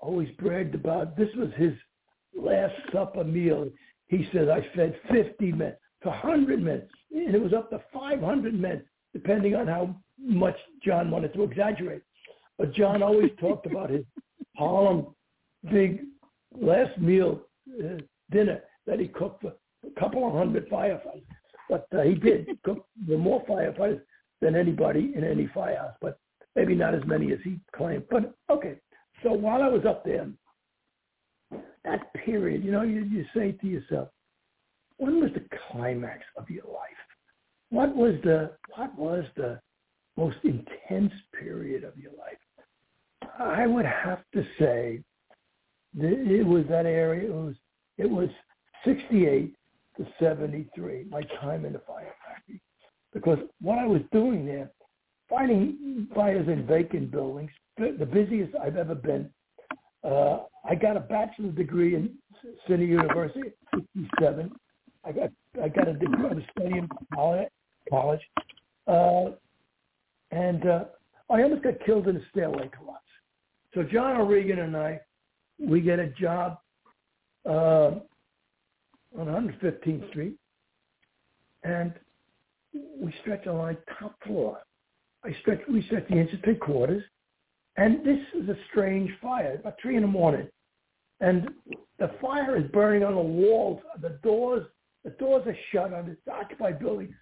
always 0.00 0.28
bragged 0.38 0.74
about 0.74 1.16
this 1.16 1.28
was 1.36 1.50
his 1.56 1.72
last 2.36 2.74
supper 2.92 3.24
meal. 3.24 3.68
He 4.08 4.28
said, 4.32 4.48
I 4.48 4.66
fed 4.74 4.98
50 5.10 5.52
men 5.52 5.74
to 6.02 6.08
100 6.08 6.62
men, 6.62 6.82
and 7.12 7.34
it 7.34 7.42
was 7.42 7.52
up 7.52 7.70
to 7.70 7.82
500 7.92 8.54
men, 8.58 8.84
depending 9.12 9.54
on 9.54 9.66
how 9.66 9.94
much 10.18 10.56
John 10.82 11.10
wanted 11.10 11.34
to 11.34 11.42
exaggerate. 11.42 12.02
But 12.56 12.72
John 12.74 13.02
always 13.02 13.30
talked 13.40 13.66
about 13.66 13.90
his 13.90 14.04
Harlem 14.56 15.14
big 15.70 16.04
last 16.58 16.98
meal, 16.98 17.42
uh, 17.78 17.98
dinner 18.30 18.60
that 18.86 19.00
he 19.00 19.08
cooked 19.08 19.42
for 19.42 19.52
a 19.86 20.00
couple 20.00 20.26
of 20.26 20.34
hundred 20.34 20.68
firefighters. 20.70 21.22
But 21.68 21.86
uh, 21.96 22.02
he 22.02 22.14
did 22.14 22.48
cook 22.64 22.86
for 23.06 23.18
more 23.18 23.44
firefighters 23.46 24.00
than 24.40 24.56
anybody 24.56 25.12
in 25.14 25.24
any 25.24 25.48
firehouse, 25.52 25.94
but 26.00 26.18
maybe 26.56 26.74
not 26.74 26.94
as 26.94 27.02
many 27.06 27.32
as 27.32 27.38
he 27.44 27.58
claimed. 27.74 28.04
But 28.10 28.34
okay, 28.50 28.76
so 29.22 29.32
while 29.32 29.62
I 29.62 29.68
was 29.68 29.84
up 29.84 30.04
there, 30.04 30.28
that 31.84 32.12
period, 32.14 32.64
you 32.64 32.70
know, 32.70 32.82
you, 32.82 33.04
you 33.04 33.24
say 33.34 33.52
to 33.52 33.66
yourself, 33.66 34.08
when 34.98 35.20
was 35.20 35.30
the 35.32 35.44
climax 35.70 36.24
of 36.36 36.48
your 36.50 36.64
life? 36.64 36.88
What 37.70 37.94
was 37.94 38.14
the 38.24 38.52
what 38.74 38.96
was 38.96 39.24
the 39.36 39.60
most 40.16 40.38
intense 40.42 41.12
period 41.38 41.84
of 41.84 41.96
your 41.96 42.12
life? 42.12 42.38
I 43.38 43.66
would 43.66 43.84
have 43.84 44.22
to 44.34 44.44
say 44.58 45.00
it 45.96 46.46
was 46.46 46.64
that 46.68 46.86
area. 46.86 47.28
It 47.28 47.34
was 47.34 47.54
it 47.98 48.10
was 48.10 48.28
68 48.84 49.54
to 49.98 50.06
73. 50.20 51.06
My 51.10 51.22
time 51.40 51.64
in 51.64 51.72
the 51.74 51.80
fire 51.80 52.14
factory, 52.26 52.60
because 53.12 53.38
what 53.60 53.78
I 53.78 53.86
was 53.86 54.02
doing 54.12 54.46
there, 54.46 54.70
fighting 55.28 56.08
fires 56.14 56.48
in 56.48 56.66
vacant 56.66 57.10
buildings, 57.10 57.50
the 57.76 58.06
busiest 58.06 58.54
I've 58.56 58.76
ever 58.76 58.94
been. 58.94 59.30
Uh, 60.04 60.40
I 60.68 60.74
got 60.74 60.96
a 60.96 61.00
bachelor's 61.00 61.54
degree 61.54 61.94
in 61.94 62.14
City 62.68 62.86
University, 62.86 63.48
at 63.74 63.80
67. 63.94 64.50
I 65.04 65.12
got 65.12 65.30
I 65.62 65.68
got 65.68 65.88
a 65.88 65.92
degree. 65.94 66.28
I 66.28 66.34
was 66.34 66.44
studying 66.56 66.88
college, 67.90 68.20
uh, 68.86 69.30
and 70.30 70.66
uh, 70.66 70.84
I 71.30 71.42
almost 71.42 71.62
got 71.62 71.74
killed 71.84 72.08
in 72.08 72.16
a 72.16 72.20
stairway 72.30 72.70
collapse. 72.76 73.04
So 73.74 73.82
John 73.82 74.20
O'Regan 74.20 74.60
and 74.60 74.76
I, 74.76 75.00
we 75.58 75.80
get 75.80 75.98
a 75.98 76.08
job 76.08 76.58
uh, 77.48 78.00
on 79.16 79.26
115th 79.26 80.08
Street, 80.10 80.34
and 81.64 81.92
we 83.00 83.12
stretch 83.20 83.46
a 83.46 83.52
line 83.52 83.76
top 83.98 84.14
floor. 84.24 84.58
I 85.24 85.34
stretch, 85.40 85.60
we 85.70 85.82
stretch 85.82 86.08
the 86.08 86.16
infantry 86.16 86.56
quarters, 86.56 87.02
and 87.76 88.04
this 88.04 88.20
is 88.34 88.48
a 88.48 88.56
strange 88.70 89.10
fire, 89.20 89.56
about 89.60 89.76
three 89.80 89.96
in 89.96 90.02
the 90.02 90.08
morning, 90.08 90.48
and 91.20 91.48
the 91.98 92.10
fire 92.20 92.56
is 92.56 92.70
burning 92.70 93.02
on 93.02 93.14
the 93.14 93.20
walls. 93.20 93.80
The 94.00 94.18
doors, 94.22 94.66
the 95.04 95.10
doors 95.10 95.46
are 95.46 95.56
shut 95.72 95.92
on 95.92 96.06
this 96.06 96.16
occupied 96.32 96.78
building. 96.78 97.14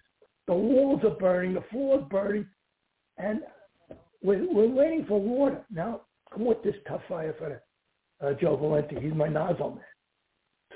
The 0.47 0.53
walls 0.53 1.03
are 1.03 1.11
burning, 1.11 1.53
the 1.53 1.63
floor 1.71 1.99
is 1.99 2.05
burning, 2.09 2.47
and 3.17 3.41
we're, 4.21 4.51
we're 4.51 4.67
waiting 4.67 5.05
for 5.07 5.19
water. 5.19 5.65
Now, 5.71 6.01
I'm 6.33 6.45
with 6.45 6.63
this 6.63 6.75
tough 6.87 7.01
firefighter, 7.09 7.59
uh, 8.21 8.33
Joe 8.33 8.55
Valenti. 8.55 8.97
He's 9.01 9.13
my 9.13 9.27
nozzle 9.27 9.71
man. 9.71 9.83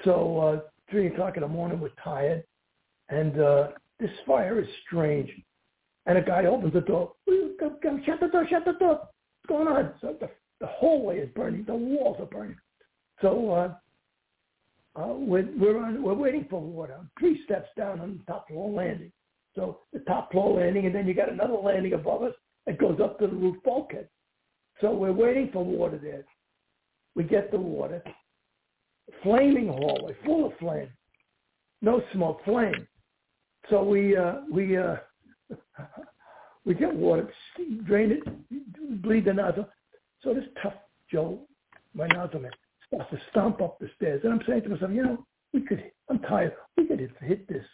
So 0.04 0.38
uh, 0.40 0.71
three 0.92 1.08
o'clock 1.08 1.38
in 1.38 1.42
the 1.42 1.48
morning, 1.48 1.80
we're 1.80 1.90
tired, 2.04 2.44
and 3.10 3.40
uh, 3.40 3.68
this 4.00 4.12
fire 4.28 4.60
is 4.62 4.68
strange. 4.86 5.30
And 6.06 6.18
a 6.18 6.22
guy 6.22 6.46
opens 6.46 6.74
the 6.74 6.82
door. 6.82 7.14
Come, 7.60 7.78
come, 7.82 8.02
shut 8.06 8.20
the 8.20 8.28
door, 8.28 8.46
shut 8.50 8.66
the 8.66 8.74
door. 8.74 9.00
What's 9.00 9.48
going 9.48 9.68
on? 9.68 9.94
So 10.02 10.16
the, 10.20 10.30
the 10.60 10.68
hallway 10.68 11.20
is 11.20 11.30
burning. 11.36 11.64
The 11.66 11.76
walls 11.76 12.18
are 12.20 12.26
burning. 12.26 12.58
So 13.22 13.52
uh, 13.52 15.00
uh, 15.00 15.14
we're 15.14 15.48
we're, 15.58 15.84
on, 15.84 16.02
we're 16.02 16.14
waiting 16.14 16.48
for 16.50 16.60
water. 16.60 16.98
Three 17.20 17.44
steps 17.46 17.70
down 17.78 18.00
on 18.00 18.18
the 18.18 18.32
top 18.32 18.48
floor 18.48 18.72
landing. 18.72 19.12
So 19.56 19.82
the 19.94 20.00
top 20.00 20.32
floor 20.32 20.60
landing, 20.60 20.86
and 20.86 20.96
then 20.96 21.08
you 21.08 21.14
got 21.14 21.32
another 21.32 21.54
landing 21.54 21.94
above 21.94 22.24
us 22.24 22.34
that 22.66 22.80
goes 22.80 23.00
up 23.02 23.20
to 23.20 23.28
the 23.28 23.36
roof 23.36 23.58
bulkhead. 23.64 24.10
So 24.80 24.92
we're 24.92 25.12
waiting 25.12 25.50
for 25.54 25.64
water 25.64 26.00
there. 26.02 26.26
We 27.16 27.24
get 27.24 27.52
the 27.52 27.60
water. 27.60 28.02
Flaming 29.24 29.68
hallway, 29.68 30.16
full 30.26 30.48
of 30.48 30.58
flame. 30.58 30.90
No 31.82 32.02
smoke, 32.14 32.42
flame. 32.46 32.88
So 33.70 33.84
we 33.84 34.16
uh, 34.16 34.42
we 34.52 34.78
uh, 34.78 34.98
we 36.66 36.74
get 36.74 36.94
water, 36.94 37.32
drain 37.86 38.12
it, 38.12 39.02
bleed 39.02 39.26
the 39.26 39.34
nozzle. 39.34 39.68
So 40.24 40.34
this 40.34 40.46
tough 40.62 40.74
Joe, 41.12 41.40
my 41.94 42.08
nozzle 42.08 42.40
man, 42.40 42.52
starts 42.88 43.10
to 43.12 43.20
stomp 43.32 43.62
up 43.62 43.80
the 43.80 43.90
stairs. 43.96 44.22
And 44.24 44.34
I'm 44.34 44.42
saying 44.48 44.64
to 44.64 44.70
myself, 44.70 44.92
you 44.92 45.04
know, 45.04 45.26
we 45.54 45.62
could, 45.62 45.84
I'm 46.10 46.20
tired, 46.20 46.54
we 46.78 46.88
could 46.88 47.00
hit 47.22 47.48
this 47.48 47.66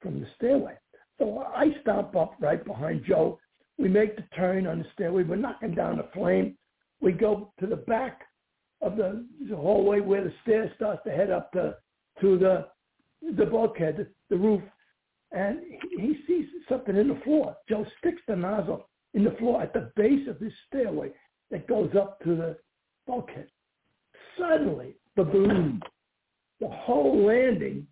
from 0.00 0.20
the 0.20 0.26
stairway. 0.36 0.74
So 1.18 1.38
I 1.54 1.74
stomp 1.82 2.16
up 2.16 2.34
right 2.40 2.64
behind 2.64 3.04
Joe. 3.06 3.38
We 3.78 3.88
make 3.88 4.16
the 4.16 4.24
turn 4.36 4.66
on 4.66 4.78
the 4.78 4.86
stairway. 4.92 5.22
We're 5.22 5.36
knocking 5.36 5.74
down 5.74 5.96
the 5.96 6.08
flame. 6.12 6.56
We 7.00 7.12
go 7.12 7.52
to 7.60 7.66
the 7.66 7.76
back 7.76 8.22
of 8.82 8.96
the, 8.96 9.26
hallway 9.54 10.00
where 10.00 10.24
the 10.24 10.32
stairs 10.42 10.70
starts 10.76 11.02
to 11.04 11.10
head 11.10 11.30
up 11.30 11.52
to, 11.52 11.76
to 12.20 12.38
the, 12.38 12.66
the 13.36 13.46
bulkhead, 13.46 13.96
the, 13.96 14.06
the 14.28 14.36
roof 14.36 14.62
and 15.32 15.60
he 15.98 16.18
sees 16.26 16.46
something 16.68 16.96
in 16.96 17.08
the 17.08 17.20
floor. 17.24 17.56
Joe 17.68 17.86
sticks 17.98 18.20
the 18.28 18.36
nozzle 18.36 18.88
in 19.14 19.24
the 19.24 19.30
floor 19.32 19.62
at 19.62 19.72
the 19.72 19.90
base 19.96 20.28
of 20.28 20.38
this 20.38 20.52
stairway 20.68 21.10
that 21.50 21.66
goes 21.66 21.90
up 21.98 22.20
to 22.20 22.36
the 22.36 22.56
bulkhead. 23.06 23.48
Suddenly, 24.38 24.96
the 25.16 25.24
boom, 25.24 25.82
the 26.60 26.68
whole 26.68 27.24
landing 27.26 27.86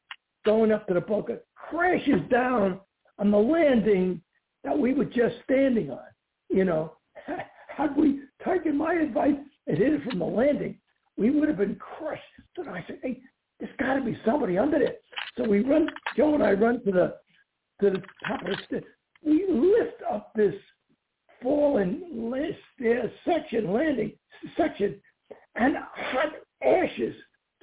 going 0.45 0.73
up 0.73 0.87
to 0.89 0.95
the 0.95 1.01
bulkhead 1.01 1.41
crashes 1.55 2.21
down 2.31 2.81
on 3.19 3.31
the 3.31 3.39
landing 3.39 4.21
that 4.65 4.79
we 4.79 4.93
were 4.95 5.05
just 5.05 5.37
standing 5.45 5.91
on. 5.91 5.99
You 6.51 6.65
know, 6.65 6.93
had 7.69 7.97
we 7.97 8.21
taken 8.45 8.77
my 8.77 8.95
advice 8.95 9.37
and 9.67 9.79
hit 9.79 9.95
it 9.95 10.03
from 10.03 10.19
the 10.19 10.25
landing, 10.25 10.77
we 11.21 11.31
would 11.31 11.49
have 11.49 11.59
been 11.59 11.77
crushed. 11.77 12.23
So 12.57 12.63
I 12.69 12.83
said, 12.87 12.99
hey, 13.03 13.21
there's 13.61 13.71
got 13.79 13.95
to 13.95 14.01
be 14.01 14.17
somebody 14.25 14.57
under 14.57 14.79
there. 14.79 14.95
So 15.37 15.49
we 15.49 15.61
run, 15.61 15.87
Joe 16.17 16.35
and 16.35 16.43
I 16.43 16.53
run 16.53 16.83
to 16.85 16.91
the 16.91 17.17
to 17.81 17.91
the 17.91 18.03
top 18.27 18.41
of 18.43 18.49
the 18.49 18.57
stairs. 18.67 18.85
We 19.25 19.45
lift 19.49 20.03
up 20.11 20.33
this 20.35 20.55
fallen 21.43 22.03
stair 22.75 23.11
section, 23.27 23.73
landing 23.73 24.13
section, 24.57 25.01
and 25.57 25.77
hot 25.95 26.33
ashes 26.63 27.15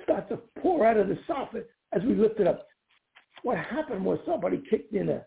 start 0.03 0.29
to 0.29 0.39
pour 0.59 0.85
out 0.85 0.97
of 0.97 1.07
the 1.07 1.19
soffit 1.29 1.65
as 1.93 2.01
we 2.03 2.15
lift 2.15 2.39
it 2.39 2.47
up. 2.47 2.65
What 3.43 3.57
happened 3.57 4.03
was 4.03 4.19
somebody 4.25 4.61
kicked 4.69 4.93
in 4.93 5.09
a 5.09 5.23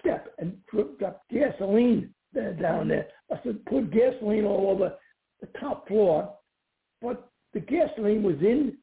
step 0.00 0.32
and 0.38 0.56
put 0.70 1.00
gasoline 1.32 2.14
down 2.34 2.88
there. 2.88 3.08
I 3.32 3.40
said, 3.42 3.64
put 3.66 3.90
gasoline 3.90 4.44
all 4.44 4.70
over 4.70 4.94
the 5.40 5.48
top 5.58 5.88
floor, 5.88 6.35
but 7.02 7.30
the 7.54 7.60
gasoline 7.60 8.22
was 8.22 8.36
in 8.40 8.76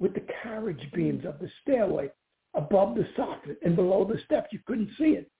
with 0.00 0.14
the 0.14 0.24
carriage 0.42 0.78
mm-hmm. 0.78 0.96
beams 0.96 1.24
of 1.24 1.38
the 1.38 1.50
stairway 1.62 2.10
above 2.54 2.94
the 2.94 3.06
soffit 3.16 3.56
and 3.64 3.76
below 3.76 4.04
the 4.04 4.20
steps. 4.24 4.48
You 4.52 4.60
couldn't 4.66 4.90
see 4.98 5.10
it, 5.10 5.30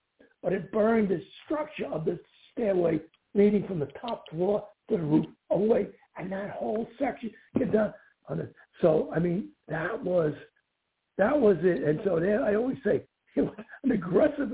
but 0.41 0.53
it 0.53 0.71
burned 0.71 1.09
the 1.09 1.21
structure 1.45 1.87
of 1.87 2.05
the 2.05 2.19
stairway 2.51 2.99
leading 3.33 3.65
from 3.67 3.79
the 3.79 3.89
top 3.99 4.23
floor 4.29 4.65
to 4.89 4.97
the 4.97 5.03
roof 5.03 5.25
mm-hmm. 5.25 5.61
away, 5.61 5.87
and 6.17 6.31
that 6.31 6.51
whole 6.51 6.87
section 6.97 7.31
get 7.57 7.71
done 7.71 7.93
on 8.27 8.39
it. 8.39 8.53
So 8.81 9.11
I 9.13 9.19
mean, 9.19 9.49
that 9.67 10.01
was 10.03 10.33
that 11.17 11.37
was 11.37 11.57
it. 11.61 11.83
And 11.83 11.99
so 12.03 12.19
there, 12.19 12.43
I 12.43 12.55
always 12.55 12.77
say 12.83 13.03
an 13.35 13.91
aggressive 13.91 14.53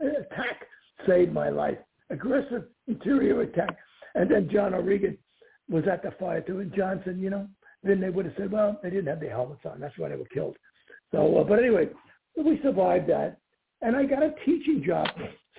attack 0.00 0.66
saved 1.06 1.32
my 1.32 1.48
life. 1.48 1.78
Aggressive 2.10 2.64
interior 2.86 3.42
attack. 3.42 3.76
And 4.14 4.30
then 4.30 4.48
John 4.50 4.74
O'Regan 4.74 5.18
was 5.68 5.84
at 5.90 6.02
the 6.02 6.12
fire 6.12 6.40
too. 6.40 6.60
And 6.60 6.74
Johnson, 6.74 7.18
you 7.18 7.30
know, 7.30 7.48
then 7.82 8.00
they 8.00 8.10
would 8.10 8.26
have 8.26 8.34
said, 8.36 8.50
well, 8.50 8.78
they 8.82 8.90
didn't 8.90 9.06
have 9.06 9.20
their 9.20 9.30
helmets 9.30 9.62
on. 9.64 9.80
That's 9.80 9.96
why 9.98 10.08
they 10.08 10.16
were 10.16 10.24
killed. 10.26 10.56
So, 11.12 11.38
uh, 11.38 11.44
but 11.44 11.58
anyway, 11.58 11.90
we 12.36 12.60
survived 12.62 13.08
that, 13.10 13.38
and 13.82 13.94
I 13.94 14.04
got 14.04 14.22
a 14.22 14.34
teaching 14.44 14.82
job. 14.84 15.08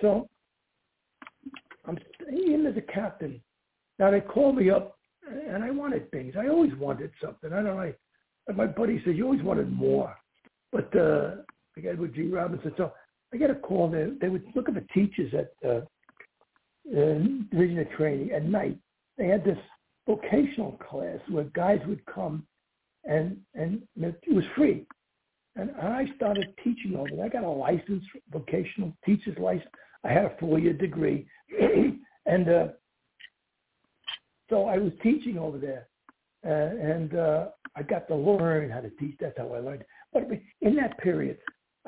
So 0.00 0.28
I'm 1.86 1.98
in 2.28 2.66
as 2.66 2.76
a 2.76 2.92
captain. 2.92 3.40
Now 3.98 4.10
they 4.10 4.20
called 4.20 4.56
me 4.56 4.70
up, 4.70 4.98
and 5.48 5.64
I 5.64 5.70
wanted 5.70 6.10
things. 6.10 6.34
I 6.38 6.48
always 6.48 6.74
wanted 6.74 7.10
something. 7.22 7.52
I 7.52 7.62
don't 7.62 7.64
know. 7.64 7.76
Like 7.76 8.56
my 8.56 8.66
buddy 8.66 9.00
said, 9.04 9.16
you 9.16 9.24
always 9.24 9.42
wanted 9.42 9.72
more. 9.72 10.14
But 10.72 10.94
uh, 10.96 11.36
I 11.76 11.80
got 11.80 11.98
with 11.98 12.14
G. 12.14 12.28
Robinson. 12.28 12.72
So 12.76 12.92
I 13.32 13.38
got 13.38 13.50
a 13.50 13.54
call. 13.54 13.90
They, 13.90 14.08
they 14.20 14.28
would 14.28 14.44
look 14.54 14.66
for 14.66 14.80
teachers 14.92 15.32
at 15.32 15.52
uh, 15.68 15.80
uh, 16.94 17.18
Division 17.50 17.78
of 17.78 17.90
Training 17.96 18.32
at 18.32 18.44
night. 18.44 18.78
They 19.16 19.26
had 19.26 19.44
this 19.44 19.58
vocational 20.06 20.72
class 20.72 21.18
where 21.28 21.44
guys 21.44 21.80
would 21.86 22.04
come 22.06 22.46
and 23.04 23.38
and 23.54 23.82
it 23.96 24.34
was 24.34 24.44
free. 24.56 24.86
And 25.56 25.70
I 25.80 26.06
started 26.16 26.48
teaching 26.62 26.96
over 26.96 27.08
there. 27.16 27.24
I 27.24 27.28
got 27.28 27.44
a 27.44 27.48
license, 27.48 28.04
vocational 28.30 28.92
teacher's 29.06 29.38
license. 29.38 29.70
I 30.04 30.12
had 30.12 30.26
a 30.26 30.36
four-year 30.38 30.74
degree. 30.74 31.26
and 32.26 32.48
uh, 32.48 32.66
so 34.50 34.66
I 34.66 34.76
was 34.76 34.92
teaching 35.02 35.38
over 35.38 35.56
there. 35.58 35.88
Uh, 36.46 36.50
and 36.50 37.14
uh, 37.16 37.46
I 37.74 37.82
got 37.82 38.06
to 38.08 38.14
learn 38.14 38.70
how 38.70 38.80
to 38.80 38.90
teach. 38.90 39.16
That's 39.18 39.36
how 39.38 39.52
I 39.54 39.60
learned. 39.60 39.84
But 40.12 40.28
in 40.60 40.76
that 40.76 40.98
period, 40.98 41.38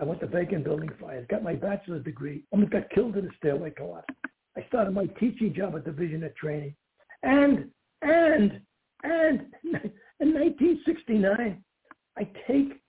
I 0.00 0.04
went 0.04 0.20
to 0.20 0.26
vacant 0.26 0.64
building 0.64 0.90
fires, 1.00 1.26
got 1.28 1.42
my 1.42 1.54
bachelor's 1.54 2.04
degree, 2.04 2.44
almost 2.50 2.72
got 2.72 2.90
killed 2.90 3.16
in 3.16 3.26
a 3.26 3.30
stairway 3.36 3.70
collapse. 3.70 4.14
I 4.56 4.64
started 4.68 4.92
my 4.92 5.06
teaching 5.20 5.54
job 5.54 5.74
at 5.76 5.84
Division 5.84 6.24
of 6.24 6.34
Training. 6.36 6.74
And, 7.22 7.70
and, 8.02 8.60
and 9.02 9.46
In 10.20 10.34
1969, 10.34 11.62
I 12.16 12.22
take 12.48 12.80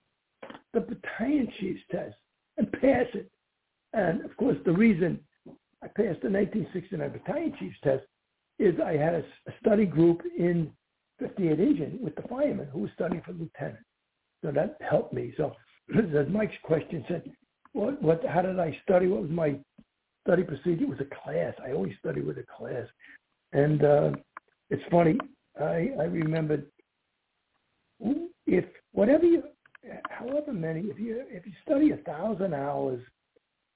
the 0.72 0.80
battalion 0.80 1.48
chief's 1.60 1.82
test 1.90 2.16
and 2.56 2.70
pass 2.72 3.06
it. 3.14 3.30
And 3.92 4.24
of 4.24 4.36
course, 4.36 4.56
the 4.64 4.72
reason 4.72 5.20
I 5.82 5.86
passed 5.86 6.22
the 6.22 6.30
1969 6.30 7.10
battalion 7.10 7.54
chief's 7.58 7.78
test 7.84 8.02
is 8.58 8.74
I 8.84 8.92
had 8.92 9.14
a, 9.14 9.24
a 9.46 9.52
study 9.60 9.86
group 9.86 10.22
in 10.36 10.72
58 11.20 11.60
Engine 11.60 11.98
with 12.02 12.16
the 12.16 12.22
firemen 12.22 12.68
who 12.72 12.80
was 12.80 12.90
studying 12.94 13.22
for 13.22 13.32
lieutenant. 13.32 13.84
So 14.44 14.50
that 14.50 14.76
helped 14.80 15.12
me. 15.12 15.32
So 15.36 15.54
as 15.96 16.28
Mike's 16.28 16.54
question 16.64 17.04
said, 17.08 17.30
what, 17.72 18.02
what, 18.02 18.24
how 18.26 18.42
did 18.42 18.58
I 18.58 18.76
study? 18.82 19.06
What 19.06 19.22
was 19.22 19.30
my 19.30 19.56
study 20.26 20.42
procedure? 20.42 20.82
It 20.82 20.88
was 20.88 21.00
a 21.00 21.22
class. 21.22 21.54
I 21.64 21.72
always 21.72 21.94
study 22.00 22.22
with 22.22 22.38
a 22.38 22.44
class. 22.56 22.86
And 23.52 23.84
uh, 23.84 24.10
it's 24.70 24.82
funny. 24.90 25.18
I, 25.60 25.90
I 25.98 26.04
remembered 26.04 26.66
if 28.46 28.64
whatever 28.92 29.24
you, 29.24 29.42
however 30.08 30.52
many, 30.52 30.80
if 30.82 30.98
you 30.98 31.22
if 31.28 31.44
you 31.46 31.52
study 31.64 31.90
a 31.90 31.96
thousand 31.98 32.54
hours 32.54 33.00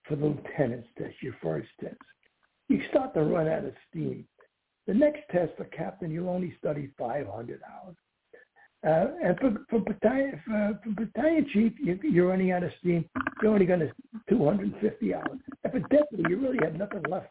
for 0.04 0.16
the 0.16 0.26
lieutenant's 0.26 0.88
test, 0.98 1.14
your 1.20 1.34
first 1.42 1.68
test, 1.80 1.96
you 2.68 2.80
start 2.90 3.14
to 3.14 3.22
run 3.22 3.48
out 3.48 3.64
of 3.64 3.74
steam. 3.90 4.24
The 4.86 4.94
next 4.94 5.22
test 5.30 5.52
for 5.56 5.64
captain, 5.64 6.10
you'll 6.10 6.28
only 6.28 6.54
study 6.58 6.90
500 6.98 7.60
hours. 7.62 7.96
Uh, 8.86 9.14
and 9.24 9.38
for, 9.38 9.56
for 9.70 9.80
battalion 9.80 10.38
for, 10.44 10.78
for 10.84 10.90
battalion 10.90 11.46
chief, 11.52 11.72
you, 11.82 11.98
you're 12.02 12.28
running 12.28 12.52
out 12.52 12.62
of 12.62 12.70
steam. 12.80 13.08
You're 13.42 13.54
only 13.54 13.64
going 13.64 13.80
to 13.80 13.90
250 14.28 15.14
hours. 15.14 15.38
And 15.64 15.72
for 15.72 15.80
deputy, 15.88 16.24
you 16.28 16.38
really 16.38 16.58
have 16.62 16.74
nothing 16.74 17.02
left. 17.08 17.28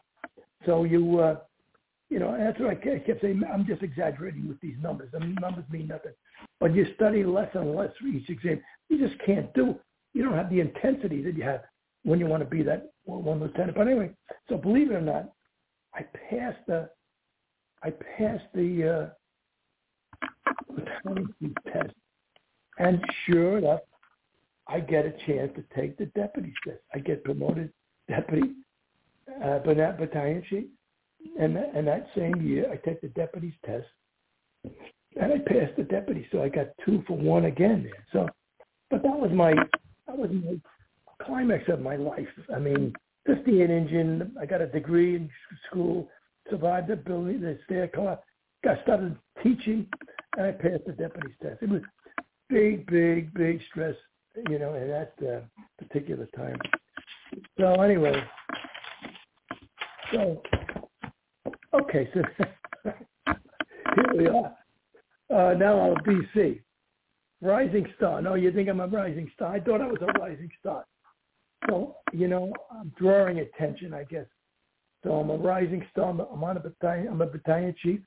So 0.66 0.82
you, 0.82 1.20
uh, 1.20 1.36
you 2.14 2.20
know, 2.20 2.36
that's 2.38 2.60
what 2.60 2.70
I 2.70 2.76
kept 2.76 3.22
saying. 3.22 3.42
I'm 3.52 3.66
just 3.66 3.82
exaggerating 3.82 4.46
with 4.46 4.60
these 4.60 4.76
numbers. 4.80 5.10
I 5.16 5.18
mean, 5.18 5.36
numbers 5.40 5.64
mean 5.68 5.88
nothing. 5.88 6.12
But 6.60 6.72
you 6.72 6.86
study 6.94 7.24
less 7.24 7.48
and 7.54 7.74
less 7.74 7.90
for 8.00 8.06
each 8.06 8.30
exam. 8.30 8.62
You 8.88 9.04
just 9.04 9.20
can't 9.26 9.52
do. 9.52 9.74
You 10.12 10.22
don't 10.22 10.34
have 10.34 10.48
the 10.48 10.60
intensity 10.60 11.22
that 11.22 11.34
you 11.34 11.42
have 11.42 11.62
when 12.04 12.20
you 12.20 12.26
want 12.26 12.44
to 12.44 12.48
be 12.48 12.62
that 12.62 12.92
one 13.04 13.40
lieutenant. 13.40 13.76
But 13.76 13.88
anyway, 13.88 14.14
so 14.48 14.56
believe 14.56 14.92
it 14.92 14.94
or 14.94 15.00
not, 15.00 15.32
I 15.92 16.02
passed 16.30 16.64
the, 16.68 16.88
I 17.82 17.90
passed 17.90 18.44
the. 18.54 19.10
Uh, 19.10 20.22
the 20.76 21.52
test. 21.72 21.94
And 22.78 23.02
sure 23.26 23.58
enough, 23.58 23.80
I 24.68 24.78
get 24.78 25.04
a 25.04 25.14
chance 25.26 25.50
to 25.56 25.64
take 25.76 25.98
the 25.98 26.06
deputy 26.06 26.52
test. 26.64 26.78
I 26.94 27.00
get 27.00 27.24
promoted 27.24 27.72
deputy, 28.08 28.52
uh, 29.44 29.58
battalion 29.58 30.44
chief. 30.48 30.66
And, 31.38 31.56
and 31.56 31.86
that 31.86 32.08
same 32.16 32.40
year, 32.42 32.70
I 32.70 32.76
take 32.76 33.00
the 33.00 33.08
deputy's 33.08 33.54
test. 33.64 33.86
And 34.64 35.32
I 35.32 35.38
passed 35.38 35.76
the 35.76 35.84
deputy, 35.84 36.26
so 36.32 36.42
I 36.42 36.48
got 36.48 36.68
two 36.84 37.02
for 37.06 37.16
one 37.16 37.44
again. 37.44 37.88
So, 38.12 38.28
but 38.90 39.02
that 39.02 39.16
was 39.16 39.30
my, 39.32 39.52
that 40.06 40.16
was 40.18 40.30
my 40.30 40.60
climax 41.24 41.68
of 41.68 41.80
my 41.80 41.96
life. 41.96 42.28
I 42.54 42.58
mean, 42.58 42.92
58 43.26 43.70
engine, 43.70 44.34
I 44.40 44.46
got 44.46 44.60
a 44.60 44.66
degree 44.66 45.16
in 45.16 45.30
school, 45.68 46.08
survived 46.50 46.88
the 46.88 46.96
building, 46.96 47.40
the 47.40 47.58
stair 47.64 47.88
car, 47.88 48.18
got 48.64 48.82
started 48.82 49.16
teaching, 49.42 49.86
and 50.36 50.46
I 50.46 50.52
passed 50.52 50.84
the 50.86 50.92
deputy's 50.92 51.34
test. 51.42 51.62
It 51.62 51.68
was 51.68 51.82
big, 52.48 52.86
big, 52.86 53.32
big 53.34 53.60
stress, 53.70 53.94
you 54.48 54.58
know, 54.58 54.74
at 54.74 55.14
that 55.20 55.26
uh, 55.26 55.40
particular 55.78 56.26
time. 56.36 56.58
So 57.58 57.80
anyway, 57.80 58.22
so 60.12 60.42
okay, 61.74 62.08
so 62.14 62.22
here 63.96 64.14
we 64.16 64.28
are. 64.28 64.56
Uh, 65.30 65.54
now 65.54 65.80
I'm 65.80 65.92
a 65.92 66.02
BC, 66.02 66.60
rising 67.40 67.86
star. 67.96 68.22
No, 68.22 68.34
you 68.34 68.52
think 68.52 68.68
I'm 68.68 68.80
a 68.80 68.86
rising 68.86 69.30
star? 69.34 69.54
I 69.54 69.60
thought 69.60 69.80
I 69.80 69.86
was 69.86 69.98
a 70.02 70.18
rising 70.18 70.50
star. 70.60 70.84
So 71.68 71.96
you 72.12 72.28
know, 72.28 72.52
I'm 72.70 72.92
drawing 72.98 73.40
attention, 73.40 73.94
I 73.94 74.04
guess. 74.04 74.26
So 75.02 75.12
I'm 75.12 75.30
a 75.30 75.36
rising 75.36 75.84
star. 75.90 76.10
I'm 76.10 76.20
on 76.20 76.56
a 76.56 76.60
battalion. 76.60 77.08
I'm 77.08 77.20
a 77.20 77.26
battalion 77.26 77.74
chief. 77.82 78.00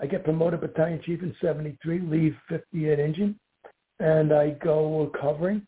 I 0.00 0.06
get 0.06 0.24
promoted 0.24 0.60
battalion 0.60 1.00
chief 1.04 1.22
in 1.22 1.34
73, 1.42 2.00
leave 2.00 2.34
58 2.48 2.98
engine, 2.98 3.38
and 3.98 4.32
I 4.32 4.50
go 4.50 5.12
covering, 5.20 5.66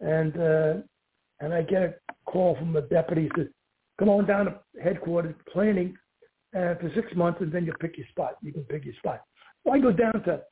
and 0.00 0.36
uh, 0.36 0.74
and 1.40 1.54
I 1.54 1.62
get 1.62 1.82
a 1.82 1.94
call 2.26 2.56
from 2.56 2.72
the 2.72 2.82
deputy 2.82 3.30
says, 3.36 3.46
come 3.98 4.08
on 4.08 4.26
down 4.26 4.46
to 4.46 4.58
headquarters 4.82 5.34
planning 5.52 5.96
uh, 6.54 6.74
for 6.76 6.90
six 6.94 7.08
months, 7.14 7.40
and 7.40 7.52
then 7.52 7.64
you 7.64 7.72
pick 7.80 7.96
your 7.96 8.06
spot. 8.08 8.36
You 8.42 8.52
can 8.52 8.62
pick 8.64 8.84
your 8.84 8.94
spot. 8.94 9.22
Well, 9.64 9.74
I 9.74 9.78
go 9.78 9.92
down 9.92 10.22
to 10.24 10.42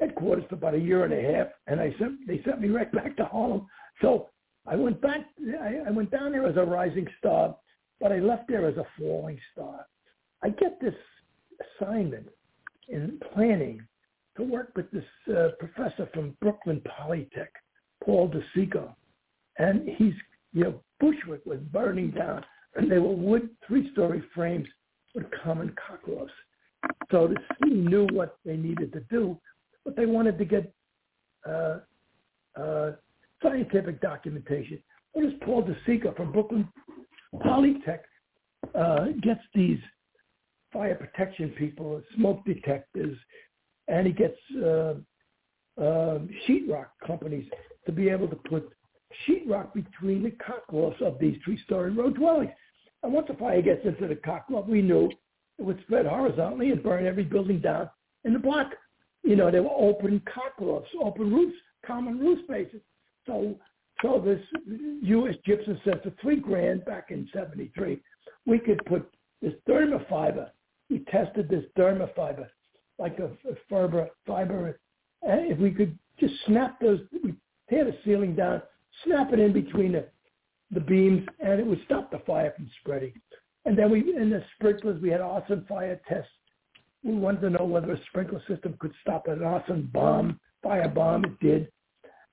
headquarters 0.00 0.44
for 0.48 0.56
about 0.56 0.74
a 0.74 0.78
year 0.78 1.04
and 1.04 1.12
a 1.12 1.36
half, 1.36 1.48
and 1.66 1.80
I 1.80 1.94
sent 1.98 2.26
they 2.26 2.42
sent 2.44 2.60
me 2.60 2.68
right 2.68 2.90
back 3.00 3.16
to 3.16 3.24
Harlem. 3.24 3.66
So 4.00 4.28
I 4.66 4.76
went 4.76 5.00
back. 5.00 5.20
I, 5.60 5.88
I 5.88 5.90
went 5.90 6.10
down 6.10 6.32
there 6.32 6.46
as 6.46 6.56
a 6.56 6.64
rising 6.64 7.06
star, 7.18 7.56
but 8.00 8.12
I 8.12 8.18
left 8.18 8.48
there 8.48 8.66
as 8.66 8.76
a 8.76 8.86
falling 8.98 9.38
star. 9.52 9.86
I 10.42 10.50
get 10.50 10.80
this 10.80 10.94
assignment 11.80 12.28
in 12.88 13.20
planning 13.32 13.86
to 14.36 14.42
work 14.42 14.72
with 14.74 14.90
this 14.90 15.04
uh, 15.30 15.48
professor 15.58 16.08
from 16.12 16.36
Brooklyn 16.40 16.80
Polytech, 16.80 17.48
Paul 18.04 18.30
DeCicco. 18.30 18.94
And 19.58 19.88
he's, 19.96 20.14
you 20.52 20.64
know, 20.64 20.82
Bushwick 21.00 21.44
was 21.44 21.58
burning 21.70 22.10
down, 22.10 22.44
and 22.74 22.90
they 22.90 22.98
were 22.98 23.12
wood 23.12 23.50
three-story 23.66 24.22
frames 24.34 24.66
with 25.14 25.26
common 25.42 25.74
cockroaches. 25.86 26.30
So 27.10 27.28
the 27.28 27.36
city 27.60 27.76
knew 27.76 28.06
what 28.12 28.38
they 28.44 28.56
needed 28.56 28.92
to 28.92 29.00
do, 29.10 29.38
but 29.84 29.96
they 29.96 30.06
wanted 30.06 30.38
to 30.38 30.44
get 30.44 30.72
uh, 31.48 31.78
uh, 32.60 32.92
scientific 33.42 34.00
documentation. 34.00 34.78
What 35.12 35.22
does 35.22 35.32
Paul 35.44 35.64
DeCicco 35.64 36.16
from 36.16 36.32
Brooklyn 36.32 36.68
Polytech 37.34 38.00
uh, 38.74 39.06
gets 39.22 39.40
these 39.54 39.78
fire 40.72 40.94
protection 40.94 41.50
people, 41.50 42.02
smoke 42.16 42.44
detectors, 42.44 43.16
and 43.88 44.06
he 44.06 44.12
gets 44.12 44.36
uh, 44.56 44.94
uh, 45.78 46.18
sheetrock 46.46 46.86
companies 47.06 47.46
to 47.86 47.92
be 47.92 48.08
able 48.08 48.28
to 48.28 48.36
put 48.36 48.70
sheetrock 49.26 49.72
between 49.74 50.22
the 50.22 50.32
cocklofts 50.32 51.02
of 51.02 51.18
these 51.18 51.36
three-story 51.44 51.90
row 51.90 52.10
dwellings. 52.10 52.50
And 53.02 53.12
once 53.12 53.28
a 53.30 53.34
fire 53.34 53.62
gets 53.62 53.84
into 53.84 54.06
the 54.06 54.14
cockloft, 54.16 54.68
we 54.68 54.82
knew 54.82 55.10
it 55.58 55.62
would 55.62 55.80
spread 55.82 56.06
horizontally 56.06 56.70
and 56.70 56.82
burn 56.82 57.06
every 57.06 57.24
building 57.24 57.60
down 57.60 57.90
in 58.24 58.32
the 58.32 58.38
block. 58.38 58.70
You 59.22 59.36
know, 59.36 59.50
they 59.50 59.60
were 59.60 59.70
open 59.70 60.20
cocklofts, 60.20 60.86
open 61.00 61.32
roofs, 61.32 61.56
common 61.86 62.18
roof 62.18 62.40
spaces. 62.44 62.80
So, 63.26 63.56
so 64.02 64.20
this 64.24 64.40
U.S. 65.02 65.36
Gypsum 65.44 65.80
said 65.84 66.02
for 66.02 66.12
three 66.20 66.36
grand 66.36 66.84
back 66.84 67.10
in 67.10 67.28
'73, 67.32 68.00
we 68.46 68.58
could 68.58 68.84
put 68.86 69.08
this 69.40 69.52
thermofiber 69.68 70.48
we 70.92 70.98
tested 71.10 71.48
this 71.48 71.64
thermofiber, 71.76 72.46
like 72.98 73.18
a, 73.18 73.24
a 73.48 73.54
fiber, 73.68 74.08
fiber. 74.26 74.78
And 75.22 75.50
if 75.50 75.58
we 75.58 75.70
could 75.70 75.98
just 76.20 76.34
snap 76.46 76.78
those, 76.80 77.00
tear 77.70 77.86
the 77.86 77.96
ceiling 78.04 78.36
down, 78.36 78.60
snap 79.04 79.32
it 79.32 79.38
in 79.38 79.54
between 79.54 79.92
the, 79.92 80.06
the 80.72 80.80
beams, 80.80 81.26
and 81.40 81.60
it 81.60 81.66
would 81.66 81.80
stop 81.84 82.10
the 82.10 82.20
fire 82.20 82.52
from 82.56 82.68
spreading. 82.80 83.12
And 83.64 83.78
then 83.78 83.90
we, 83.90 84.00
in 84.00 84.30
the 84.30 84.42
sprinklers, 84.56 85.00
we 85.00 85.10
had 85.10 85.20
arson 85.20 85.64
fire 85.68 86.00
tests. 86.08 86.30
We 87.04 87.14
wanted 87.14 87.42
to 87.42 87.50
know 87.50 87.64
whether 87.64 87.92
a 87.92 88.00
sprinkler 88.08 88.42
system 88.48 88.76
could 88.78 88.92
stop 89.02 89.28
an 89.28 89.42
arson 89.42 89.90
bomb, 89.92 90.40
fire 90.62 90.88
bomb. 90.88 91.24
It 91.24 91.40
did. 91.40 91.72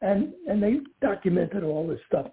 And, 0.02 0.34
and 0.48 0.64
they 0.64 0.78
documented 1.02 1.64
all 1.64 1.88
this 1.88 1.99
stuff. 2.07 2.28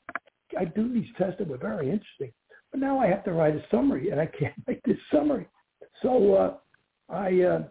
I 0.59 0.65
do 0.65 0.93
these 0.93 1.09
tests 1.19 1.37
that 1.39 1.49
were 1.49 1.59
very 1.59 1.91
interesting. 1.91 2.33
But 2.71 2.81
now 2.81 2.99
I 2.99 3.07
have 3.09 3.25
to 3.25 3.33
write 3.33 3.57
a 3.57 3.65
summary, 3.71 4.11
and 4.11 4.21
I 4.21 4.27
can't 4.27 4.55
make 4.67 4.83
this 4.85 4.99
summary. 5.13 5.49
So 6.03 6.35
uh, 6.35 6.55
I, 7.13 7.41
uh, 7.43 7.63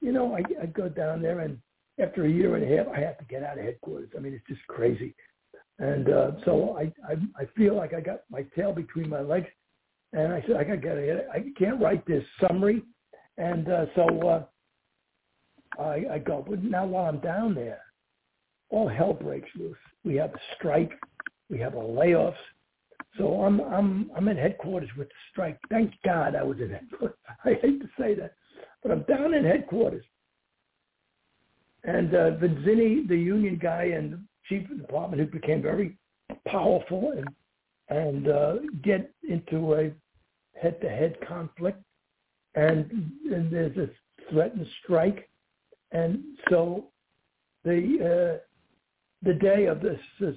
you 0.00 0.12
know, 0.12 0.34
I, 0.36 0.42
I 0.62 0.66
go 0.66 0.88
down 0.88 1.20
there, 1.20 1.40
and 1.40 1.58
after 1.98 2.24
a 2.24 2.30
year 2.30 2.54
and 2.56 2.64
a 2.64 2.76
half, 2.76 2.86
I 2.88 3.00
have 3.00 3.18
to 3.18 3.24
get 3.24 3.42
out 3.42 3.58
of 3.58 3.64
headquarters. 3.64 4.10
I 4.16 4.20
mean, 4.20 4.34
it's 4.34 4.46
just 4.46 4.66
crazy. 4.68 5.14
And 5.78 6.08
uh, 6.08 6.32
so 6.44 6.76
I, 6.78 6.92
I, 7.10 7.16
I 7.36 7.46
feel 7.56 7.76
like 7.76 7.94
I 7.94 8.00
got 8.00 8.20
my 8.30 8.44
tail 8.54 8.72
between 8.72 9.08
my 9.08 9.20
legs, 9.20 9.48
and 10.12 10.32
I 10.32 10.40
said 10.46 10.56
I 10.56 10.64
got 10.64 10.96
I 10.96 11.44
can't 11.58 11.80
write 11.80 12.06
this 12.06 12.24
summary, 12.40 12.82
and 13.38 13.68
uh, 13.68 13.86
so 13.96 14.28
uh, 14.28 15.82
I, 15.82 16.04
I 16.12 16.18
go. 16.18 16.44
But 16.48 16.62
now 16.62 16.86
while 16.86 17.06
I'm 17.06 17.18
down 17.18 17.54
there, 17.54 17.80
all 18.70 18.88
hell 18.88 19.12
breaks 19.12 19.48
loose. 19.56 19.76
We 20.04 20.14
have 20.16 20.30
a 20.30 20.40
strike, 20.56 20.92
we 21.50 21.58
have 21.58 21.74
a 21.74 21.78
layoffs, 21.78 22.34
so 23.18 23.42
I'm 23.42 23.60
I'm 23.60 24.10
I'm 24.16 24.28
in 24.28 24.36
headquarters 24.36 24.90
with 24.96 25.08
the 25.08 25.14
strike. 25.32 25.58
Thank 25.70 25.92
God 26.04 26.36
I 26.36 26.44
was 26.44 26.58
in 26.60 26.70
headquarters. 26.70 27.16
I 27.44 27.54
hate 27.54 27.80
to 27.80 27.88
say 27.98 28.14
that, 28.14 28.34
but 28.82 28.92
I'm 28.92 29.02
down 29.02 29.34
in 29.34 29.44
headquarters. 29.44 30.04
And 31.84 32.14
uh, 32.14 32.30
Vizzini, 32.36 33.06
the 33.06 33.16
union 33.16 33.58
guy 33.60 33.84
and 33.94 34.23
chief 34.48 34.70
of 34.70 34.78
department, 34.78 35.20
who 35.20 35.26
became 35.26 35.62
very 35.62 35.96
powerful 36.46 37.12
and 37.16 37.28
and 37.88 38.28
uh, 38.28 38.54
get 38.82 39.12
into 39.28 39.74
a 39.74 39.90
head-to-head 40.60 41.16
conflict, 41.26 41.82
and, 42.54 43.10
and 43.30 43.52
there's 43.52 43.76
a 43.76 43.88
threatened 44.30 44.66
strike, 44.82 45.28
and 45.92 46.22
so 46.48 46.86
the 47.64 48.38
uh, 48.38 48.38
the 49.22 49.34
day 49.34 49.66
of 49.66 49.80
this, 49.80 50.00
this 50.20 50.36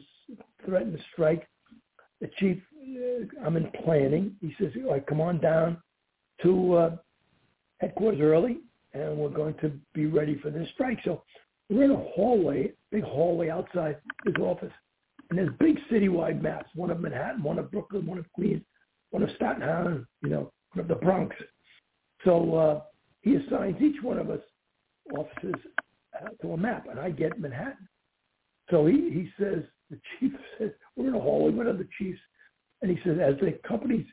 threatened 0.65 0.99
strike, 1.11 1.47
the 2.21 2.29
chief, 2.37 2.57
uh, 2.81 3.45
I'm 3.45 3.57
in 3.57 3.69
planning. 3.83 4.35
He 4.41 4.53
says, 4.59 4.71
"All 4.83 4.91
right, 4.91 5.05
come 5.05 5.21
on 5.21 5.39
down 5.39 5.77
to 6.41 6.73
uh, 6.73 6.95
headquarters 7.79 8.21
early, 8.21 8.59
and 8.93 9.17
we're 9.17 9.29
going 9.29 9.55
to 9.61 9.71
be 9.93 10.05
ready 10.05 10.37
for 10.39 10.49
this 10.49 10.67
strike." 10.73 10.99
So 11.03 11.23
we're 11.69 11.83
in 11.83 11.91
a 11.91 12.05
hallway, 12.15 12.73
big 12.91 13.03
hallway 13.03 13.49
outside 13.49 13.97
his 14.25 14.35
office, 14.39 14.71
and 15.29 15.37
there's 15.37 15.53
big 15.59 15.77
citywide 15.91 16.41
maps: 16.41 16.69
one 16.75 16.89
of 16.89 16.99
Manhattan, 16.99 17.43
one 17.43 17.59
of 17.59 17.71
Brooklyn, 17.71 18.05
one 18.05 18.17
of 18.17 18.31
Queens, 18.33 18.63
one 19.11 19.23
of 19.23 19.29
Staten 19.35 19.63
Island, 19.63 20.05
you 20.21 20.29
know, 20.29 20.51
one 20.73 20.81
of 20.81 20.87
the 20.87 20.95
Bronx. 20.95 21.35
So 22.23 22.55
uh, 22.55 22.81
he 23.21 23.35
assigns 23.35 23.81
each 23.81 24.01
one 24.01 24.17
of 24.17 24.29
us 24.29 24.41
offices 25.13 25.55
uh, 26.15 26.29
to 26.41 26.53
a 26.53 26.57
map, 26.57 26.87
and 26.89 26.99
I 26.99 27.09
get 27.09 27.39
Manhattan. 27.39 27.87
So 28.69 28.85
he, 28.85 28.95
he 28.95 29.29
says, 29.39 29.63
the 29.89 29.99
chief 30.19 30.33
says, 30.59 30.71
we're 30.95 31.09
in 31.09 31.15
a 31.15 31.19
hallway, 31.19 31.51
one 31.51 31.67
of 31.67 31.77
the 31.77 31.87
chiefs, 31.97 32.19
and 32.81 32.91
he 32.91 32.97
says, 33.03 33.17
as 33.21 33.39
the 33.39 33.57
company's, 33.67 34.05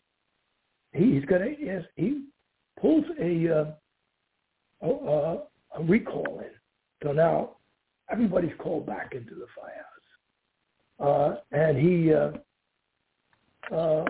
he, 0.93 1.15
he's 1.15 1.25
got 1.25 1.43
a, 1.43 1.55
has, 1.67 1.83
he 1.97 2.25
pulls 2.81 3.05
a, 3.21 3.49
uh, 3.49 4.87
a, 4.87 5.39
a 5.79 5.83
recall 5.83 6.41
in. 6.41 6.51
So 7.05 7.13
now 7.13 7.51
everybody's 8.11 8.55
called 8.59 8.87
back 8.87 9.13
into 9.13 9.35
the 9.35 9.47
firehouse. 9.55 9.85
Uh, 10.99 11.41
and 11.53 11.77
he, 11.77 12.13
uh, 12.13 12.31
uh, 13.75 14.05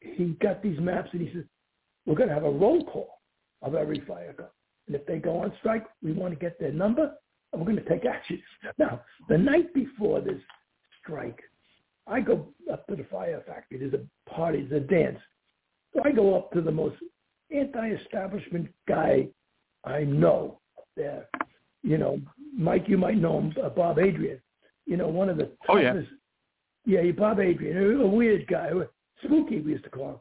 he 0.00 0.36
got 0.40 0.62
these 0.62 0.78
maps 0.80 1.10
and 1.12 1.20
he 1.20 1.32
says, 1.34 1.44
we're 2.06 2.14
going 2.14 2.28
to 2.28 2.34
have 2.34 2.44
a 2.44 2.50
roll 2.50 2.84
call 2.84 3.20
of 3.60 3.74
every 3.74 4.00
fire 4.00 4.32
company. 4.32 4.48
And 4.86 4.96
if 4.96 5.04
they 5.06 5.18
go 5.18 5.40
on 5.40 5.52
strike, 5.58 5.84
we 6.02 6.12
want 6.12 6.32
to 6.32 6.40
get 6.40 6.58
their 6.58 6.72
number 6.72 7.12
and 7.52 7.60
we're 7.60 7.70
going 7.70 7.84
to 7.84 7.88
take 7.88 8.06
action. 8.06 8.42
Now, 8.78 9.02
the 9.28 9.36
night 9.36 9.74
before 9.74 10.22
this 10.22 10.40
strike, 11.02 11.40
I 12.06 12.20
go 12.20 12.48
up 12.72 12.86
to 12.86 12.96
the 12.96 13.04
fire 13.04 13.42
factory. 13.46 13.78
There's 13.78 13.92
a 13.92 14.30
party, 14.30 14.66
there's 14.68 14.82
a 14.82 14.86
dance. 14.86 15.18
So 15.94 16.00
I 16.02 16.12
go 16.12 16.34
up 16.34 16.50
to 16.52 16.62
the 16.62 16.72
most 16.72 16.96
anti-establishment 17.54 18.68
guy 18.86 19.28
I 19.84 20.04
know 20.04 20.60
up 20.78 20.86
there. 20.96 21.28
You 21.82 21.98
know, 21.98 22.20
Mike, 22.58 22.84
you 22.88 22.98
might 22.98 23.16
know 23.16 23.38
him, 23.38 23.54
uh, 23.62 23.68
Bob 23.68 23.98
Adrian. 23.98 24.40
You 24.84 24.96
know, 24.96 25.08
one 25.08 25.28
of 25.28 25.36
the 25.36 25.52
toughest. 25.66 25.68
Oh, 25.68 25.78
yeah. 25.78 27.02
Yeah, 27.02 27.12
Bob 27.12 27.38
Adrian, 27.38 28.00
a 28.00 28.06
weird 28.06 28.46
guy, 28.46 28.70
Spooky, 29.22 29.60
we 29.60 29.72
used 29.72 29.84
to 29.84 29.90
call 29.90 30.10
him. 30.10 30.16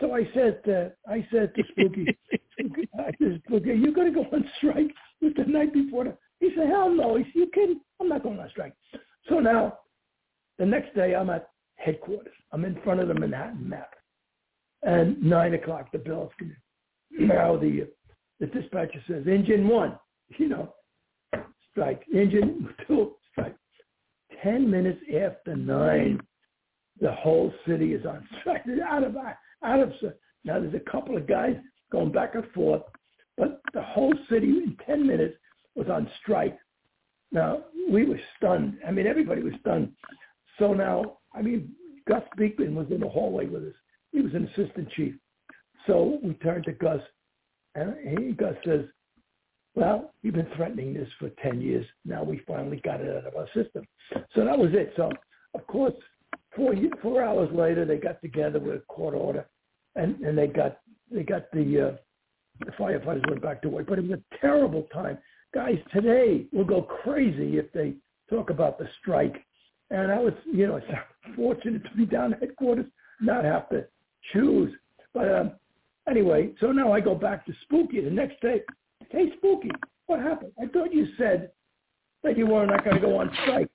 So 0.00 0.14
I 0.14 0.28
said, 0.34 0.60
uh, 0.68 1.10
I 1.10 1.26
said 1.32 1.54
to 1.54 1.62
Spooky, 1.70 2.06
I 2.98 3.10
said, 3.18 3.42
Spooky, 3.46 3.70
are 3.70 3.74
you 3.74 3.94
going 3.94 4.12
to 4.12 4.22
go 4.22 4.26
on 4.32 4.44
strike 4.58 4.92
with 5.20 5.36
the 5.36 5.44
night 5.44 5.72
before? 5.72 6.04
The... 6.04 6.16
He 6.40 6.50
said, 6.56 6.68
hell 6.68 6.90
no. 6.90 7.16
He 7.16 7.24
said, 7.24 7.32
you 7.34 7.50
kidding? 7.54 7.80
I'm 8.00 8.08
not 8.08 8.22
going 8.22 8.38
on 8.38 8.50
strike. 8.50 8.74
So 9.28 9.38
now, 9.38 9.78
the 10.58 10.66
next 10.66 10.94
day, 10.94 11.14
I'm 11.14 11.30
at 11.30 11.48
headquarters. 11.76 12.34
I'm 12.52 12.64
in 12.64 12.80
front 12.82 13.00
of 13.00 13.08
the 13.08 13.14
Manhattan 13.14 13.68
map. 13.68 13.94
And 14.82 15.22
9 15.22 15.54
o'clock, 15.54 15.92
the 15.92 15.98
bells 15.98 16.32
in. 16.40 16.56
Now 17.28 17.56
the, 17.56 17.88
the 18.40 18.46
dispatcher 18.46 19.02
says, 19.06 19.26
engine 19.26 19.68
one, 19.68 19.98
you 20.38 20.48
know, 20.48 20.74
strike. 21.72 22.02
Engine 22.14 22.68
two, 22.86 23.12
strike. 23.32 23.56
10 24.42 24.70
minutes 24.70 25.00
after 25.08 25.56
9, 25.56 26.20
the 27.00 27.12
whole 27.12 27.52
city 27.66 27.94
is 27.94 28.06
on 28.06 28.26
strike. 28.40 28.62
Out 28.88 29.04
of 29.04 29.16
out 29.16 29.80
of 29.80 29.92
now 30.44 30.60
there's 30.60 30.74
a 30.74 30.90
couple 30.90 31.16
of 31.16 31.26
guys 31.26 31.56
going 31.90 32.12
back 32.12 32.34
and 32.34 32.44
forth, 32.52 32.82
but 33.36 33.60
the 33.74 33.82
whole 33.82 34.14
city 34.30 34.48
in 34.48 34.76
ten 34.86 35.06
minutes 35.06 35.36
was 35.74 35.88
on 35.88 36.08
strike. 36.22 36.58
Now 37.30 37.64
we 37.90 38.04
were 38.04 38.20
stunned. 38.36 38.78
I 38.86 38.90
mean 38.90 39.06
everybody 39.06 39.42
was 39.42 39.54
stunned. 39.60 39.92
So 40.58 40.72
now 40.72 41.18
I 41.34 41.42
mean 41.42 41.72
Gus 42.08 42.22
Beekman 42.36 42.74
was 42.74 42.86
in 42.90 43.00
the 43.00 43.08
hallway 43.08 43.46
with 43.46 43.64
us. 43.64 43.74
He 44.12 44.20
was 44.20 44.34
an 44.34 44.48
assistant 44.48 44.90
chief. 44.90 45.14
So 45.86 46.18
we 46.22 46.34
turned 46.34 46.64
to 46.64 46.72
Gus, 46.72 47.00
and 47.74 47.94
he, 48.18 48.32
Gus 48.32 48.54
says, 48.64 48.84
"Well, 49.74 50.12
we've 50.22 50.34
been 50.34 50.48
threatening 50.56 50.94
this 50.94 51.08
for 51.18 51.30
ten 51.42 51.60
years. 51.60 51.86
Now 52.04 52.22
we 52.22 52.38
finally 52.46 52.80
got 52.84 53.00
it 53.00 53.16
out 53.16 53.26
of 53.26 53.36
our 53.36 53.46
system." 53.54 53.84
So 54.34 54.44
that 54.44 54.58
was 54.58 54.70
it. 54.72 54.92
So 54.96 55.10
of 55.54 55.66
course 55.66 55.94
four 56.54 56.74
four 57.00 57.22
hours 57.22 57.50
later, 57.52 57.84
they 57.84 57.98
got 57.98 58.20
together 58.20 58.58
with 58.58 58.76
a 58.76 58.84
court 58.86 59.14
order, 59.14 59.46
and 59.96 60.20
and 60.20 60.36
they 60.36 60.46
got 60.46 60.78
they 61.10 61.22
got 61.22 61.50
the 61.52 61.88
uh, 61.88 61.96
the 62.64 62.72
firefighters 62.72 63.28
went 63.28 63.42
back 63.42 63.62
to 63.62 63.68
work. 63.68 63.86
But 63.88 63.98
it 63.98 64.08
was 64.08 64.18
a 64.18 64.38
terrible 64.40 64.86
time, 64.92 65.18
guys. 65.54 65.78
Today 65.92 66.46
will 66.52 66.64
go 66.64 66.82
crazy 66.82 67.58
if 67.58 67.72
they 67.72 67.94
talk 68.30 68.50
about 68.50 68.78
the 68.78 68.88
strike. 69.00 69.44
And 69.90 70.10
I 70.10 70.18
was, 70.18 70.32
you 70.50 70.66
know, 70.66 70.80
fortunate 71.36 71.84
to 71.84 71.96
be 71.96 72.06
down 72.06 72.32
at 72.32 72.40
headquarters, 72.40 72.86
not 73.20 73.44
have 73.44 73.68
to 73.70 73.84
choose. 74.32 74.72
But 75.12 75.32
um, 75.32 75.52
anyway, 76.08 76.52
so 76.60 76.72
now 76.72 76.92
I 76.92 77.00
go 77.00 77.14
back 77.14 77.44
to 77.46 77.52
Spooky 77.62 78.00
the 78.00 78.10
next 78.10 78.40
day. 78.40 78.62
Hey, 79.12 79.30
Spooky, 79.36 79.70
what 80.06 80.20
happened? 80.20 80.52
I 80.60 80.66
thought 80.66 80.92
you 80.92 81.06
said 81.18 81.50
that 82.22 82.38
you 82.38 82.46
were 82.46 82.64
not 82.64 82.82
going 82.82 82.96
to 82.96 83.06
go 83.06 83.18
on 83.18 83.30
strike. 83.42 83.68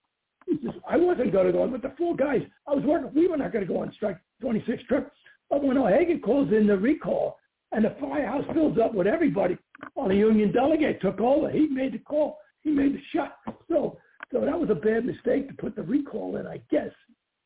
He 0.47 0.57
says, 0.64 0.73
I 0.89 0.97
wasn't 0.97 1.31
going 1.31 1.45
to 1.45 1.53
go 1.53 1.61
on, 1.61 1.72
but 1.72 1.84
the 1.84 1.93
four 1.95 2.15
guys 2.15 2.41
I 2.68 2.73
was 2.73 2.84
working, 2.84 3.11
we 3.14 3.27
were 3.27 3.38
not 3.38 3.53
going 3.53 3.65
to 3.65 3.72
go 3.72 3.81
on 3.81 3.93
strike 3.93 4.18
26 4.41 4.84
trip. 4.85 5.11
But 5.49 5.64
when 5.64 5.77
O'Hagan 5.77 6.22
calls 6.22 6.51
in 6.51 6.65
the 6.65 6.77
recall 6.77 7.38
and 7.72 7.85
the 7.85 7.95
firehouse 8.01 8.45
fills 8.51 8.80
up 8.80 8.95
with 8.95 9.05
everybody, 9.05 9.59
well, 9.95 10.07
the 10.07 10.15
union 10.15 10.51
delegate 10.51 11.01
took 11.01 11.19
over. 11.19 11.51
He 11.51 11.68
made 11.68 11.93
the 11.93 11.99
call. 11.99 12.39
He 12.64 12.72
made 12.72 12.95
the 12.95 13.01
shot. 13.14 13.38
So, 13.69 13.99
so 14.31 14.41
that 14.41 14.59
was 14.59 14.72
a 14.72 14.76
bad 14.76 15.05
mistake 15.05 15.49
to 15.49 15.53
put 15.53 15.76
the 15.76 15.84
recall 15.84 16.38
in, 16.38 16.47
I 16.47 16.61
guess. 16.72 16.91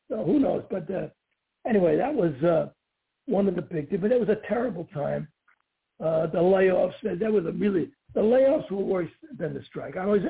So 0.08 0.24
who 0.24 0.38
knows? 0.38 0.64
But 0.70 0.90
uh, 0.90 1.08
anyway, 1.68 1.98
that 1.98 2.14
was 2.14 2.32
uh, 2.42 2.70
one 3.26 3.48
of 3.48 3.54
the 3.54 3.62
big. 3.62 4.00
But 4.00 4.12
it 4.12 4.18
was 4.18 4.30
a 4.30 4.46
terrible 4.48 4.88
time. 4.94 5.28
Uh, 6.00 6.26
the 6.26 6.38
layoffs, 6.38 6.94
that 7.02 7.32
was 7.32 7.46
a 7.46 7.52
really, 7.52 7.90
the 8.14 8.20
layoffs 8.20 8.70
were 8.70 8.78
worse 8.78 9.10
than 9.38 9.54
the 9.54 9.62
strike. 9.68 9.96
I 9.96 10.06
was 10.06 10.20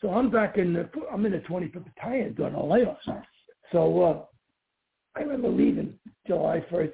so 0.00 0.10
I'm 0.10 0.30
back 0.30 0.56
in 0.56 0.72
the, 0.72 0.88
I'm 1.12 1.26
in 1.26 1.32
the 1.32 1.38
25th 1.38 1.84
battalion 1.94 2.34
doing 2.34 2.54
the 2.54 2.58
layoffs. 2.58 3.22
So 3.70 4.02
uh, 4.02 4.24
I 5.16 5.20
remember 5.22 5.48
leaving 5.48 5.94
July 6.26 6.64
1st. 6.70 6.92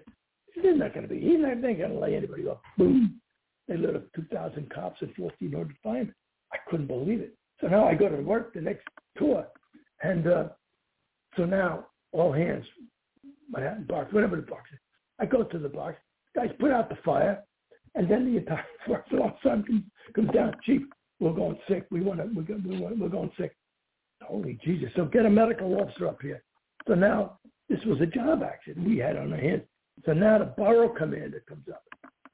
They're 0.63 0.77
not 0.77 0.95
going 0.95 1.07
to 1.07 1.15
be, 1.15 1.21
he's 1.21 1.39
not 1.39 1.61
going 1.61 1.79
to 1.79 1.99
lay 1.99 2.17
anybody 2.17 2.47
off. 2.47 2.59
Boom. 2.77 3.21
They 3.69 3.77
lit 3.77 3.97
up 3.97 4.13
2,000 4.15 4.71
cops 4.71 5.03
and 5.03 5.13
1,400 5.17 5.77
firemen. 5.83 6.15
I 6.53 6.57
couldn't 6.69 6.87
believe 6.87 7.21
it. 7.21 7.37
So 7.61 7.69
now 7.69 7.87
I 7.87 7.95
go 7.95 8.09
to 8.09 8.17
work 8.17 8.55
the 8.55 8.61
next 8.61 8.87
tour. 9.17 9.47
And 10.03 10.27
uh, 10.27 10.49
so 11.37 11.45
now 11.45 11.87
all 12.13 12.33
hands, 12.33 12.65
Manhattan 13.51 13.85
box, 13.85 14.13
whatever 14.13 14.37
the 14.37 14.43
box 14.43 14.71
is. 14.73 14.79
I 15.19 15.27
go 15.27 15.43
to 15.43 15.59
the 15.59 15.69
box. 15.69 15.97
Guys 16.35 16.51
put 16.59 16.71
out 16.71 16.89
the 16.89 16.99
fire. 17.05 17.43
And 17.97 18.09
then 18.11 18.31
the 18.31 18.39
entire 18.39 18.65
first 18.87 19.13
officer 19.13 19.63
comes, 19.67 19.83
comes 20.15 20.31
down. 20.33 20.55
Chief, 20.63 20.83
we're 21.19 21.33
going 21.33 21.59
sick. 21.69 21.87
We 21.91 22.03
want 22.03 22.21
to, 22.21 22.27
we're, 22.27 22.59
we 22.59 22.81
want, 22.81 22.99
we're 22.99 23.09
going 23.09 23.33
sick. 23.39 23.57
Holy 24.23 24.59
Jesus. 24.65 24.91
So 24.97 25.07
get 25.07 25.27
a 25.27 25.31
medical 25.31 25.75
officer 25.81 26.07
up 26.07 26.21
here. 26.23 26.43
So 26.87 26.95
now 26.95 27.39
this 27.69 27.81
was 27.87 28.01
a 28.01 28.07
job 28.07 28.43
accident 28.43 28.87
we 28.87 28.99
had 28.99 29.17
on 29.17 29.33
our 29.33 29.39
hands. 29.39 29.63
So 30.05 30.13
now 30.13 30.39
the 30.39 30.45
borough 30.45 30.91
commander 30.91 31.43
comes 31.49 31.67
up 31.73 31.83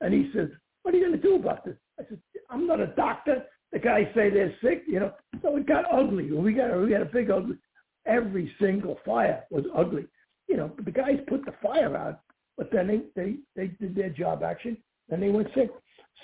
and 0.01 0.13
he 0.13 0.31
says, 0.35 0.49
what 0.83 0.95
are 0.95 0.99
you 0.99 1.07
going 1.07 1.21
to 1.21 1.27
do 1.27 1.37
about 1.37 1.65
this? 1.65 1.77
I 1.99 2.05
said, 2.09 2.21
I'm 2.51 2.67
not 2.67 2.81
a 2.81 2.89
doctor. 2.89 3.45
The 3.73 3.79
guys 3.79 4.07
say 4.15 4.31
they're 4.31 4.55
sick, 4.63 4.83
you 4.87 5.01
know. 5.01 5.13
So 5.43 5.57
it 5.57 5.67
got 5.67 5.85
ugly. 5.93 6.31
We 6.33 6.53
got, 6.53 6.77
we 6.79 6.91
got 6.91 7.03
a 7.03 7.07
big 7.07 7.31
ugly. 7.31 7.57
Every 8.05 8.53
single 8.61 8.99
fire 9.05 9.45
was 9.51 9.65
ugly. 9.75 10.07
You 10.49 10.57
know, 10.57 10.73
the 10.85 10.91
guys 10.91 11.19
put 11.29 11.45
the 11.45 11.55
fire 11.63 11.97
out, 11.97 12.21
but 12.59 12.71
then 12.73 12.89
they, 12.89 13.01
they, 13.15 13.37
they 13.55 13.69
did 13.69 13.95
their 13.95 14.11
job 14.11 14.43
action 14.43 14.77
and 15.13 15.23
they 15.23 15.29
went 15.31 15.49
sick. 15.55 15.71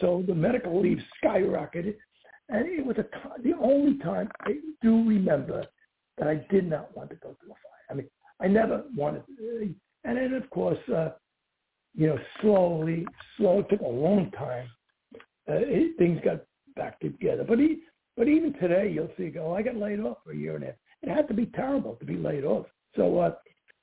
So 0.01 0.24
the 0.27 0.35
medical 0.35 0.81
leave 0.81 0.98
skyrocketed. 1.23 1.94
And 2.48 2.66
it 2.66 2.85
was 2.85 2.97
a 2.97 3.05
the 3.43 3.52
only 3.60 3.98
time 3.98 4.31
I 4.40 4.55
do 4.82 5.06
remember 5.06 5.66
that 6.16 6.28
I 6.28 6.47
did 6.51 6.69
not 6.69 6.97
want 6.97 7.10
to 7.10 7.16
go 7.16 7.36
through 7.40 7.51
a 7.51 7.55
fire. 7.55 7.86
I 7.90 7.94
mean, 7.94 8.09
I 8.40 8.48
never 8.48 8.85
wanted. 8.97 9.24
To, 9.39 9.74
and 10.05 10.16
then, 10.16 10.32
of 10.32 10.48
course, 10.51 10.78
uh, 10.89 11.10
you 11.94 12.06
know, 12.06 12.19
slowly, 12.40 13.06
slowly, 13.36 13.60
it 13.60 13.69
took 13.70 13.81
a 13.81 13.89
long 13.89 14.31
time. 14.31 14.69
Uh, 15.48 15.56
it, 15.56 15.97
things 15.98 16.20
got 16.24 16.44
back 16.77 16.98
together. 17.01 17.44
But 17.47 17.59
he, 17.59 17.81
but 18.16 18.28
even 18.28 18.52
today, 18.55 18.90
you'll 18.93 19.10
see, 19.16 19.28
go, 19.28 19.55
I 19.55 19.62
got 19.62 19.77
laid 19.77 20.01
off 20.01 20.19
for 20.24 20.32
a 20.32 20.36
year 20.36 20.55
and 20.55 20.65
a 20.65 20.66
half. 20.69 20.77
It 21.02 21.10
had 21.10 21.28
to 21.28 21.35
be 21.35 21.47
terrible 21.47 21.97
to 21.97 22.05
be 22.05 22.16
laid 22.16 22.44
off. 22.44 22.66
So, 22.97 23.19
uh, 23.19 23.35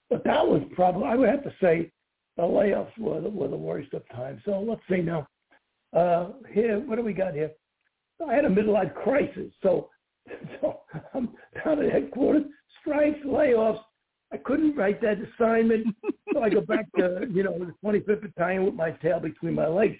but 0.09 0.23
that 0.23 0.45
was 0.45 0.61
probably, 0.73 1.07
I 1.07 1.15
would 1.15 1.29
have 1.29 1.43
to 1.43 1.53
say, 1.61 1.91
the 2.37 2.43
layoffs 2.43 2.97
were 2.97 3.21
were 3.21 3.47
the 3.47 3.55
worst 3.55 3.93
of 3.93 4.07
times. 4.09 4.41
So 4.45 4.59
let's 4.59 4.81
see 4.89 5.01
now. 5.01 5.27
Uh, 5.93 6.31
here, 6.51 6.79
what 6.79 6.97
do 6.97 7.03
we 7.03 7.13
got 7.13 7.33
here? 7.33 7.51
I 8.27 8.33
had 8.33 8.45
a 8.45 8.49
midlife 8.49 8.93
crisis. 8.93 9.51
So, 9.61 9.89
so 10.61 10.81
I'm 11.13 11.29
down 11.63 11.83
at 11.83 11.91
headquarters, 11.91 12.43
strikes, 12.81 13.19
layoffs. 13.25 13.79
I 14.31 14.37
couldn't 14.37 14.75
write 14.75 15.01
that 15.01 15.17
assignment. 15.19 15.87
so 16.33 16.41
I 16.41 16.49
go 16.49 16.61
back 16.61 16.85
to, 16.97 17.27
you 17.31 17.43
know, 17.43 17.57
the 17.57 17.73
25th 17.83 18.21
battalion 18.21 18.65
with 18.65 18.73
my 18.73 18.91
tail 18.91 19.19
between 19.19 19.53
my 19.53 19.67
legs. 19.67 19.97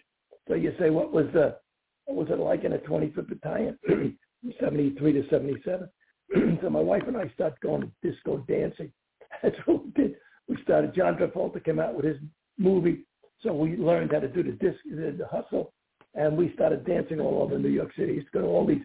So 0.48 0.56
you 0.56 0.74
say, 0.80 0.90
what 0.90 1.14
was 1.14 1.28
the, 1.34 1.58
what 2.06 2.18
was 2.18 2.28
it 2.30 2.42
like 2.42 2.64
in 2.64 2.74
a 2.74 2.78
25th 2.80 3.30
battalion? 3.30 3.78
73 4.60 5.14
to 5.14 5.30
77. 5.30 5.90
so 6.62 6.70
my 6.70 6.80
wife 6.80 7.04
and 7.08 7.18
I 7.18 7.30
started 7.34 7.60
going 7.62 7.92
disco 8.02 8.38
dancing. 8.48 8.92
That's 9.44 9.56
what 9.66 9.86
we 9.86 9.92
did. 9.92 10.16
We 10.48 10.58
started. 10.64 10.94
John 10.96 11.16
Travolta 11.16 11.64
came 11.64 11.80
out 11.80 11.96
with 11.96 12.06
his 12.06 12.18
movie, 12.58 13.06
so 13.42 13.54
we 13.54 13.78
learned 13.78 14.12
how 14.12 14.20
to 14.20 14.28
do 14.28 14.44
the 14.44 14.52
disc, 14.52 14.78
the, 14.86 15.16
the 15.18 15.28
hustle, 15.28 15.74
and 16.14 16.38
we 16.38 16.54
started 16.54 16.86
dancing 16.86 17.20
all 17.20 17.42
over 17.42 17.58
New 17.58 17.70
York 17.70 17.92
City. 17.98 18.14
Used 18.14 18.28
to 18.28 18.40
go 18.40 18.42
to 18.42 18.48
all 18.48 18.66
these 18.66 18.82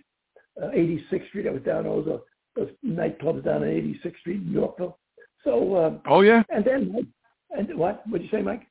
uh, 0.62 0.66
86th 0.66 1.28
Street. 1.28 1.47
I 1.47 1.51
was 1.51 1.62
down 1.62 1.85
those 1.85 2.07
uh, 2.09 2.19
those 2.57 2.70
nightclubs 2.85 3.45
down 3.45 3.62
on 3.62 3.69
86th 3.69 4.19
Street 4.20 4.43
in 4.43 4.53
Yorkville. 4.53 4.99
So. 5.45 5.74
Uh, 5.74 5.99
oh 6.07 6.23
yeah. 6.23 6.43
And 6.51 6.65
then, 6.65 7.07
and 7.51 7.78
what? 7.78 8.07
What'd 8.09 8.24
you 8.24 8.31
say, 8.31 8.43
Mike? 8.43 8.66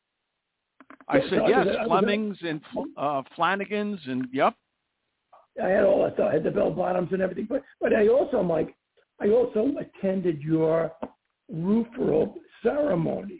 I 1.08 1.22
said 1.30 1.42
yes, 1.48 1.68
Fleming's 1.88 2.38
and 2.42 2.62
uh, 2.98 3.24
Flanagan's, 3.36 4.00
and 4.06 4.28
yep. 4.32 4.56
I 5.62 5.68
had 5.68 5.84
all 5.84 6.04
that 6.04 6.14
stuff. 6.14 6.30
I 6.30 6.36
had 6.36 6.44
the 6.44 6.52
bell 6.52 6.72
bottoms 6.72 7.10
and 7.12 7.22
everything. 7.22 7.48
But 7.50 7.64
but 7.82 7.94
I 7.94 8.08
also, 8.08 8.44
Mike, 8.44 8.76
I 9.20 9.30
also 9.30 9.72
attended 9.80 10.42
your 10.42 10.92
roof 11.52 11.88
rope 11.98 12.36
ceremony. 12.64 13.40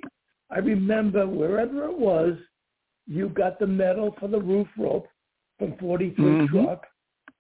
I 0.50 0.60
remember 0.60 1.28
wherever 1.28 1.86
it 1.86 1.98
was, 1.98 2.36
you 3.08 3.30
got 3.30 3.60
the 3.60 3.68
medal 3.68 4.16
for 4.20 4.28
the 4.28 4.40
roof 4.40 4.68
rope 4.78 5.08
from 5.58 5.76
43 5.78 6.24
mm-hmm. 6.24 6.66
truck. 6.66 6.86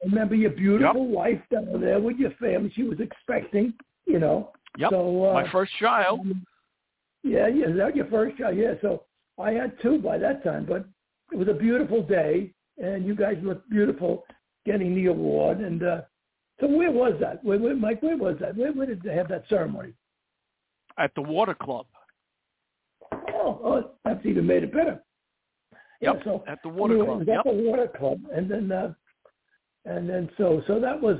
I 0.01 0.05
remember 0.05 0.35
your 0.35 0.51
beautiful 0.51 1.05
yep. 1.05 1.15
wife 1.15 1.41
down 1.51 1.81
there 1.81 1.99
with 1.99 2.17
your 2.17 2.31
family. 2.31 2.71
She 2.75 2.83
was 2.83 2.99
expecting, 2.99 3.73
you 4.05 4.19
know. 4.19 4.51
Yep. 4.77 4.91
So, 4.91 5.29
uh, 5.29 5.33
My 5.33 5.51
first 5.51 5.71
child. 5.79 6.21
Yeah, 7.23 7.47
yeah, 7.47 7.67
that 7.75 7.95
your 7.95 8.07
first 8.07 8.37
child. 8.37 8.57
Yeah, 8.57 8.73
so 8.81 9.03
I 9.39 9.51
had 9.51 9.73
two 9.81 9.99
by 9.99 10.17
that 10.17 10.43
time, 10.43 10.65
but 10.65 10.85
it 11.31 11.37
was 11.37 11.47
a 11.47 11.53
beautiful 11.53 12.01
day, 12.01 12.53
and 12.77 13.05
you 13.05 13.15
guys 13.15 13.37
looked 13.43 13.69
beautiful 13.69 14.23
getting 14.65 14.95
the 14.95 15.07
award. 15.07 15.59
And 15.59 15.83
uh, 15.83 16.01
so 16.59 16.67
where 16.67 16.91
was 16.91 17.13
that? 17.19 17.43
Where, 17.43 17.59
where, 17.59 17.75
Mike, 17.75 18.01
where 18.01 18.17
was 18.17 18.37
that? 18.39 18.55
Where, 18.55 18.71
where 18.71 18.87
did 18.87 19.01
they 19.01 19.13
have 19.13 19.27
that 19.29 19.43
ceremony? 19.49 19.93
At 20.99 21.15
the 21.15 21.21
Water 21.21 21.55
Club. 21.55 21.85
Oh, 23.11 23.59
oh 23.63 23.91
that's 24.03 24.25
even 24.25 24.45
made 24.45 24.63
it 24.63 24.73
better. 24.73 25.01
Yep, 26.01 26.15
yeah, 26.17 26.23
so, 26.23 26.43
at 26.47 26.59
the 26.61 26.69
Water 26.69 26.95
anyway, 26.95 27.07
Club. 27.07 27.21
At 27.21 27.27
yep. 27.27 27.43
the 27.45 27.51
Water 27.51 27.89
Club, 27.97 28.19
and 28.33 28.51
then 28.51 28.71
uh, 28.71 28.93
and 29.85 30.09
then 30.09 30.29
so 30.37 30.61
so 30.67 30.79
that 30.79 31.01
was 31.01 31.17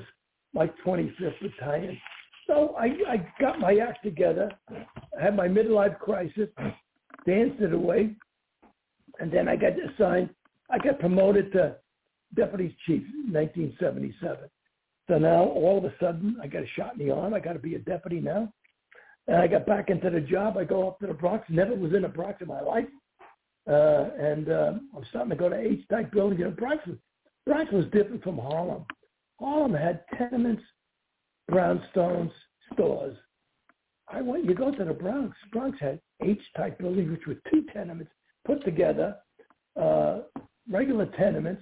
my 0.54 0.70
25th 0.86 1.34
battalion. 1.42 1.98
So 2.46 2.76
I 2.78 2.88
I 3.08 3.28
got 3.40 3.60
my 3.60 3.78
act 3.78 4.04
together. 4.04 4.52
I 4.70 5.22
had 5.22 5.36
my 5.36 5.48
midlife 5.48 5.98
crisis, 6.00 6.50
danced 7.26 7.62
it 7.62 7.74
away, 7.74 8.16
and 9.20 9.32
then 9.32 9.48
I 9.48 9.56
got 9.56 9.74
assigned. 9.80 10.30
I 10.70 10.78
got 10.78 11.00
promoted 11.00 11.54
to 11.54 11.78
deputy 12.36 12.76
chief 12.86 13.04
in 13.26 13.34
1977. 13.34 14.50
So 15.08 15.18
now 15.18 15.44
all 15.44 15.78
of 15.78 15.86
a 15.86 15.94
sudden 16.02 16.38
I 16.44 16.48
got 16.48 16.64
a 16.64 16.68
shot 16.76 16.94
in 17.00 17.08
the 17.08 17.14
arm. 17.14 17.34
I 17.34 17.40
got 17.40 17.54
to 17.54 17.60
be 17.60 17.76
a 17.76 17.80
deputy 17.80 18.20
now. 18.20 18.52
And 19.30 19.38
I 19.38 19.46
got 19.46 19.68
back 19.68 19.92
into 19.92 20.10
the 20.10 20.22
job. 20.22 20.58
I 20.58 20.64
go 20.64 20.88
up 20.88 21.00
to 21.00 21.08
the 21.08 21.14
Bronx. 21.14 21.46
Never 21.50 21.76
was 21.76 21.94
in 21.94 22.02
the 22.02 22.08
Bronx 22.08 22.42
in 22.42 22.48
my 22.48 22.62
life. 22.62 22.88
Uh, 23.70 24.10
and 24.20 24.50
uh, 24.50 24.72
I'm 24.96 25.06
starting 25.10 25.30
to 25.30 25.36
go 25.36 25.50
to 25.50 25.56
H-type 25.56 26.12
buildings. 26.12 26.40
You 26.40 26.46
know, 26.46 26.52
Bronx 26.52 26.84
was, 26.88 26.98
Bronx 27.46 27.72
was 27.72 27.86
different 27.94 28.24
from 28.24 28.40
Harlem. 28.40 28.86
Harlem 29.40 29.76
had 29.76 30.04
tenements, 30.18 30.64
brownstones, 31.52 32.32
stores. 32.74 33.16
I 34.12 34.22
went. 34.22 34.46
You 34.46 34.56
go 34.56 34.72
to 34.72 34.84
the 34.84 34.94
Bronx. 34.94 35.38
Bronx 35.52 35.78
had 35.80 36.00
H-type 36.24 36.80
buildings, 36.80 37.12
which 37.12 37.28
were 37.28 37.38
two 37.52 37.68
tenements 37.72 38.12
put 38.48 38.66
together, 38.66 39.16
uh, 39.80 40.22
regular 40.68 41.06
tenements, 41.06 41.62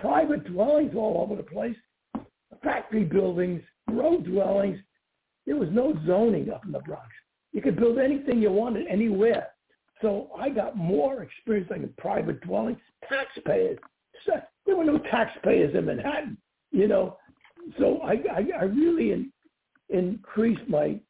private 0.00 0.44
dwellings 0.44 0.92
all 0.94 1.20
over 1.20 1.34
the 1.34 1.42
place, 1.42 1.76
factory 2.62 3.02
buildings, 3.02 3.62
road 3.88 4.24
dwellings. 4.24 4.78
There 5.46 5.56
was 5.56 5.68
no 5.72 5.94
zoning 6.06 6.50
up 6.50 6.64
in 6.64 6.72
the 6.72 6.80
Bronx. 6.80 7.08
You 7.52 7.62
could 7.62 7.76
build 7.76 7.98
anything 7.98 8.40
you 8.40 8.52
wanted 8.52 8.86
anywhere. 8.86 9.48
So 10.02 10.30
I 10.38 10.48
got 10.48 10.76
more 10.76 11.22
experience 11.22 11.68
like 11.70 11.82
in 11.82 11.92
private 11.98 12.40
dwellings, 12.40 12.78
taxpayers. 13.08 13.78
There 14.66 14.76
were 14.76 14.84
no 14.84 14.98
taxpayers 14.98 15.74
in 15.74 15.86
Manhattan, 15.86 16.38
you 16.70 16.88
know. 16.88 17.16
So 17.78 18.00
I, 18.02 18.12
I, 18.32 18.46
I 18.60 18.64
really 18.64 19.12
in, 19.12 19.32
increased 19.88 20.66
my 20.68 21.00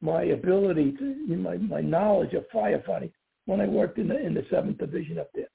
my 0.00 0.22
ability 0.24 0.92
to 0.98 1.36
my 1.36 1.56
my 1.56 1.80
knowledge 1.80 2.34
of 2.34 2.44
firefighting 2.54 3.10
when 3.46 3.60
I 3.60 3.66
worked 3.66 3.98
in 3.98 4.08
the 4.08 4.18
in 4.18 4.34
the 4.34 4.44
seventh 4.50 4.78
division 4.78 5.18
up 5.18 5.30
there. 5.34 5.48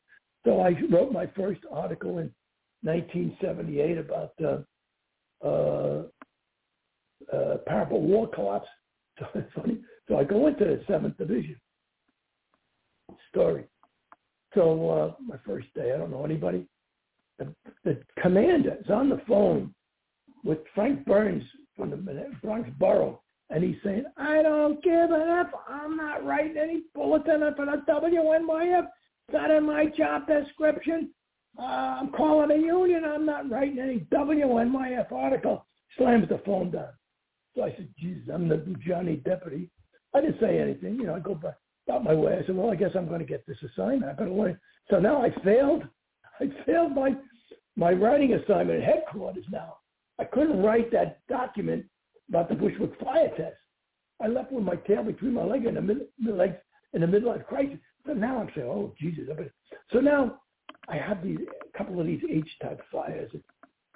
So 0.45 0.61
I 0.61 0.75
wrote 0.89 1.13
my 1.13 1.27
first 1.27 1.61
article 1.71 2.17
in 2.17 2.33
1978 2.81 3.97
about 3.97 4.33
uh, 4.43 5.47
uh, 5.47 6.03
uh, 7.31 7.57
Parapet 7.67 7.99
Wall 7.99 8.27
Collapse. 8.27 8.67
So 9.19 9.27
it's 9.35 9.53
funny. 9.53 9.77
So 10.07 10.17
I 10.17 10.23
go 10.23 10.47
into 10.47 10.65
the 10.65 10.81
seventh 10.87 11.19
division 11.19 11.55
story. 13.29 13.65
So 14.55 14.89
uh, 14.89 15.13
my 15.23 15.35
first 15.45 15.67
day, 15.75 15.93
I 15.93 15.97
don't 15.97 16.11
know 16.11 16.25
anybody. 16.25 16.65
The, 17.39 17.53
the 17.83 18.01
commander 18.21 18.77
is 18.79 18.89
on 18.89 19.09
the 19.09 19.21
phone 19.27 19.73
with 20.43 20.59
Frank 20.75 21.05
Burns 21.05 21.43
from 21.75 21.89
the 21.89 21.97
Bronx 22.41 22.69
Borough, 22.77 23.21
and 23.49 23.63
he's 23.63 23.77
saying, 23.83 24.05
I 24.17 24.41
don't 24.41 24.83
give 24.83 25.11
an 25.11 25.45
F. 25.45 25.47
I'm 25.67 25.97
not 25.97 26.25
writing 26.25 26.57
any 26.57 26.83
bulletin 26.93 27.41
for 27.55 27.65
the 27.65 27.81
WNYF. 27.89 28.87
It's 29.27 29.33
not 29.33 29.51
in 29.51 29.65
my 29.65 29.85
job 29.97 30.27
description. 30.27 31.09
Uh, 31.57 31.61
I'm 32.01 32.11
calling 32.11 32.51
a 32.51 32.61
union. 32.61 33.03
I'm 33.05 33.25
not 33.25 33.49
writing 33.49 33.79
any 33.79 33.99
WNYF 34.11 35.11
article. 35.11 35.65
Slams 35.97 36.29
the 36.29 36.41
phone 36.45 36.71
down. 36.71 36.89
So 37.55 37.63
I 37.63 37.69
said, 37.71 37.87
Jesus, 37.99 38.29
I'm 38.33 38.47
the 38.47 38.57
Johnny 38.85 39.17
deputy. 39.17 39.69
I 40.13 40.21
didn't 40.21 40.39
say 40.39 40.59
anything. 40.59 40.95
You 40.95 41.05
know, 41.07 41.15
I 41.15 41.19
go 41.19 41.35
back, 41.35 41.55
about 41.87 42.03
my 42.03 42.13
way. 42.13 42.39
I 42.41 42.45
said, 42.45 42.55
well, 42.55 42.71
I 42.71 42.75
guess 42.75 42.91
I'm 42.95 43.07
going 43.07 43.19
to 43.19 43.25
get 43.25 43.45
this 43.45 43.57
assignment. 43.63 44.05
I 44.05 44.13
better 44.13 44.31
learn. 44.31 44.59
So 44.89 44.99
now 44.99 45.23
I 45.23 45.29
failed. 45.43 45.83
I 46.39 46.45
failed 46.65 46.93
my 46.93 47.15
my 47.75 47.91
writing 47.91 48.33
assignment 48.33 48.83
at 48.83 48.87
headquarters 48.87 49.45
now. 49.51 49.77
I 50.19 50.25
couldn't 50.25 50.61
write 50.61 50.91
that 50.91 51.25
document 51.27 51.85
about 52.29 52.49
the 52.49 52.55
Bushwick 52.55 52.91
fire 52.99 53.29
test. 53.35 53.55
I 54.21 54.27
left 54.27 54.51
with 54.51 54.63
my 54.63 54.75
tail 54.75 55.03
between 55.03 55.33
my 55.33 55.43
legs 55.43 55.65
in 55.67 55.75
the 55.75 55.81
middle, 55.81 56.05
legs 56.23 56.55
in 56.93 57.01
the 57.01 57.07
midlife 57.07 57.45
crisis. 57.45 57.77
So 58.05 58.13
now 58.13 58.39
I'm 58.39 58.49
saying, 58.55 58.67
oh 58.67 58.93
Jesus! 58.99 59.27
So 59.91 59.99
now 59.99 60.39
I 60.87 60.97
have 60.97 61.23
these 61.23 61.39
a 61.39 61.77
couple 61.77 61.99
of 61.99 62.05
these 62.05 62.21
H-type 62.29 62.81
fires. 62.91 63.31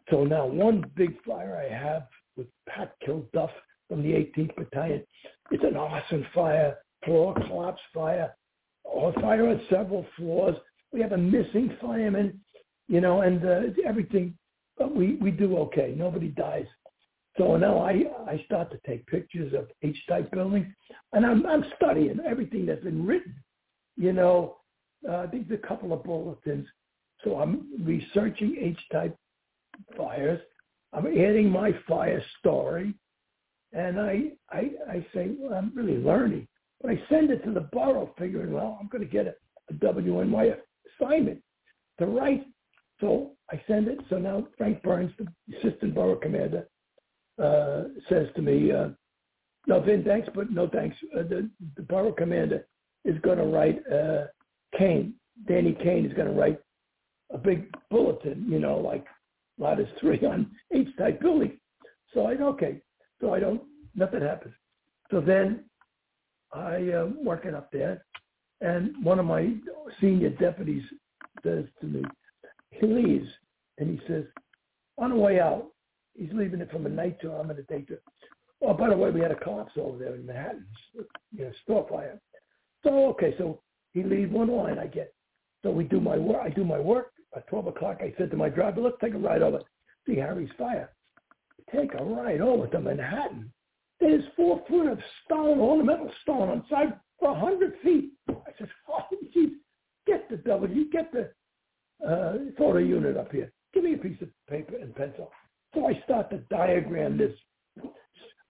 So 0.10 0.24
now 0.24 0.46
one 0.46 0.90
big 0.96 1.22
fire 1.24 1.58
I 1.58 1.72
have 1.72 2.08
with 2.38 2.48
Pat 2.68 2.96
Kilduff 3.06 3.50
from 3.90 4.04
the 4.04 4.12
18th 4.12 4.56
Battalion. 4.56 5.04
It's 5.52 5.64
an 5.64 5.76
arson 5.76 6.26
fire, 6.34 6.78
floor 7.04 7.34
collapse 7.48 7.82
fire, 7.94 8.36
or 8.84 9.14
fire 9.14 9.48
on 9.50 9.62
several 9.70 10.06
floors. 10.16 10.56
We 10.92 11.02
have 11.02 11.12
a 11.12 11.18
missing 11.18 11.76
fireman, 11.82 12.40
you 12.88 13.02
know, 13.02 13.22
and 13.22 13.44
uh, 13.46 13.62
everything. 13.86 14.38
But 14.78 14.96
we 14.96 15.16
we 15.16 15.32
do 15.32 15.58
okay. 15.58 15.94
Nobody 15.98 16.30
dies. 16.30 16.68
So 17.38 17.58
now 17.58 17.80
I 17.80 18.04
I 18.28 18.42
start 18.46 18.72
to 18.72 18.80
take 18.86 19.06
pictures 19.08 19.54
of 19.54 19.68
H-type 19.82 20.32
buildings, 20.32 20.68
and 21.14 21.26
I'm 21.26 21.46
I'm 21.46 21.66
studying 21.76 22.20
everything 22.26 22.66
that's 22.66 22.84
been 22.84 23.06
written. 23.06 23.36
You 23.96 24.14
know, 24.14 24.58
uh, 25.10 25.26
these 25.32 25.50
are 25.50 25.56
a 25.56 25.68
couple 25.68 25.94
of 25.94 26.04
bulletins. 26.04 26.68
So 27.24 27.38
I'm 27.38 27.68
researching 27.84 28.58
H-type 28.60 29.16
fires. 29.96 30.40
I'm 30.98 31.06
adding 31.06 31.50
my 31.50 31.72
fire 31.88 32.24
story, 32.40 32.94
and 33.72 34.00
I 34.00 34.32
I 34.50 34.72
I 34.90 35.06
say 35.14 35.32
well, 35.40 35.54
I'm 35.54 35.72
really 35.76 35.98
learning. 35.98 36.48
But 36.82 36.92
I 36.92 37.02
send 37.10 37.30
it 37.30 37.44
to 37.46 37.52
the 37.52 37.70
borough, 37.72 38.14
figuring 38.18 38.54
well 38.54 38.78
I'm 38.82 38.88
going 38.88 39.04
to 39.04 39.10
get 39.10 39.28
a, 39.28 39.36
a 39.70 39.74
WNYF 39.76 40.58
assignment 41.00 41.42
to 42.00 42.08
write. 42.08 42.46
So 43.00 43.34
I 43.52 43.62
send 43.68 43.88
it. 43.88 44.00
So 44.10 44.18
now 44.18 44.48
Frank 44.58 44.82
Burns, 44.82 45.12
the 45.20 45.28
assistant 45.58 45.94
borough 45.94 46.16
commander, 46.16 46.68
uh, 47.42 47.84
says 48.10 48.28
to 48.36 48.42
me, 48.42 48.72
uh, 48.72 48.90
"No, 49.68 49.80
Vin, 49.82 50.04
thanks, 50.04 50.28
but 50.34 50.50
no 50.50 50.68
thanks. 50.68 50.98
Uh, 51.16 51.24
the, 51.24 51.50
the 51.76 51.84
borough 51.84 52.12
commander 52.12 52.66
is 53.06 53.20
going 53.22 53.38
to 53.38 53.46
write 53.46 53.80
uh, 53.92 54.26
Kane. 54.78 55.14
Danny 55.48 55.74
Kane 55.74 56.08
is 56.08 56.14
going 56.14 56.28
to 56.28 56.34
write 56.34 56.60
a 57.32 57.38
big 57.38 57.68
bulletin, 57.92 58.48
you 58.50 58.58
know, 58.60 58.78
like 58.78 59.06
lattice 59.58 59.90
three 60.00 60.20
on 60.26 60.52
H-type 60.74 61.22
building. 61.22 61.58
So 62.14 62.26
I 62.26 62.34
okay. 62.36 62.82
So 63.22 63.34
I 63.34 63.40
don't. 63.40 63.62
Nothing 63.96 64.22
happens. 64.22 64.54
So 65.10 65.22
then 65.22 65.66
I 66.54 66.76
am 66.76 67.24
working 67.24 67.56
up 67.56 67.72
there, 67.72 68.06
and 68.62 68.94
one 69.04 69.20
of 69.20 69.26
my 69.26 69.54
senior 70.00 70.30
deputies 70.30 70.84
says 71.44 71.66
to 71.82 71.88
me, 71.88 72.04
he 72.72 72.86
leaves, 72.86 73.28
and 73.78 73.90
he 73.90 74.06
says, 74.08 74.26
on 74.98 75.12
the 75.12 75.16
way 75.16 75.40
out, 75.40 75.68
he's 76.16 76.30
leaving 76.34 76.62
it 76.62 76.72
from 76.72 76.86
a 76.86 76.90
night 76.90 77.18
tour. 77.22 77.40
I'm 77.40 77.52
in 77.52 77.58
a 77.58 77.64
day 77.64 77.82
tour. 77.82 77.98
Oh, 78.62 78.74
by 78.74 78.90
the 78.90 78.98
way, 78.98 79.12
we 79.12 79.22
had 79.22 79.32
a 79.32 79.36
collapse 79.36 79.74
over 79.78 79.98
there 79.98 80.16
in 80.16 80.26
Manhattan, 80.26 80.66
you 80.96 81.46
know, 81.46 81.52
store 81.64 81.88
fire. 81.90 82.20
So 82.84 83.08
okay, 83.10 83.36
so 83.38 83.62
he 83.94 84.04
leaves 84.04 84.32
one 84.32 84.50
line 84.50 84.80
I 84.80 84.88
get. 84.88 85.14
So 85.64 85.72
we 85.72 85.84
do 85.84 86.00
my 86.00 86.18
work. 86.18 86.42
I 86.44 86.50
do 86.50 86.64
my 86.64 86.80
work. 86.80 87.12
At 87.36 87.48
12 87.48 87.68
o'clock, 87.68 87.98
I 88.02 88.14
said 88.18 88.32
to 88.32 88.38
my 88.38 88.50
driver, 88.50 88.82
let's 88.82 88.98
take 89.02 89.14
a 89.14 89.18
ride 89.18 89.42
over, 89.42 89.60
see 90.06 90.16
Harry's 90.16 90.50
fire. 90.58 90.92
take 91.74 91.94
a 91.94 92.04
ride 92.04 92.42
over 92.42 92.68
to 92.68 92.80
Manhattan. 92.80 93.52
There's 94.00 94.24
four 94.36 94.64
foot 94.70 94.88
of 94.88 95.00
stone, 95.26 95.60
ornamental 95.60 96.12
stone 96.22 96.50
on 96.50 96.66
side 96.70 97.00
for 97.20 97.32
a 97.32 97.40
hundred 97.40 97.74
feet. 97.84 98.12
I 98.30 98.34
said, 98.58 98.70
oh, 98.90 99.02
geez, 99.34 99.52
get 100.06 100.30
the 100.30 100.38
W, 100.38 100.90
get 100.90 101.12
the 101.12 101.32
uh, 102.08 102.38
photo 102.58 102.78
unit 102.78 103.18
up 103.18 103.32
here. 103.32 103.52
Give 103.74 103.84
me 103.84 103.96
a 103.96 103.98
piece 103.98 104.22
of 104.22 104.30
paper 104.50 104.76
and 104.78 104.96
pencil. 104.96 105.32
So 105.74 105.88
I 105.88 106.02
start 106.06 106.30
to 106.30 106.38
diagram 106.50 107.18
this 107.18 107.34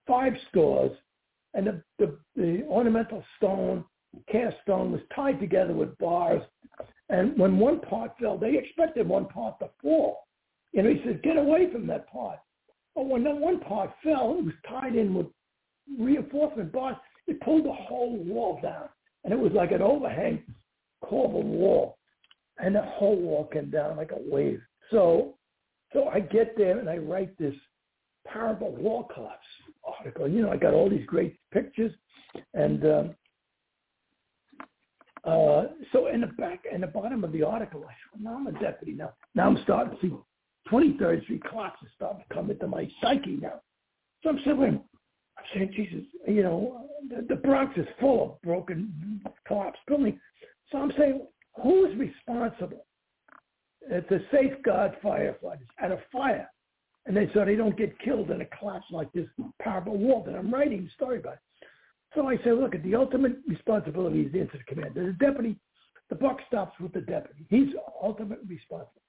five 0.06 0.32
stores, 0.50 0.96
and 1.54 1.66
the, 1.66 1.82
the, 1.98 2.18
the 2.36 2.62
ornamental 2.68 3.22
stone, 3.36 3.84
cast 4.30 4.56
stone 4.62 4.92
was 4.92 5.00
tied 5.14 5.40
together 5.40 5.74
with 5.74 5.96
bars. 5.98 6.42
And 7.08 7.38
when 7.38 7.58
one 7.58 7.80
part 7.80 8.12
fell, 8.20 8.36
they 8.36 8.56
expected 8.56 9.08
one 9.08 9.26
part 9.26 9.58
to 9.60 9.68
fall. 9.82 10.24
Know, 10.74 10.88
he 10.88 11.00
said, 11.04 11.22
get 11.22 11.36
away 11.36 11.70
from 11.72 11.86
that 11.86 12.10
part. 12.10 12.38
But 12.94 13.06
when 13.06 13.24
that 13.24 13.36
one 13.36 13.60
part 13.60 13.90
fell, 14.02 14.36
it 14.38 14.44
was 14.44 14.54
tied 14.68 14.94
in 14.94 15.14
with 15.14 15.26
reinforcement 15.98 16.72
bars. 16.72 16.96
It 17.26 17.40
pulled 17.40 17.64
the 17.64 17.72
whole 17.72 18.16
wall 18.18 18.60
down. 18.62 18.88
And 19.24 19.32
it 19.32 19.38
was 19.38 19.52
like 19.52 19.72
an 19.72 19.82
overhang 19.82 20.42
corbel 21.02 21.42
wall. 21.42 21.98
And 22.58 22.74
the 22.74 22.82
whole 22.82 23.16
wall 23.16 23.48
came 23.52 23.70
down 23.70 23.96
like 23.96 24.12
a 24.12 24.30
wave. 24.30 24.60
So 24.90 25.38
so 25.92 26.08
I 26.08 26.20
get 26.20 26.56
there 26.56 26.78
and 26.78 26.88
I 26.88 26.98
write 26.98 27.36
this 27.38 27.54
parapet 28.26 28.72
wall 28.72 29.04
collapse 29.12 29.46
article. 29.84 30.28
You 30.28 30.42
know, 30.42 30.50
I 30.50 30.56
got 30.56 30.74
all 30.74 30.90
these 30.90 31.06
great 31.06 31.38
pictures, 31.52 31.92
and 32.54 32.84
um, 32.84 33.14
uh, 35.28 35.68
so 35.92 36.06
in 36.08 36.20
the 36.20 36.26
back, 36.26 36.64
in 36.72 36.80
the 36.80 36.86
bottom 36.86 37.24
of 37.24 37.32
the 37.32 37.42
article, 37.42 37.84
I 37.84 37.92
said, 37.92 38.22
well, 38.22 38.32
now 38.32 38.38
I'm 38.38 38.54
a 38.54 38.58
deputy 38.58 38.92
now. 38.92 39.12
Now 39.34 39.48
I'm 39.48 39.58
starting 39.62 39.94
to 39.94 40.00
see 40.00 40.14
23rd 40.70 41.22
Street 41.24 41.44
clocks 41.44 41.82
are 41.82 41.88
starting 41.94 42.24
to 42.28 42.34
come 42.34 42.50
into 42.50 42.66
my 42.66 42.88
psyche 43.02 43.38
now. 43.40 43.60
So 44.22 44.30
I'm 44.30 44.40
saying, 44.44 44.80
I'm 45.38 45.44
saying, 45.54 45.72
Jesus, 45.74 46.06
you 46.26 46.42
know, 46.42 46.86
the, 47.08 47.26
the 47.28 47.36
Bronx 47.36 47.76
is 47.76 47.86
full 48.00 48.22
of 48.24 48.42
broken, 48.42 49.22
collapsed 49.46 49.80
buildings. 49.86 50.18
So 50.70 50.78
I'm 50.78 50.92
saying, 50.98 51.26
who 51.62 51.86
is 51.86 51.96
responsible 51.96 52.86
to 53.88 54.20
safeguard 54.32 54.92
firefighters 55.02 55.68
at 55.80 55.92
a 55.92 55.98
fire? 56.12 56.50
And 57.06 57.16
they 57.16 57.30
so 57.32 57.44
they 57.44 57.56
don't 57.56 57.76
get 57.76 57.98
killed 58.00 58.30
in 58.30 58.42
a 58.42 58.46
collapse 58.58 58.84
like 58.90 59.10
this 59.12 59.26
parapet 59.60 59.92
wall 59.92 60.22
that 60.26 60.34
I'm 60.34 60.52
writing 60.52 60.86
a 60.90 60.94
story 60.94 61.18
about. 61.18 61.38
So 62.14 62.26
I 62.28 62.36
say, 62.38 62.52
look, 62.52 62.74
at 62.74 62.82
the 62.82 62.94
ultimate 62.94 63.36
responsibility 63.46 64.22
is 64.22 64.32
the 64.32 64.40
incident 64.40 64.66
commander. 64.66 65.06
The 65.06 65.24
deputy, 65.24 65.56
the 66.08 66.14
buck 66.14 66.38
stops 66.46 66.78
with 66.80 66.92
the 66.92 67.00
deputy. 67.00 67.46
He's 67.48 67.74
ultimately 68.02 68.46
responsible. 68.46 69.02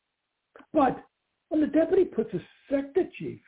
But 0.74 1.04
when 1.50 1.62
the 1.62 1.68
deputy 1.68 2.06
puts 2.06 2.34
a 2.34 2.40
sector 2.70 3.04
chief, 3.18 3.40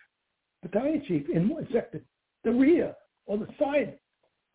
battalion 0.61 1.03
chief 1.07 1.29
in 1.29 1.49
one 1.49 1.67
sector, 1.71 2.01
the 2.43 2.51
rear 2.51 2.95
or 3.25 3.37
the 3.37 3.47
side, 3.59 3.97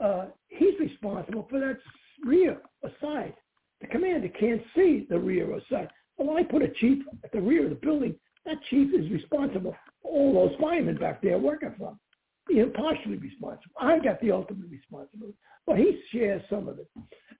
uh, 0.00 0.26
he's 0.48 0.78
responsible 0.80 1.46
for 1.50 1.60
that 1.60 1.78
rear 2.24 2.58
or 2.82 2.90
side. 3.00 3.34
The 3.80 3.86
commander 3.88 4.28
can't 4.28 4.62
see 4.74 5.06
the 5.08 5.18
rear 5.18 5.50
or 5.50 5.60
side. 5.70 5.88
Well, 6.16 6.36
I 6.36 6.42
put 6.42 6.62
a 6.62 6.68
chief 6.68 7.02
at 7.22 7.32
the 7.32 7.40
rear 7.40 7.64
of 7.64 7.70
the 7.70 7.76
building, 7.76 8.16
that 8.46 8.56
chief 8.70 8.94
is 8.94 9.10
responsible 9.10 9.76
for 10.02 10.10
all 10.10 10.48
those 10.48 10.58
firemen 10.60 10.96
back 10.96 11.20
there 11.20 11.38
working 11.38 11.74
for 11.76 11.90
him. 11.90 12.00
You 12.48 12.66
know, 12.66 12.72
partially 12.76 13.16
responsible. 13.16 13.74
I 13.80 13.98
got 13.98 14.20
the 14.20 14.30
ultimate 14.30 14.70
responsibility, 14.70 15.36
but 15.66 15.78
he 15.78 16.00
shares 16.12 16.42
some 16.48 16.68
of 16.68 16.78
it. 16.78 16.88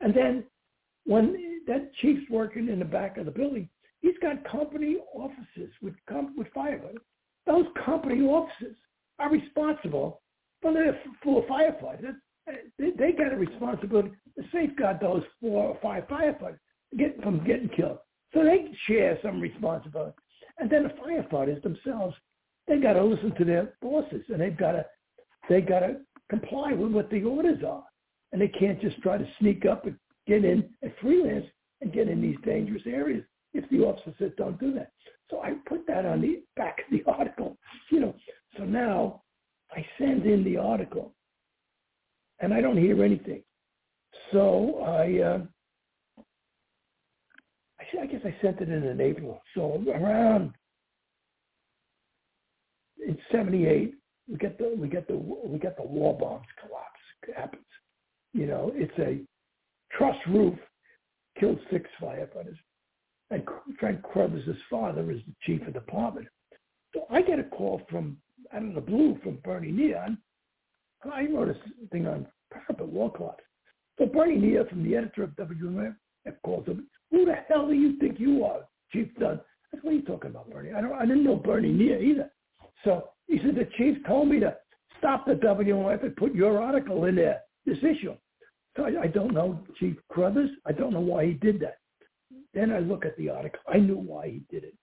And 0.01 0.15
then 0.15 0.45
when 1.05 1.61
that 1.67 1.95
chief's 1.95 2.29
working 2.31 2.69
in 2.69 2.79
the 2.79 2.85
back 2.85 3.17
of 3.17 3.27
the 3.27 3.31
building, 3.31 3.69
he's 4.01 4.19
got 4.21 4.45
company 4.51 4.97
offices 5.15 5.73
with 5.81 5.95
with 6.37 6.49
firefighters. 6.55 6.99
Those 7.47 7.67
company 7.85 8.23
offices 8.23 8.77
are 9.19 9.31
responsible 9.31 10.21
for 10.61 10.73
the 10.73 10.99
for 11.23 11.45
firefighters. 11.47 12.17
They, 12.79 12.91
they 12.91 13.13
got 13.13 13.33
a 13.33 13.37
responsibility 13.37 14.11
to 14.37 14.45
safeguard 14.53 14.99
those 15.01 15.23
four 15.41 15.65
or 15.65 15.79
five 15.83 16.07
firefighters 16.09 16.59
from 17.23 17.45
getting 17.45 17.69
killed. 17.69 17.99
So 18.35 18.45
they 18.45 18.73
share 18.87 19.19
some 19.23 19.41
responsibility. 19.41 20.17
And 20.59 20.71
then 20.71 20.85
the 20.85 20.91
firefighters 20.91 21.63
themselves, 21.63 22.15
they 22.67 22.79
got 22.79 22.95
to 22.95 23.05
listen 23.05 23.35
to 23.37 23.45
their 23.45 23.75
bosses, 23.83 24.25
and 24.29 24.41
they've 24.41 24.57
got 24.57 24.73
to 24.73 24.87
they 25.49 25.61
got 25.61 25.81
to 25.81 25.97
comply 26.31 26.73
with 26.73 26.93
what 26.93 27.11
the 27.11 27.23
orders 27.23 27.63
are, 27.67 27.85
and 28.33 28.41
they 28.41 28.49
can't 28.49 28.81
just 28.81 29.01
try 29.03 29.19
to 29.19 29.29
sneak 29.39 29.65
up 29.67 29.87
and 29.87 29.97
get 30.27 30.45
in 30.45 30.69
and 30.83 30.93
freelance 31.01 31.47
and 31.81 31.93
get 31.93 32.09
in 32.09 32.21
these 32.21 32.37
dangerous 32.45 32.83
areas 32.87 33.25
if 33.55 33.69
the 33.71 33.81
officer 33.81 34.15
says 34.19 34.33
don't 34.37 34.59
do 34.59 34.73
that. 34.75 34.93
So 35.31 35.41
I 35.43 35.55
put 35.69 35.87
that 35.87 36.05
on 36.07 36.21
the 36.21 36.43
back 36.57 36.79
of 36.79 36.91
the 36.91 37.11
article, 37.11 37.57
you 37.91 38.01
know. 38.01 38.15
So 38.57 38.65
now 38.65 39.23
I 39.71 39.85
send 39.99 40.25
in 40.27 40.45
the 40.45 40.57
article, 40.57 41.15
and 42.41 42.53
I 42.53 42.61
don't 42.61 42.79
hear 42.79 43.03
anything. 43.05 43.43
So 44.33 44.81
I. 44.83 45.21
Uh, 45.23 45.47
I 48.01 48.07
guess 48.07 48.23
I 48.25 48.35
sent 48.43 48.61
it 48.61 48.69
in 48.69 48.83
in 48.83 49.01
April. 49.01 49.41
So 49.55 49.83
around 49.89 50.53
in 53.07 53.17
'78, 53.31 53.95
we 54.31 54.37
get 54.39 54.59
the 54.59 54.75
we 54.79 54.89
get 54.89 55.07
the 55.09 55.17
we 55.17 55.59
get 55.59 55.77
the 55.77 55.83
Waldbaum's 55.83 56.47
collapse 56.61 56.97
happens. 57.35 57.65
You 58.33 58.47
know, 58.47 58.73
it's 58.75 58.99
a 58.99 59.21
truss 59.97 60.17
roof 60.29 60.55
killed 61.39 61.59
six 61.71 61.89
firefighters, 62.01 62.57
and 63.31 63.43
Frank 63.79 64.03
Cruthers' 64.03 64.57
father 64.71 65.11
is 65.11 65.21
the 65.27 65.35
chief 65.43 65.67
of 65.67 65.75
department. 65.75 66.29
So 66.95 67.07
I 67.11 67.23
get 67.23 67.39
a 67.39 67.45
call 67.45 67.83
from 67.91 68.17
out 68.53 68.63
of 68.63 68.75
the 68.75 68.81
blue 68.81 69.19
from 69.23 69.39
Bernie 69.45 69.73
Neon. 69.73 70.19
I 71.13 71.27
wrote 71.27 71.49
a 71.49 71.87
thing 71.89 72.07
on 72.07 72.27
parapet 72.53 72.87
wall 72.87 73.11
collapse. 73.11 73.43
So 73.99 74.07
Bernie 74.07 74.37
Neon, 74.37 74.69
from 74.69 74.85
the 74.85 74.97
editor 74.97 75.23
of 75.23 75.31
WNYF, 75.31 75.95
calls 76.43 76.67
him 76.67 76.87
who 77.11 77.25
the 77.25 77.35
hell 77.49 77.69
do 77.69 77.75
you 77.75 77.99
think 77.99 78.19
you 78.19 78.45
are, 78.45 78.61
Chief 78.93 79.09
Dunn? 79.19 79.41
I 79.73 79.77
said, 79.77 79.81
what 79.83 79.93
are 79.93 79.95
you 79.95 80.03
talking 80.03 80.31
about, 80.31 80.51
Bernie? 80.51 80.73
I 80.73 80.81
don't. 80.81 80.93
I 80.93 81.07
didn't 81.07 81.25
know 81.25 81.37
Bernie 81.37 81.73
near 81.73 82.01
either. 82.01 82.31
So 82.85 83.09
he 83.29 83.39
said 83.39 83.57
the 83.57 83.69
chief 83.77 83.99
told 84.07 84.29
me 84.29 84.41
to 84.41 84.57
stop 84.99 85.27
the 85.27 85.35
WNYF 85.35 86.03
and 86.03 86.17
put 86.17 86.35
your 86.35 86.63
article 86.63 87.05
in 87.05 87.17
there, 87.17 87.41
this 87.65 87.79
issue. 87.79 88.15
So 88.77 88.85
I, 88.85 89.03
I 89.03 89.07
don't 89.07 89.33
know 89.33 89.61
Chief 89.79 89.97
Cruthers. 90.09 90.51
I 90.67 90.73
don't 90.73 90.93
know 90.93 91.01
why 91.01 91.27
he 91.27 91.33
did 91.33 91.61
that. 91.61 91.79
Then 92.55 92.73
I 92.73 92.79
look 92.79 93.05
at 93.05 93.17
the 93.17 93.31
article. 93.31 93.61
I 93.69 93.79
knew 93.79 93.97
why 93.97 94.29
he 94.29 94.43
did 94.51 94.65
it. 94.65 94.75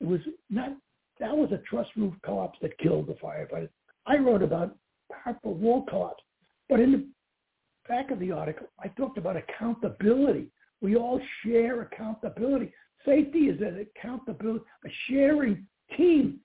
It 0.00 0.06
was 0.06 0.20
not. 0.50 0.76
That 1.20 1.36
was 1.36 1.52
a 1.52 1.58
truss 1.58 1.86
roof 1.96 2.14
collapse 2.24 2.58
that 2.62 2.78
killed 2.78 3.06
the 3.06 3.14
firefighters. 3.14 3.68
I 4.06 4.16
wrote 4.16 4.42
about 4.42 4.76
parapet 5.10 5.44
wall 5.44 5.84
collapse, 5.88 6.22
but 6.68 6.80
in 6.80 6.92
the 6.92 7.06
back 7.88 8.10
of 8.10 8.18
the 8.18 8.32
article, 8.32 8.66
I 8.82 8.88
talked 8.88 9.18
about 9.18 9.36
accountability. 9.36 10.48
We 10.80 10.96
all 10.96 11.20
share 11.44 11.82
accountability. 11.82 12.72
Safety 13.04 13.40
is 13.40 13.60
an 13.60 13.86
accountability, 13.96 14.64
a 14.84 14.88
sharing 15.08 15.66
team 15.96 16.40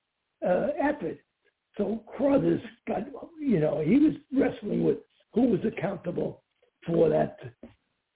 uh, 0.45 0.67
effort. 0.79 1.17
So 1.77 2.03
Cruthers 2.15 2.61
got, 2.87 3.03
you 3.39 3.59
know, 3.59 3.81
he 3.81 3.99
was 3.99 4.13
wrestling 4.33 4.83
with 4.83 4.97
who 5.33 5.43
was 5.43 5.59
accountable 5.65 6.43
for 6.85 7.09
that 7.09 7.37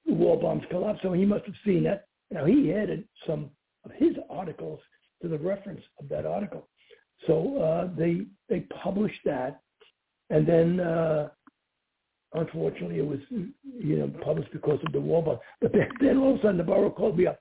Waldbaum's 0.10 0.66
collapse. 0.70 1.00
So 1.04 1.14
he 1.14 1.26
must 1.26 1.46
have 1.46 1.56
seen 1.66 1.84
that. 1.84 2.08
Now 2.32 2.46
he 2.46 2.74
added 2.74 3.06
some 3.28 3.50
of 3.86 3.92
his 3.92 4.16
articles 4.30 4.80
to 5.22 5.28
the 5.28 5.38
reference 5.38 5.82
of 6.00 6.10
that 6.10 6.26
article. 6.26 6.68
So 7.28 7.58
uh, 7.62 7.96
they 7.96 8.26
they 8.50 8.62
published 8.84 9.20
that, 9.26 9.62
and 10.32 10.48
then 10.48 10.80
uh, 10.80 11.30
Unfortunately, 12.34 13.00
it 13.00 13.06
was 13.06 13.20
you 13.30 13.98
know 13.98 14.08
published 14.24 14.54
because 14.54 14.80
of 14.86 14.94
the 14.94 15.02
war. 15.02 15.22
But 15.22 15.42
but 15.60 15.74
then 16.00 16.18
all 16.18 16.34
of 16.34 16.40
a 16.40 16.42
sudden, 16.42 16.58
the 16.58 16.64
borough 16.64 16.90
called 16.90 17.18
me 17.18 17.28
up. 17.28 17.40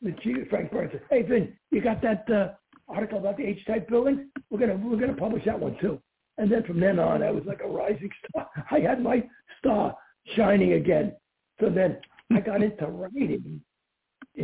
The 0.00 0.12
chief, 0.22 0.48
Frank 0.48 0.70
Burns 0.70 0.92
said, 0.92 1.02
"Hey 1.10 1.22
Vin, 1.22 1.52
you 1.70 1.82
got 1.82 2.00
that 2.00 2.30
uh, 2.30 2.52
article 2.88 3.18
about 3.18 3.36
the 3.36 3.44
H-type 3.44 3.86
building? 3.88 4.30
We're 4.50 4.58
gonna 4.58 4.76
we're 4.76 4.98
gonna 4.98 5.14
publish 5.14 5.44
that 5.46 5.58
one 5.58 5.76
too." 5.80 6.00
And 6.38 6.50
then 6.50 6.64
from 6.64 6.80
then 6.80 6.98
on, 6.98 7.22
I 7.22 7.30
was 7.30 7.44
like 7.46 7.60
a 7.64 7.68
rising 7.68 8.10
star. 8.28 8.48
I 8.70 8.80
had 8.80 9.02
my 9.02 9.28
star 9.58 9.94
shining 10.36 10.74
again. 10.74 11.14
So 11.60 11.68
then 11.68 11.98
I 12.32 12.40
got 12.40 12.62
into 12.62 12.86
writing 12.86 13.60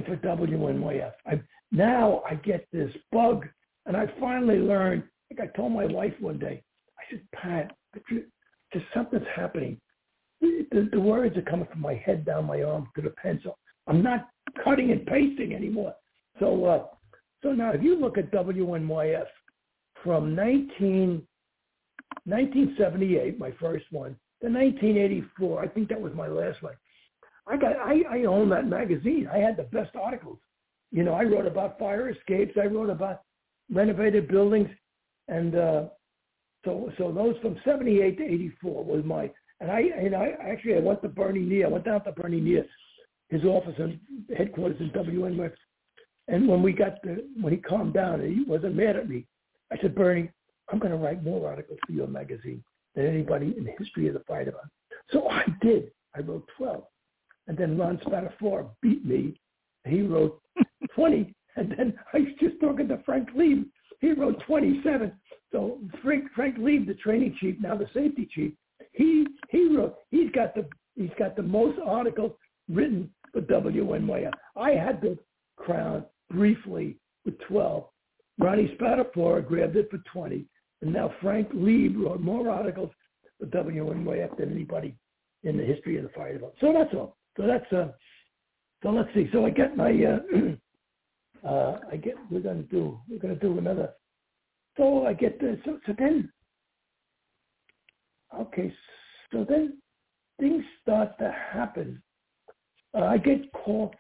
for 0.07 0.17
WNYF. 0.17 1.13
I, 1.27 1.41
now 1.73 2.23
I 2.29 2.35
get 2.35 2.67
this 2.73 2.93
bug, 3.11 3.47
and 3.87 3.97
I 3.97 4.07
finally 4.21 4.59
learned. 4.59 5.05
Like 5.31 5.49
I 5.49 5.57
told 5.57 5.73
my 5.73 5.87
wife 5.87 6.15
one 6.21 6.39
day, 6.39 6.63
I 6.99 7.03
said, 7.11 7.23
Pat, 7.33 7.75
just 8.73 8.85
something's 8.95 9.27
happening 9.35 9.81
the, 10.41 10.89
the 10.93 11.01
words 11.01 11.37
are 11.37 11.43
coming 11.43 11.67
from 11.71 11.81
my 11.81 11.95
head 11.95 12.25
down 12.25 12.47
my 12.47 12.63
arm 12.63 12.89
to 12.97 13.03
the 13.03 13.11
pencil. 13.11 13.59
I'm 13.87 14.03
not 14.03 14.29
cutting 14.63 14.91
and 14.91 15.07
pasting 15.07 15.55
anymore. 15.55 15.95
So, 16.39 16.65
uh, 16.65 16.85
so 17.43 17.53
now 17.53 17.73
if 17.73 17.83
you 17.83 17.99
look 17.99 18.19
at 18.19 18.33
WNYF 18.33 19.27
from 20.03 20.35
19, 20.35 21.27
1978, 22.25 23.39
my 23.39 23.53
first 23.61 23.87
one, 23.91 24.17
to 24.43 24.49
1984, 24.49 25.63
I 25.63 25.69
think 25.69 25.89
that 25.89 26.01
was 26.01 26.13
my 26.15 26.29
last 26.29 26.63
one. 26.63 26.75
I 27.47 27.57
got, 27.57 27.77
I, 27.77 28.03
I 28.11 28.25
own 28.25 28.49
that 28.51 28.67
magazine. 28.67 29.29
I 29.33 29.39
had 29.39 29.57
the 29.57 29.65
best 29.65 29.97
articles. 29.97 30.39
You 30.91 31.05
know, 31.05 31.15
I 31.15 31.23
wrote 31.25 31.47
about 31.47 31.79
fire 31.79 32.11
escapes. 32.11 32.57
I 32.61 32.67
wrote 32.67 32.91
about 32.91 33.23
renovated 33.73 34.29
buildings, 34.29 34.69
and 35.29 35.55
uh, 35.57 35.83
So 36.67 36.91
so 36.99 37.13
those 37.13 37.37
from 37.43 37.57
78 37.65 38.19
to 38.19 38.25
84 38.25 38.85
was 38.85 39.05
my 39.05 39.31
and 39.61 39.71
I 39.71 39.81
and 39.81 40.15
I 40.15 40.31
actually 40.41 40.75
I 40.75 40.81
went 40.81 41.01
to 41.03 41.09
Bernie 41.09 41.41
Near. 41.41 41.67
I 41.67 41.71
went 41.71 41.85
down 41.85 42.05
to 42.05 42.13
Bernie 42.13 42.41
Near, 42.41 42.67
his 43.29 43.45
office 43.45 43.75
and 43.79 43.99
headquarters 44.37 44.81
in 44.81 44.91
WNYF. 44.91 45.53
And 46.29 46.49
when 46.49 46.63
we 46.63 46.73
got 46.73 47.01
the 47.03 47.25
when 47.41 47.53
he 47.53 47.59
calmed 47.59 47.95
down, 47.95 48.21
he 48.21 48.45
wasn't 48.45 48.75
mad 48.77 48.97
at 48.97 49.09
me. 49.09 49.27
I 49.73 49.77
said, 49.81 49.95
Bernie, 49.95 50.31
I'm 50.71 50.79
going 50.79 50.93
to 50.93 50.99
write 50.99 51.25
more 51.25 51.49
articles 51.49 51.79
for 51.87 51.93
your 51.93 52.07
magazine 52.07 52.63
than 52.95 53.07
anybody 53.07 53.55
in 53.57 53.65
the 53.65 53.73
history 53.79 54.09
of 54.09 54.15
the 54.15 54.21
fire 54.21 54.45
department. 54.45 54.73
So 55.11 55.29
I 55.29 55.45
did. 55.61 55.91
I 56.17 56.21
wrote 56.21 56.47
12. 56.57 56.83
And 57.47 57.57
then 57.57 57.79
Ron 57.79 57.99
Spatafora 57.99 58.69
beat 58.83 59.05
me. 59.05 59.39
He 59.87 60.03
wrote 60.03 60.41
20. 60.95 61.35
And 61.57 61.71
then 61.77 61.99
I 62.13 62.19
was 62.19 62.29
just 62.41 62.61
talking 62.61 62.89
to 62.89 63.03
Frank 63.05 63.31
Leeb. 63.37 63.67
He 64.01 64.13
wrote 64.13 64.41
27. 64.47 65.13
So 65.53 65.79
Frank, 66.03 66.25
Frank 66.35 66.59
Leeb, 66.59 66.87
the 66.87 66.95
training 66.95 67.37
chief, 67.41 67.57
now 67.61 67.77
the 67.77 67.89
safety 67.95 68.29
chief, 68.31 68.53
he 68.93 69.27
he 69.51 69.75
wrote. 69.75 69.97
He's 70.11 70.31
got 70.33 70.55
the 70.55 70.69
he's 70.97 71.11
got 71.19 71.37
the 71.37 71.43
most 71.43 71.79
articles 71.85 72.33
written 72.69 73.11
for 73.33 73.43
WNYF. 73.43 74.33
I 74.57 74.71
had 74.71 75.01
the 75.01 75.19
crown 75.57 76.05
briefly 76.31 76.97
with 77.25 77.39
12. 77.49 77.85
Ronnie 78.39 78.77
Spatafora 78.79 79.47
grabbed 79.47 79.77
it 79.77 79.91
for 79.91 79.99
20. 80.13 80.45
And 80.83 80.93
now 80.93 81.13
Frank 81.23 81.51
Leeb 81.53 81.97
wrote 81.97 82.21
more 82.21 82.51
articles 82.51 82.91
for 83.39 83.47
WNYF 83.47 84.37
than 84.37 84.53
anybody 84.53 84.97
in 85.43 85.57
the 85.57 85.65
history 85.65 85.97
of 85.97 86.05
the 86.05 86.09
fire 86.11 86.35
department. 86.35 86.61
So 86.61 86.73
that's 86.73 86.95
all. 86.95 87.17
So 87.37 87.47
that's 87.47 87.73
uh. 87.73 87.93
So 88.83 88.91
let's 88.91 89.09
see. 89.15 89.29
So 89.33 89.47
I 89.47 89.51
get 89.51 89.77
my 89.77 89.91
uh, 89.91 91.47
uh 91.49 91.81
I 91.91 91.97
get 91.97 92.15
we're 92.31 92.41
gonna 92.41 92.63
do 92.63 93.01
we're 93.09 93.19
gonna 93.19 93.37
do 93.37 93.59
another. 93.59 93.91
So 94.77 95.07
I 95.07 95.15
get 95.15 95.41
the 95.41 95.59
so 95.65 95.79
so 95.87 95.95
then. 95.99 96.31
Okay, 98.39 98.73
so 99.33 99.47
then 99.49 99.79
things 100.39 100.63
start 100.83 101.17
to 101.19 101.35
happen. 101.53 102.03
Uh, 102.93 103.05
I 103.05 103.19
get 103.19 103.51
called, 103.53 103.95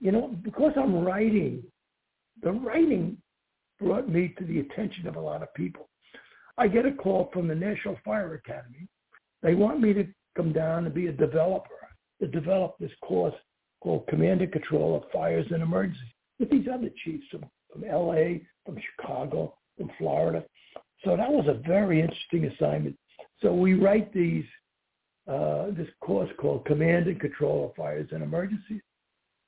you 0.00 0.10
know, 0.10 0.36
because 0.42 0.72
I'm 0.76 1.04
writing. 1.04 1.62
The 2.42 2.52
writing 2.52 3.18
brought 3.80 4.08
me 4.08 4.34
to 4.38 4.44
the 4.44 4.60
attention 4.60 5.06
of 5.06 5.16
a 5.16 5.20
lot 5.20 5.42
of 5.42 5.52
people. 5.54 5.88
I 6.58 6.68
get 6.68 6.86
a 6.86 6.92
call 6.92 7.30
from 7.32 7.48
the 7.48 7.54
National 7.54 7.96
Fire 8.04 8.34
Academy. 8.34 8.86
They 9.42 9.54
want 9.54 9.80
me 9.80 9.92
to 9.94 10.06
come 10.36 10.52
down 10.52 10.84
and 10.84 10.94
be 10.94 11.06
a 11.06 11.12
developer 11.12 11.70
to 12.20 12.26
develop 12.26 12.76
this 12.78 12.90
course 13.02 13.34
called 13.80 14.06
Command 14.08 14.42
and 14.42 14.52
Control 14.52 14.96
of 14.96 15.10
Fires 15.10 15.46
and 15.50 15.62
Emergencies 15.62 16.12
with 16.38 16.50
these 16.50 16.66
other 16.72 16.90
chiefs 17.04 17.24
from, 17.30 17.44
from 17.72 17.82
LA, 17.82 18.40
from 18.66 18.76
Chicago, 18.96 19.54
from 19.78 19.90
Florida. 19.98 20.44
So 21.04 21.16
that 21.16 21.30
was 21.30 21.46
a 21.48 21.66
very 21.66 22.00
interesting 22.00 22.44
assignment. 22.46 22.96
So 23.42 23.54
we 23.54 23.74
write 23.74 24.12
these 24.12 24.44
uh, 25.28 25.70
this 25.76 25.88
course 26.00 26.30
called 26.38 26.64
Command 26.64 27.06
and 27.06 27.20
Control 27.20 27.66
of 27.66 27.76
Fires 27.76 28.08
and 28.10 28.22
Emergencies, 28.22 28.80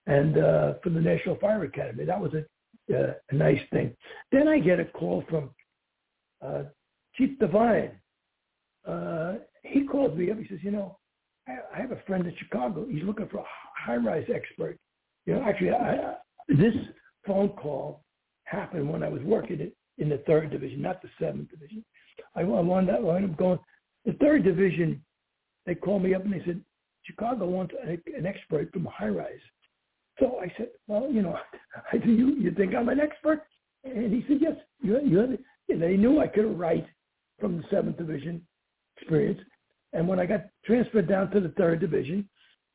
and 0.07 0.39
uh, 0.39 0.75
from 0.83 0.95
the 0.95 1.01
National 1.01 1.37
Fire 1.37 1.65
Academy. 1.65 2.05
That 2.05 2.21
was 2.21 2.33
a, 2.35 2.45
uh, 2.91 3.13
a 3.31 3.35
nice 3.35 3.61
thing. 3.73 3.95
Then 4.31 4.49
I 4.49 4.59
get 4.59 4.81
a 4.81 4.85
call 4.85 5.25
from 5.29 5.51
uh, 6.45 6.65
Chief 7.15 7.39
Devine. 7.39 7.93
Uh, 8.87 9.35
he 9.63 9.87
calls 9.87 10.17
me 10.17 10.31
up. 10.31 10.39
He 10.39 10.49
says, 10.49 10.59
you 10.63 10.71
know, 10.71 10.99
I, 11.49 11.59
I 11.75 11.81
have 11.81 11.93
a 11.93 12.03
friend 12.07 12.27
in 12.27 12.35
Chicago. 12.37 12.87
He's 12.89 13.05
looking 13.05 13.29
for 13.29 13.39
a 13.39 13.45
high-rise 13.77 14.27
expert. 14.35 14.79
You 15.27 15.35
know, 15.35 15.43
actually, 15.43 15.71
I, 15.71 16.15
this 16.49 16.75
phone 17.27 17.51
call 17.51 18.03
happened 18.45 18.91
when 18.91 19.03
I 19.03 19.09
was 19.09 19.23
working 19.23 19.61
in, 19.61 19.73
in 19.99 20.09
the 20.09 20.19
third 20.27 20.51
division, 20.51 20.83
not 20.83 21.01
the 21.03 21.09
seventh 21.21 21.51
division. 21.51 21.85
I, 22.35 22.41
I 22.41 22.45
wound 22.45 22.91
up, 22.91 23.01
I 23.05 23.23
up 23.23 23.37
going. 23.37 23.59
The 24.05 24.15
third 24.15 24.43
division, 24.43 25.05
they 25.65 25.77
called 25.77 26.03
me 26.03 26.15
up 26.15 26.25
and 26.25 26.33
they 26.33 26.43
said, 26.45 26.61
Chicago 27.05 27.47
wants 27.47 27.75
an 27.85 28.27
expert 28.27 28.73
from 28.73 28.85
high-rise. 28.87 29.41
So 30.23 30.39
I 30.39 30.53
said, 30.57 30.69
well, 30.87 31.11
you 31.11 31.21
know, 31.21 31.37
I 31.93 31.99
said, 31.99 32.05
you, 32.05 32.37
you 32.37 32.53
think 32.53 32.75
I'm 32.75 32.89
an 32.89 33.01
expert? 33.01 33.43
And 33.83 34.13
he 34.13 34.25
said, 34.29 34.39
yes, 34.41 34.57
you, 34.81 35.01
you. 35.05 35.39
And 35.69 35.83
they 35.83 35.97
knew 35.97 36.21
I 36.21 36.29
could 36.29 36.57
write 36.57 36.87
from 37.41 37.57
the 37.57 37.65
seventh 37.71 37.99
division 37.99 38.47
experience. 38.97 39.41
And 39.93 40.07
when 40.07 40.21
I 40.21 40.27
got 40.27 40.45
transferred 40.65 41.09
down 41.09 41.31
to 41.33 41.41
the 41.41 41.49
third 41.51 41.81
division, 41.81 42.29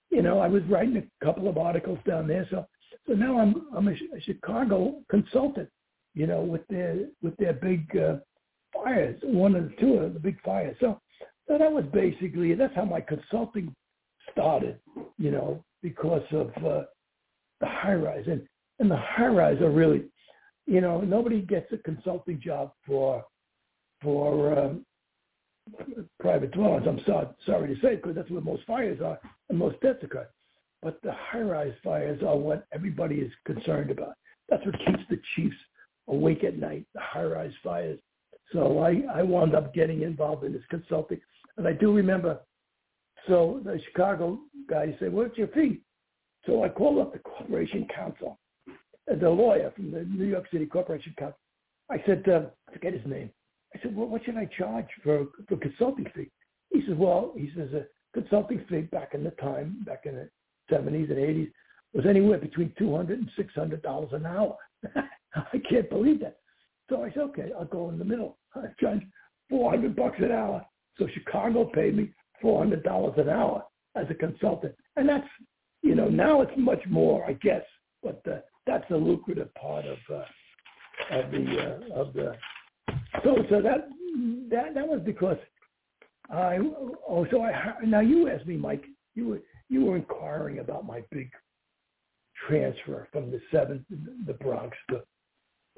you 0.10 0.22
know, 0.22 0.40
I 0.40 0.48
was 0.48 0.61
writing 0.69 0.98
a 0.98 1.26
couple 1.26 1.48
of 1.48 1.57
articles 1.57 1.99
down 2.06 2.28
there. 2.28 2.45
So, 2.52 2.68
so 3.07 3.14
now 3.14 3.40
I'm 3.40 3.68
I'm 3.76 3.88
a, 3.88 3.91
a 3.91 4.22
Chicago 4.26 5.02
consultant, 5.10 5.69
you 6.14 6.28
know, 6.28 6.41
with 6.41 6.68
their 6.68 6.98
with 7.22 7.36
their 7.38 7.53
big 7.53 7.95
uh, 7.98 8.18
fires, 8.74 9.19
one 9.24 9.56
of 9.56 9.69
the 9.69 9.76
two 9.80 9.94
of 9.95 10.14
the 10.14 10.19
big 10.19 10.41
fires. 10.41 10.76
So, 10.80 10.99
so 11.48 11.57
that 11.57 11.72
was 11.72 11.86
basically 11.94 12.53
that's 12.56 12.76
how 12.76 12.86
my 12.86 13.02
consulting 13.02 13.74
started, 14.32 14.80
you 15.18 15.32
know, 15.32 15.64
because 15.82 16.24
of 16.32 16.52
uh, 16.65 16.84
the 17.61 17.67
high 17.67 17.95
rise 17.95 18.25
and 18.27 18.41
and 18.79 18.91
the 18.91 18.97
high 18.97 19.27
rise 19.27 19.59
are 19.61 19.71
really, 19.71 20.03
you 20.65 20.81
know, 20.81 21.01
nobody 21.01 21.41
gets 21.41 21.71
a 21.73 21.77
consulting 21.77 22.39
job 22.39 22.71
for 22.85 23.25
for 24.01 24.57
um, 24.57 24.85
private 26.19 26.51
dwellings. 26.51 26.85
I'm 26.88 27.01
so, 27.05 27.34
sorry 27.45 27.73
to 27.73 27.81
say 27.81 27.95
because 27.95 28.15
that's 28.15 28.29
where 28.29 28.41
most 28.41 28.63
fires 28.65 29.01
are 29.01 29.19
and 29.49 29.57
most 29.57 29.79
deaths 29.81 30.03
occur. 30.03 30.27
But 30.84 31.01
the 31.01 31.11
high-rise 31.11 31.73
fires 31.84 32.21
are 32.21 32.38
what 32.38 32.67
everybody 32.71 33.15
is 33.15 33.31
concerned 33.45 33.89
about. 33.89 34.13
That's 34.47 34.65
what 34.65 34.77
keeps 34.85 35.03
the 35.09 35.19
chiefs 35.35 35.55
awake 36.07 36.43
at 36.43 36.59
night, 36.59 36.85
the 36.93 37.01
high-rise 37.01 37.53
fires. 37.63 37.99
So 38.53 38.79
I, 38.79 39.01
I 39.13 39.23
wound 39.23 39.55
up 39.55 39.73
getting 39.73 40.03
involved 40.03 40.43
in 40.43 40.53
this 40.53 40.61
consulting. 40.69 41.19
And 41.57 41.67
I 41.67 41.73
do 41.73 41.91
remember, 41.91 42.39
so 43.27 43.59
the 43.63 43.81
Chicago 43.88 44.39
guy 44.69 44.95
said, 44.99 45.11
what's 45.11 45.38
your 45.38 45.47
fee? 45.47 45.81
So 46.48 46.64
I 46.64 46.69
called 46.69 46.99
up 46.99 47.14
the 47.14 47.19
corporation 47.19 47.86
counsel, 47.94 48.40
the 49.07 49.30
lawyer 49.30 49.72
from 49.76 49.91
the 49.91 50.03
New 50.03 50.26
York 50.26 50.45
City 50.52 50.65
Corporation 50.65 51.14
Counsel. 51.19 51.38
I 51.91 52.02
said, 52.06 52.24
uh, 52.28 52.44
I 52.68 52.74
forget 52.74 52.94
his 52.94 53.06
name. 53.06 53.30
I 53.76 53.80
said, 53.82 53.95
well, 53.95 54.07
what 54.07 54.24
should 54.26 54.38
I 54.38 54.45
charge 54.57 54.88
for 55.03 55.28
for 55.48 55.57
consulting 55.57 56.07
fee? 56.15 56.32
He 56.72 56.82
says, 56.88 56.95
well, 56.98 57.34
he 57.38 57.52
says 57.56 57.69
a 57.74 57.86
consulting 58.14 58.64
fee 58.69 58.82
back 58.82 59.14
in 59.14 59.24
the 59.24 59.32
time, 59.32 59.84
back 59.86 60.06
in 60.06 60.15
the 60.15 60.30
70s 60.72 61.10
and 61.10 61.19
80s, 61.19 61.52
was 61.94 62.06
anywhere 62.06 62.38
between 62.38 62.74
200 62.78 63.19
and 63.19 63.30
600 63.36 63.82
dollars 63.82 64.10
an 64.14 64.26
hour. 64.26 64.56
I 65.36 65.61
can't 65.69 65.90
believe 65.90 66.22
that. 66.22 66.38
So 66.90 67.03
I 67.03 67.10
said, 67.10 67.24
okay, 67.24 67.52
I'll 67.57 67.65
go 67.65 67.90
in 67.90 67.99
the 67.99 68.06
middle. 68.06 68.38
I 68.56 68.68
charge 68.80 69.02
400 69.49 69.95
bucks 69.95 70.18
an 70.19 70.32
hour. 70.32 70.65
So 70.98 71.07
Chicago 71.14 71.65
paid 71.65 71.98
me 71.98 72.14
400 72.41 72.84
dollars 72.84 73.15
an 73.18 73.30
hour 73.30 73.64
as 73.95 74.06
a 74.10 74.14
consultant, 74.14 74.76
and 74.95 75.10
that's, 75.10 75.28
you 75.82 75.95
know, 75.95 76.08
now 76.08 76.41
it's 76.41 76.52
much 76.58 76.82
more, 76.88 77.26
I 77.26 77.34
guess, 77.34 77.64
but 78.04 78.22
uh, 78.30 78.38
that's 78.66 78.90
a 78.91 78.95
lucrative 78.95 79.54
part 79.56 79.86
of 79.86 79.98
uh, 80.12 80.24
of 81.12 81.32
the 81.32 81.80
uh, 81.91 81.99
of 81.99 82.14
the 82.14 82.36
so 83.24 83.38
so 83.49 83.62
that 83.62 83.90
that 84.49 84.74
that 84.74 84.88
was 84.88 85.02
because 85.06 85.38
I 86.30 86.58
oh 87.08 87.26
so 87.32 87.41
I 87.44 87.76
now 87.86 88.02
you 88.02 88.30
asked 88.30 88.45
me 88.45 88.58
Mike 88.58 88.86
you 89.16 89.28
were 89.28 89.41
you 89.70 89.86
were 89.86 89.95
inquiring 89.95 90.60
about 90.60 90.86
my 90.86 91.02
big 91.12 91.30
transfer 92.48 93.08
from 93.12 93.32
the 93.32 93.41
seventh 93.52 93.84
the 94.26 94.34
Bronx 94.34 94.76
to 94.90 95.02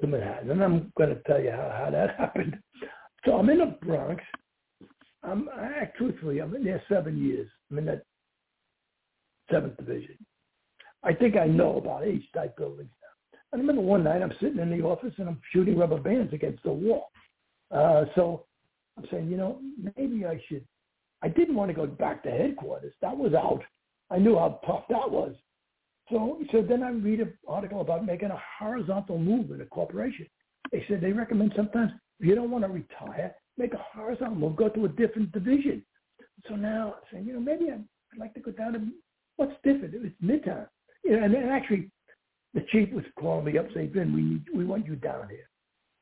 to 0.00 0.06
Manhattan 0.06 0.50
and 0.50 0.62
I'm 0.62 0.92
going 0.98 1.10
to 1.10 1.22
tell 1.22 1.40
you 1.40 1.50
how 1.50 1.72
how 1.84 1.90
that 1.90 2.16
happened. 2.18 2.58
So 3.24 3.36
I'm 3.36 3.50
in 3.50 3.58
the 3.58 3.76
Bronx. 3.82 4.22
I'm 5.22 5.48
I, 5.50 5.90
truthfully 5.96 6.40
I'm 6.40 6.54
in 6.56 6.64
there 6.64 6.82
seven 6.88 7.22
years. 7.22 7.48
I'm 7.70 7.78
in 7.78 7.84
that 7.86 8.04
seventh 9.50 9.76
division. 9.76 10.16
I 11.02 11.14
think 11.14 11.36
I 11.36 11.46
know 11.46 11.78
about 11.78 12.04
H 12.04 12.24
type 12.34 12.56
buildings 12.56 12.90
now. 13.00 13.38
I 13.52 13.56
remember 13.56 13.82
one 13.82 14.04
night 14.04 14.22
I'm 14.22 14.32
sitting 14.40 14.58
in 14.58 14.70
the 14.70 14.84
office 14.84 15.14
and 15.18 15.28
I'm 15.28 15.40
shooting 15.52 15.76
rubber 15.76 15.98
bands 15.98 16.32
against 16.32 16.62
the 16.62 16.72
wall. 16.72 17.10
Uh, 17.70 18.04
so 18.14 18.44
I'm 18.96 19.06
saying, 19.10 19.30
you 19.30 19.36
know, 19.36 19.60
maybe 19.96 20.26
I 20.26 20.40
should. 20.48 20.64
I 21.22 21.28
didn't 21.28 21.54
want 21.54 21.70
to 21.70 21.74
go 21.74 21.86
back 21.86 22.22
to 22.22 22.30
headquarters. 22.30 22.94
That 23.02 23.16
was 23.16 23.34
out. 23.34 23.62
I 24.10 24.18
knew 24.18 24.36
how 24.36 24.60
tough 24.66 24.84
that 24.88 25.10
was. 25.10 25.34
So, 26.10 26.40
so 26.50 26.62
then 26.62 26.82
I 26.82 26.90
read 26.90 27.20
an 27.20 27.32
article 27.46 27.80
about 27.80 28.04
making 28.04 28.30
a 28.30 28.42
horizontal 28.58 29.18
move 29.18 29.50
in 29.52 29.60
a 29.60 29.66
corporation. 29.66 30.26
They 30.72 30.84
said 30.88 31.00
they 31.00 31.12
recommend 31.12 31.52
sometimes 31.56 31.92
if 32.18 32.26
you 32.26 32.34
don't 32.34 32.50
want 32.50 32.64
to 32.64 32.70
retire, 32.70 33.34
make 33.56 33.74
a 33.74 33.84
horizontal 33.94 34.36
move, 34.36 34.56
go 34.56 34.68
to 34.68 34.84
a 34.86 34.88
different 34.88 35.32
division. 35.32 35.84
So 36.48 36.56
now 36.56 36.94
I'm 36.96 37.02
saying, 37.12 37.26
you 37.26 37.32
know, 37.32 37.40
maybe 37.40 37.70
I'd, 37.70 37.84
I'd 38.12 38.18
like 38.18 38.34
to 38.34 38.40
go 38.40 38.50
down 38.50 38.72
to 38.72 38.80
what's 39.40 39.56
different. 39.64 39.94
It's 39.94 40.14
Midtown. 40.22 40.66
You 41.04 41.16
know, 41.16 41.24
and 41.24 41.34
then 41.34 41.48
actually 41.48 41.90
the 42.54 42.64
chief 42.70 42.92
was 42.92 43.04
calling 43.18 43.46
me 43.46 43.58
up 43.58 43.66
saying, 43.74 43.92
Ben, 43.94 44.14
we 44.14 44.22
need, 44.22 44.44
we 44.54 44.64
want 44.64 44.86
you 44.86 44.96
down 44.96 45.28
here 45.28 45.50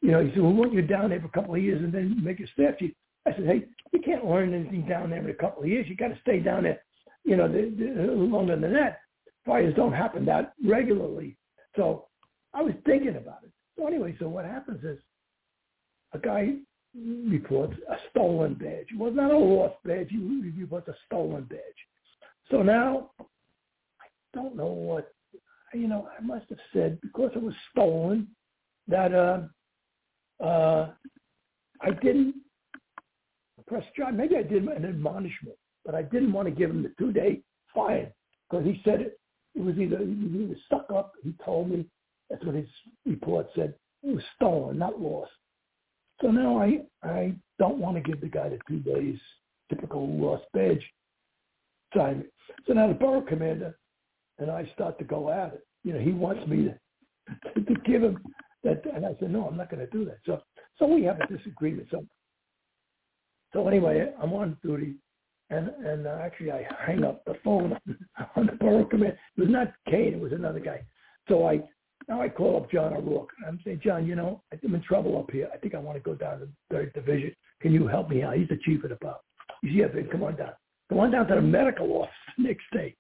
you 0.00 0.12
know, 0.12 0.24
he 0.24 0.30
said, 0.30 0.42
we 0.42 0.52
want 0.52 0.72
you 0.72 0.82
down 0.82 1.10
there 1.10 1.20
for 1.20 1.26
a 1.26 1.30
couple 1.30 1.54
of 1.54 1.62
years 1.62 1.82
and 1.82 1.92
then 1.92 2.22
make 2.22 2.40
a 2.40 2.46
staff 2.52 2.78
chief. 2.78 2.92
I 3.26 3.32
said, 3.32 3.46
hey, 3.46 3.64
you 3.92 4.00
can't 4.00 4.24
learn 4.24 4.54
anything 4.54 4.86
down 4.86 5.10
there 5.10 5.18
in 5.18 5.28
a 5.28 5.34
couple 5.34 5.62
of 5.62 5.68
years. 5.68 5.86
You 5.88 5.96
got 5.96 6.08
to 6.08 6.20
stay 6.20 6.40
down 6.40 6.62
there, 6.62 6.80
you 7.24 7.36
know, 7.36 7.48
the, 7.48 7.74
the, 7.76 8.12
longer 8.12 8.56
than 8.56 8.72
that. 8.74 9.00
Fires 9.44 9.74
don't 9.74 9.92
happen 9.92 10.24
that 10.26 10.52
regularly. 10.64 11.36
So 11.76 12.06
I 12.54 12.62
was 12.62 12.74
thinking 12.86 13.16
about 13.16 13.40
it. 13.44 13.50
So 13.76 13.86
anyway, 13.86 14.16
so 14.18 14.28
what 14.28 14.44
happens 14.44 14.84
is 14.84 14.98
a 16.12 16.18
guy 16.18 16.54
reports 16.94 17.74
a 17.90 17.96
stolen 18.10 18.54
badge. 18.54 18.86
It 18.92 18.98
was 18.98 19.14
not 19.14 19.32
a 19.32 19.36
lost 19.36 19.76
badge. 19.84 20.08
He 20.10 20.18
reports 20.58 20.88
a 20.88 20.94
stolen 21.06 21.44
badge. 21.44 21.60
So 22.50 22.62
now 22.62 23.10
I 23.20 24.06
don't 24.34 24.56
know 24.56 24.66
what 24.66 25.12
you 25.74 25.88
know. 25.88 26.08
I 26.16 26.22
must 26.22 26.48
have 26.48 26.58
said 26.72 26.98
because 27.02 27.30
it 27.34 27.42
was 27.42 27.54
stolen 27.72 28.28
that 28.86 29.12
uh, 29.12 29.40
uh, 30.42 30.90
I 31.82 31.90
didn't 32.02 32.36
press 33.66 33.84
John. 33.96 34.16
Maybe 34.16 34.36
I 34.36 34.42
did 34.42 34.64
an 34.64 34.84
admonishment, 34.84 35.56
but 35.84 35.94
I 35.94 36.02
didn't 36.02 36.32
want 36.32 36.48
to 36.48 36.54
give 36.54 36.70
him 36.70 36.82
the 36.82 36.92
two-day 36.98 37.42
fine 37.74 38.08
because 38.48 38.64
he 38.64 38.80
said 38.84 39.00
it. 39.00 39.20
It 39.54 39.62
was 39.62 39.76
either 39.76 39.98
he 39.98 40.46
was 40.48 40.58
stuck 40.66 40.90
up. 40.90 41.12
He 41.22 41.34
told 41.44 41.70
me 41.70 41.86
that's 42.30 42.44
what 42.44 42.54
his 42.54 42.68
report 43.04 43.48
said. 43.54 43.74
It 44.02 44.14
was 44.14 44.24
stolen, 44.36 44.78
not 44.78 45.00
lost. 45.00 45.32
So 46.22 46.30
now 46.30 46.58
I 46.58 46.80
I 47.02 47.34
don't 47.58 47.78
want 47.78 47.96
to 47.96 48.02
give 48.02 48.20
the 48.20 48.28
guy 48.28 48.48
the 48.48 48.58
two 48.68 48.78
days 48.80 49.18
typical 49.68 50.08
lost 50.18 50.44
badge 50.54 50.84
assignment. 51.92 52.30
So 52.66 52.72
now 52.72 52.88
the 52.88 52.94
borough 52.94 53.22
commander 53.22 53.76
and 54.38 54.50
I 54.50 54.70
start 54.74 54.98
to 54.98 55.04
go 55.04 55.30
at 55.30 55.54
it. 55.54 55.66
You 55.84 55.92
know, 55.92 56.00
he 56.00 56.12
wants 56.12 56.46
me 56.46 56.70
to, 57.54 57.60
to 57.64 57.74
give 57.84 58.02
him 58.02 58.18
that, 58.64 58.82
and 58.94 59.04
I 59.04 59.16
said, 59.20 59.30
no, 59.30 59.46
I'm 59.46 59.56
not 59.56 59.70
going 59.70 59.84
to 59.84 59.90
do 59.90 60.04
that. 60.06 60.18
So 60.26 60.40
so 60.78 60.86
we 60.86 61.02
have 61.04 61.20
a 61.20 61.26
disagreement. 61.26 61.88
So 61.90 62.04
so 63.52 63.66
anyway, 63.66 64.12
I'm 64.20 64.32
on 64.32 64.56
duty, 64.62 64.96
and 65.50 65.68
and 65.68 66.06
uh, 66.06 66.18
actually 66.22 66.52
I 66.52 66.66
hang 66.84 67.04
up 67.04 67.24
the 67.24 67.34
phone 67.44 67.78
on 68.36 68.46
the 68.46 68.52
borough 68.52 68.84
commander. 68.84 69.18
It 69.36 69.40
was 69.40 69.50
not 69.50 69.72
Kane, 69.88 70.14
it 70.14 70.20
was 70.20 70.32
another 70.32 70.60
guy. 70.60 70.84
So 71.28 71.46
I 71.46 71.60
now 72.08 72.22
I 72.22 72.28
call 72.28 72.56
up 72.56 72.70
John 72.70 72.94
O'Rourke. 72.94 73.30
I'm 73.46 73.60
saying, 73.64 73.80
John, 73.84 74.06
you 74.06 74.14
know, 74.14 74.42
I'm 74.52 74.74
in 74.74 74.82
trouble 74.82 75.18
up 75.18 75.30
here. 75.30 75.48
I 75.52 75.58
think 75.58 75.74
I 75.74 75.78
want 75.78 75.96
to 75.96 76.02
go 76.02 76.14
down 76.14 76.40
to 76.40 76.46
the 76.46 76.52
third 76.70 76.92
division. 76.94 77.34
Can 77.60 77.72
you 77.72 77.86
help 77.86 78.08
me 78.08 78.22
out? 78.22 78.36
He's 78.36 78.48
the 78.48 78.58
chief 78.64 78.82
of 78.84 78.90
the 78.90 78.96
pub. 78.96 79.16
He's 79.62 79.72
yeah, 79.72 79.88
Ben, 79.88 80.08
come 80.10 80.22
on 80.22 80.36
down. 80.36 80.52
On 80.90 81.10
down 81.10 81.26
to 81.28 81.34
the 81.34 81.40
medical 81.40 81.92
office 81.92 82.14
the 82.36 82.44
next 82.44 82.64
day. 82.72 82.96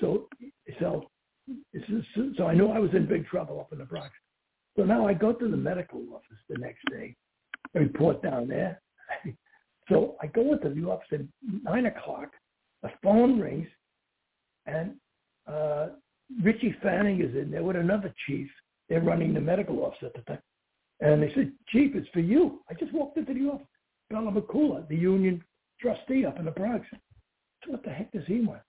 So, 0.00 0.28
so, 0.80 1.04
so 2.36 2.46
I 2.46 2.54
knew 2.54 2.68
I 2.68 2.78
was 2.78 2.90
in 2.94 3.06
big 3.06 3.26
trouble 3.26 3.60
up 3.60 3.72
in 3.72 3.78
the 3.78 3.84
Bronx. 3.84 4.10
So 4.76 4.84
now 4.84 5.06
I 5.06 5.14
go 5.14 5.32
to 5.32 5.48
the 5.48 5.56
medical 5.56 6.00
office 6.14 6.38
the 6.48 6.58
next 6.58 6.84
day. 6.90 7.14
I 7.74 7.78
report 7.78 8.22
down 8.22 8.48
there. 8.48 8.80
so 9.88 10.16
I 10.22 10.26
go 10.26 10.52
into 10.52 10.70
the 10.70 10.88
office 10.88 11.08
at 11.12 11.20
nine 11.62 11.86
o'clock. 11.86 12.30
The 12.82 12.90
phone 13.02 13.40
rings, 13.40 13.68
and 14.66 14.94
uh, 15.46 15.88
Richie 16.42 16.76
Fanning 16.82 17.22
is 17.22 17.34
in 17.34 17.50
there 17.50 17.62
with 17.62 17.76
another 17.76 18.12
chief. 18.26 18.48
They're 18.88 19.00
running 19.00 19.32
the 19.32 19.40
medical 19.40 19.84
office 19.84 19.98
at 20.02 20.14
the 20.14 20.20
time. 20.22 20.42
And 21.00 21.22
they 21.22 21.32
said, 21.34 21.52
Chief, 21.68 21.94
it's 21.94 22.08
for 22.10 22.20
you. 22.20 22.60
I 22.70 22.74
just 22.74 22.92
walked 22.92 23.16
into 23.16 23.34
the 23.34 23.46
office. 23.48 23.66
Bella 24.10 24.30
McCullough, 24.30 24.88
the 24.88 24.96
union 24.96 25.42
trustee 25.80 26.24
up 26.24 26.38
in 26.38 26.44
the 26.44 26.50
Bronx. 26.50 26.86
What 27.66 27.84
the 27.84 27.90
heck 27.90 28.12
does 28.12 28.26
he 28.26 28.40
want? 28.40 28.62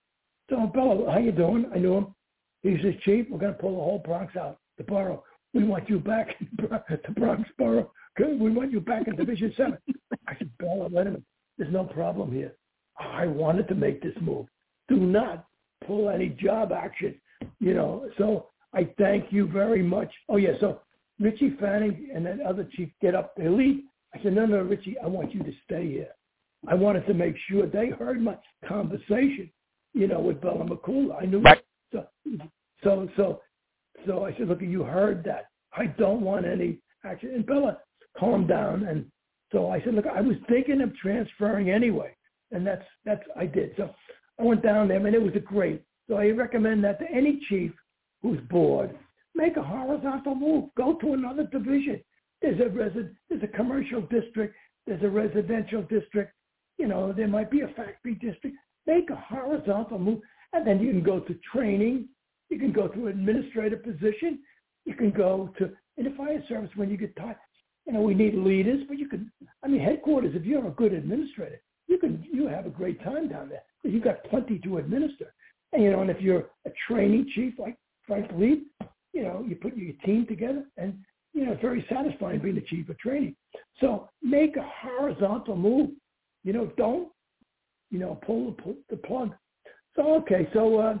So 0.50 0.56
oh, 0.60 0.66
Bella, 0.66 1.10
how 1.10 1.18
you 1.18 1.32
doing? 1.32 1.70
I 1.74 1.78
knew 1.78 1.94
him. 1.94 2.14
He 2.62 2.76
says, 2.82 2.94
Chief, 3.04 3.26
we're 3.30 3.38
going 3.38 3.52
to 3.52 3.58
pull 3.58 3.76
the 3.76 3.82
whole 3.82 4.02
Bronx 4.04 4.36
out, 4.36 4.58
the 4.78 4.84
borough. 4.84 5.24
We 5.54 5.64
want 5.64 5.88
you 5.88 5.98
back 5.98 6.28
in 6.40 6.48
the 6.58 7.12
Bronx 7.12 7.48
borough. 7.58 7.92
We 8.18 8.50
want 8.50 8.72
you 8.72 8.80
back 8.80 9.08
in 9.08 9.16
Division 9.16 9.52
7. 9.56 9.78
I 10.26 10.36
said, 10.38 10.50
Bella, 10.58 10.88
wait 10.88 11.02
a 11.02 11.04
minute. 11.10 11.22
There's 11.58 11.72
no 11.72 11.84
problem 11.84 12.32
here. 12.32 12.54
I 12.98 13.26
wanted 13.26 13.68
to 13.68 13.74
make 13.74 14.02
this 14.02 14.14
move. 14.20 14.46
Do 14.88 14.96
not 14.96 15.46
pull 15.86 16.08
any 16.08 16.30
job 16.30 16.72
action 16.72 17.14
you 17.60 17.74
know, 17.74 18.08
so 18.18 18.48
I 18.72 18.88
thank 18.98 19.32
you 19.32 19.46
very 19.48 19.82
much. 19.82 20.12
Oh 20.28 20.36
yeah, 20.36 20.52
so 20.60 20.80
Richie 21.18 21.56
Fanning 21.60 22.10
and 22.14 22.26
that 22.26 22.40
other 22.40 22.68
chief 22.76 22.90
get 23.00 23.14
up, 23.14 23.34
they 23.36 23.48
leave. 23.48 23.84
I 24.14 24.22
said, 24.22 24.34
no, 24.34 24.46
no, 24.46 24.62
Richie, 24.62 24.96
I 25.02 25.06
want 25.06 25.34
you 25.34 25.42
to 25.42 25.52
stay 25.64 25.88
here. 25.88 26.08
I 26.68 26.74
wanted 26.74 27.06
to 27.06 27.14
make 27.14 27.36
sure 27.48 27.66
they 27.66 27.90
heard 27.90 28.20
my 28.22 28.36
conversation, 28.66 29.50
you 29.94 30.06
know, 30.06 30.20
with 30.20 30.40
Bella 30.40 30.64
McCullough. 30.64 31.22
I 31.22 31.26
knew 31.26 31.40
right. 31.40 31.62
so 31.92 32.06
so 32.82 33.08
so 33.16 33.40
so 34.06 34.24
I 34.24 34.36
said, 34.36 34.48
look, 34.48 34.60
you 34.60 34.82
heard 34.82 35.24
that. 35.24 35.46
I 35.76 35.86
don't 35.86 36.22
want 36.22 36.46
any 36.46 36.78
action. 37.04 37.30
And 37.34 37.46
Bella 37.46 37.78
calmed 38.18 38.48
down 38.48 38.84
and 38.84 39.06
so 39.52 39.70
I 39.70 39.80
said, 39.82 39.94
look, 39.94 40.06
I 40.06 40.20
was 40.20 40.36
thinking 40.48 40.80
of 40.80 40.94
transferring 40.96 41.70
anyway. 41.70 42.14
And 42.50 42.66
that's 42.66 42.84
that's 43.04 43.22
I 43.36 43.46
did. 43.46 43.72
So 43.76 43.90
I 44.38 44.42
went 44.42 44.62
down 44.62 44.88
there, 44.88 45.04
and 45.04 45.14
it 45.14 45.22
was 45.22 45.34
a 45.34 45.40
great 45.40 45.82
so 46.08 46.16
I 46.16 46.30
recommend 46.30 46.84
that 46.84 46.98
to 47.00 47.10
any 47.10 47.40
chief 47.48 47.72
who's 48.22 48.40
bored, 48.48 48.96
make 49.34 49.56
a 49.56 49.62
horizontal 49.62 50.34
move. 50.34 50.70
Go 50.76 50.94
to 50.94 51.14
another 51.14 51.44
division. 51.46 52.00
There's 52.40 52.60
a 52.60 52.64
resi- 52.64 53.14
there's 53.28 53.42
a 53.42 53.48
commercial 53.48 54.02
district. 54.02 54.54
There's 54.86 55.02
a 55.02 55.08
residential 55.08 55.82
district. 55.82 56.32
You 56.78 56.88
know, 56.88 57.12
there 57.12 57.28
might 57.28 57.50
be 57.50 57.60
a 57.60 57.68
factory 57.68 58.14
district. 58.14 58.56
Make 58.86 59.10
a 59.10 59.16
horizontal 59.16 59.98
move, 59.98 60.20
and 60.52 60.66
then 60.66 60.80
you 60.80 60.90
can 60.90 61.02
go 61.02 61.20
to 61.20 61.34
training. 61.52 62.08
You 62.50 62.58
can 62.58 62.72
go 62.72 62.86
to 62.88 63.06
an 63.06 63.18
administrative 63.18 63.82
position. 63.82 64.40
You 64.84 64.94
can 64.94 65.10
go 65.10 65.52
to 65.58 65.70
in 65.96 66.04
the 66.04 66.10
fire 66.16 66.42
service 66.48 66.70
when 66.76 66.90
you 66.90 66.96
get 66.96 67.16
tired. 67.16 67.36
You 67.86 67.92
know, 67.92 68.02
we 68.02 68.14
need 68.14 68.34
leaders, 68.34 68.84
but 68.88 68.98
you 68.98 69.08
can. 69.08 69.32
I 69.64 69.68
mean, 69.68 69.80
headquarters. 69.80 70.34
If 70.34 70.44
you're 70.44 70.66
a 70.66 70.70
good 70.70 70.92
administrator, 70.92 71.60
you 71.88 71.98
can 71.98 72.24
you 72.32 72.46
have 72.46 72.66
a 72.66 72.70
great 72.70 73.02
time 73.02 73.28
down 73.28 73.48
there 73.48 73.62
because 73.82 73.94
you've 73.94 74.04
got 74.04 74.24
plenty 74.24 74.58
to 74.60 74.78
administer. 74.78 75.32
And, 75.72 75.82
you 75.82 75.90
know, 75.90 76.00
and 76.00 76.10
if 76.10 76.20
you're 76.20 76.46
a 76.64 76.70
training 76.88 77.30
chief 77.34 77.54
like 77.58 77.76
Frank 78.06 78.30
Leeb, 78.32 78.62
you 79.12 79.22
know, 79.22 79.44
you 79.46 79.56
put 79.56 79.76
your 79.76 79.92
team 80.04 80.26
together 80.26 80.64
and, 80.76 80.98
you 81.32 81.44
know, 81.44 81.52
it's 81.52 81.62
very 81.62 81.84
satisfying 81.88 82.40
being 82.40 82.54
the 82.54 82.60
chief 82.62 82.88
of 82.88 82.98
training. 82.98 83.36
So 83.80 84.08
make 84.22 84.56
a 84.56 84.68
horizontal 84.80 85.56
move. 85.56 85.90
You 86.46 86.52
know, 86.52 86.70
don't, 86.76 87.08
you 87.90 87.98
know, 87.98 88.20
pull 88.24 88.54
the, 88.64 88.76
the 88.88 88.96
plug. 88.96 89.32
So, 89.96 90.14
okay, 90.18 90.48
so 90.52 90.78
uh, 90.78 90.98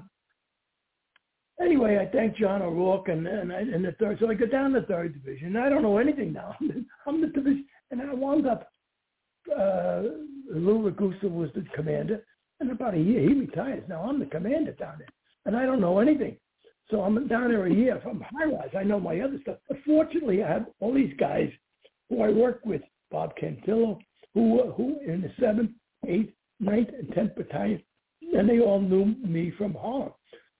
anyway, 1.62 1.98
I 1.98 2.10
thank 2.12 2.36
John 2.36 2.62
O'Rourke 2.62 3.08
and, 3.10 3.28
and, 3.28 3.52
I, 3.52 3.60
and 3.60 3.84
the 3.84 3.92
third. 3.92 4.18
So 4.18 4.28
I 4.28 4.34
go 4.34 4.46
down 4.46 4.72
the 4.72 4.82
third 4.82 5.14
division. 5.14 5.56
I 5.56 5.68
don't 5.68 5.82
know 5.82 5.98
anything 5.98 6.32
now. 6.32 6.56
I'm 7.06 7.20
the 7.20 7.28
division. 7.28 7.64
And 7.92 8.02
I 8.02 8.12
wound 8.12 8.48
up, 8.48 8.68
uh, 9.56 10.02
Lou 10.52 10.90
Ragusa 10.90 11.30
was 11.30 11.50
the 11.54 11.64
commander. 11.76 12.24
And 12.58 12.72
about 12.72 12.94
a 12.94 12.98
year, 12.98 13.20
he 13.20 13.32
retires. 13.32 13.84
Now 13.88 14.02
I'm 14.02 14.18
the 14.18 14.26
commander 14.26 14.72
down 14.72 14.96
there, 14.98 15.08
and 15.44 15.56
I 15.56 15.64
don't 15.64 15.80
know 15.80 16.00
anything. 16.00 16.38
So 16.90 17.02
I'm 17.02 17.28
down 17.28 17.50
there 17.50 17.66
a 17.66 17.72
year 17.72 18.00
from 18.02 18.20
high 18.20 18.46
rise. 18.46 18.70
I 18.76 18.82
know 18.82 18.98
my 18.98 19.20
other 19.20 19.38
stuff. 19.42 19.58
But 19.68 19.78
fortunately, 19.86 20.42
I 20.42 20.48
have 20.48 20.66
all 20.80 20.92
these 20.92 21.14
guys 21.20 21.50
who 22.08 22.22
I 22.22 22.30
work 22.30 22.60
with, 22.64 22.82
Bob 23.12 23.34
Cantillo, 23.36 23.98
who 24.36 24.70
who 24.72 25.00
in 25.00 25.22
the 25.22 25.32
seventh, 25.40 25.70
eighth, 26.06 26.32
ninth, 26.60 26.90
and 26.90 27.10
tenth 27.14 27.34
battalion, 27.34 27.82
and 28.34 28.46
they 28.46 28.60
all 28.60 28.80
knew 28.80 29.14
me 29.26 29.50
from 29.56 29.72
Harlem. 29.72 30.12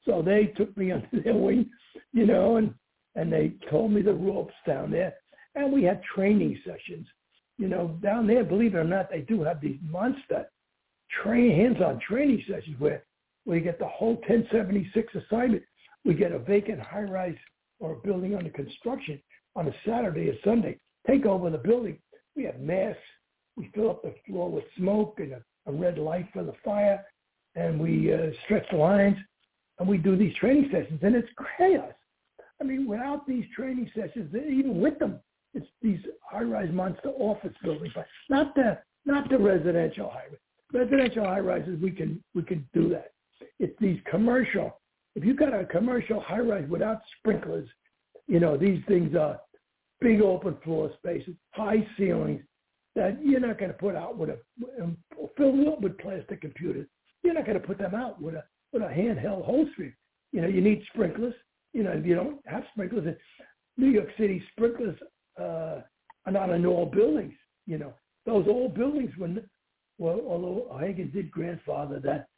So 0.07 0.23
they 0.23 0.47
took 0.57 0.75
me 0.79 0.93
under 0.93 1.21
their 1.23 1.35
wing, 1.35 1.69
you 2.13 2.27
know, 2.27 2.57
and 2.57 2.75
and 3.17 3.31
they 3.31 3.53
told 3.71 3.93
me 3.93 4.01
the 4.01 4.15
ropes 4.15 4.55
down 4.67 4.91
there. 4.91 5.15
And 5.55 5.73
we 5.73 5.83
had 5.83 6.03
training 6.03 6.59
sessions, 6.65 7.07
you 7.59 7.69
know, 7.69 7.99
down 8.03 8.27
there. 8.27 8.45
Believe 8.45 8.75
it 8.75 8.79
or 8.79 8.85
not, 8.85 9.11
they 9.11 9.21
do 9.21 9.43
have 9.43 9.61
these 9.61 9.79
monster 9.83 10.47
train 11.23 11.55
hands-on 11.55 12.01
training 12.01 12.43
sessions 12.49 12.79
where 12.79 13.05
we 13.45 13.61
get 13.61 13.79
the 13.79 13.87
whole 13.87 14.17
1076 14.27 15.15
assignment. 15.15 15.63
We 16.05 16.15
get 16.15 16.33
a 16.33 16.39
vacant 16.39 16.81
high-rise 16.81 17.37
or 17.79 17.93
a 17.93 17.97
building 17.97 18.35
under 18.35 18.51
construction 18.51 19.21
on 19.55 19.69
a 19.69 19.75
Saturday 19.87 20.31
or 20.31 20.35
Sunday. 20.45 20.79
Take 21.07 21.27
over 21.27 21.51
the 21.51 21.59
building. 21.59 21.99
We 22.35 22.45
have 22.45 22.59
masks. 22.61 23.01
We 23.57 23.71
fill 23.75 23.91
up 23.91 24.03
the 24.03 24.15
floor 24.27 24.51
with 24.51 24.65
smoke 24.77 25.17
and 25.19 25.33
a, 25.33 25.43
a 25.67 25.73
red 25.73 25.99
light 25.99 26.29
for 26.33 26.45
the 26.45 26.55
fire, 26.65 27.05
and 27.55 27.81
we 27.81 28.13
uh, 28.13 28.31
stretch 28.45 28.67
the 28.71 28.77
lines, 28.77 29.17
and 29.79 29.89
we 29.89 29.99
do 29.99 30.17
these 30.17 30.35
training 30.37 30.69
sessions, 30.71 31.01
and 31.03 31.15
it's 31.15 31.29
chaos. 31.57 31.93
I 32.61 32.65
mean, 32.65 32.87
without 32.87 33.27
these 33.27 33.45
training 33.55 33.91
sessions, 33.95 34.35
even 34.35 34.81
with 34.81 34.99
them, 34.99 35.21
it's 35.55 35.67
these 35.83 36.01
high-rise 36.23 36.71
monster 36.73 37.11
office 37.19 37.55
buildings, 37.63 37.93
but 37.95 38.07
not 38.29 38.55
the 38.55 38.79
not 39.05 39.31
the 39.31 39.39
residential 39.39 40.11
high 40.11 40.27
residential 40.73 41.25
high 41.25 41.41
rises, 41.41 41.81
we 41.81 41.91
can 41.91 42.23
we 42.35 42.43
can 42.43 42.69
do 42.75 42.89
that. 42.91 43.13
It's 43.59 43.79
these 43.81 43.99
commercial. 44.11 44.81
If 45.15 45.25
you've 45.25 45.39
got 45.39 45.59
a 45.59 45.65
commercial 45.65 46.21
high 46.21 46.41
rise 46.41 46.69
without 46.69 47.01
sprinklers, 47.19 47.69
you 48.27 48.41
know 48.41 48.57
these 48.57 48.83
things 48.87 49.15
are 49.15 49.41
big 50.01 50.21
open 50.21 50.57
floor 50.63 50.91
spaces, 50.99 51.35
high 51.53 51.87
ceilings 51.97 52.43
that 52.97 53.19
you're 53.23 53.41
not 53.41 53.59
going 53.59 53.71
to 53.71 53.77
put 53.77 53.95
out 53.95 54.17
with 54.17 54.31
a 54.31 54.39
filled 55.37 55.69
up 55.69 55.81
with 55.81 55.99
plastic 55.99 56.41
computers. 56.41 56.89
You're 57.23 57.35
not 57.35 57.47
going 57.47 57.61
to 57.61 57.67
put 57.67 57.79
them 57.79 57.95
out 57.95 58.21
with 58.21 58.35
a 58.35 58.43
with 58.73 58.83
a 58.83 58.87
handheld 58.87 59.45
hose. 59.45 59.69
You 60.33 60.41
know 60.41 60.49
you 60.49 60.61
need 60.61 60.83
sprinklers. 60.93 61.35
You 61.73 61.85
know 61.85 61.93
if 61.93 62.05
you 62.05 62.15
don't 62.15 62.41
have 62.47 62.65
sprinklers 62.73 63.07
in 63.07 63.17
New 63.77 63.91
York 63.91 64.09
City, 64.19 64.43
sprinklers 64.53 64.99
uh, 65.39 65.83
are 66.25 66.33
not 66.33 66.51
in 66.51 66.67
all 66.67 66.87
buildings. 66.87 67.35
You 67.67 67.79
know 67.79 67.93
those 68.25 68.47
old 68.49 68.75
buildings 68.75 69.13
when 69.19 69.47
well, 69.99 70.21
although 70.27 70.77
Hagen 70.81 71.11
did 71.11 71.31
grandfather 71.31 72.01
that 72.01 72.29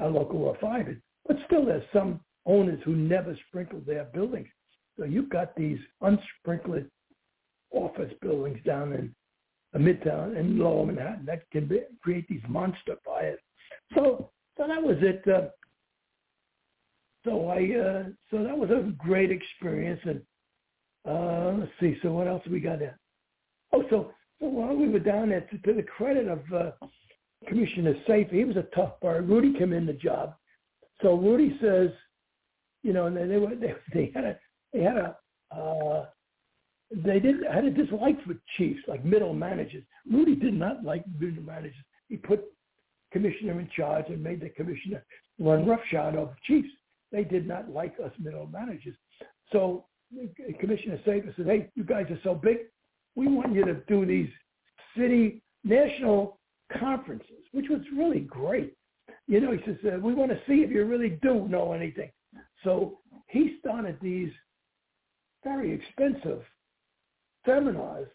a 0.00 0.08
local 0.08 0.56
five, 0.60 0.86
but 1.26 1.36
still 1.46 1.66
there's 1.66 1.84
some 1.92 2.20
owners 2.46 2.80
who 2.84 2.96
never 2.96 3.36
sprinkled 3.48 3.86
their 3.86 4.04
buildings. 4.04 4.48
So 4.98 5.04
you've 5.04 5.30
got 5.30 5.54
these 5.56 5.78
unsprinkled 6.00 6.84
office 7.72 8.12
buildings 8.20 8.58
down 8.64 8.92
in 8.92 9.14
Midtown 9.78 10.36
and 10.36 10.58
Lower 10.58 10.86
Manhattan 10.86 11.24
that 11.26 11.50
can 11.50 11.66
be, 11.66 11.80
create 12.02 12.28
these 12.28 12.42
monster 12.48 12.96
fires. 13.04 13.40
So 13.94 14.30
so 14.56 14.66
that 14.66 14.82
was 14.82 14.96
it. 15.00 15.26
Uh, 15.26 15.48
so 17.24 17.48
I 17.48 17.78
uh, 17.78 18.04
so 18.30 18.42
that 18.42 18.56
was 18.56 18.70
a 18.70 18.92
great 18.98 19.30
experience 19.30 20.00
and 20.04 20.20
uh, 21.08 21.58
let's 21.58 21.72
see. 21.80 21.98
So 22.02 22.12
what 22.12 22.28
else 22.28 22.42
we 22.50 22.60
got 22.60 22.78
there? 22.78 22.98
Oh, 23.72 23.84
so 23.90 24.12
so 24.40 24.46
while 24.48 24.74
we 24.74 24.88
were 24.88 24.98
down 24.98 25.30
there, 25.30 25.42
to, 25.42 25.58
to 25.58 25.72
the 25.72 25.82
credit 25.82 26.28
of 26.28 26.40
uh, 26.52 26.70
Commissioner 27.48 27.94
Safir, 28.08 28.32
he 28.32 28.44
was 28.44 28.56
a 28.56 28.66
tough 28.74 29.00
bar. 29.00 29.22
Rudy 29.22 29.56
came 29.58 29.72
in 29.72 29.86
the 29.86 29.92
job. 29.92 30.34
So 31.00 31.14
Rudy 31.14 31.56
says, 31.60 31.90
you 32.82 32.92
know, 32.92 33.06
and 33.06 33.16
they, 33.16 33.26
they 33.26 33.38
were 33.38 33.54
they, 33.54 33.74
they 33.94 34.12
had 34.14 34.24
a 34.24 34.38
they 34.72 34.80
had 34.80 34.96
a 34.96 35.16
uh, 35.54 36.06
they 36.94 37.20
didn't 37.20 37.50
had 37.50 37.64
a 37.64 37.70
dislike 37.70 38.22
for 38.24 38.34
chiefs, 38.56 38.80
like 38.86 39.04
middle 39.04 39.34
managers. 39.34 39.84
Rudy 40.10 40.34
did 40.34 40.54
not 40.54 40.84
like 40.84 41.04
middle 41.18 41.42
managers. 41.42 41.84
He 42.08 42.16
put 42.16 42.44
commissioner 43.12 43.58
in 43.60 43.68
charge 43.74 44.06
and 44.08 44.22
made 44.22 44.40
the 44.40 44.50
commissioner 44.50 45.04
run 45.38 45.66
roughshod 45.66 46.16
over 46.16 46.36
chiefs. 46.44 46.68
They 47.10 47.24
did 47.24 47.46
not 47.46 47.70
like 47.70 47.94
us 48.02 48.12
middle 48.18 48.46
managers. 48.46 48.96
So 49.52 49.86
Commissioner 50.60 50.98
Safir 51.06 51.34
said, 51.36 51.46
hey, 51.46 51.70
you 51.74 51.84
guys 51.84 52.06
are 52.10 52.18
so 52.22 52.34
big, 52.34 52.58
we 53.14 53.28
want 53.28 53.54
you 53.54 53.64
to 53.64 53.74
do 53.88 54.04
these 54.04 54.28
city 54.96 55.42
national 55.64 56.38
conferences, 56.78 57.44
which 57.52 57.66
was 57.68 57.80
really 57.96 58.20
great. 58.20 58.74
You 59.26 59.40
know, 59.40 59.52
he 59.52 59.62
says, 59.64 59.76
uh, 59.86 59.98
we 59.98 60.14
want 60.14 60.30
to 60.30 60.38
see 60.46 60.62
if 60.62 60.70
you 60.70 60.84
really 60.84 61.18
do 61.22 61.48
know 61.48 61.72
anything. 61.72 62.10
So 62.64 62.98
he 63.28 63.56
started 63.60 63.98
these 64.02 64.32
very 65.44 65.72
expensive 65.72 66.42
seminars 67.46 68.08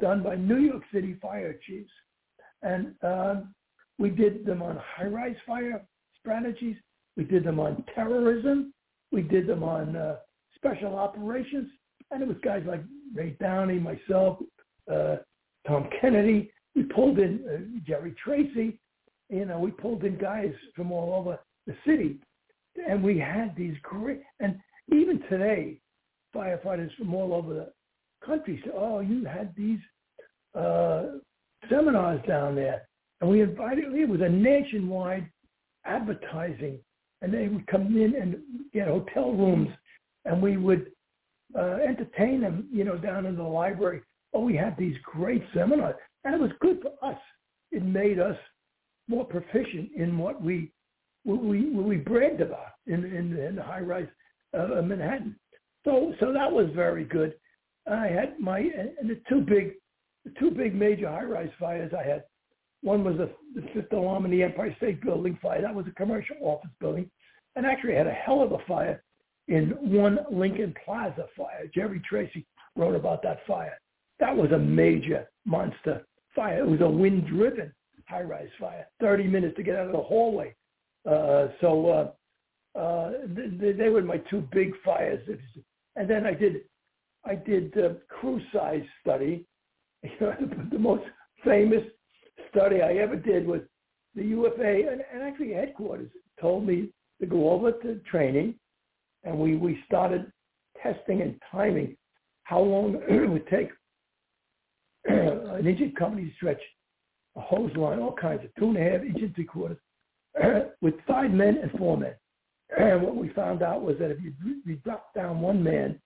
done 0.00 0.22
by 0.22 0.36
New 0.36 0.58
York 0.58 0.82
City 0.92 1.16
fire 1.20 1.58
chiefs. 1.66 1.90
And 2.62 2.94
uh, 3.02 3.36
we 3.98 4.10
did 4.10 4.44
them 4.44 4.62
on 4.62 4.80
high-rise 4.96 5.36
fire 5.46 5.84
strategies. 6.18 6.76
We 7.16 7.24
did 7.24 7.44
them 7.44 7.60
on 7.60 7.84
terrorism. 7.94 8.72
We 9.12 9.22
did 9.22 9.46
them 9.46 9.62
on 9.62 9.96
uh, 9.96 10.16
special 10.54 10.96
operations. 10.96 11.68
And 12.10 12.22
it 12.22 12.28
was 12.28 12.36
guys 12.44 12.64
like 12.66 12.82
Ray 13.14 13.36
Downey, 13.40 13.78
myself, 13.78 14.38
uh, 14.92 15.16
Tom 15.66 15.88
Kennedy. 16.00 16.50
We 16.74 16.84
pulled 16.84 17.18
in 17.18 17.44
uh, 17.48 17.80
Jerry 17.86 18.14
Tracy. 18.22 18.78
You 19.30 19.46
know, 19.46 19.58
we 19.58 19.70
pulled 19.70 20.04
in 20.04 20.18
guys 20.18 20.52
from 20.74 20.92
all 20.92 21.14
over 21.14 21.38
the 21.66 21.74
city. 21.86 22.20
And 22.88 23.02
we 23.02 23.18
had 23.18 23.56
these 23.56 23.74
great, 23.82 24.20
and 24.38 24.58
even 24.92 25.22
today, 25.30 25.78
firefighters 26.34 26.94
from 26.96 27.14
all 27.14 27.32
over 27.32 27.66
say, 28.64 28.70
oh, 28.74 29.00
you 29.00 29.24
had 29.24 29.54
these 29.56 29.78
uh, 30.54 31.04
seminars 31.68 32.20
down 32.26 32.54
there. 32.54 32.88
And 33.20 33.30
we 33.30 33.42
invited, 33.42 33.92
it 33.94 34.08
was 34.08 34.20
a 34.20 34.28
nationwide 34.28 35.28
advertising. 35.84 36.78
And 37.22 37.32
they 37.32 37.48
would 37.48 37.66
come 37.66 37.96
in 37.96 38.14
and 38.14 38.36
get 38.72 38.88
hotel 38.88 39.32
rooms 39.32 39.70
and 40.26 40.42
we 40.42 40.56
would 40.56 40.90
uh, 41.56 41.78
entertain 41.86 42.40
them, 42.40 42.68
you 42.70 42.84
know, 42.84 42.96
down 42.96 43.26
in 43.26 43.36
the 43.36 43.42
library. 43.42 44.02
Oh, 44.34 44.40
we 44.40 44.56
had 44.56 44.76
these 44.76 44.96
great 45.04 45.42
seminars. 45.54 45.94
And 46.24 46.34
it 46.34 46.40
was 46.40 46.50
good 46.60 46.82
for 46.82 47.08
us. 47.08 47.18
It 47.70 47.84
made 47.84 48.18
us 48.18 48.36
more 49.08 49.24
proficient 49.24 49.90
in 49.94 50.18
what 50.18 50.42
we 50.42 50.72
what 51.24 51.42
we, 51.42 51.70
what 51.70 51.86
we 51.86 51.96
bragged 51.96 52.40
about 52.40 52.74
in, 52.86 53.04
in, 53.04 53.36
in 53.36 53.56
the 53.56 53.62
high 53.62 53.80
rise 53.80 54.06
of 54.52 54.84
Manhattan. 54.84 55.34
So 55.84 56.14
so 56.20 56.32
that 56.32 56.50
was 56.50 56.66
very 56.74 57.04
good. 57.04 57.34
I 57.90 58.08
had 58.08 58.38
my 58.40 58.58
and 58.58 59.08
the 59.08 59.20
two 59.28 59.40
big 59.40 59.72
the 60.24 60.32
two 60.38 60.50
big 60.50 60.74
major 60.74 61.08
high 61.08 61.24
rise 61.24 61.50
fires 61.58 61.92
I 61.96 62.02
had. 62.02 62.24
One 62.82 63.04
was 63.04 63.16
the, 63.16 63.30
the 63.54 63.66
fifth 63.72 63.92
alarm 63.92 64.24
in 64.24 64.30
the 64.30 64.42
Empire 64.42 64.74
State 64.76 65.02
Building 65.02 65.38
fire. 65.40 65.62
That 65.62 65.74
was 65.74 65.86
a 65.86 65.92
commercial 65.92 66.36
office 66.42 66.70
building, 66.80 67.10
and 67.54 67.64
actually 67.64 67.94
had 67.94 68.06
a 68.06 68.12
hell 68.12 68.42
of 68.42 68.52
a 68.52 68.58
fire 68.66 69.02
in 69.48 69.70
one 69.80 70.18
Lincoln 70.30 70.74
Plaza 70.84 71.26
fire. 71.36 71.70
Jerry 71.74 72.00
Tracy 72.08 72.44
wrote 72.74 72.96
about 72.96 73.22
that 73.22 73.46
fire. 73.46 73.78
That 74.18 74.36
was 74.36 74.50
a 74.52 74.58
major 74.58 75.28
monster 75.44 76.04
fire. 76.34 76.60
It 76.60 76.66
was 76.66 76.80
a 76.80 76.88
wind-driven 76.88 77.72
high-rise 78.06 78.48
fire. 78.58 78.86
Thirty 79.00 79.26
minutes 79.26 79.56
to 79.56 79.62
get 79.62 79.76
out 79.76 79.86
of 79.86 79.92
the 79.92 79.98
hallway. 79.98 80.54
Uh, 81.08 81.48
so 81.60 82.14
uh, 82.76 82.78
uh, 82.78 83.12
they, 83.26 83.72
they 83.72 83.88
were 83.88 84.02
my 84.02 84.18
two 84.30 84.46
big 84.52 84.72
fires. 84.84 85.20
And 85.96 86.10
then 86.10 86.26
I 86.26 86.34
did 86.34 86.62
I 87.26 87.34
did 87.34 87.72
the 87.72 88.00
crew 88.08 88.40
size 88.52 88.84
study. 89.00 89.44
the 90.20 90.78
most 90.78 91.04
famous 91.44 91.82
study 92.50 92.80
I 92.80 92.94
ever 92.94 93.16
did 93.16 93.46
was 93.46 93.60
the 94.14 94.24
UFA, 94.24 94.90
and, 94.90 95.02
and 95.12 95.22
actually 95.22 95.52
headquarters 95.52 96.10
told 96.40 96.66
me 96.66 96.90
to 97.20 97.26
go 97.26 97.50
over 97.50 97.72
to 97.72 98.00
training, 98.10 98.54
and 99.24 99.36
we, 99.36 99.56
we 99.56 99.82
started 99.86 100.30
testing 100.82 101.22
and 101.22 101.34
timing 101.50 101.96
how 102.44 102.60
long 102.60 103.02
it 103.08 103.28
would 103.28 103.46
take 103.48 103.70
an 105.06 105.66
engine 105.66 105.92
company 105.98 106.28
to 106.28 106.34
stretch 106.36 106.60
a 107.36 107.40
hose 107.40 107.74
line, 107.76 107.98
all 107.98 108.14
kinds 108.14 108.44
of 108.44 108.54
two 108.58 108.68
and 108.68 108.76
a 108.76 108.80
half 108.80 109.02
inches, 109.02 109.30
three 109.34 109.44
quarters, 109.44 109.78
with 110.80 110.94
five 111.06 111.30
men 111.30 111.58
and 111.60 111.72
four 111.72 111.96
men. 111.96 112.14
And 112.78 113.02
what 113.02 113.16
we 113.16 113.28
found 113.30 113.62
out 113.62 113.82
was 113.82 113.96
that 113.98 114.10
if 114.10 114.18
you, 114.22 114.32
you 114.64 114.76
drop 114.76 115.12
down 115.14 115.40
one 115.40 115.62
man 115.62 116.00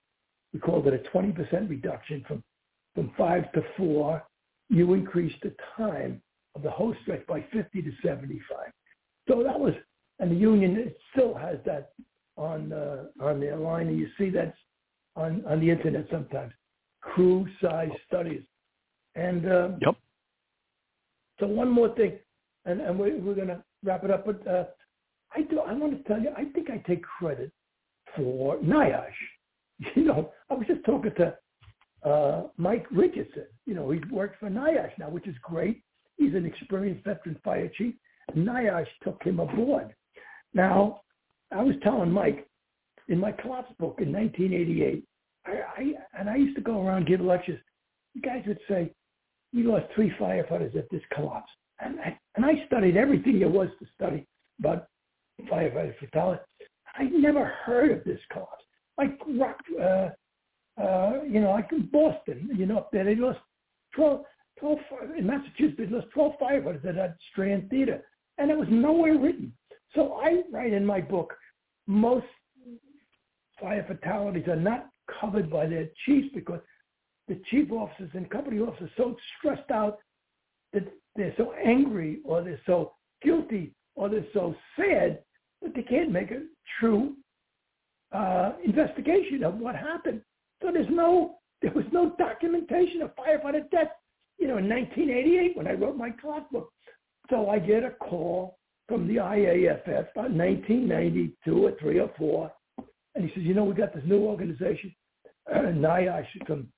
we 0.53 0.61
called 0.61 0.87
it 0.87 0.95
a 0.95 1.17
20% 1.17 1.69
reduction 1.69 2.25
from, 2.27 2.43
from 2.95 3.13
five 3.17 3.51
to 3.53 3.63
four. 3.77 4.23
You 4.69 4.95
increase 4.95 5.35
the 5.43 5.55
time 5.77 6.21
of 6.55 6.63
the 6.63 6.71
hose 6.71 6.97
stretch 7.03 7.27
by 7.27 7.45
50 7.53 7.83
to 7.83 7.93
75. 8.03 8.57
So 9.29 9.43
that 9.43 9.59
was, 9.59 9.75
and 10.19 10.31
the 10.31 10.37
union 10.37 10.77
it 10.77 10.99
still 11.13 11.35
has 11.35 11.59
that 11.67 11.93
on 12.37 12.73
uh, 12.73 13.05
on 13.21 13.39
their 13.41 13.57
line, 13.57 13.89
and 13.89 13.99
you 13.99 14.09
see 14.17 14.31
that 14.31 14.55
on 15.17 15.45
on 15.47 15.61
the 15.61 15.71
internet 15.71 16.07
sometimes. 16.11 16.53
Crew 17.01 17.47
size 17.63 17.91
studies, 18.07 18.43
and 19.15 19.51
um, 19.51 19.79
yep. 19.81 19.95
So 21.39 21.47
one 21.47 21.71
more 21.71 21.95
thing, 21.95 22.19
and, 22.67 22.81
and 22.81 22.99
we're, 22.99 23.19
we're 23.19 23.35
going 23.35 23.49
to 23.49 23.63
wrap 23.83 24.05
it 24.05 24.11
up. 24.11 24.27
But 24.27 24.47
uh, 24.47 24.65
I 25.35 25.43
do. 25.43 25.61
I 25.61 25.73
want 25.73 25.97
to 25.97 26.09
tell 26.09 26.21
you. 26.21 26.31
I 26.37 26.45
think 26.47 26.71
I 26.71 26.79
take 26.87 27.03
credit 27.03 27.51
for 28.17 28.59
NIOSH 28.59 29.11
you 29.95 30.05
know, 30.05 30.33
I 30.51 30.55
was 30.55 30.67
just 30.67 30.85
talking 30.85 31.13
to 31.17 32.09
uh, 32.09 32.43
Mike 32.57 32.87
Richardson. 32.91 33.47
You 33.67 33.75
know, 33.75 33.91
he 33.91 34.01
worked 34.11 34.39
for 34.41 34.51
NIOSH 34.51 34.99
now, 34.99 35.09
which 35.09 35.27
is 35.27 35.35
great. 35.43 35.83
He's 36.17 36.35
an 36.35 36.45
experienced 36.45 37.05
veteran 37.05 37.39
fire 37.45 37.71
chief. 37.77 37.95
NIOSH 38.37 38.87
took 39.03 39.23
him 39.23 39.41
aboard. 39.41 39.95
Now, 40.55 41.01
I 41.53 41.63
was 41.63 41.75
telling 41.83 42.11
Mike 42.11 42.47
in 43.09 43.19
my 43.19 43.33
collapse 43.33 43.73
book 43.79 43.99
in 44.01 44.13
1988, 44.13 45.05
I, 45.47 45.51
I 45.51 45.93
and 46.19 46.29
I 46.29 46.37
used 46.37 46.57
to 46.57 46.63
go 46.63 46.87
around 46.87 47.07
give 47.07 47.21
lectures. 47.21 47.61
You 48.15 48.23
guys 48.23 48.45
would 48.47 48.61
say, 48.69 48.93
"We 49.53 49.63
lost 49.63 49.87
three 49.95 50.13
firefighters 50.21 50.77
at 50.77 50.91
this 50.91 51.03
collapse," 51.13 51.51
and 51.81 51.99
I, 52.01 52.19
and 52.37 52.45
I 52.45 52.65
studied 52.67 52.97
everything 52.97 53.39
there 53.39 53.49
was 53.49 53.69
to 53.79 53.87
study 53.95 54.27
about 54.59 54.89
firefighter 55.51 55.97
fatality. 55.99 56.43
I 56.95 57.05
never 57.05 57.47
heard 57.65 57.91
of 57.91 58.05
this 58.05 58.21
collapse 58.31 58.65
like 59.05 59.61
uh, 59.81 60.09
uh, 60.81 61.23
you 61.29 61.41
know, 61.41 61.51
like 61.51 61.71
in 61.73 61.89
Boston, 61.93 62.51
you 62.55 62.67
know, 62.67 62.79
up 62.79 62.91
there 62.93 63.05
they 63.05 63.15
lost 63.15 63.39
12, 63.95 64.23
12 64.59 64.79
in 65.19 65.27
Massachusetts, 65.27 65.77
they 65.79 65.87
lost 65.87 66.07
12 66.15 66.33
firefighters 66.41 66.85
at 66.87 66.95
that 66.95 67.17
Strand 67.31 67.69
Theater, 67.71 68.03
and 68.39 68.51
it 68.51 68.57
was 68.57 68.69
nowhere 68.71 69.19
written. 69.19 69.53
So 69.95 70.15
I 70.15 70.43
write 70.53 70.73
in 70.73 70.87
my 70.87 71.01
book, 71.01 71.35
most 71.87 72.27
fire 73.61 73.85
fatalities 73.87 74.49
are 74.49 74.57
not 74.57 74.89
covered 75.21 75.51
by 75.51 75.67
their 75.67 75.89
chiefs 76.07 76.29
because 76.35 76.61
the 77.29 77.41
chief 77.51 77.71
officers 77.71 78.11
and 78.15 78.31
company 78.31 78.61
officers 78.61 78.91
are 78.99 79.03
so 79.03 79.17
stressed 79.39 79.71
out 79.71 79.99
that 80.73 80.85
they're 81.17 81.35
so 81.37 81.53
angry 81.53 82.21
or 82.25 82.43
they're 82.43 82.61
so 82.67 82.93
guilty 83.23 83.75
or 83.97 84.09
they're 84.09 84.25
so 84.33 84.55
sad 84.77 85.21
that 85.63 85.75
they 85.75 85.83
can't 85.83 86.11
make 86.11 86.31
a 86.31 86.43
true 86.79 87.15
uh, 88.13 88.53
investigation 88.65 89.45
of 89.45 89.57
what 89.59 89.77
happened. 89.77 90.23
So 90.63 90.71
there's 90.73 90.91
no, 90.91 91.37
there 91.63 91.73
was 91.73 91.85
no 91.93 92.15
documentation 92.19 93.03
of 93.03 93.13
firefighter 93.17 93.71
death, 93.71 93.89
you 94.39 94.49
know, 94.49 94.59
in 94.59 94.69
1988 94.69 95.57
when 95.57 95.67
I 95.67 95.73
wrote 95.73 95.97
my 95.97 96.11
clock 96.11 96.51
book. 96.51 96.73
So 97.29 97.49
I 97.49 97.59
get 97.59 97.85
a 97.85 97.91
call 97.91 98.59
from 98.89 99.07
the 99.07 99.17
IAFF 99.17 100.11
about 100.13 100.33
1992 100.33 101.67
or 101.67 101.73
three 101.81 102.01
or 102.01 102.11
four, 102.19 102.53
and 103.15 103.25
he 103.25 103.31
says, 103.35 103.45
you 103.45 103.55
know, 103.55 103.65
we 103.65 103.75
got 103.75 103.95
this 103.95 104.03
new 104.05 104.21
organization, 104.21 104.95
NIOSH, 105.55 106.27
from, 106.47 106.69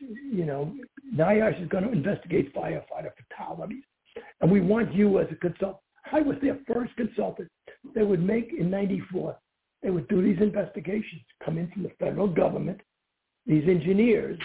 you 0.00 0.44
know, 0.44 0.74
NIOSH 1.14 1.62
is 1.62 1.68
going 1.68 1.84
to 1.84 1.92
investigate 1.92 2.54
firefighter 2.54 3.10
fatalities, 3.16 3.84
and 4.42 4.50
we 4.50 4.60
want 4.60 4.92
you 4.92 5.18
as 5.20 5.26
a 5.30 5.36
consultant. 5.36 5.78
I 6.12 6.20
was 6.20 6.36
their 6.42 6.58
first 6.66 6.94
consultant. 6.96 7.48
They 7.94 8.02
would 8.02 8.22
make 8.22 8.52
in 8.58 8.70
94 8.70 9.36
they 9.82 9.90
would 9.90 10.08
do 10.08 10.22
these 10.22 10.40
investigations, 10.40 11.22
come 11.44 11.58
in 11.58 11.70
from 11.70 11.84
the 11.84 11.92
federal 12.00 12.26
government, 12.26 12.80
these 13.46 13.68
engineers, 13.68 14.38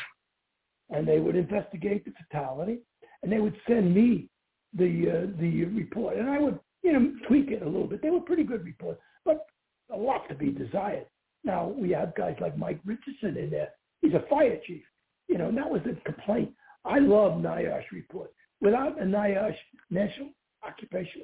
and 0.89 1.07
they 1.07 1.19
would 1.19 1.35
investigate 1.35 2.05
the 2.05 2.11
fatality. 2.11 2.79
and 3.21 3.31
they 3.31 3.39
would 3.39 3.55
send 3.67 3.93
me 3.95 4.29
the 4.73 5.09
uh, 5.09 5.39
the 5.39 5.65
report, 5.65 6.17
and 6.17 6.29
I 6.29 6.39
would 6.39 6.59
you 6.83 6.93
know 6.93 7.13
tweak 7.27 7.51
it 7.51 7.61
a 7.61 7.65
little 7.65 7.87
bit. 7.87 8.01
They 8.01 8.09
were 8.09 8.19
pretty 8.19 8.43
good 8.43 8.65
reports, 8.65 9.01
but 9.25 9.45
a 9.91 9.97
lot 9.97 10.27
to 10.29 10.35
be 10.35 10.51
desired. 10.51 11.05
Now 11.43 11.67
we 11.67 11.91
have 11.91 12.15
guys 12.15 12.35
like 12.39 12.57
Mike 12.57 12.79
Richardson 12.85 13.37
in 13.37 13.49
there. 13.49 13.69
He's 14.01 14.13
a 14.13 14.25
fire 14.29 14.59
chief. 14.65 14.83
You 15.27 15.37
know, 15.37 15.47
and 15.49 15.57
that 15.57 15.69
was 15.69 15.81
the 15.85 15.97
complaint. 16.05 16.51
I 16.85 16.99
love 16.99 17.33
NIOSH 17.41 17.91
reports. 17.91 18.33
Without 18.61 19.01
a 19.01 19.05
NIOSH, 19.05 19.55
National 19.89 20.29
Occupation, 20.65 21.21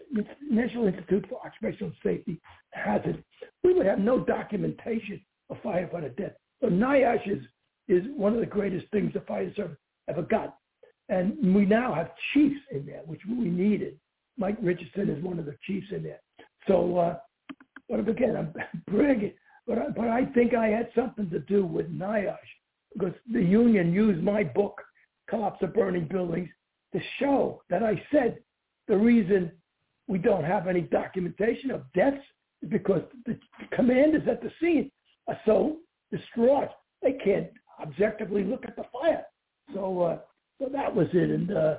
National 0.49 0.87
Institute 0.87 1.25
for 1.29 1.39
Occupational 1.45 1.93
Safety 2.03 2.39
Hazard, 2.71 3.23
we 3.63 3.73
would 3.73 3.85
have 3.85 3.99
no 3.99 4.19
documentation 4.23 5.21
of 5.49 5.57
firefighter 5.57 6.15
death. 6.17 6.33
So 6.61 6.67
NIOSH 6.67 7.27
is, 7.27 7.43
is 7.87 8.03
one 8.15 8.33
of 8.33 8.39
the 8.39 8.45
greatest 8.45 8.87
things 8.91 9.13
the 9.13 9.21
fire 9.21 9.51
service 9.55 9.77
ever 10.09 10.21
got. 10.21 10.57
And 11.09 11.55
we 11.55 11.65
now 11.65 11.93
have 11.93 12.11
chiefs 12.33 12.59
in 12.71 12.85
there, 12.85 13.01
which 13.05 13.21
we 13.27 13.49
needed. 13.49 13.99
Mike 14.37 14.57
Richardson 14.61 15.09
is 15.09 15.23
one 15.23 15.39
of 15.39 15.45
the 15.45 15.57
chiefs 15.65 15.87
in 15.91 16.03
there. 16.03 16.19
So, 16.67 16.97
uh, 16.97 17.17
but 17.89 18.07
again, 18.07 18.35
I'm 18.35 18.53
bragging, 18.87 19.33
but 19.65 19.77
I, 19.79 19.89
but 19.89 20.07
I 20.07 20.25
think 20.25 20.53
I 20.53 20.67
had 20.67 20.89
something 20.95 21.29
to 21.31 21.39
do 21.39 21.65
with 21.65 21.91
NIOSH 21.91 22.37
because 22.93 23.13
the 23.31 23.41
union 23.41 23.93
used 23.93 24.23
my 24.23 24.43
book, 24.43 24.81
Collapse 25.29 25.61
of 25.61 25.73
Burning 25.73 26.07
Buildings, 26.07 26.49
to 26.93 26.99
show 27.19 27.61
that 27.69 27.83
I 27.83 28.01
said 28.11 28.39
the 28.89 28.97
reason 28.97 29.51
we 30.07 30.17
don't 30.17 30.43
have 30.43 30.67
any 30.67 30.81
documentation 30.81 31.71
of 31.71 31.83
deaths 31.93 32.25
is 32.61 32.69
because 32.69 33.03
the 33.25 33.39
commanders 33.71 34.27
at 34.29 34.41
the 34.41 34.51
scene 34.59 34.91
are 35.29 35.39
so 35.45 35.77
distraught 36.11 36.69
they 37.01 37.13
can't 37.13 37.47
objectively 37.81 38.43
look 38.43 38.65
at 38.65 38.75
the 38.75 38.83
fire. 38.91 39.23
So 39.73 40.01
uh, 40.01 40.17
so 40.59 40.67
that 40.73 40.93
was 40.93 41.07
it, 41.13 41.29
and 41.29 41.55
uh, 41.55 41.75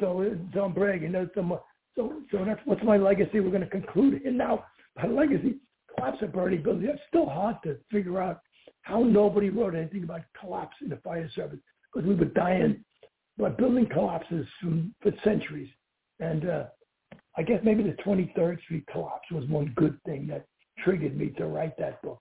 so 0.00 0.34
so 0.52 0.64
I'm 0.64 0.72
bragging. 0.72 1.12
So 1.34 1.60
so 1.94 2.22
so 2.32 2.44
that's 2.44 2.60
what's 2.64 2.82
my 2.82 2.96
legacy. 2.96 3.38
We're 3.38 3.50
going 3.50 3.60
to 3.60 3.68
conclude 3.68 4.22
it 4.24 4.32
now. 4.32 4.64
My 4.96 5.06
legacy 5.06 5.56
collapse 5.94 6.22
of 6.22 6.32
burning 6.32 6.62
buildings. 6.62 6.88
It's 6.92 7.02
still 7.08 7.28
hard 7.28 7.56
to 7.64 7.76
figure 7.92 8.20
out 8.20 8.40
how 8.82 9.02
nobody 9.02 9.50
wrote 9.50 9.76
anything 9.76 10.02
about 10.02 10.22
collapse 10.38 10.76
in 10.82 10.88
the 10.88 10.96
fire 10.96 11.30
service 11.36 11.60
because 11.92 12.08
we 12.08 12.14
were 12.14 12.24
dying 12.24 12.84
but 13.36 13.58
building 13.58 13.86
collapses 13.86 14.46
from, 14.60 14.94
for 15.02 15.12
centuries. 15.24 15.68
And 16.20 16.48
uh, 16.48 16.64
I 17.36 17.42
guess 17.42 17.60
maybe 17.64 17.82
the 17.82 17.96
23rd 18.04 18.60
Street 18.62 18.86
collapse 18.90 19.30
was 19.30 19.46
one 19.46 19.72
good 19.76 19.98
thing 20.04 20.26
that 20.28 20.46
triggered 20.78 21.16
me 21.16 21.30
to 21.38 21.46
write 21.46 21.76
that 21.78 22.02
book. 22.02 22.20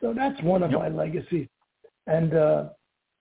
So 0.00 0.12
that's 0.14 0.40
one 0.42 0.62
of 0.62 0.70
yep. 0.70 0.80
my 0.80 0.88
legacies. 0.88 1.48
And 2.06 2.34
uh, 2.34 2.68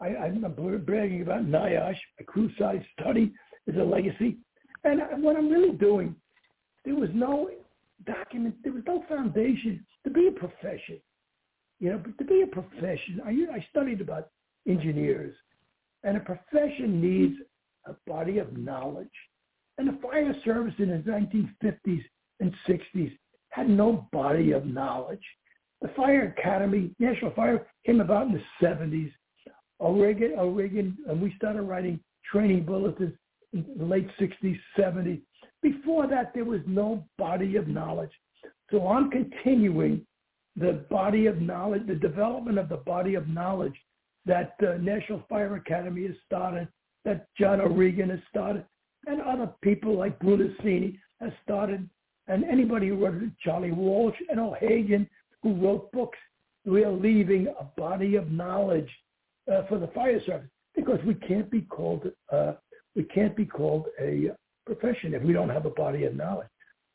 I, 0.02 0.08
I'm 0.08 0.42
bragging 0.86 1.22
about 1.22 1.46
NIOSH, 1.46 1.98
a 2.20 2.24
crew 2.24 2.50
size 2.58 2.82
study 3.00 3.34
is 3.68 3.78
a 3.78 3.84
legacy. 3.84 4.38
And 4.84 5.02
what 5.24 5.36
I'm 5.36 5.50
really 5.50 5.76
doing, 5.78 6.16
there 6.86 6.96
was 6.96 7.10
no 7.14 7.50
document, 8.06 8.56
there 8.64 8.74
was 8.74 8.84
no 8.88 9.04
foundation 9.08 9.86
to 10.04 10.10
be 10.10 10.28
a 10.28 10.32
profession. 10.32 11.00
You 11.80 11.92
know, 11.92 11.98
but 11.98 12.18
to 12.18 12.24
be 12.24 12.42
a 12.42 12.48
profession, 12.48 13.22
I, 13.26 13.56
I 13.56 13.66
studied 13.70 14.02
about 14.02 14.30
engineers, 14.68 15.36
and 16.04 16.18
a 16.18 16.20
profession 16.20 17.02
needs 17.02 17.36
a 17.86 17.94
body 18.08 18.38
of 18.38 18.56
knowledge. 18.56 19.08
And 19.82 19.90
the 19.90 20.00
fire 20.00 20.36
service 20.46 20.76
in 20.78 20.90
the 20.90 20.98
1950s 20.98 22.04
and 22.40 22.54
60s 22.70 23.18
had 23.50 23.68
no 23.68 24.08
body 24.12 24.52
of 24.52 24.68
knowledge. 24.68 25.24
The 25.82 25.88
Fire 25.98 26.36
Academy, 26.38 26.92
National 27.00 27.32
Fire, 27.32 27.66
came 27.84 28.00
about 28.00 28.28
in 28.28 28.34
the 28.34 28.44
70s. 28.64 29.12
O'Hagan, 29.80 30.34
O'Hagan, 30.38 30.96
and 31.10 31.20
we 31.20 31.34
started 31.36 31.64
writing 31.64 32.00
training 32.32 32.64
bulletins 32.64 33.16
in 33.54 33.66
the 33.76 33.84
late 33.84 34.08
60s, 34.20 34.60
70s. 34.78 35.20
Before 35.64 36.06
that, 36.06 36.32
there 36.36 36.46
was 36.46 36.62
no 36.68 37.04
body 37.18 37.56
of 37.56 37.68
knowledge. 37.68 38.12
So 38.70 38.88
I'm 38.88 39.10
continuing 39.10 40.06
the 40.56 40.86
body 40.92 41.26
of 41.26 41.42
knowledge, 41.42 41.88
the 41.88 41.96
development 41.96 42.60
of 42.60 42.70
the 42.70 42.78
body 42.78 43.16
of 43.16 43.28
knowledge 43.28 43.82
that 44.28 44.54
the 44.60 44.78
National 44.78 45.24
Fire 45.28 45.56
Academy 45.56 46.06
has 46.06 46.16
started, 46.24 46.68
that 47.04 47.26
John 47.36 47.60
O'Hagan 47.60 48.12
has 48.12 48.20
started, 48.30 48.64
and 49.08 49.22
other 49.22 49.50
people 49.62 49.98
like 49.98 50.20
Brunacini 50.20 50.98
has 51.20 51.32
started, 51.44 51.90
and 52.28 52.44
anybody 52.44 52.90
who 52.90 53.04
wrote 53.04 53.22
it, 53.22 53.32
Charlie 53.44 53.72
Walsh 53.72 54.16
and 54.30 54.40
O'Hagan, 54.40 55.10
who 55.44 55.54
wrote 55.56 55.92
books. 55.92 56.18
We 56.66 56.84
are 56.84 56.92
leaving 56.92 57.48
a 57.60 57.64
body 57.80 58.16
of 58.16 58.32
knowledge 58.32 58.90
uh, 59.52 59.64
for 59.68 59.80
the 59.80 59.88
fire 59.88 60.22
service 60.26 60.50
because 60.76 61.00
we 61.06 61.16
can't 61.16 61.50
be 61.50 61.62
called 61.62 62.12
uh, 62.32 62.54
we 62.96 63.04
can't 63.04 63.36
be 63.36 63.46
called 63.46 63.86
a 64.00 64.32
profession 64.66 65.14
if 65.14 65.24
we 65.24 65.34
don't 65.34 65.50
have 65.50 65.66
a 65.66 65.72
body 65.72 66.04
of 66.04 66.16
knowledge. 66.16 66.48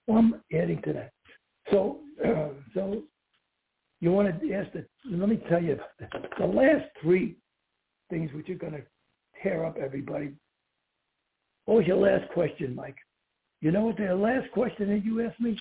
Well, 0.06 0.18
I'm 0.18 0.42
adding 0.52 0.80
to 0.82 0.92
that. 0.92 1.12
So, 1.70 2.00
uh, 2.24 2.48
so 2.74 3.02
you 4.00 4.12
want 4.12 4.40
to 4.40 4.52
ask 4.52 4.72
the, 4.72 4.86
let 5.10 5.28
me 5.28 5.42
tell 5.48 5.62
you, 5.62 5.78
the 6.38 6.46
last 6.46 6.84
three 7.00 7.36
things 8.10 8.30
which 8.34 8.50
are 8.50 8.54
going 8.54 8.74
to 8.74 8.82
tear 9.42 9.64
up 9.64 9.76
everybody. 9.78 10.32
What 11.66 11.78
was 11.78 11.86
your 11.86 11.96
last 11.96 12.30
question, 12.32 12.74
Mike? 12.74 12.96
You 13.60 13.72
know 13.72 13.86
what 13.86 13.96
the 13.96 14.14
last 14.14 14.50
question 14.52 14.88
that 14.88 15.04
you 15.04 15.24
asked 15.26 15.40
me? 15.40 15.58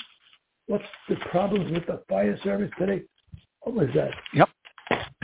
What's 0.68 0.84
the 1.10 1.15
problems 1.32 1.72
with 1.72 1.86
the 1.88 2.03
fire 2.07 2.38
service 2.44 2.72
today? 2.80 3.03
What 3.61 3.76
was 3.76 3.88
that? 3.95 4.11
Yep. 4.34 4.49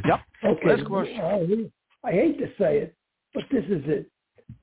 Yep. 0.05 0.19
Okay. 0.43 0.75
Last 0.75 0.85
question. 0.85 1.19
Uh, 1.19 2.07
I 2.07 2.11
hate 2.11 2.39
to 2.39 2.47
say 2.59 2.79
it, 2.79 2.95
but 3.33 3.43
this 3.51 3.63
is 3.65 3.83
it. 3.85 4.11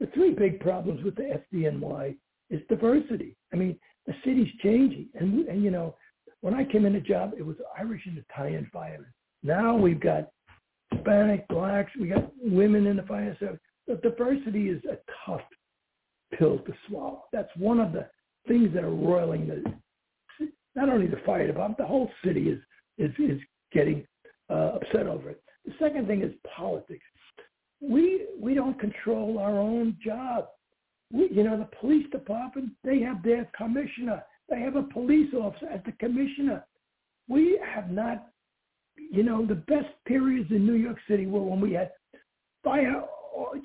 The 0.01 0.07
three 0.09 0.35
big 0.35 0.61
problems 0.61 1.03
with 1.05 1.15
the 1.15 1.41
FDNY 1.53 2.17
is 2.51 2.61
diversity. 2.69 3.37
I 3.53 3.57
mean, 3.57 3.79
the 4.07 4.15
city's 4.25 4.53
changing, 4.63 5.09
and, 5.15 5.47
and 5.49 5.63
you 5.63 5.71
know, 5.71 5.95
when 6.41 6.55
I 6.55 6.65
came 6.65 6.85
in 6.85 6.95
the 6.95 7.01
job, 7.01 7.33
it 7.39 7.45
was 7.45 7.57
Irish 7.79 8.03
and 8.07 8.19
Italian 8.19 8.69
firemen. 8.73 9.13
Now 9.43 9.77
we've 9.77 10.01
got 10.01 10.31
Hispanic, 10.91 11.47
blacks, 11.49 11.93
we 12.01 12.09
got 12.09 12.33
women 12.41 12.87
in 12.87 12.97
the 12.97 13.03
fire 13.05 13.37
service. 13.39 13.61
The 13.87 13.97
diversity 13.97 14.69
is 14.69 14.83
a 14.85 14.99
tough 15.25 15.41
pill 16.37 16.59
to 16.59 16.73
swallow. 16.87 17.25
That's 17.33 17.51
one 17.57 17.81
of 17.81 17.93
the 17.93 18.09
things 18.47 18.73
that 18.75 18.85
are 18.85 18.95
roiling 18.95 19.49
the 19.49 19.65
not 20.75 20.89
only 20.89 21.09
the 21.09 21.21
fire 21.27 21.47
department, 21.47 21.79
the 21.79 21.87
whole 21.87 22.11
city 22.25 22.49
is 22.49 22.61
is 22.99 23.11
is 23.19 23.41
getting 23.73 24.07
uh, 24.51 24.77
upset 24.77 25.07
over 25.07 25.31
it. 25.31 25.43
The 25.65 25.73
second 25.79 26.07
thing 26.07 26.23
is 26.23 26.33
politics. 26.57 27.05
We 27.81 28.27
we 28.41 28.55
don't 28.55 28.79
control 28.79 29.39
our 29.39 29.59
own 29.59 29.97
job. 30.05 30.49
We, 31.13 31.29
you 31.31 31.43
know, 31.43 31.59
the 31.59 31.77
police 31.81 32.09
department 32.11 32.71
they 32.85 33.01
have 33.01 33.23
their 33.23 33.51
commissioner 33.57 34.23
they 34.49 34.61
have 34.61 34.77
a 34.77 34.83
police 34.83 35.33
officer 35.35 35.67
as 35.67 35.81
the 35.85 35.93
commissioner. 35.93 36.65
We 37.29 37.61
have 37.75 37.91
not, 37.91 38.29
you 38.97 39.23
know, 39.23 39.45
the 39.45 39.55
best 39.55 39.89
periods 40.07 40.51
in 40.51 40.67
New 40.67 40.75
York 40.75 40.97
City 41.09 41.27
were 41.27 41.43
when 41.43 41.61
we 41.61 41.73
had 41.73 41.91
fire 42.65 43.05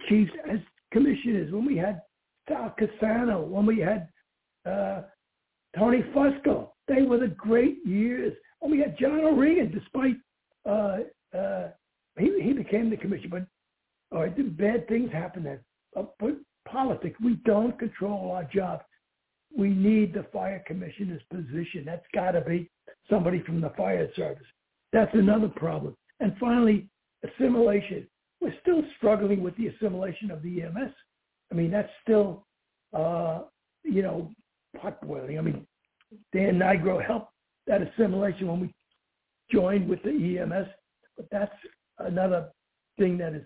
chiefs 0.10 0.32
as 0.50 0.60
commissioners, 0.92 1.52
when 1.52 1.66
we 1.66 1.78
had 1.78 2.02
Sal 2.48 2.74
Cassano, 2.80 3.48
when 3.48 3.66
we 3.66 3.80
had 3.80 4.10
uh, 4.66 5.04
Tony 5.78 6.04
Fusco. 6.16 6.70
They 6.88 7.02
were 7.04 7.18
the 7.18 7.28
great 7.28 7.78
years. 7.86 8.34
When 8.60 8.72
we 8.72 8.80
had 8.80 8.98
John 8.98 9.22
O'Hagan, 9.22 9.72
despite 9.72 10.16
uh, 10.66 11.38
uh, 11.38 11.70
he, 12.18 12.42
he 12.42 12.54
became 12.54 12.90
the 12.90 12.98
commissioner, 12.98 13.48
but 14.10 14.16
all 14.16 14.24
right, 14.24 14.58
bad 14.58 14.88
things 14.88 15.12
happen 15.12 15.44
then. 15.44 15.60
But 15.94 16.16
politics, 16.68 17.20
we 17.24 17.36
don't 17.46 17.78
control 17.80 18.32
our 18.32 18.44
job 18.44 18.84
we 19.56 19.70
need 19.70 20.14
the 20.14 20.26
fire 20.34 20.64
commissioner's 20.66 21.22
position. 21.30 21.84
That's 21.86 22.06
got 22.14 22.32
to 22.32 22.42
be 22.42 22.70
somebody 23.10 23.42
from 23.42 23.62
the 23.62 23.70
fire 23.72 24.10
service. 24.16 24.48
That's 24.92 25.14
another 25.14 25.48
problem. 25.48 25.96
And 26.20 26.36
finally, 26.40 26.90
assimilation. 27.24 28.08
We're 28.42 28.56
still 28.62 28.84
struggling 28.98 29.42
with 29.42 29.56
the 29.58 29.68
assimilation 29.68 30.32
of 30.32 30.42
the 30.42 30.64
EMS. 30.64 30.94
I 31.54 31.56
mean, 31.56 31.70
that's 31.70 31.92
still, 32.02 32.48
uh, 32.94 33.42
you 33.84 34.02
know, 34.02 34.32
pot 34.82 35.00
boiling. 35.06 35.38
I 35.38 35.42
mean, 35.42 35.68
Dan 36.34 36.58
Nigro 36.58 37.06
helped 37.06 37.32
that 37.68 37.82
assimilation 37.82 38.48
when 38.48 38.60
we 38.62 38.74
joined 39.52 39.88
with 39.88 40.02
the 40.02 40.40
EMS, 40.40 40.68
but 41.16 41.28
that's 41.32 41.54
another 42.00 42.50
thing 42.98 43.20
that 43.20 43.34
is, 43.34 43.44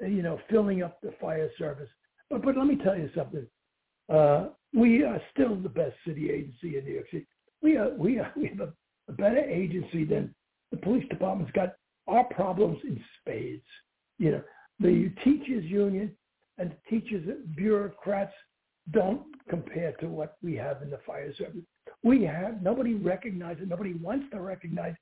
you 0.00 0.22
know, 0.22 0.38
filling 0.50 0.82
up 0.82 1.00
the 1.00 1.14
fire 1.18 1.50
service. 1.58 1.88
But, 2.28 2.42
but 2.42 2.58
let 2.58 2.66
me 2.66 2.76
tell 2.76 2.96
you 2.96 3.08
something. 3.16 3.46
Uh, 4.12 4.48
we 4.74 5.02
are 5.02 5.20
still 5.32 5.56
the 5.56 5.68
best 5.68 5.94
city 6.06 6.30
agency 6.30 6.76
in 6.76 6.84
New 6.84 6.92
York 6.92 7.06
City. 7.10 7.26
We 7.62 7.78
are 7.78 7.88
we 7.94 8.18
are 8.18 8.30
we 8.36 8.48
have 8.48 8.60
a, 8.60 8.72
a 9.08 9.12
better 9.12 9.38
agency 9.38 10.04
than 10.04 10.34
the 10.72 10.76
police 10.76 11.08
department's 11.08 11.52
got 11.52 11.74
our 12.06 12.24
problems 12.24 12.78
in 12.84 13.02
spades. 13.20 13.64
You 14.18 14.32
know, 14.32 14.42
the 14.78 15.10
teachers 15.24 15.64
union 15.64 16.14
and 16.58 16.74
teachers 16.88 17.26
bureaucrats 17.56 18.32
don't 18.92 19.22
compare 19.48 19.92
to 20.00 20.06
what 20.06 20.36
we 20.42 20.54
have 20.54 20.82
in 20.82 20.90
the 20.90 21.00
fire 21.06 21.32
service. 21.36 21.62
We 22.02 22.22
have 22.24 22.62
nobody 22.62 22.94
recognizes 22.94 23.64
nobody 23.66 23.94
wants 23.94 24.26
to 24.32 24.40
recognize 24.40 24.94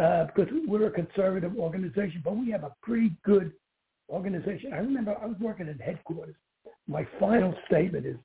uh, 0.00 0.24
because 0.24 0.52
we're 0.66 0.86
a 0.86 0.90
conservative 0.90 1.56
organization, 1.56 2.20
but 2.24 2.36
we 2.36 2.50
have 2.50 2.64
a 2.64 2.74
pretty 2.82 3.12
good 3.24 3.52
organization. 4.08 4.72
I 4.72 4.78
remember 4.78 5.16
I 5.22 5.26
was 5.26 5.36
working 5.40 5.68
in 5.68 5.78
headquarters 5.78 6.34
my 6.90 7.06
final 7.18 7.54
statement 7.66 8.04
is 8.04 8.16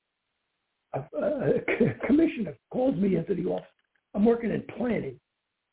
a, 0.93 0.99
a 0.99 2.05
commissioner 2.07 2.55
calls 2.71 2.95
me 2.95 3.15
into 3.15 3.35
the 3.35 3.45
office. 3.45 3.67
I'm 4.13 4.25
working 4.25 4.49
in 4.49 4.63
planning, 4.77 5.19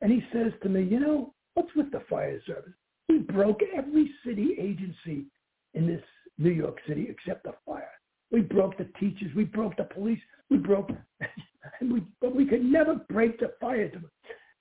and 0.01 0.13
he 0.13 0.23
says 0.33 0.53
to 0.63 0.69
me, 0.69 0.83
you 0.83 1.01
know, 1.01 1.33
what's 1.55 1.75
with 1.75 1.91
the 1.91 2.03
fire 2.11 2.41
service? 2.47 2.73
We 3.09 3.19
broke 3.19 3.61
every 3.77 4.11
city 4.25 4.57
agency 4.59 5.27
in 5.75 5.87
this 5.87 6.03
New 6.43 6.51
York 6.51 6.79
City 6.87 7.07
except 7.09 7.45
the 7.45 7.55
fire. 7.67 7.89
We 8.31 8.41
broke 8.41 8.79
the 8.79 8.89
teachers. 8.99 9.31
We 9.37 9.45
broke 9.45 9.77
the 9.77 9.85
police. 9.85 10.21
We 10.51 10.57
broke, 10.57 10.91
and 11.81 11.93
we, 11.93 12.03
but 12.21 12.35
we 12.35 12.47
could 12.47 12.65
never 12.65 12.97
break 13.09 13.39
the 13.39 13.53
fire. 13.61 13.91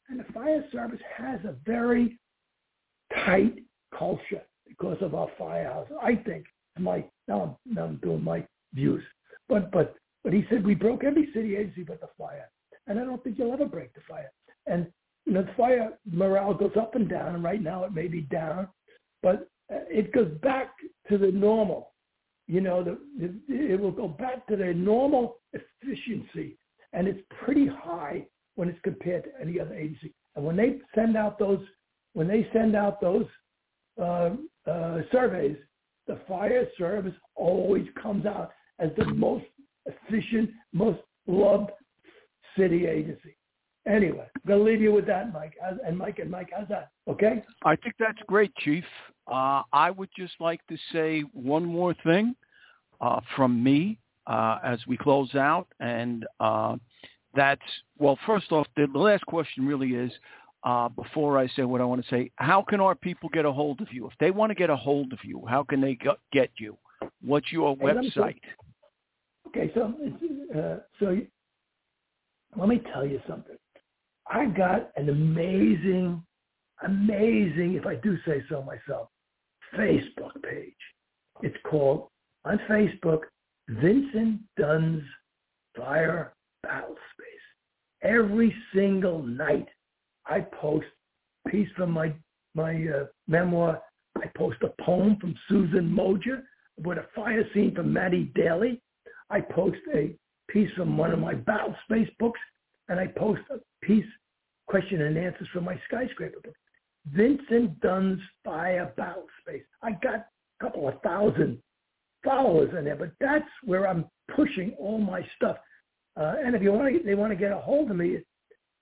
And 0.10 0.20
the 0.20 0.34
fire 0.34 0.64
service 0.72 1.00
has 1.18 1.40
a 1.46 1.56
very 1.66 2.20
tight 3.26 3.64
culture 3.98 4.42
because 4.68 4.98
of 5.02 5.16
our 5.16 5.30
firehouse. 5.38 5.88
I 6.02 6.16
think 6.16 6.46
my 6.78 7.06
now 7.28 7.58
I'm, 7.66 7.74
now 7.74 7.86
I'm 7.86 7.96
doing 7.98 8.24
my 8.24 8.46
views, 8.74 9.04
but 9.48 9.72
but 9.72 9.96
but 10.24 10.34
he 10.34 10.46
said 10.50 10.66
we 10.66 10.76
broke 10.76 11.04
every 11.04 11.30
city 11.34 11.56
agency 11.56 11.84
but 11.84 12.02
the 12.02 12.10
fire, 12.18 12.50
and 12.88 13.00
I 13.00 13.06
don't 13.06 13.24
think 13.24 13.40
you'll 13.40 13.54
ever 13.54 13.66
break 13.66 13.94
the 13.94 14.02
fire. 14.08 14.32
And 14.68 14.88
you 15.26 15.34
know, 15.34 15.44
the 15.44 15.54
fire 15.56 15.92
morale 16.12 16.54
goes 16.54 16.76
up 16.80 16.96
and 16.96 17.08
down, 17.08 17.36
and 17.36 17.44
right 17.44 17.62
now 17.62 17.84
it 17.86 17.94
may 17.94 18.08
be 18.08 18.22
down, 18.22 18.68
but 19.24 19.48
it 19.72 20.12
goes 20.12 20.32
back 20.42 20.72
to 21.10 21.18
the 21.18 21.32
normal. 21.32 21.94
You 22.48 22.62
know, 22.62 22.84
the, 22.84 22.98
it 23.48 23.80
will 23.80 23.92
go 23.92 24.08
back 24.08 24.46
to 24.48 24.58
their 24.58 24.74
normal 24.74 25.38
efficiency, 25.54 26.58
and 26.94 27.08
it's 27.08 27.22
pretty 27.44 27.68
high 27.68 28.26
when 28.56 28.68
it's 28.68 28.80
compared 28.84 29.24
to 29.24 29.30
any 29.40 29.60
other 29.60 29.74
agency. 29.74 30.14
And 30.36 30.46
when 30.46 30.56
they 30.56 30.80
send 30.94 31.16
out 31.16 31.40
those, 31.40 31.60
when 32.14 32.28
they 32.28 32.48
send 32.52 32.76
out 32.76 33.00
those 33.00 33.26
uh, 34.02 34.32
uh, 34.70 35.02
surveys, 35.12 35.58
the 36.08 36.20
fire 36.28 36.68
service 36.78 37.14
always 37.36 37.88
comes 38.02 38.26
out 38.26 38.52
as 38.80 38.90
the 38.98 39.06
most 39.06 39.46
efficient, 39.86 40.50
most 40.74 41.00
loved 41.28 41.72
city 42.58 42.86
agency. 42.86 43.36
Anyway, 43.88 44.28
I'm 44.36 44.48
going 44.48 44.60
to 44.60 44.66
leave 44.66 44.82
you 44.82 44.92
with 44.92 45.08
that, 45.08 45.34
Mike. 45.34 45.56
And 45.86 45.98
Mike 45.98 46.20
and 46.20 46.30
Mike, 46.30 46.50
how's 46.56 46.68
that? 46.68 46.92
Okay? 47.08 47.44
I 47.66 47.76
think 47.76 47.96
that's 48.00 48.20
great, 48.28 48.56
Chief. 48.58 48.84
Uh, 49.28 49.64
I 49.74 49.90
would 49.90 50.10
just 50.16 50.34
like 50.40 50.66
to 50.68 50.78
say 50.92 51.22
one 51.34 51.66
more 51.66 51.96
thing 52.04 52.36
uh, 53.00 53.22
from 53.36 53.64
me 53.64 53.98
uh, 54.28 54.60
as 54.64 54.80
we 54.88 54.98
close 54.98 55.34
out. 55.34 55.68
And 55.80 56.26
uh, 56.40 56.76
that's, 57.34 57.62
well, 57.98 58.20
first 58.26 58.52
off, 58.52 58.68
the 58.76 58.88
last 58.94 59.26
question 59.26 59.66
really 59.66 59.96
is, 59.96 60.12
uh, 60.64 60.90
before 60.90 61.40
I 61.40 61.48
say 61.48 61.64
what 61.64 61.82
I 61.82 61.86
want 61.86 62.04
to 62.04 62.10
say, 62.10 62.30
how 62.36 62.62
can 62.62 62.80
our 62.80 62.94
people 62.94 63.30
get 63.30 63.46
a 63.46 63.52
hold 63.52 63.82
of 63.82 63.88
you? 63.92 64.06
If 64.06 64.14
they 64.20 64.30
want 64.30 64.52
to 64.52 64.56
get 64.56 64.70
a 64.70 64.76
hold 64.76 65.12
of 65.12 65.20
you, 65.24 65.44
how 65.48 65.64
can 65.64 65.82
they 65.82 65.98
get 66.32 66.52
you? 66.60 66.78
What's 67.24 67.52
your 67.52 67.76
hey, 67.78 67.86
website? 67.86 68.40
Okay, 69.48 69.72
so 69.74 69.94
uh, 70.56 70.78
so 71.00 71.20
let 72.56 72.70
me 72.70 72.80
tell 72.94 73.06
you 73.06 73.20
something. 73.28 73.56
I 74.34 74.46
got 74.46 74.92
an 74.96 75.10
amazing, 75.10 76.24
amazing, 76.84 77.74
if 77.74 77.86
I 77.86 77.96
do 77.96 78.18
say 78.26 78.42
so 78.48 78.64
myself, 78.64 79.10
Facebook 79.76 80.42
page. 80.42 80.74
It's 81.42 81.58
called 81.70 82.08
on 82.46 82.58
Facebook 82.70 83.24
Vincent 83.68 84.40
Dunn's 84.58 85.04
Fire 85.76 86.34
Battle 86.64 86.96
Space. 87.14 88.10
Every 88.10 88.56
single 88.74 89.22
night 89.22 89.68
I 90.26 90.42
post 90.62 90.86
a 91.46 91.50
piece 91.50 91.70
from 91.76 91.92
my 91.92 92.14
my 92.56 92.74
uh, 92.74 93.06
memoir. 93.28 93.82
I 94.18 94.28
post 94.38 94.58
a 94.64 94.84
poem 94.84 95.18
from 95.20 95.36
Susan 95.50 95.90
Mojer 95.90 96.44
with 96.78 96.98
a 96.98 97.06
fire 97.16 97.44
scene 97.54 97.76
from 97.76 97.92
Maddie 97.92 98.32
Daly. 98.36 98.82
I 99.30 99.42
post 99.42 99.80
a 99.94 100.16
piece 100.50 100.72
from 100.76 100.98
one 100.98 101.12
of 101.12 101.20
my 101.20 101.34
battle 101.34 101.76
space 101.86 102.10
books, 102.20 102.40
and 102.88 103.00
I 103.00 103.08
post 103.08 103.42
a 103.52 103.60
piece 103.86 104.06
question 104.72 105.02
and 105.02 105.18
answers 105.18 105.48
from 105.54 105.66
my 105.66 105.80
skyscraper 105.88 106.40
book. 106.44 106.56
Vincent 107.14 107.80
Dunn's 107.82 108.22
Fire 108.44 108.94
Battle 108.96 109.26
Space. 109.42 109.64
I 109.84 109.92
got 109.92 110.16
a 110.16 110.26
couple 110.62 110.88
of 110.88 111.00
thousand 111.02 111.62
followers 112.24 112.74
in 112.78 112.86
there, 112.86 112.96
but 112.96 113.12
that's 113.20 113.50
where 113.64 113.88
I'm 113.88 114.06
pushing 114.34 114.74
all 114.80 114.98
my 114.98 115.22
stuff. 115.36 115.58
Uh, 116.18 116.36
and 116.44 116.56
if 116.56 116.62
you 116.62 116.72
want 116.72 116.94
to, 116.94 117.04
they 117.04 117.16
want 117.16 117.32
to 117.32 117.36
get 117.36 117.52
a 117.52 117.58
hold 117.58 117.92
of 117.92 117.98
me, 117.98 118.18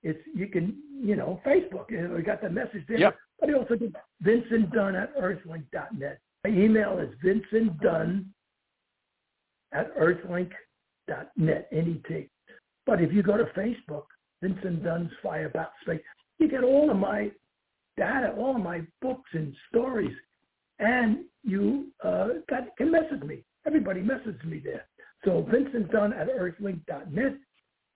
it's 0.03 0.19
you 0.35 0.47
can, 0.47 0.77
you 1.01 1.15
know, 1.15 1.41
Facebook. 1.45 1.89
You 1.89 2.07
know, 2.07 2.15
we 2.15 2.21
got 2.21 2.41
the 2.41 2.49
message 2.49 2.83
there. 2.87 2.99
Yep. 2.99 3.15
But 3.39 3.49
I 3.49 3.53
also 3.53 3.75
get 3.75 3.93
Vincent 4.21 4.71
Dunn 4.71 4.95
at 4.95 5.15
earthlink.net. 5.17 6.19
My 6.43 6.49
email 6.49 6.99
is 6.99 7.09
Vincent 7.23 7.79
Dunn 7.81 8.27
at 9.73 9.95
earthlink.net, 9.97 11.67
N-E-T. 11.71 12.29
But 12.85 13.01
if 13.01 13.13
you 13.13 13.23
go 13.23 13.37
to 13.37 13.45
Facebook, 13.45 14.05
Vincent 14.41 14.83
Dunn's 14.83 15.11
Fire 15.21 15.49
Battle 15.49 15.71
Space. 15.81 16.01
You 16.37 16.47
get 16.47 16.63
all 16.63 16.89
of 16.89 16.97
my 16.97 17.31
data, 17.97 18.33
all 18.37 18.55
of 18.55 18.61
my 18.61 18.81
books 19.01 19.29
and 19.33 19.53
stories, 19.69 20.15
and 20.79 21.25
you 21.43 21.87
uh, 22.03 22.27
got, 22.49 22.75
can 22.77 22.91
message 22.91 23.21
me. 23.23 23.43
Everybody 23.65 24.01
messages 24.01 24.41
me 24.45 24.61
there. 24.63 24.85
So 25.25 25.45
Vincent 25.51 25.91
Dunn 25.91 26.13
at 26.13 26.29
earthlink.net, 26.29 27.37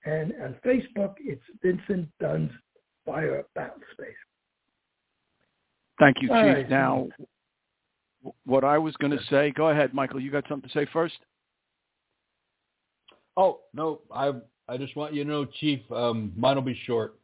and 0.06 0.34
on 0.41 0.56
Facebook, 0.65 1.15
it's 1.20 1.44
Vincent 1.64 2.10
Dunn's 2.20 2.52
Fire 3.06 3.44
Battle 3.56 3.80
Space. 3.94 4.10
Thank 5.99 6.18
you, 6.22 6.28
Chief. 6.28 6.32
Right. 6.32 6.70
Now, 6.70 7.07
what 8.45 8.64
I 8.64 8.78
was 8.78 8.94
going 8.98 9.11
to 9.11 9.24
say, 9.30 9.52
go 9.52 9.70
ahead, 9.70 9.94
Michael. 9.94 10.20
You 10.20 10.32
got 10.32 10.44
something 10.49 10.70
to 10.70 10.74
say 10.74 10.88
first? 10.91 11.15
Oh 13.36 13.61
no, 13.74 14.02
I 14.14 14.32
I 14.68 14.77
just 14.77 14.95
want 14.95 15.14
you 15.14 15.23
to 15.23 15.30
know, 15.30 15.45
Chief, 15.45 15.80
um, 15.91 16.31
mine 16.35 16.56
will 16.56 16.64
be 16.64 16.80
short. 16.85 17.15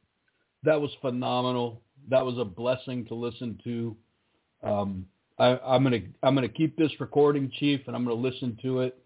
That 0.63 0.79
was 0.79 0.91
phenomenal. 1.01 1.81
That 2.09 2.25
was 2.25 2.37
a 2.37 2.45
blessing 2.45 3.05
to 3.05 3.15
listen 3.15 3.59
to. 3.63 3.95
Um, 4.63 5.05
I, 5.37 5.57
I'm 5.59 5.83
gonna 5.83 6.01
I'm 6.21 6.35
gonna 6.35 6.49
keep 6.49 6.77
this 6.77 6.91
recording, 6.99 7.49
Chief, 7.59 7.79
and 7.87 7.95
I'm 7.95 8.03
gonna 8.03 8.19
listen 8.19 8.57
to 8.61 8.81
it 8.81 8.97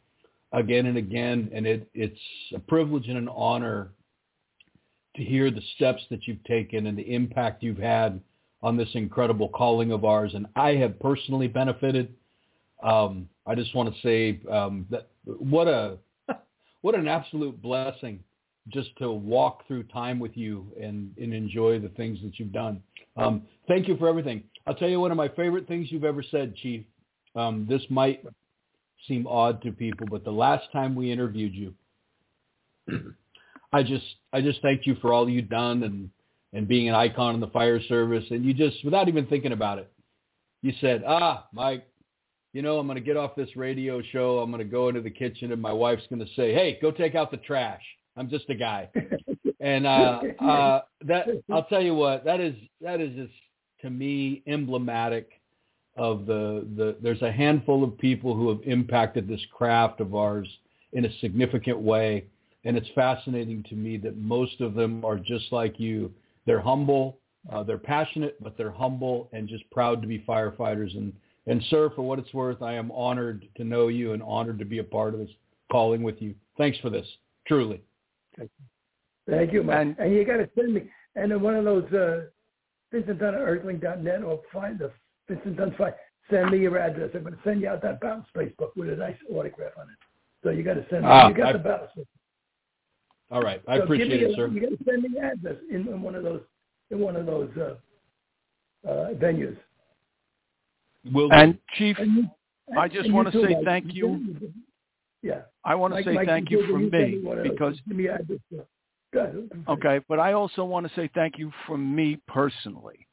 again 0.51 0.87
and 0.87 0.97
again. 0.97 1.51
And 1.53 1.67
it, 1.67 1.87
it's 1.93 2.19
a 2.55 2.59
privilege 2.59 3.07
and 3.07 3.17
an 3.17 3.29
honor 3.29 3.91
to 5.15 5.23
hear 5.23 5.51
the 5.51 5.61
steps 5.75 6.01
that 6.09 6.25
you've 6.25 6.43
taken 6.43 6.87
and 6.87 6.97
the 6.97 7.13
impact 7.13 7.61
you've 7.61 7.77
had 7.77 8.19
on 8.63 8.77
this 8.77 8.89
incredible 8.95 9.49
calling 9.49 9.91
of 9.91 10.05
ours. 10.05 10.33
And 10.33 10.47
I 10.55 10.71
have 10.75 10.99
personally 10.99 11.47
benefited. 11.47 12.15
Um, 12.81 13.29
I 13.45 13.53
just 13.53 13.75
want 13.75 13.93
to 13.93 14.01
say 14.01 14.39
um, 14.51 14.87
that 14.89 15.09
what 15.25 15.67
a 15.67 15.97
what 16.83 16.95
an 16.95 17.07
absolute 17.07 17.59
blessing 17.61 18.19
just 18.67 18.95
to 18.97 19.09
walk 19.11 19.65
through 19.67 19.83
time 19.83 20.19
with 20.19 20.37
you 20.37 20.67
and, 20.79 21.11
and 21.17 21.33
enjoy 21.33 21.79
the 21.79 21.89
things 21.89 22.19
that 22.21 22.39
you've 22.39 22.51
done. 22.51 22.83
Um, 23.17 23.43
thank 23.67 23.87
you 23.87 23.97
for 23.97 24.07
everything. 24.07 24.43
I'll 24.67 24.75
tell 24.75 24.89
you 24.89 24.99
one 24.99 25.11
of 25.11 25.17
my 25.17 25.29
favorite 25.29 25.67
things 25.67 25.87
you've 25.91 26.03
ever 26.03 26.23
said, 26.29 26.55
Chief. 26.57 26.83
Um, 27.35 27.65
this 27.67 27.81
might 27.89 28.23
seem 29.07 29.25
odd 29.27 29.61
to 29.63 29.71
people, 29.71 30.07
but 30.09 30.23
the 30.23 30.31
last 30.31 30.71
time 30.71 30.93
we 30.93 31.11
interviewed 31.11 31.53
you, 31.55 31.73
I 33.73 33.81
just 33.81 34.05
I 34.31 34.41
just 34.41 34.61
thank 34.61 34.85
you 34.85 34.95
for 35.01 35.13
all 35.13 35.27
you've 35.27 35.49
done 35.49 35.83
and 35.83 36.09
and 36.53 36.67
being 36.67 36.89
an 36.89 36.95
icon 36.95 37.33
in 37.33 37.41
the 37.41 37.47
fire 37.47 37.81
service. 37.83 38.23
And 38.29 38.45
you 38.45 38.53
just, 38.53 38.85
without 38.85 39.07
even 39.07 39.25
thinking 39.25 39.53
about 39.53 39.79
it, 39.79 39.91
you 40.61 40.73
said, 40.79 41.03
"Ah, 41.07 41.47
Mike, 41.51 41.87
you 42.53 42.61
know, 42.61 42.77
I'm 42.77 42.87
going 42.87 42.97
to 42.97 43.03
get 43.03 43.17
off 43.17 43.35
this 43.35 43.55
radio 43.55 44.01
show. 44.11 44.39
I'm 44.39 44.51
going 44.51 44.59
to 44.59 44.71
go 44.71 44.87
into 44.87 45.01
the 45.01 45.09
kitchen 45.09 45.51
and 45.51 45.61
my 45.61 45.73
wife's 45.73 46.03
going 46.09 46.25
to 46.25 46.31
say, 46.35 46.53
hey, 46.53 46.77
go 46.81 46.91
take 46.91 47.15
out 47.15 47.31
the 47.31 47.37
trash. 47.37 47.81
I'm 48.15 48.29
just 48.29 48.49
a 48.49 48.55
guy. 48.55 48.89
and 49.59 49.87
uh, 49.87 50.21
uh, 50.39 50.81
that 51.05 51.27
I'll 51.51 51.65
tell 51.65 51.81
you 51.81 51.95
what, 51.95 52.23
that 52.25 52.39
is 52.39 52.55
that 52.81 53.01
is 53.01 53.15
just 53.15 53.33
to 53.81 53.89
me 53.89 54.43
emblematic 54.47 55.31
of 55.97 56.25
the, 56.25 56.67
the 56.75 56.95
there's 57.01 57.21
a 57.23 57.31
handful 57.31 57.83
of 57.83 57.97
people 57.97 58.35
who 58.35 58.49
have 58.49 58.59
impacted 58.65 59.27
this 59.27 59.41
craft 59.51 59.99
of 59.99 60.15
ours 60.15 60.47
in 60.93 61.05
a 61.05 61.19
significant 61.19 61.79
way. 61.79 62.25
And 62.65 62.77
it's 62.77 62.87
fascinating 62.95 63.63
to 63.69 63.75
me 63.75 63.97
that 63.97 64.17
most 64.17 64.61
of 64.61 64.73
them 64.75 65.03
are 65.03 65.17
just 65.17 65.51
like 65.51 65.79
you. 65.79 66.11
They're 66.45 66.61
humble, 66.61 67.17
uh, 67.51 67.63
they're 67.63 67.77
passionate, 67.77 68.41
but 68.41 68.57
they're 68.57 68.71
humble 68.71 69.29
and 69.33 69.49
just 69.49 69.69
proud 69.71 70.01
to 70.01 70.07
be 70.07 70.19
firefighters. 70.19 70.95
And 70.95 71.13
and 71.47 71.61
sir, 71.69 71.89
for 71.95 72.03
what 72.03 72.19
it's 72.19 72.33
worth, 72.33 72.61
I 72.61 72.73
am 72.73 72.91
honored 72.91 73.47
to 73.57 73.63
know 73.63 73.87
you 73.89 74.13
and 74.13 74.23
honored 74.23 74.59
to 74.59 74.65
be 74.65 74.79
a 74.79 74.83
part 74.83 75.13
of 75.13 75.19
this 75.19 75.29
calling 75.71 76.03
with 76.03 76.21
you. 76.21 76.35
Thanks 76.57 76.77
for 76.79 76.89
this, 76.89 77.07
truly. 77.47 77.81
Thank 79.29 79.53
you, 79.53 79.63
man. 79.63 79.95
And, 79.97 80.07
and 80.07 80.13
you 80.13 80.25
got 80.25 80.37
to 80.37 80.49
send 80.55 80.73
me, 80.73 80.89
and 81.15 81.31
then 81.31 81.41
one 81.41 81.55
of 81.55 81.65
those 81.65 81.91
uh, 81.93 82.25
Vincent 82.91 83.19
Dunn 83.19 83.35
at 83.35 83.41
earthlink.net 83.41 84.23
or 84.23 84.41
find 84.51 84.77
the 84.79 84.91
Vincent 85.27 85.57
Dunn 85.57 85.73
fight. 85.77 85.95
Send 86.29 86.51
me 86.51 86.59
your 86.59 86.77
address. 86.77 87.09
I'm 87.13 87.23
going 87.23 87.33
to 87.33 87.39
send 87.43 87.61
you 87.61 87.67
out 87.67 87.81
that 87.81 87.99
Battle 87.99 88.25
Space 88.29 88.51
book 88.57 88.73
with 88.75 88.89
a 88.89 88.95
nice 88.95 89.15
autograph 89.31 89.73
on 89.77 89.89
it. 89.89 89.97
So 90.43 90.49
you 90.51 90.63
got 90.63 90.75
to 90.75 90.85
send 90.89 91.03
me. 91.03 91.07
Ah, 91.09 91.27
you 91.27 91.33
got 91.33 91.47
I, 91.47 91.53
the 91.53 91.59
Battle 91.59 91.87
Space. 91.93 92.05
All 93.31 93.41
right, 93.41 93.61
I 93.67 93.77
so 93.77 93.83
appreciate 93.83 94.21
it, 94.21 94.31
a, 94.31 94.35
sir. 94.35 94.47
You 94.47 94.61
got 94.61 94.77
to 94.77 94.83
send 94.85 95.03
me 95.03 95.09
your 95.13 95.25
address 95.25 95.55
in, 95.69 95.87
in 95.87 96.01
one 96.01 96.15
of 96.15 96.23
those 96.23 96.41
in 96.91 96.99
one 96.99 97.15
of 97.15 97.25
those 97.25 97.49
uh, 97.57 98.87
uh, 98.87 99.13
venues. 99.13 99.57
Will 101.11 101.31
and 101.33 101.57
Chief, 101.75 101.97
and 101.99 102.15
you, 102.15 102.29
I 102.77 102.87
just 102.87 103.11
want 103.11 103.31
to 103.31 103.41
say 103.45 103.55
thank 103.65 103.93
you. 103.93 104.39
Yeah. 105.21 105.41
I 105.65 105.75
want 105.75 105.91
to 105.93 105.95
Mike- 105.97 106.05
say 106.05 106.13
Mike, 106.13 106.27
thank 106.27 106.49
you 106.51 106.61
you 106.61 106.67
from 106.67 106.89
me 106.89 107.19
one 107.19 107.37
of 107.39 107.43
those. 107.43 107.51
because 107.51 107.81
Give 107.87 107.97
me 107.97 108.07
address. 108.07 108.39
Okay, 109.67 109.99
but 110.09 110.19
I 110.19 110.33
also 110.33 110.63
want 110.65 110.87
to 110.87 110.93
say 110.95 111.09
thank 111.13 111.37
you 111.37 111.51
from 111.67 111.93
me 111.95 112.19
personally 112.27 113.07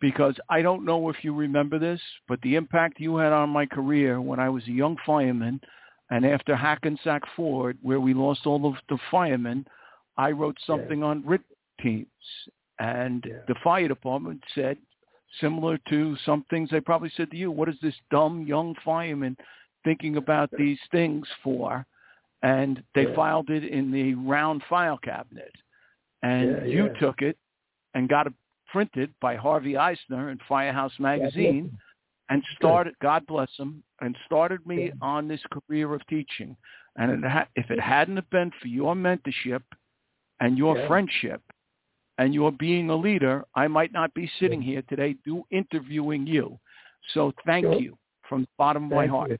because 0.00 0.34
I 0.48 0.62
don't 0.62 0.84
know 0.84 1.08
if 1.10 1.16
you 1.22 1.34
remember 1.34 1.78
this, 1.78 2.00
but 2.26 2.40
the 2.42 2.54
impact 2.54 3.00
you 3.00 3.16
had 3.16 3.32
on 3.32 3.50
my 3.50 3.66
career 3.66 4.20
when 4.20 4.40
I 4.40 4.48
was 4.48 4.62
a 4.66 4.70
young 4.72 4.96
fireman 5.04 5.60
and 6.10 6.24
after 6.24 6.54
Hackensack 6.56 7.22
Ford, 7.34 7.76
where 7.82 8.00
we 8.00 8.14
lost 8.14 8.46
all 8.46 8.66
of 8.66 8.74
the 8.88 8.98
firemen, 9.10 9.66
I 10.16 10.30
wrote 10.30 10.56
something 10.66 11.02
on 11.02 11.22
RIT 11.26 11.42
teams. 11.80 12.06
And 12.78 13.24
Yeah. 13.26 13.40
the 13.48 13.54
fire 13.64 13.88
department 13.88 14.42
said, 14.54 14.78
similar 15.40 15.78
to 15.88 16.16
some 16.24 16.44
things 16.50 16.70
they 16.70 16.80
probably 16.80 17.10
said 17.16 17.30
to 17.30 17.36
you, 17.36 17.50
what 17.50 17.68
is 17.68 17.76
this 17.82 17.94
dumb 18.10 18.42
young 18.42 18.74
fireman 18.84 19.36
thinking 19.84 20.16
about 20.16 20.50
these 20.56 20.78
things 20.90 21.28
for? 21.42 21.86
And 22.42 22.82
they 22.94 23.06
Yeah. 23.06 23.14
filed 23.14 23.50
it 23.50 23.64
in 23.64 23.90
the 23.90 24.14
round 24.14 24.62
file 24.64 24.98
cabinet. 24.98 25.54
And 26.22 26.50
Yeah, 26.50 26.64
you 26.64 26.86
yeah. 26.86 26.92
took 26.98 27.22
it 27.22 27.38
and 27.94 28.08
got 28.08 28.26
it 28.26 28.34
printed 28.66 29.14
by 29.20 29.36
Harvey 29.36 29.76
Eisner 29.76 30.30
in 30.30 30.38
Firehouse 30.40 30.98
magazine 30.98 31.78
and 32.28 32.42
started 32.56 32.94
God 33.00 33.26
bless 33.26 33.54
him 33.56 33.82
and 34.00 34.16
started 34.26 34.66
me 34.66 34.90
on 35.00 35.28
this 35.28 35.42
career 35.46 35.94
of 35.94 36.06
teaching. 36.08 36.56
And 36.96 37.24
it 37.24 37.28
ha- 37.28 37.48
if 37.56 37.70
it 37.70 37.80
hadn't 37.80 38.16
have 38.16 38.30
been 38.30 38.50
for 38.60 38.68
your 38.68 38.94
mentorship 38.94 39.62
and 40.40 40.58
your 40.58 40.74
friendship 40.86 41.42
and 42.18 42.34
you're 42.34 42.52
being 42.52 42.90
a 42.90 42.96
leader 42.96 43.44
I 43.54 43.68
might 43.68 43.92
not 43.92 44.12
be 44.14 44.30
sitting 44.40 44.62
here 44.62 44.82
today 44.88 45.16
do 45.24 45.44
interviewing 45.50 46.26
you 46.26 46.58
so 47.14 47.32
thank 47.44 47.64
Sure. 47.64 47.80
you 47.80 47.98
from 48.28 48.42
the 48.42 48.48
bottom 48.58 48.84
of 48.84 48.90
my 48.90 49.06
heart 49.06 49.30
you. 49.30 49.38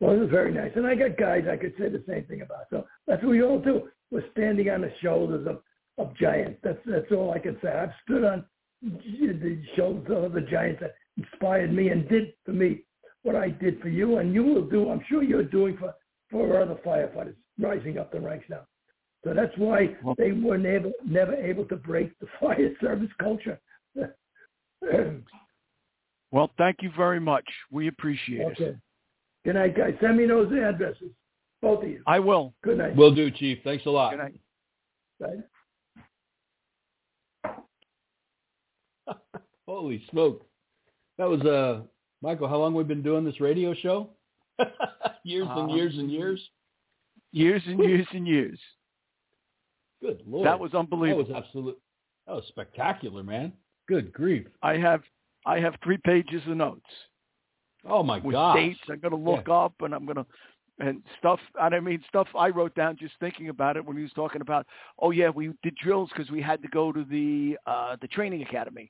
Well, 0.00 0.16
it 0.16 0.18
was 0.18 0.30
very 0.30 0.52
nice. 0.52 0.72
And 0.76 0.86
I 0.86 0.94
got 0.94 1.16
guys 1.16 1.44
I 1.50 1.56
could 1.56 1.72
say 1.78 1.88
the 1.88 2.04
same 2.06 2.24
thing 2.24 2.42
about. 2.42 2.64
So 2.70 2.84
that's 3.06 3.22
what 3.22 3.30
we 3.30 3.42
all 3.42 3.58
do. 3.58 3.88
We're 4.10 4.28
standing 4.32 4.68
on 4.70 4.82
the 4.82 4.92
shoulders 5.00 5.46
of, 5.46 5.62
of 5.98 6.14
giants. 6.16 6.60
That's 6.62 6.78
that's 6.86 7.10
all 7.12 7.32
I 7.32 7.38
can 7.38 7.56
say. 7.62 7.70
I've 7.70 7.92
stood 8.04 8.24
on 8.24 8.44
the 8.82 9.62
shoulders 9.76 10.24
of 10.24 10.32
the 10.32 10.42
giants 10.42 10.80
that 10.80 10.94
inspired 11.16 11.72
me 11.72 11.88
and 11.88 12.08
did 12.08 12.34
for 12.44 12.52
me 12.52 12.82
what 13.22 13.34
I 13.34 13.48
did 13.48 13.80
for 13.80 13.88
you, 13.88 14.18
and 14.18 14.34
you 14.34 14.42
will 14.42 14.68
do. 14.68 14.90
I'm 14.90 15.02
sure 15.08 15.22
you're 15.22 15.42
doing 15.42 15.76
for 15.78 15.94
for 16.30 16.60
other 16.60 16.78
firefighters 16.84 17.36
rising 17.58 17.98
up 17.98 18.12
the 18.12 18.20
ranks 18.20 18.46
now. 18.50 18.66
So 19.24 19.32
that's 19.34 19.56
why 19.56 19.96
Well- 20.02 20.14
they 20.18 20.32
were 20.32 20.58
never 20.58 20.90
never 21.06 21.34
able 21.34 21.64
to 21.66 21.76
break 21.76 22.16
the 22.18 22.26
fire 22.40 22.74
service 22.80 23.10
culture. 23.18 23.58
well 26.30 26.50
thank 26.58 26.82
you 26.82 26.90
very 26.96 27.20
much 27.20 27.44
we 27.70 27.88
appreciate 27.88 28.58
it. 28.58 28.76
Good 29.44 29.54
night, 29.54 29.76
guys. 29.76 29.94
Send 30.00 30.16
me 30.16 30.26
those 30.26 30.50
addresses, 30.52 31.10
both 31.60 31.82
of 31.84 31.88
you. 31.90 32.02
I 32.06 32.18
will 32.18 32.54
Good 32.62 32.78
night. 32.78 32.96
Will 32.96 33.14
do, 33.14 33.30
Chief. 33.30 33.58
Thanks 33.62 33.84
a 33.86 33.90
lot. 33.90 34.10
Good 34.12 34.18
night. 34.18 34.40
Bye. 35.20 35.36
Holy 39.66 40.02
smoke. 40.10 40.44
That 41.18 41.28
was 41.28 41.40
uh 41.42 41.82
Michael, 42.22 42.48
how 42.48 42.56
long 42.56 42.74
we've 42.74 42.88
been 42.88 43.02
doing 43.02 43.24
this 43.24 43.40
radio 43.40 43.74
show? 43.74 44.10
years 45.24 45.46
and 45.50 45.70
Um, 45.70 45.76
years 45.76 45.94
and 45.96 46.10
years. 46.10 46.40
years 47.32 47.62
and 47.66 47.78
years 47.80 48.06
and 48.12 48.26
years 48.26 48.58
Good 50.04 50.22
lord. 50.26 50.46
that 50.46 50.58
was 50.60 50.74
unbelievable. 50.74 51.24
that 51.24 51.32
was 51.34 51.44
absolute 51.44 51.78
that 52.26 52.34
was 52.36 52.44
spectacular, 52.48 53.22
man. 53.22 53.52
Good 53.88 54.12
grief. 54.12 54.46
I 54.62 54.76
have 54.76 55.02
I 55.46 55.60
have 55.60 55.74
three 55.82 55.98
pages 56.04 56.42
of 56.46 56.56
notes 56.56 56.86
Oh 57.86 58.02
my 58.02 58.18
god. 58.18 58.54
with 58.54 58.62
dates. 58.64 58.80
I'm 58.88 59.00
going 59.00 59.12
to 59.12 59.30
look 59.30 59.48
up 59.48 59.74
and 59.80 59.94
I'm 59.94 60.04
going 60.06 60.16
to 60.16 60.26
and 60.80 61.02
stuff. 61.18 61.38
And 61.60 61.74
I 61.74 61.80
mean 61.80 62.02
stuff 62.08 62.26
I 62.36 62.48
wrote 62.48 62.74
down 62.74 62.96
just 62.98 63.14
thinking 63.20 63.48
about 63.48 63.76
it 63.76 63.84
when 63.84 63.96
he 63.96 64.02
was 64.02 64.12
talking 64.12 64.40
about. 64.40 64.66
Oh 64.98 65.10
yeah, 65.10 65.28
we 65.30 65.52
did 65.62 65.74
drills 65.76 66.10
because 66.14 66.30
we 66.30 66.42
had 66.42 66.60
to 66.62 66.68
go 66.68 66.92
to 66.92 67.04
the 67.04 67.56
uh, 67.66 67.96
the 68.00 68.08
training 68.08 68.42
academy. 68.42 68.88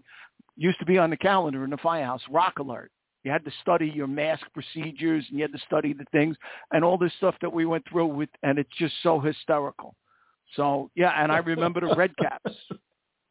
Used 0.56 0.78
to 0.78 0.86
be 0.86 0.98
on 0.98 1.10
the 1.10 1.16
calendar 1.16 1.64
in 1.64 1.70
the 1.70 1.76
firehouse. 1.78 2.22
Rock 2.30 2.58
alert. 2.58 2.90
You 3.24 3.30
had 3.30 3.44
to 3.46 3.50
study 3.62 3.90
your 3.94 4.06
mask 4.06 4.44
procedures 4.52 5.24
and 5.28 5.38
you 5.38 5.44
had 5.44 5.52
to 5.52 5.58
study 5.66 5.92
the 5.94 6.04
things 6.12 6.36
and 6.72 6.84
all 6.84 6.98
this 6.98 7.12
stuff 7.16 7.34
that 7.40 7.52
we 7.52 7.64
went 7.66 7.84
through 7.90 8.06
with, 8.06 8.28
and 8.42 8.58
it's 8.58 8.76
just 8.78 8.94
so 9.02 9.18
hysterical. 9.18 9.94
So 10.56 10.90
yeah, 10.94 11.12
and 11.22 11.32
I 11.32 11.38
remember 11.38 11.80
the 11.80 11.94
red 11.96 12.16
caps 12.16 12.54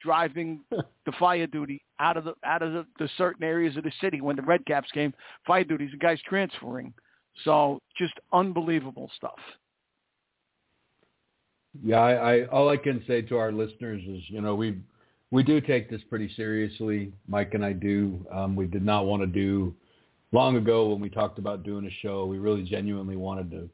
driving 0.02 0.60
the 0.70 1.12
fire 1.18 1.48
duty 1.48 1.82
out 2.00 2.18
of 2.18 2.26
the 2.26 2.34
out 2.46 2.62
of 2.62 2.74
the, 2.74 2.86
the 3.00 3.10
certain 3.18 3.44
areas 3.44 3.78
of 3.78 3.84
the 3.84 3.92
city 4.02 4.22
when 4.22 4.36
the 4.36 4.42
red 4.42 4.66
caps 4.66 4.90
came. 4.94 5.14
Fire 5.48 5.64
duties, 5.64 5.92
the 5.92 5.98
guys 5.98 6.20
transferring. 6.28 6.94
So 7.46 7.80
just 7.98 8.14
unbelievable 8.32 9.10
stuff. 9.16 9.40
Yeah, 11.84 12.00
I, 12.00 12.14
I 12.14 12.46
all 12.48 12.70
I 12.70 12.78
can 12.78 13.04
say 13.08 13.22
to 13.24 13.38
our 13.38 13.52
listeners 13.52 14.04
is, 14.08 14.22
you 14.28 14.42
know, 14.42 14.54
we 14.54 14.80
we 15.32 15.42
do 15.42 15.60
take 15.60 15.90
this 15.90 16.02
pretty 16.10 16.32
seriously. 16.36 17.12
Mike 17.28 17.54
and 17.54 17.66
I 17.66 17.74
do. 17.74 18.24
Um, 18.32 18.56
we 18.56 18.68
did 18.68 18.86
not 18.86 19.06
want 19.06 19.24
to 19.24 19.28
do 19.28 19.74
long 20.32 20.58
ago 20.58 20.90
when 20.90 21.00
we 21.00 21.10
talked 21.10 21.40
about 21.40 21.64
doing 21.64 21.86
a 21.86 22.06
show. 22.06 22.26
We 22.26 22.38
really 22.38 22.64
genuinely 22.64 23.16
wanted 23.16 23.50
to 23.52 23.70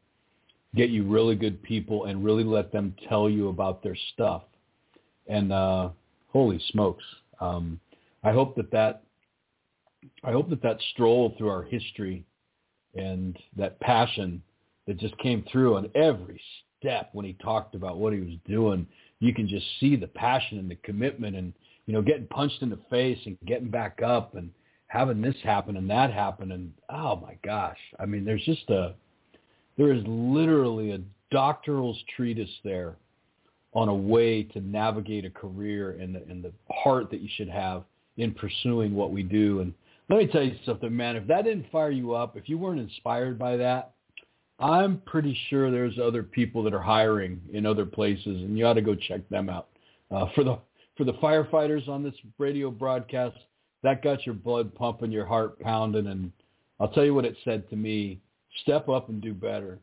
get 0.76 0.90
you 0.90 1.04
really 1.04 1.36
good 1.36 1.62
people 1.64 2.06
and 2.06 2.24
really 2.24 2.44
let 2.44 2.72
them 2.72 2.96
tell 3.08 3.30
you 3.30 3.50
about 3.50 3.82
their 3.84 3.98
stuff. 4.14 4.44
And 5.28 5.52
uh, 5.52 5.90
holy 6.32 6.62
smokes, 6.72 7.04
um, 7.40 7.80
I 8.24 8.32
hope 8.32 8.56
that 8.56 8.72
that 8.72 9.04
I 10.24 10.32
hope 10.32 10.50
that 10.50 10.62
that 10.64 10.80
stroll 10.94 11.34
through 11.38 11.50
our 11.50 11.64
history 11.64 12.24
and 12.96 13.38
that 13.58 13.80
passion 13.80 14.41
that 14.88 14.98
just 14.98 15.18
came 15.20 15.44
through 15.52 15.78
on 15.78 15.90
every 15.96 16.41
step 16.80 17.10
when 17.14 17.26
he 17.26 17.34
talked 17.34 17.76
about 17.76 17.98
what 17.98 18.14
he 18.14 18.20
was 18.20 18.36
doing. 18.48 18.88
You 19.20 19.34
can 19.34 19.48
just 19.48 19.66
see 19.80 19.96
the 19.96 20.08
passion 20.08 20.58
and 20.58 20.72
the 20.72 20.76
commitment 20.78 21.36
and, 21.36 21.54
you 21.86 21.94
know, 21.94 22.02
getting 22.02 22.28
punched 22.28 22.62
in 22.62 22.70
the 22.70 22.80
face 22.90 23.20
and 23.26 23.38
getting 23.46 23.70
back 23.70 24.02
up 24.02 24.36
and 24.36 24.50
having 24.88 25.22
this 25.22 25.36
happen 25.44 25.78
and 25.78 25.90
that 25.90 26.12
happen. 26.12 26.52
And 26.52 26.74
oh 26.90 27.18
my 27.18 27.38
gosh, 27.44 27.78
I 28.00 28.06
mean, 28.06 28.26
there's 28.26 28.44
just 28.46 28.70
a, 28.70 28.96
there 29.80 29.93
is 29.93 30.03
literally 30.06 30.91
a 30.91 30.99
doctoral 31.31 31.97
treatise 32.18 32.49
there 32.65 32.97
on 33.73 33.88
a 33.88 33.95
way 33.95 34.43
to 34.43 34.60
navigate 34.60 35.23
a 35.23 35.30
career 35.30 35.91
and 35.91 36.14
the, 36.14 36.22
and 36.30 36.43
the 36.43 36.51
heart 36.69 37.10
that 37.10 37.22
you 37.22 37.30
should 37.38 37.47
have 37.47 37.85
in 38.18 38.34
pursuing 38.34 38.93
what 38.93 39.14
we 39.14 39.23
do. 39.23 39.61
And 39.61 39.73
let 40.10 40.19
me 40.19 40.27
tell 40.27 40.43
you 40.43 40.56
something, 40.65 40.93
man, 40.93 41.15
if 41.15 41.26
that 41.27 41.45
didn't 41.45 41.72
fire 41.72 41.91
you 41.91 42.14
up, 42.14 42.35
if 42.35 42.49
you 42.49 42.57
weren't 42.57 42.81
inspired 42.81 43.39
by 43.39 43.56
that, 43.56 43.93
I'm 44.60 45.01
pretty 45.06 45.38
sure 45.49 45.72
there's 45.72 45.97
other 45.97 46.23
people 46.23 46.61
that 46.64 46.73
are 46.73 46.81
hiring 46.81 47.39
in 47.53 47.65
other 47.65 47.85
places, 47.85 48.26
and 48.26 48.57
you 48.57 48.65
ought 48.65 48.73
to 48.73 48.81
go 48.81 48.95
check 48.95 49.22
them 49.30 49.47
out. 49.49 49.69
Uh, 50.11 50.26
for 50.35 50.43
the 50.43 50.60
for 50.97 51.06
the 51.06 51.14
firefighters 51.14 51.88
on 51.88 52.03
this 52.03 52.15
radio 52.38 52.69
broadcast, 52.69 53.38
that 53.84 54.03
got 54.03 54.26
your 54.26 54.35
blood 54.35 54.76
pumping, 54.76 55.14
your 55.14 55.26
heart 55.26 55.57
pounding, 55.61 56.07
and 56.07 56.34
I'll 56.81 56.89
tell 56.89 57.06
you 57.06 57.14
what 57.14 57.23
it 57.23 57.38
said 57.45 57.69
to 57.69 57.77
me: 57.77 58.19
step 58.62 58.90
up 58.90 59.10
and 59.10 59.22
do 59.22 59.34
better, 59.34 59.80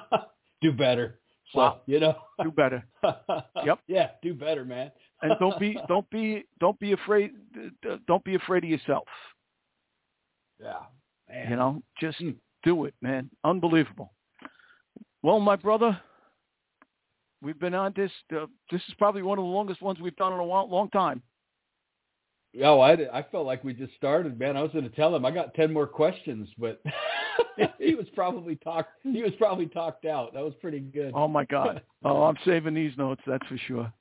do 0.62 0.72
better. 0.72 1.18
So 1.52 1.58
Wow. 1.58 1.80
you 1.86 2.00
know, 2.00 2.14
Do 2.42 2.50
better. 2.50 2.84
Yep. 3.64 3.80
Yeah, 3.86 4.10
do 4.22 4.32
better, 4.34 4.64
man. 4.64 4.90
And 5.20 5.34
don't 5.38 5.58
be 5.58 5.76
don't 5.88 6.08
be 6.10 6.44
don't 6.60 6.78
be 6.80 6.92
afraid 6.92 7.32
don't 8.06 8.24
be 8.24 8.34
afraid 8.36 8.64
of 8.64 8.70
yourself. 8.70 9.06
Yeah, 10.60 10.78
man. 11.28 11.50
You 11.50 11.56
know, 11.56 11.82
just 12.00 12.18
Hmm. 12.18 12.30
do 12.62 12.84
it, 12.86 12.94
man. 13.02 13.28
Unbelievable. 13.44 14.12
Well, 15.22 15.40
my 15.40 15.56
brother, 15.56 16.00
we've 17.42 17.58
been 17.58 17.74
on 17.74 17.92
this. 17.94 18.10
Uh, 18.34 18.46
this 18.70 18.80
is 18.88 18.94
probably 18.98 19.22
one 19.22 19.38
of 19.38 19.44
the 19.44 19.48
longest 19.50 19.82
ones 19.82 20.00
we've 20.00 20.16
done 20.16 20.32
in 20.32 20.38
a 20.40 20.44
long, 20.44 20.70
long 20.70 20.88
time. 20.90 21.22
Oh, 22.62 22.80
I, 22.80 22.92
I 23.18 23.22
felt 23.30 23.46
like 23.46 23.64
we 23.64 23.72
just 23.72 23.94
started, 23.94 24.38
man. 24.38 24.56
I 24.56 24.62
was 24.62 24.72
going 24.72 24.88
to 24.88 24.94
tell 24.94 25.14
him 25.14 25.24
I 25.24 25.30
got 25.30 25.54
ten 25.54 25.72
more 25.72 25.86
questions, 25.86 26.48
but 26.58 26.82
he 27.78 27.94
was 27.94 28.06
probably 28.14 28.56
talked. 28.56 28.90
He 29.02 29.22
was 29.22 29.32
probably 29.38 29.66
talked 29.66 30.04
out. 30.04 30.34
That 30.34 30.44
was 30.44 30.54
pretty 30.60 30.80
good. 30.80 31.12
Oh 31.14 31.28
my 31.28 31.44
God. 31.44 31.82
Oh, 32.04 32.24
I'm 32.24 32.36
saving 32.44 32.74
these 32.74 32.92
notes. 32.96 33.22
That's 33.26 33.46
for 33.46 33.58
sure. 33.58 33.92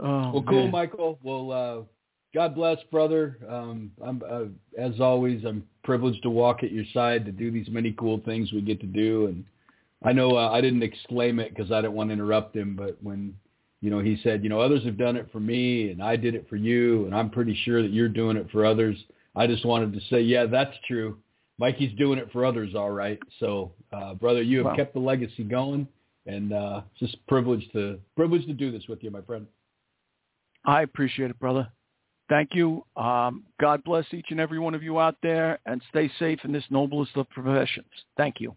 Oh, 0.00 0.30
well, 0.30 0.44
cool, 0.48 0.62
man. 0.62 0.70
Michael. 0.70 1.18
Well, 1.22 1.52
uh, 1.52 1.84
God 2.34 2.54
bless, 2.54 2.78
brother. 2.90 3.38
Um, 3.48 3.90
I'm 4.04 4.22
uh, 4.28 4.44
as 4.78 5.00
always, 5.00 5.44
I'm 5.44 5.64
privileged 5.82 6.22
to 6.22 6.30
walk 6.30 6.62
at 6.62 6.72
your 6.72 6.84
side 6.92 7.24
to 7.24 7.32
do 7.32 7.50
these 7.50 7.68
many 7.68 7.92
cool 7.92 8.20
things 8.24 8.52
we 8.52 8.60
get 8.60 8.80
to 8.80 8.86
do. 8.86 9.26
And 9.26 9.44
I 10.04 10.12
know 10.12 10.36
uh, 10.36 10.50
I 10.50 10.60
didn't 10.60 10.82
exclaim 10.82 11.40
it 11.40 11.54
because 11.54 11.72
I 11.72 11.80
didn't 11.80 11.94
want 11.94 12.10
to 12.10 12.14
interrupt 12.14 12.54
him, 12.54 12.76
but 12.76 12.96
when 13.02 13.34
you 13.80 13.90
know 13.90 14.00
he 14.00 14.20
said, 14.22 14.42
you 14.42 14.50
know, 14.50 14.60
others 14.60 14.84
have 14.84 14.98
done 14.98 15.16
it 15.16 15.28
for 15.32 15.40
me, 15.40 15.90
and 15.90 16.02
I 16.02 16.16
did 16.16 16.34
it 16.34 16.46
for 16.48 16.56
you, 16.56 17.06
and 17.06 17.14
I'm 17.14 17.30
pretty 17.30 17.58
sure 17.64 17.82
that 17.82 17.92
you're 17.92 18.08
doing 18.08 18.36
it 18.36 18.50
for 18.52 18.64
others. 18.64 18.96
I 19.34 19.46
just 19.46 19.64
wanted 19.64 19.92
to 19.92 20.00
say, 20.10 20.20
yeah, 20.20 20.46
that's 20.46 20.74
true. 20.86 21.18
Mikey's 21.58 21.96
doing 21.98 22.18
it 22.18 22.30
for 22.32 22.44
others, 22.44 22.74
all 22.74 22.90
right. 22.90 23.18
So, 23.40 23.72
uh, 23.92 24.14
brother, 24.14 24.42
you 24.42 24.58
have 24.58 24.66
Wow. 24.68 24.76
kept 24.76 24.94
the 24.94 25.00
legacy 25.00 25.44
going, 25.44 25.88
and 26.26 26.52
uh, 26.52 26.82
it's 26.90 27.00
just 27.00 27.26
privileged 27.26 27.72
to 27.72 28.00
privileged 28.16 28.46
to 28.46 28.54
do 28.54 28.70
this 28.70 28.86
with 28.88 29.02
you, 29.02 29.10
my 29.10 29.22
friend. 29.22 29.46
I 30.64 30.82
appreciate 30.82 31.30
it, 31.30 31.38
brother. 31.38 31.68
Thank 32.28 32.54
you. 32.54 32.84
Um, 32.96 33.44
God 33.58 33.82
bless 33.84 34.04
each 34.12 34.26
and 34.30 34.38
every 34.38 34.58
one 34.58 34.74
of 34.74 34.82
you 34.82 35.00
out 35.00 35.16
there, 35.22 35.58
and 35.66 35.82
stay 35.88 36.10
safe 36.18 36.38
in 36.44 36.52
this 36.52 36.64
noblest 36.70 37.16
of 37.16 37.28
professions. 37.30 37.90
Thank 38.16 38.40
you. 38.40 38.54